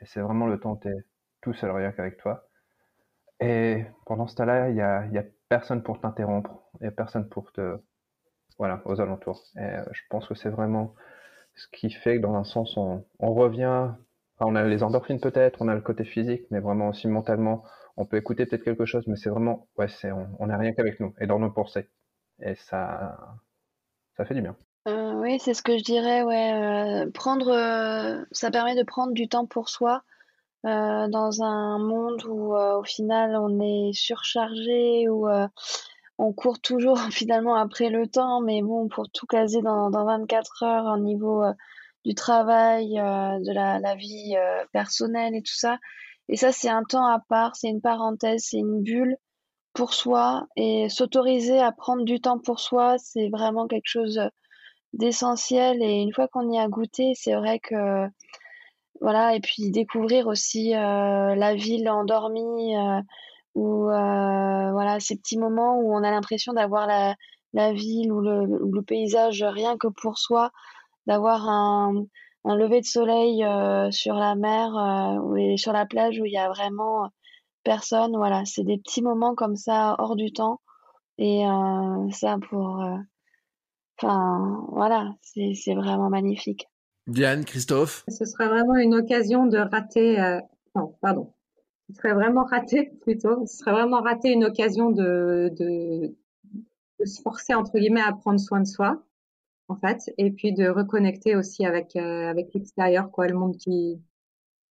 et 0.00 0.06
c'est 0.06 0.20
vraiment 0.20 0.46
le 0.46 0.58
temps 0.58 0.72
où 0.72 0.80
tu 0.80 0.88
es 0.88 0.96
tout 1.42 1.52
seul, 1.52 1.70
rien 1.70 1.92
qu'avec 1.92 2.16
toi. 2.16 2.48
Et 3.38 3.84
pendant 4.06 4.26
ce 4.26 4.34
temps-là, 4.36 4.70
il 4.70 4.76
y 4.76 4.80
a 4.80 5.24
personne 5.50 5.82
pour 5.82 6.00
t'interrompre, 6.00 6.62
a 6.82 6.90
personne 6.90 7.28
pour 7.28 7.52
te 7.52 7.76
voilà, 8.56 8.80
aux 8.84 9.00
alentours. 9.00 9.42
Et 9.56 9.60
euh, 9.60 9.84
je 9.92 10.02
pense 10.08 10.26
que 10.28 10.34
c'est 10.34 10.48
vraiment 10.48 10.94
ce 11.54 11.66
qui 11.72 11.90
fait 11.90 12.16
que 12.16 12.22
dans 12.22 12.34
un 12.34 12.44
sens, 12.44 12.76
on, 12.76 13.04
revient, 13.20 13.66
enfin, 14.36 14.50
on 14.50 14.54
a 14.54 14.62
les 14.64 14.82
endorphines 14.82 15.20
peut-être, 15.20 15.60
on 15.60 15.68
a 15.68 15.74
le 15.74 15.80
côté 15.80 16.04
physique, 16.04 16.42
mais 16.50 16.60
vraiment 16.60 16.88
aussi 16.88 17.08
mentalement, 17.08 17.64
on 17.96 18.06
peut 18.06 18.16
écouter 18.16 18.46
peut-être 18.46 18.64
quelque 18.64 18.86
chose, 18.86 19.06
mais 19.06 19.16
c'est 19.16 19.28
vraiment, 19.28 19.66
ouais, 19.76 19.88
c'est, 19.88 20.12
on 20.12 20.46
n'est 20.46 20.56
rien 20.56 20.72
qu'avec 20.72 21.00
nous 21.00 21.14
et 21.20 21.26
dans 21.26 21.38
nos 21.38 21.50
pensées. 21.50 21.88
Et 22.40 22.54
ça, 22.54 23.18
ça 24.16 24.24
fait 24.24 24.34
du 24.34 24.42
bien. 24.42 24.56
Euh, 24.88 25.14
oui, 25.14 25.38
c'est 25.40 25.52
ce 25.52 25.62
que 25.62 25.76
je 25.76 25.82
dirais, 25.82 26.22
ouais. 26.22 26.52
euh, 26.52 27.10
prendre, 27.10 28.24
ça 28.30 28.50
permet 28.50 28.76
de 28.76 28.84
prendre 28.84 29.12
du 29.12 29.28
temps 29.28 29.46
pour 29.46 29.68
soi 29.68 30.04
euh, 30.66 31.08
dans 31.08 31.42
un 31.42 31.78
monde 31.78 32.22
où 32.26 32.54
euh, 32.54 32.78
au 32.78 32.84
final 32.84 33.34
on 33.36 33.60
est 33.60 33.92
surchargé, 33.94 35.08
où 35.08 35.26
euh, 35.26 35.48
on 36.18 36.32
court 36.34 36.60
toujours 36.60 36.98
finalement 37.10 37.54
après 37.54 37.88
le 37.88 38.06
temps, 38.06 38.42
mais 38.42 38.60
bon, 38.62 38.88
pour 38.88 39.10
tout 39.10 39.26
caser 39.26 39.62
dans, 39.62 39.90
dans 39.90 40.04
24 40.04 40.62
heures 40.64 40.84
au 40.94 40.98
niveau 40.98 41.42
du 42.04 42.14
travail, 42.14 42.90
de 42.94 43.52
la, 43.52 43.94
vie 43.96 44.34
personnelle 44.72 45.34
et 45.34 45.42
tout 45.42 45.54
ça. 45.54 45.78
Et 46.28 46.36
ça, 46.36 46.52
c'est 46.52 46.68
un 46.68 46.84
temps 46.84 47.06
à 47.06 47.20
part, 47.28 47.56
c'est 47.56 47.68
une 47.68 47.80
parenthèse, 47.80 48.44
c'est 48.50 48.58
une 48.58 48.82
bulle 48.82 49.16
pour 49.74 49.94
soi. 49.94 50.46
Et 50.56 50.88
s'autoriser 50.88 51.58
à 51.60 51.72
prendre 51.72 52.04
du 52.04 52.20
temps 52.20 52.38
pour 52.38 52.60
soi, 52.60 52.96
c'est 52.98 53.28
vraiment 53.30 53.66
quelque 53.66 53.88
chose 53.88 54.20
d'essentiel. 54.92 55.82
Et 55.82 56.02
une 56.02 56.12
fois 56.12 56.28
qu'on 56.28 56.50
y 56.50 56.58
a 56.58 56.68
goûté, 56.68 57.12
c'est 57.14 57.34
vrai 57.34 57.58
que 57.60 58.06
voilà. 59.00 59.34
Et 59.34 59.40
puis 59.40 59.70
découvrir 59.70 60.26
aussi 60.26 60.74
euh, 60.74 61.34
la 61.34 61.54
ville 61.54 61.88
endormie. 61.90 62.76
Euh, 62.76 63.00
ou 63.54 63.90
euh, 63.90 64.72
voilà 64.72 65.00
ces 65.00 65.16
petits 65.16 65.38
moments 65.38 65.78
où 65.80 65.92
on 65.92 66.04
a 66.04 66.10
l'impression 66.12 66.52
d'avoir 66.52 66.86
la, 66.86 67.16
la 67.52 67.72
ville 67.72 68.12
ou 68.12 68.20
le, 68.20 68.46
le 68.46 68.82
paysage 68.82 69.42
rien 69.42 69.76
que 69.76 69.88
pour 69.88 70.18
soi, 70.18 70.52
d'avoir 71.06 71.48
un, 71.48 72.04
un 72.44 72.56
lever 72.56 72.80
de 72.80 72.86
soleil 72.86 73.44
euh, 73.44 73.90
sur 73.90 74.14
la 74.14 74.36
mer 74.36 74.76
euh, 74.76 75.56
sur 75.56 75.72
la 75.72 75.86
plage 75.86 76.20
où 76.20 76.24
il 76.26 76.32
y 76.32 76.38
a 76.38 76.48
vraiment 76.48 77.10
personne. 77.64 78.16
Voilà, 78.16 78.44
c'est 78.44 78.64
des 78.64 78.78
petits 78.78 79.02
moments 79.02 79.34
comme 79.34 79.56
ça 79.56 79.96
hors 79.98 80.16
du 80.16 80.32
temps 80.32 80.60
et 81.18 81.46
euh, 81.46 82.10
ça 82.12 82.38
pour, 82.50 82.84
enfin 83.98 84.64
voilà, 84.72 85.14
c'est 85.22 85.74
vraiment 85.74 86.10
magnifique. 86.10 86.69
Diane, 87.10 87.44
Christophe. 87.44 88.04
Ce 88.08 88.24
sera 88.24 88.48
vraiment 88.48 88.76
une 88.76 88.94
occasion 88.94 89.46
de 89.46 89.58
rater, 89.58 90.20
euh, 90.20 90.40
non, 90.76 90.94
pardon, 91.00 91.32
ce 91.88 91.96
serait 91.96 92.14
vraiment 92.14 92.44
raté 92.44 92.92
plutôt, 93.00 93.46
ce 93.46 93.56
serait 93.58 93.72
vraiment 93.72 94.00
raté 94.00 94.30
une 94.30 94.44
occasion 94.44 94.90
de, 94.90 95.52
de, 95.58 96.14
se 97.04 97.20
forcer 97.22 97.54
entre 97.54 97.78
guillemets 97.78 98.02
à 98.02 98.12
prendre 98.12 98.38
soin 98.38 98.60
de 98.60 98.66
soi, 98.66 99.02
en 99.68 99.76
fait, 99.76 100.12
et 100.18 100.30
puis 100.30 100.52
de 100.52 100.68
reconnecter 100.68 101.34
aussi 101.34 101.66
avec 101.66 101.96
euh, 101.96 102.28
avec 102.28 102.54
l'extérieur, 102.54 103.10
quoi, 103.10 103.26
le 103.26 103.34
monde 103.34 103.56
qui, 103.56 104.00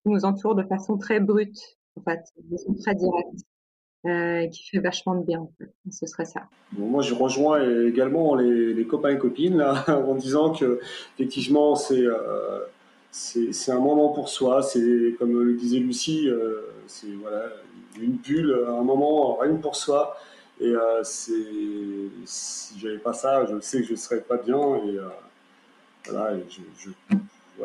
nous 0.06 0.24
entoure 0.24 0.56
de 0.56 0.64
façon 0.64 0.98
très 0.98 1.20
brute, 1.20 1.78
en 1.96 2.02
fait, 2.02 2.22
de 2.38 2.56
façon 2.56 2.74
très 2.76 2.96
directe. 2.96 3.42
Euh, 4.08 4.48
qui 4.48 4.64
fait 4.70 4.80
vachement 4.80 5.16
de 5.16 5.26
bien. 5.26 5.50
Ce 5.92 6.08
serait 6.08 6.24
ça. 6.24 6.44
moi, 6.78 7.02
je 7.02 7.14
rejoins 7.14 7.62
également 7.86 8.36
les, 8.36 8.86
copains 8.86 9.10
et 9.10 9.18
copines 9.18 9.62
en 9.88 10.16
disant 10.16 10.54
que 10.54 10.80
effectivement, 11.18 11.76
c'est 11.76 12.06
euh, 12.06 12.62
un 13.68 13.80
moment 13.80 14.10
pour 14.10 14.30
soi. 14.30 14.64
C'est 14.64 15.16
comme 15.20 15.44
le 15.44 15.56
disait 15.56 15.80
Lucie, 15.80 16.30
euh, 16.30 16.62
c'est 16.86 17.12
voilà 17.22 17.50
une 18.00 18.14
bulle, 18.14 18.58
un 18.70 18.84
moment 18.84 19.36
rien 19.36 19.56
pour 19.56 19.76
soi. 19.76 20.16
Et 20.62 20.72
euh, 20.72 21.04
si 21.04 22.80
j'avais 22.80 23.00
pas 23.00 23.14
ça, 23.14 23.46
je 23.46 23.60
sais 23.60 23.82
que 23.82 23.88
je 23.88 23.96
serais 23.96 24.22
pas 24.22 24.38
bien. 24.38 24.78
Et 24.86 25.00
voilà, 26.10 26.38
je 26.78 27.17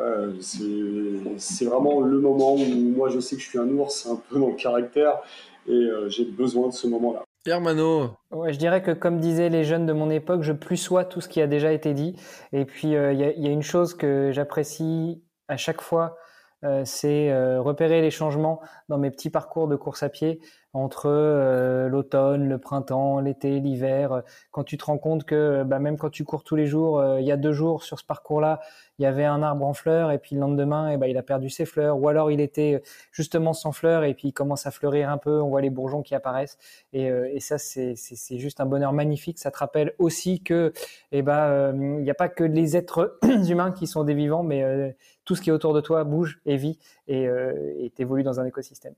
ouais, 0.02 1.36
c'est 1.38 1.64
vraiment 1.64 2.00
le 2.00 2.18
moment 2.18 2.54
où 2.54 2.64
moi 2.96 3.08
je 3.08 3.20
sais 3.20 3.36
que 3.36 3.42
je 3.42 3.48
suis 3.48 3.58
un 3.58 3.68
ours 3.68 4.06
un 4.06 4.16
peu 4.16 4.38
dans 4.38 4.48
le 4.48 4.54
caractère 4.54 5.20
et 5.66 5.72
euh, 5.72 6.08
j'ai 6.08 6.24
besoin 6.24 6.68
de 6.68 6.72
ce 6.72 6.86
moment-là. 6.88 7.22
Hermano. 7.46 8.10
Ouais, 8.30 8.52
je 8.52 8.58
dirais 8.58 8.82
que 8.82 8.92
comme 8.92 9.18
disaient 9.18 9.48
les 9.48 9.64
jeunes 9.64 9.84
de 9.84 9.92
mon 9.92 10.10
époque, 10.10 10.42
je 10.42 10.52
plus 10.52 10.76
sois 10.76 11.04
tout 11.04 11.20
ce 11.20 11.28
qui 11.28 11.40
a 11.40 11.48
déjà 11.48 11.72
été 11.72 11.92
dit. 11.92 12.14
Et 12.52 12.64
puis 12.64 12.94
euh, 12.94 13.12
il 13.12 13.18
y, 13.18 13.24
a, 13.24 13.32
y, 13.32 13.48
a, 13.48 13.50
une 13.50 13.62
chose 13.62 13.94
que 13.94 14.30
j'apprécie 14.32 15.22
à 15.48 15.56
chaque 15.56 15.80
fois, 15.80 16.16
euh, 16.64 16.82
c'est 16.84 17.30
euh, 17.30 17.60
repérer 17.60 18.00
les 18.00 18.10
changements 18.10 18.60
dans 18.88 18.98
mes 18.98 19.10
petits 19.10 19.30
parcours 19.30 19.66
de 19.66 19.74
course 19.74 20.02
à 20.02 20.08
pied 20.08 20.40
entre 20.72 21.06
euh, 21.06 21.88
l'automne, 21.88 22.48
le 22.48 22.58
printemps, 22.58 23.20
l'été, 23.20 23.60
l'hiver. 23.60 24.22
Quand 24.50 24.64
tu 24.64 24.78
te 24.78 24.84
rends 24.84 24.98
compte 24.98 25.24
que 25.24 25.62
bah, 25.64 25.78
même 25.78 25.98
quand 25.98 26.10
tu 26.10 26.24
cours 26.24 26.44
tous 26.44 26.56
les 26.56 26.66
jours, 26.66 27.02
il 27.18 27.24
y 27.24 27.32
a 27.32 27.36
deux 27.36 27.52
jours 27.52 27.82
sur 27.82 27.98
ce 27.98 28.04
parcours-là, 28.04 28.60
il 28.98 29.02
y 29.02 29.06
avait 29.06 29.24
un 29.24 29.42
arbre 29.42 29.64
en 29.66 29.74
fleurs 29.74 30.10
et 30.10 30.18
puis 30.18 30.34
le 30.34 30.40
lendemain, 30.40 30.90
eh 30.90 30.96
ben, 30.96 31.06
il 31.06 31.16
a 31.16 31.22
perdu 31.22 31.50
ses 31.50 31.64
fleurs. 31.64 31.98
Ou 31.98 32.08
alors 32.08 32.30
il 32.30 32.40
était 32.40 32.82
justement 33.10 33.52
sans 33.52 33.72
fleurs 33.72 34.04
et 34.04 34.14
puis 34.14 34.28
il 34.28 34.32
commence 34.32 34.66
à 34.66 34.70
fleurir 34.70 35.10
un 35.10 35.18
peu. 35.18 35.40
On 35.40 35.48
voit 35.48 35.60
les 35.60 35.70
bourgeons 35.70 36.02
qui 36.02 36.14
apparaissent 36.14 36.58
et, 36.92 37.06
et 37.06 37.40
ça 37.40 37.58
c'est 37.58 37.96
juste 38.38 38.60
un 38.60 38.66
bonheur 38.66 38.92
magnifique. 38.92 39.38
Ça 39.38 39.50
te 39.50 39.58
rappelle 39.58 39.94
aussi 39.98 40.42
que 40.42 40.72
eh 41.10 41.22
ben 41.22 41.72
il 41.74 42.02
n'y 42.02 42.10
a 42.10 42.14
pas 42.14 42.28
que 42.28 42.44
les 42.44 42.76
êtres 42.76 43.18
humains 43.48 43.72
qui 43.72 43.86
sont 43.86 44.04
des 44.04 44.14
vivants, 44.14 44.42
mais 44.42 44.94
tout 45.24 45.34
ce 45.34 45.42
qui 45.42 45.50
est 45.50 45.52
autour 45.52 45.74
de 45.74 45.80
toi 45.80 46.04
bouge 46.04 46.40
et 46.46 46.56
vit 46.56 46.78
et 47.08 47.26
euh, 47.26 47.88
évolue 47.98 48.22
dans 48.22 48.40
un 48.40 48.44
écosystème. 48.44 48.94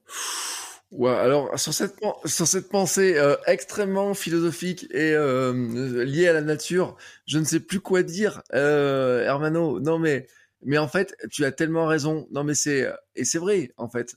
Ouais, 0.94 1.10
alors 1.10 1.58
sur 1.58 1.74
cette 1.74 2.68
pensée 2.68 3.18
euh, 3.18 3.34
extrêmement 3.48 4.14
philosophique 4.14 4.86
et 4.92 5.12
euh, 5.12 6.04
liée 6.04 6.28
à 6.28 6.32
la 6.32 6.40
nature, 6.40 6.96
je 7.26 7.40
ne 7.40 7.44
sais 7.44 7.58
plus 7.58 7.80
quoi 7.80 8.04
dire, 8.04 8.42
euh, 8.54 9.24
Hermano. 9.24 9.80
Non 9.80 9.98
mais 9.98 10.28
mais 10.62 10.78
en 10.78 10.86
fait, 10.86 11.16
tu 11.32 11.44
as 11.44 11.50
tellement 11.50 11.86
raison. 11.86 12.28
Non 12.30 12.44
mais 12.44 12.54
c'est 12.54 12.88
et 13.16 13.24
c'est 13.24 13.38
vrai 13.38 13.72
en 13.76 13.88
fait. 13.88 14.14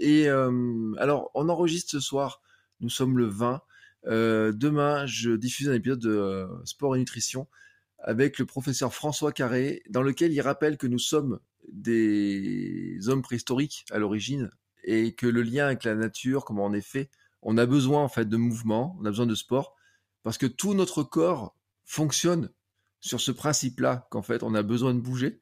Et 0.00 0.28
alors 0.28 1.30
on 1.34 1.48
enregistre 1.50 1.90
ce 1.90 2.00
soir. 2.00 2.40
Nous 2.80 2.88
sommes 2.88 3.18
le 3.18 3.26
20. 3.26 3.60
demain, 4.06 5.04
je 5.04 5.32
diffuse 5.32 5.68
un 5.68 5.74
épisode 5.74 6.00
de 6.00 6.48
Sport 6.64 6.96
et 6.96 7.00
Nutrition 7.00 7.48
avec 7.98 8.38
le 8.38 8.46
professeur 8.46 8.94
François 8.94 9.30
Carré, 9.32 9.82
dans 9.90 10.02
lequel 10.02 10.32
il 10.32 10.40
rappelle 10.40 10.78
que 10.78 10.86
nous 10.86 10.98
sommes 10.98 11.38
des 11.70 12.96
hommes 13.08 13.22
préhistoriques 13.22 13.84
à 13.90 13.98
l'origine 13.98 14.50
et 14.84 15.14
que 15.14 15.26
le 15.26 15.42
lien 15.42 15.66
avec 15.66 15.84
la 15.84 15.94
nature, 15.94 16.44
comment 16.44 16.66
on 16.66 16.72
est 16.72 16.80
fait, 16.80 17.10
on 17.42 17.58
a 17.58 17.66
besoin 17.66 18.02
en 18.02 18.08
fait 18.08 18.28
de 18.28 18.36
mouvement, 18.36 18.96
on 19.00 19.04
a 19.04 19.10
besoin 19.10 19.26
de 19.26 19.34
sport, 19.34 19.74
parce 20.22 20.38
que 20.38 20.46
tout 20.46 20.74
notre 20.74 21.02
corps 21.02 21.56
fonctionne 21.84 22.50
sur 23.00 23.20
ce 23.20 23.32
principe-là, 23.32 24.06
qu'en 24.10 24.22
fait 24.22 24.42
on 24.42 24.54
a 24.54 24.62
besoin 24.62 24.94
de 24.94 25.00
bouger. 25.00 25.40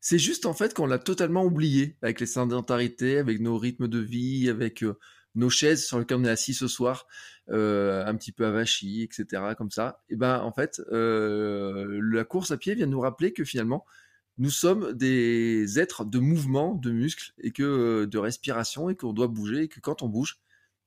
C'est 0.00 0.18
juste 0.18 0.46
en 0.46 0.54
fait 0.54 0.74
qu'on 0.74 0.86
l'a 0.86 0.98
totalement 0.98 1.44
oublié 1.44 1.96
avec 2.02 2.20
les 2.20 2.26
sédentarités, 2.26 3.18
avec 3.18 3.40
nos 3.40 3.58
rythmes 3.58 3.88
de 3.88 3.98
vie, 3.98 4.48
avec 4.48 4.82
euh, 4.82 4.98
nos 5.34 5.50
chaises 5.50 5.86
sur 5.86 5.98
lesquelles 5.98 6.18
on 6.18 6.24
est 6.24 6.30
assis 6.30 6.54
ce 6.54 6.68
soir, 6.68 7.06
euh, 7.50 8.04
un 8.04 8.14
petit 8.16 8.32
peu 8.32 8.46
avachis, 8.46 9.02
etc., 9.02 9.54
comme 9.56 9.70
ça, 9.70 10.02
et 10.08 10.16
ben 10.16 10.40
en 10.40 10.52
fait, 10.52 10.80
euh, 10.90 12.00
la 12.12 12.24
course 12.24 12.50
à 12.50 12.56
pied 12.56 12.74
vient 12.74 12.86
nous 12.86 13.00
rappeler 13.00 13.32
que 13.32 13.44
finalement, 13.44 13.84
nous 14.38 14.50
sommes 14.50 14.92
des 14.92 15.78
êtres 15.78 16.04
de 16.04 16.18
mouvement, 16.18 16.74
de 16.74 16.90
muscles 16.90 17.32
et 17.38 17.50
que 17.50 17.62
euh, 17.62 18.06
de 18.06 18.18
respiration 18.18 18.88
et 18.88 18.96
qu'on 18.96 19.12
doit 19.12 19.28
bouger 19.28 19.62
et 19.62 19.68
que 19.68 19.80
quand 19.80 20.02
on 20.02 20.08
bouge, 20.08 20.38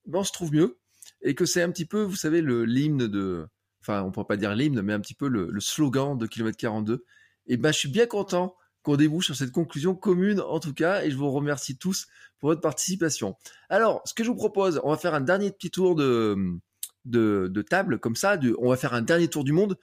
ben 0.05 0.19
on 0.19 0.23
se 0.23 0.31
trouve 0.31 0.53
mieux 0.53 0.77
et 1.21 1.35
que 1.35 1.45
c'est 1.45 1.61
un 1.61 1.69
petit 1.71 1.85
peu, 1.85 2.01
vous 2.01 2.15
savez, 2.15 2.41
le 2.41 2.65
l'hymne 2.65 3.07
de, 3.07 3.47
enfin, 3.81 4.03
on 4.03 4.11
peut 4.11 4.23
pas 4.23 4.37
dire 4.37 4.55
l'hymne, 4.55 4.81
mais 4.81 4.93
un 4.93 4.99
petit 4.99 5.13
peu 5.13 5.27
le, 5.27 5.59
slogan 5.59 6.17
de 6.17 6.27
kilomètre 6.27 6.57
42. 6.57 7.03
Et 7.47 7.57
ben, 7.57 7.71
je 7.71 7.77
suis 7.77 7.89
bien 7.89 8.05
content 8.05 8.55
qu'on 8.83 8.95
débouche 8.95 9.25
sur 9.25 9.35
cette 9.35 9.51
conclusion 9.51 9.93
commune 9.95 10.39
en 10.41 10.59
tout 10.59 10.73
cas, 10.73 11.03
et 11.03 11.11
je 11.11 11.17
vous 11.17 11.29
remercie 11.29 11.77
tous 11.77 12.07
pour 12.39 12.49
votre 12.49 12.61
participation. 12.61 13.35
Alors, 13.69 14.01
ce 14.05 14.13
que 14.13 14.23
je 14.23 14.29
vous 14.29 14.35
propose, 14.35 14.81
on 14.83 14.89
va 14.89 14.97
faire 14.97 15.13
un 15.13 15.21
dernier 15.21 15.51
petit 15.51 15.69
tour 15.69 15.95
de, 15.95 17.61
table, 17.69 17.99
comme 17.99 18.15
ça, 18.15 18.39
on 18.59 18.69
va 18.69 18.77
faire 18.77 18.93
un 18.93 19.01
dernier 19.01 19.27
tour 19.27 19.43
du 19.43 19.51
monde. 19.51 19.77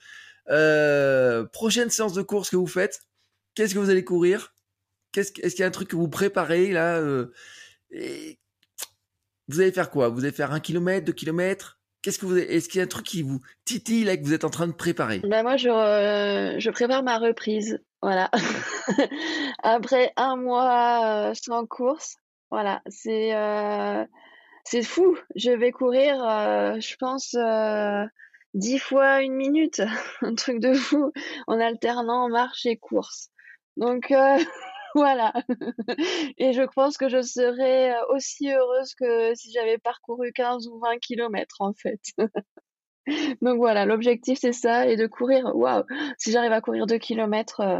Euh, 0.49 1.45
prochaine 1.45 1.89
séance 1.89 2.13
de 2.13 2.21
course 2.21 2.49
que 2.49 2.55
vous 2.55 2.67
faites, 2.67 3.01
qu'est-ce 3.59 3.73
que 3.73 3.79
vous 3.79 3.89
allez 3.89 4.05
courir? 4.05 4.53
Est-ce 5.17 5.33
qu'il 5.33 5.59
y 5.59 5.63
a 5.63 5.67
un 5.67 5.71
truc 5.71 5.89
que 5.89 5.97
vous 5.97 6.07
préparez 6.07 6.71
là 6.71 6.95
euh, 6.95 7.33
Vous 9.49 9.59
allez 9.59 9.73
faire 9.73 9.91
quoi? 9.91 10.07
Vous 10.07 10.23
allez 10.23 10.31
faire 10.31 10.53
un 10.53 10.61
kilomètre, 10.61 11.05
deux 11.05 11.11
kilomètres? 11.11 11.77
Qu'est-ce 12.01 12.19
que 12.19 12.25
vous 12.25 12.37
Est-ce 12.37 12.69
qu'il 12.69 12.77
y 12.77 12.81
a 12.81 12.85
un 12.85 12.87
truc 12.87 13.05
qui 13.05 13.21
vous 13.21 13.41
titille 13.65 14.05
là 14.05 14.15
que 14.15 14.23
vous 14.23 14.33
êtes 14.33 14.45
en 14.45 14.49
train 14.49 14.67
de 14.67 14.71
préparer? 14.71 15.19
Ben 15.25 15.43
Moi, 15.43 15.57
je, 15.57 15.67
euh, 15.67 16.57
je 16.57 16.69
prépare 16.69 17.03
ma 17.03 17.17
reprise. 17.17 17.79
Voilà. 18.01 18.31
Après 19.63 20.13
un 20.15 20.37
mois 20.37 21.31
euh, 21.31 21.33
sans 21.33 21.65
course, 21.65 22.15
voilà, 22.51 22.81
c'est 22.87 23.33
c'est 24.63 24.83
fou. 24.83 25.17
Je 25.35 25.51
vais 25.51 25.71
courir, 25.71 26.15
je 26.79 26.95
pense, 26.95 27.35
dix 28.53 28.79
fois 28.79 29.21
une 29.21 29.33
minute, 29.33 29.81
un 30.21 30.35
truc 30.35 30.61
de 30.61 30.73
fou, 30.73 31.11
en 31.47 31.59
alternant 31.59 32.29
marche 32.29 32.65
et 32.65 32.77
course. 32.77 33.31
Donc 33.79 34.11
euh, 34.11 34.37
voilà. 34.95 35.33
et 36.37 36.53
je 36.53 36.63
pense 36.75 36.97
que 36.97 37.09
je 37.09 37.21
serais 37.21 37.95
aussi 38.09 38.51
heureuse 38.51 38.93
que 38.93 39.33
si 39.35 39.51
j'avais 39.51 39.77
parcouru 39.77 40.31
15 40.33 40.67
ou 40.67 40.79
20 40.79 40.97
kilomètres 40.99 41.57
en 41.59 41.73
fait. 41.73 42.01
Donc 43.41 43.57
voilà, 43.57 43.85
l'objectif 43.85 44.37
c'est 44.39 44.51
ça 44.53 44.85
et 44.85 44.97
de 44.97 45.07
courir. 45.07 45.55
Waouh, 45.55 45.83
si 46.17 46.31
j'arrive 46.31 46.51
à 46.51 46.61
courir 46.61 46.85
2 46.85 46.97
kilomètres 46.97 47.61
euh, 47.61 47.79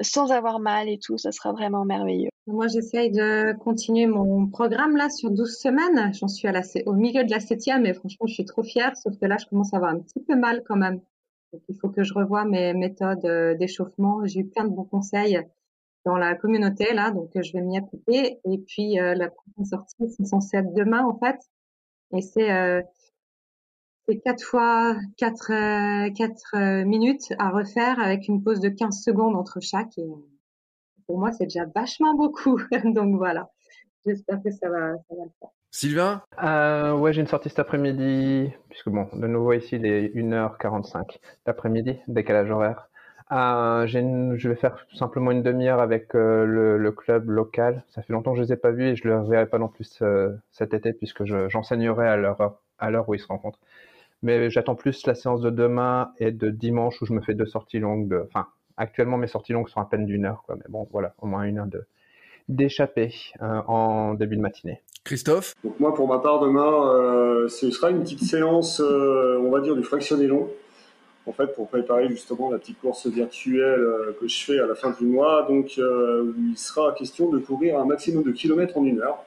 sans 0.00 0.30
avoir 0.30 0.60
mal 0.60 0.88
et 0.88 0.98
tout, 0.98 1.18
ça 1.18 1.32
sera 1.32 1.52
vraiment 1.52 1.84
merveilleux. 1.84 2.30
Moi, 2.46 2.66
j'essaye 2.68 3.10
de 3.10 3.52
continuer 3.58 4.06
mon 4.06 4.46
programme 4.46 4.96
là 4.96 5.10
sur 5.10 5.30
12 5.30 5.58
semaines. 5.58 6.12
J'en 6.14 6.28
suis 6.28 6.48
à 6.48 6.52
la, 6.52 6.62
au 6.86 6.94
milieu 6.94 7.24
de 7.24 7.30
la 7.30 7.40
septième 7.40 7.84
et 7.86 7.92
franchement, 7.92 8.26
je 8.26 8.34
suis 8.34 8.44
trop 8.44 8.62
fière. 8.62 8.96
Sauf 8.96 9.18
que 9.18 9.26
là, 9.26 9.36
je 9.38 9.46
commence 9.46 9.74
à 9.74 9.76
avoir 9.76 9.92
un 9.92 10.00
petit 10.00 10.20
peu 10.26 10.36
mal 10.36 10.62
quand 10.66 10.76
même. 10.76 11.00
Il 11.52 11.76
faut 11.80 11.88
que 11.88 12.02
je 12.02 12.14
revoie 12.14 12.44
mes 12.44 12.74
méthodes 12.74 13.24
euh, 13.24 13.54
d'échauffement. 13.54 14.24
J'ai 14.24 14.40
eu 14.40 14.46
plein 14.46 14.64
de 14.64 14.70
bons 14.70 14.84
conseils 14.84 15.40
dans 16.04 16.16
la 16.16 16.34
communauté 16.34 16.94
là, 16.94 17.10
donc 17.10 17.30
je 17.34 17.52
vais 17.52 17.60
m'y 17.60 17.76
appliquer. 17.78 18.38
Et 18.44 18.58
puis 18.58 18.98
euh, 18.98 19.14
la 19.14 19.30
prochaine 19.30 19.64
sortie, 19.64 20.08
c'est 20.10 20.24
censé 20.24 20.58
être 20.58 20.72
demain 20.74 21.04
en 21.04 21.18
fait. 21.18 21.38
Et 22.12 22.22
c'est 22.22 22.50
euh, 22.50 22.82
quatre 24.24 24.42
fois 24.44 24.96
quatre 25.16 25.52
euh, 25.52 26.10
quatre 26.12 26.56
euh, 26.56 26.84
minutes 26.84 27.32
à 27.38 27.50
refaire 27.50 28.00
avec 28.00 28.28
une 28.28 28.42
pause 28.42 28.60
de 28.60 28.68
15 28.68 29.02
secondes 29.02 29.36
entre 29.36 29.60
chaque. 29.60 29.96
Et 29.98 30.08
pour 31.06 31.18
moi, 31.18 31.32
c'est 31.32 31.44
déjà 31.44 31.66
vachement 31.74 32.14
beaucoup. 32.14 32.60
Donc 32.84 33.16
voilà, 33.16 33.50
j'espère 34.06 34.42
que 34.42 34.50
ça 34.50 34.68
va, 34.68 34.96
ça 35.08 35.14
va 35.16 35.24
le 35.24 35.30
faire. 35.38 35.50
Sylvain 35.70 36.22
euh, 36.42 36.92
Ouais, 36.92 37.12
j'ai 37.12 37.20
une 37.20 37.28
sortie 37.28 37.48
cet 37.48 37.60
après-midi, 37.60 38.52
puisque 38.68 38.88
bon, 38.88 39.08
de 39.12 39.26
nouveau 39.26 39.52
ici, 39.52 39.76
il 39.76 39.86
est 39.86 40.08
1h45 40.14 41.18
l'après-midi, 41.46 41.98
décalage 42.08 42.50
horaire. 42.50 42.88
Euh, 43.32 43.86
une, 43.86 44.36
je 44.36 44.48
vais 44.48 44.56
faire 44.56 44.84
tout 44.88 44.96
simplement 44.96 45.30
une 45.30 45.44
demi-heure 45.44 45.80
avec 45.80 46.16
euh, 46.16 46.44
le, 46.44 46.92
club 46.92 47.30
local. 47.30 47.84
Ça 47.90 48.02
fait 48.02 48.12
longtemps 48.12 48.32
que 48.32 48.38
je 48.38 48.42
les 48.42 48.52
ai 48.52 48.56
pas 48.56 48.72
vus 48.72 48.88
et 48.88 48.96
je 48.96 49.06
ne 49.06 49.12
les 49.12 49.18
reverrai 49.20 49.46
pas 49.46 49.58
non 49.58 49.68
plus 49.68 50.02
cet 50.50 50.74
été 50.74 50.92
puisque 50.92 51.24
j'enseignerai 51.24 52.20
je, 52.20 52.42
à 52.80 52.90
l'heure 52.90 53.08
où 53.08 53.14
ils 53.14 53.20
se 53.20 53.28
rencontrent. 53.28 53.60
Mais 54.22 54.50
j'attends 54.50 54.74
plus 54.74 55.06
la 55.06 55.14
séance 55.14 55.40
de 55.40 55.50
demain 55.50 56.12
et 56.18 56.32
de 56.32 56.50
dimanche 56.50 57.00
où 57.00 57.06
je 57.06 57.12
me 57.12 57.20
fais 57.20 57.34
deux 57.34 57.46
sorties 57.46 57.78
longues. 57.78 58.08
De, 58.08 58.26
enfin, 58.26 58.48
actuellement 58.76 59.16
mes 59.16 59.28
sorties 59.28 59.52
longues 59.52 59.68
sont 59.68 59.80
à 59.80 59.84
peine 59.88 60.04
d'une 60.04 60.24
heure. 60.26 60.42
Mais 60.48 60.64
bon, 60.68 60.88
voilà, 60.90 61.14
au 61.18 61.26
moins 61.26 61.44
une 61.44 61.58
heure 61.58 61.66
de 61.66 61.86
d'échapper 62.50 63.14
euh, 63.42 63.62
en 63.66 64.14
début 64.14 64.36
de 64.36 64.42
matinée. 64.42 64.82
Christophe 65.04 65.54
Donc 65.64 65.80
moi, 65.80 65.94
pour 65.94 66.06
ma 66.08 66.18
part, 66.18 66.40
demain, 66.40 66.94
euh, 66.94 67.48
ce 67.48 67.70
sera 67.70 67.90
une 67.90 68.02
petite 68.02 68.22
séance, 68.22 68.80
euh, 68.80 69.38
on 69.40 69.50
va 69.50 69.60
dire, 69.60 69.74
du 69.74 69.82
fractionné 69.82 70.26
long. 70.26 70.50
En 71.26 71.32
fait, 71.32 71.54
pour 71.54 71.68
préparer 71.68 72.08
justement 72.08 72.50
la 72.50 72.58
petite 72.58 72.80
course 72.80 73.06
virtuelle 73.06 73.80
euh, 73.80 74.16
que 74.20 74.26
je 74.26 74.44
fais 74.44 74.58
à 74.58 74.66
la 74.66 74.74
fin 74.74 74.90
du 74.90 75.04
mois. 75.04 75.46
Donc, 75.48 75.76
il 75.78 76.56
sera 76.56 76.92
question 76.92 77.30
de 77.30 77.38
courir 77.38 77.78
un 77.78 77.84
maximum 77.84 78.22
de 78.22 78.32
kilomètres 78.32 78.76
en 78.76 78.84
une 78.84 79.00
heure. 79.00 79.24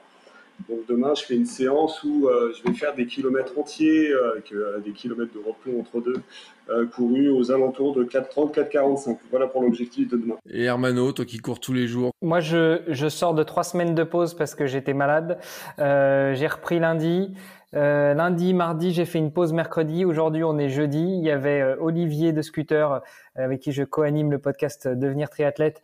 Donc 0.68 0.80
demain, 0.88 1.14
je 1.14 1.24
fais 1.24 1.34
une 1.34 1.46
séance 1.46 2.02
où 2.04 2.28
je 2.28 2.62
vais 2.66 2.74
faire 2.74 2.94
des 2.94 3.06
kilomètres 3.06 3.58
entiers, 3.58 4.12
avec 4.32 4.52
des 4.84 4.92
kilomètres 4.92 5.32
de 5.34 5.38
repos 5.38 5.78
entre 5.80 6.00
deux, 6.00 6.86
courus 6.94 7.30
aux 7.30 7.50
alentours 7.50 7.94
de 7.94 8.04
4,30, 8.04 8.54
4,45. 8.54 9.18
Voilà 9.30 9.46
pour 9.46 9.62
l'objectif 9.62 10.08
de 10.08 10.16
demain. 10.16 10.36
Et 10.48 10.64
Hermano, 10.64 11.12
toi 11.12 11.24
qui 11.24 11.38
cours 11.38 11.60
tous 11.60 11.72
les 11.72 11.86
jours? 11.86 12.12
Moi, 12.22 12.40
je, 12.40 12.80
je 12.88 13.08
sors 13.08 13.34
de 13.34 13.42
trois 13.42 13.64
semaines 13.64 13.94
de 13.94 14.04
pause 14.04 14.34
parce 14.34 14.54
que 14.54 14.66
j'étais 14.66 14.94
malade. 14.94 15.38
j'ai 15.78 16.46
repris 16.46 16.78
lundi. 16.78 17.34
Euh, 17.74 18.14
lundi, 18.14 18.54
mardi, 18.54 18.92
j'ai 18.92 19.04
fait 19.04 19.18
une 19.18 19.32
pause 19.32 19.52
mercredi. 19.52 20.04
Aujourd'hui, 20.04 20.44
on 20.44 20.58
est 20.58 20.68
jeudi. 20.68 21.02
Il 21.02 21.24
y 21.24 21.30
avait 21.30 21.60
euh, 21.60 21.76
Olivier 21.80 22.32
de 22.32 22.40
Scooter, 22.40 22.92
euh, 22.92 22.98
avec 23.36 23.60
qui 23.60 23.72
je 23.72 23.82
co-anime 23.82 24.30
le 24.30 24.38
podcast 24.38 24.86
Devenir 24.86 25.28
triathlète, 25.28 25.82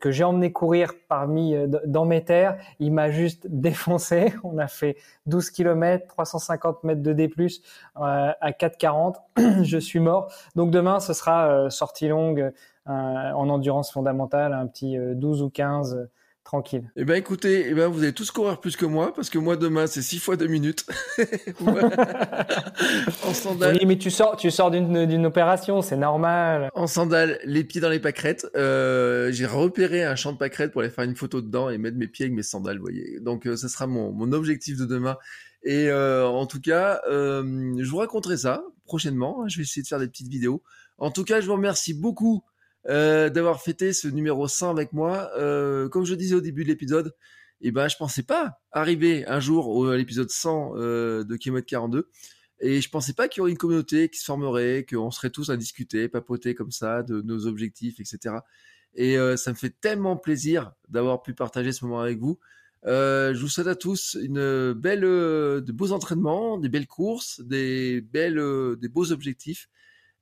que 0.00 0.10
j'ai 0.10 0.24
emmené 0.24 0.52
courir 0.52 0.92
parmi 1.08 1.54
dans 1.86 2.04
mes 2.04 2.24
terres. 2.24 2.58
Il 2.78 2.92
m'a 2.92 3.10
juste 3.10 3.46
défoncé. 3.50 4.32
On 4.44 4.58
a 4.58 4.68
fait 4.68 4.96
12 5.26 5.50
km, 5.50 6.06
350 6.06 6.84
mètres 6.84 7.02
de 7.02 7.12
D+, 7.12 7.30
à 7.94 8.50
4,40. 8.50 9.16
je 9.64 9.78
suis 9.78 10.00
mort. 10.00 10.32
Donc 10.56 10.70
demain, 10.70 11.00
ce 11.00 11.12
sera 11.12 11.70
sortie 11.70 12.08
longue 12.08 12.52
en 12.86 13.48
endurance 13.48 13.92
fondamentale, 13.92 14.52
un 14.52 14.66
petit 14.66 14.96
12 14.98 15.42
ou 15.42 15.50
15 15.50 16.08
tranquille. 16.44 16.90
Eh 16.96 17.04
ben 17.04 17.14
écoutez, 17.14 17.68
eh 17.68 17.74
ben 17.74 17.88
vous 17.88 18.02
allez 18.02 18.12
tous 18.12 18.30
courir 18.30 18.60
plus 18.60 18.76
que 18.76 18.86
moi 18.86 19.12
parce 19.14 19.30
que 19.30 19.38
moi 19.38 19.56
demain 19.56 19.86
c'est 19.86 20.02
6 20.02 20.18
fois 20.18 20.36
2 20.36 20.46
minutes 20.46 20.86
en 23.24 23.34
sandales. 23.34 23.76
Oui, 23.80 23.86
mais 23.86 23.98
tu 23.98 24.10
sors, 24.10 24.36
tu 24.36 24.50
sors 24.50 24.70
d'une 24.70 25.26
opération, 25.26 25.82
c'est 25.82 25.96
normal. 25.96 26.70
En 26.74 26.86
sandales, 26.86 27.38
les 27.44 27.64
pieds 27.64 27.80
dans 27.80 27.90
les 27.90 28.00
pâquerettes. 28.00 28.46
Euh, 28.56 29.30
j'ai 29.32 29.46
repéré 29.46 30.04
un 30.04 30.16
champ 30.16 30.32
de 30.32 30.38
pâquerettes 30.38 30.72
pour 30.72 30.80
aller 30.80 30.90
faire 30.90 31.04
une 31.04 31.16
photo 31.16 31.40
dedans 31.40 31.70
et 31.70 31.78
mettre 31.78 31.96
mes 31.96 32.08
pieds 32.08 32.26
avec 32.26 32.34
mes 32.34 32.42
sandales, 32.42 32.76
vous 32.76 32.84
voyez. 32.84 33.20
Donc 33.20 33.46
euh, 33.46 33.56
ça 33.56 33.68
sera 33.68 33.86
mon, 33.86 34.12
mon 34.12 34.32
objectif 34.32 34.76
de 34.76 34.86
demain. 34.86 35.16
Et 35.62 35.88
euh, 35.88 36.26
en 36.26 36.46
tout 36.46 36.60
cas, 36.60 37.00
euh, 37.08 37.74
je 37.78 37.90
vous 37.90 37.98
raconterai 37.98 38.38
ça 38.38 38.62
prochainement. 38.84 39.46
Je 39.48 39.58
vais 39.58 39.62
essayer 39.62 39.82
de 39.82 39.88
faire 39.88 39.98
des 39.98 40.08
petites 40.08 40.28
vidéos. 40.28 40.62
En 40.98 41.10
tout 41.10 41.24
cas, 41.24 41.40
je 41.40 41.46
vous 41.46 41.52
remercie 41.52 41.94
beaucoup 41.94 42.42
euh, 42.88 43.28
d'avoir 43.28 43.62
fêté 43.62 43.92
ce 43.92 44.08
numéro 44.08 44.48
100 44.48 44.70
avec 44.70 44.92
moi. 44.92 45.30
Euh, 45.36 45.88
comme 45.88 46.04
je 46.04 46.14
disais 46.14 46.34
au 46.34 46.40
début 46.40 46.64
de 46.64 46.68
l'épisode, 46.68 47.14
eh 47.60 47.72
ben, 47.72 47.88
je 47.88 47.96
pensais 47.96 48.22
pas 48.22 48.58
arriver 48.72 49.26
un 49.26 49.40
jour 49.40 49.90
à 49.90 49.96
l'épisode 49.96 50.30
100 50.30 50.72
euh, 50.76 51.24
de 51.24 51.36
Kilomètre 51.36 51.66
42. 51.66 52.08
Et 52.60 52.80
je 52.80 52.90
pensais 52.90 53.12
pas 53.12 53.28
qu'il 53.28 53.40
y 53.40 53.42
aurait 53.42 53.50
une 53.50 53.58
communauté 53.58 54.08
qui 54.08 54.18
se 54.18 54.24
formerait, 54.24 54.86
qu'on 54.88 55.10
serait 55.10 55.30
tous 55.30 55.50
à 55.50 55.56
discuter, 55.56 56.08
papoter 56.08 56.54
comme 56.54 56.70
ça 56.70 57.02
de 57.02 57.22
nos 57.22 57.46
objectifs, 57.46 58.00
etc. 58.00 58.36
Et 58.94 59.16
ça 59.38 59.52
me 59.52 59.56
fait 59.56 59.74
tellement 59.80 60.18
plaisir 60.18 60.72
d'avoir 60.88 61.22
pu 61.22 61.32
partager 61.32 61.72
ce 61.72 61.86
moment 61.86 62.00
avec 62.00 62.18
vous. 62.18 62.38
je 62.84 63.38
vous 63.40 63.48
souhaite 63.48 63.66
à 63.66 63.76
tous 63.76 64.14
une 64.20 64.74
belle, 64.74 65.00
de 65.00 65.72
beaux 65.72 65.92
entraînements, 65.92 66.58
des 66.58 66.68
belles 66.68 66.86
courses, 66.86 67.40
des 67.40 68.02
belles, 68.02 68.42
des 68.78 68.88
beaux 68.90 69.10
objectifs. 69.10 69.70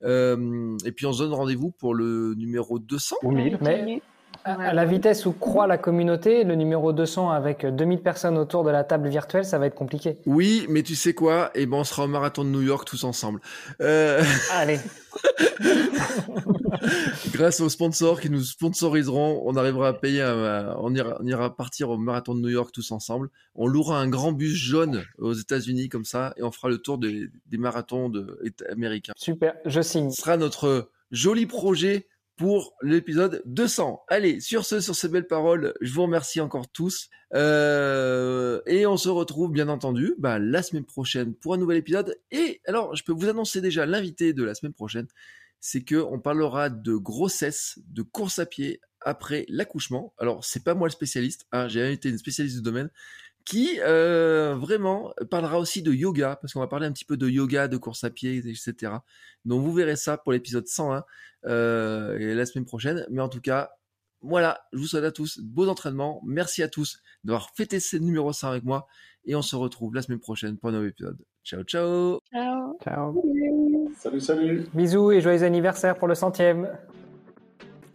Euh, 0.05 0.77
et 0.85 0.93
puis 0.93 1.07
on 1.07 1.13
se 1.13 1.23
donne 1.23 1.35
rendez-vous 1.35 1.71
pour 1.71 1.95
le 1.95 2.35
numéro 2.35 2.79
200. 2.79 3.17
Ou 3.23 3.33
1000. 3.33 3.59
Mais 3.63 4.01
à 4.49 4.73
la 4.73 4.85
vitesse 4.85 5.27
où 5.27 5.33
croît 5.33 5.67
la 5.67 5.79
communauté, 5.79 6.45
le 6.45 6.55
numéro 6.55 6.93
200 6.93 7.31
avec 7.31 7.67
2000 7.67 8.01
personnes 8.01 8.39
autour 8.39 8.65
de 8.65 8.71
la 8.71 8.85
table 8.85 9.09
virtuelle, 9.09 9.45
ça 9.45 9.59
va 9.59 9.67
être 9.67 9.75
compliqué. 9.75 10.19
Oui, 10.27 10.65
mais 10.69 10.83
tu 10.83 10.95
sais 10.95 11.13
quoi? 11.13 11.51
Eh 11.55 11.67
ben, 11.67 11.77
on 11.79 11.85
sera 11.85 12.05
au 12.05 12.09
marathon 12.09 12.45
de 12.45 12.51
New 12.51 12.63
York 12.63 12.89
tous 12.89 13.05
ensemble. 13.05 13.41
Euh... 13.81 14.23
Allez. 14.53 14.79
Grâce 17.33 17.61
aux 17.61 17.69
sponsors 17.69 18.21
qui 18.21 18.31
nous 18.31 18.43
sponsoriseront, 18.43 19.43
on 19.45 19.57
arrivera 19.57 19.89
à 19.89 19.93
payer, 19.93 20.25
on, 20.79 20.95
ira, 20.95 21.19
on, 21.21 21.27
ira, 21.27 21.55
partir 21.55 21.91
au 21.91 21.99
marathon 21.99 22.35
de 22.35 22.41
New 22.41 22.49
York 22.49 22.71
tous 22.73 22.91
ensemble. 22.93 23.29
On 23.55 23.67
louera 23.67 24.01
un 24.01 24.09
grand 24.09 24.33
bus 24.33 24.55
jaune 24.55 25.05
aux 25.19 25.35
États-Unis 25.35 25.89
comme 25.89 26.05
ça 26.05 26.33
et 26.37 26.43
on 26.43 26.51
fera 26.51 26.69
le 26.69 26.79
tour 26.79 26.99
des, 26.99 27.29
des 27.47 27.59
marathons 27.59 28.09
de, 28.09 28.39
américains. 28.71 29.13
Super, 29.17 29.55
je 29.65 29.81
signe. 29.81 30.11
Ce 30.11 30.23
sera 30.23 30.37
notre 30.37 30.91
joli 31.11 31.47
projet 31.47 32.07
pour 32.39 32.77
l'épisode 32.83 33.43
200. 33.47 34.05
Allez, 34.07 34.41
sur 34.41 34.65
ce, 34.65 34.81
sur 34.81 34.95
ces 34.95 35.09
belles 35.09 35.27
paroles, 35.27 35.75
je 35.81 35.93
vous 35.93 36.03
remercie 36.03 36.41
encore 36.41 36.71
tous. 36.71 37.11
Euh, 37.35 38.61
et 38.65 38.87
on 38.87 38.97
se 38.97 39.09
retrouve 39.09 39.51
bien 39.51 39.69
entendu 39.69 40.15
bah, 40.19 40.39
la 40.39 40.63
semaine 40.63 40.85
prochaine 40.85 41.35
pour 41.35 41.53
un 41.53 41.57
nouvel 41.57 41.79
épisode. 41.79 42.17
Et 42.31 42.61
alors, 42.67 42.95
je 42.95 43.03
peux 43.03 43.13
vous 43.13 43.29
annoncer 43.29 43.61
déjà 43.61 43.87
l'invité 43.87 44.33
de 44.33 44.45
la 44.45 44.55
semaine 44.55 44.73
prochaine, 44.73 45.09
c'est 45.61 45.83
que 45.83 45.97
on 45.97 46.21
parlera 46.21 46.71
de 46.71 46.95
grossesse, 46.95 47.81
de 47.89 48.03
course 48.03 48.39
à 48.39 48.47
pied 48.47 48.81
après 49.01 49.45
l'accouchement. 49.49 50.15
Alors, 50.19 50.45
c'est 50.45 50.63
pas 50.63 50.75
moi 50.75 50.87
le 50.87 50.93
spécialiste, 50.93 51.47
hein, 51.51 51.67
j'ai 51.67 51.83
invité 51.83 52.09
une 52.09 52.19
spécialiste 52.19 52.57
du 52.57 52.63
domaine 52.63 52.89
qui 53.45 53.81
euh, 53.81 54.55
vraiment 54.57 55.13
parlera 55.31 55.59
aussi 55.59 55.83
de 55.83 55.93
yoga, 55.93 56.39
parce 56.41 56.53
qu'on 56.53 56.61
va 56.61 56.67
parler 56.67 56.87
un 56.87 56.93
petit 56.93 57.05
peu 57.05 57.17
de 57.17 57.29
yoga, 57.29 57.69
de 57.69 57.77
course 57.77 58.05
à 58.05 58.11
pied, 58.11 58.37
etc. 58.39 58.93
Donc 59.45 59.63
vous 59.63 59.73
verrez 59.73 59.97
ça 59.97 60.19
pour 60.19 60.33
l'épisode 60.33 60.67
101 60.67 61.05
euh, 61.47 62.19
et 62.19 62.35
la 62.35 62.47
semaine 62.47 62.67
prochaine. 62.67 63.07
Mais 63.11 63.23
en 63.23 63.29
tout 63.29 63.41
cas, 63.41 63.71
voilà, 64.21 64.61
je 64.73 64.79
vous 64.79 64.87
souhaite 64.87 65.05
à 65.05 65.13
tous 65.13 65.39
de 65.39 65.47
beaux 65.47 65.69
entraînements. 65.69 66.21
Merci 66.27 66.63
à 66.63 66.69
tous 66.69 67.01
d'avoir 67.25 67.51
fêté 67.55 67.81
ce 67.81 67.97
numéro 67.97 68.33
100 68.33 68.49
avec 68.51 68.65
moi. 68.65 68.87
Et 69.25 69.35
on 69.35 69.43
se 69.43 69.57
retrouve 69.57 69.95
la 69.95 70.03
semaine 70.03 70.21
prochaine 70.21 70.59
pour 70.59 70.71
un 70.71 70.73
nouvel 70.73 70.91
épisode. 70.91 71.19
Ciao, 71.45 71.63
ciao 71.63 72.21
Ciao 72.33 72.79
Ciao 72.83 73.23
Salut, 73.97 74.21
salut 74.21 74.67
Bisous 74.75 75.13
et 75.13 75.21
joyeux 75.21 75.43
anniversaire 75.43 75.97
pour 75.97 76.09
le 76.09 76.15
centième 76.15 76.69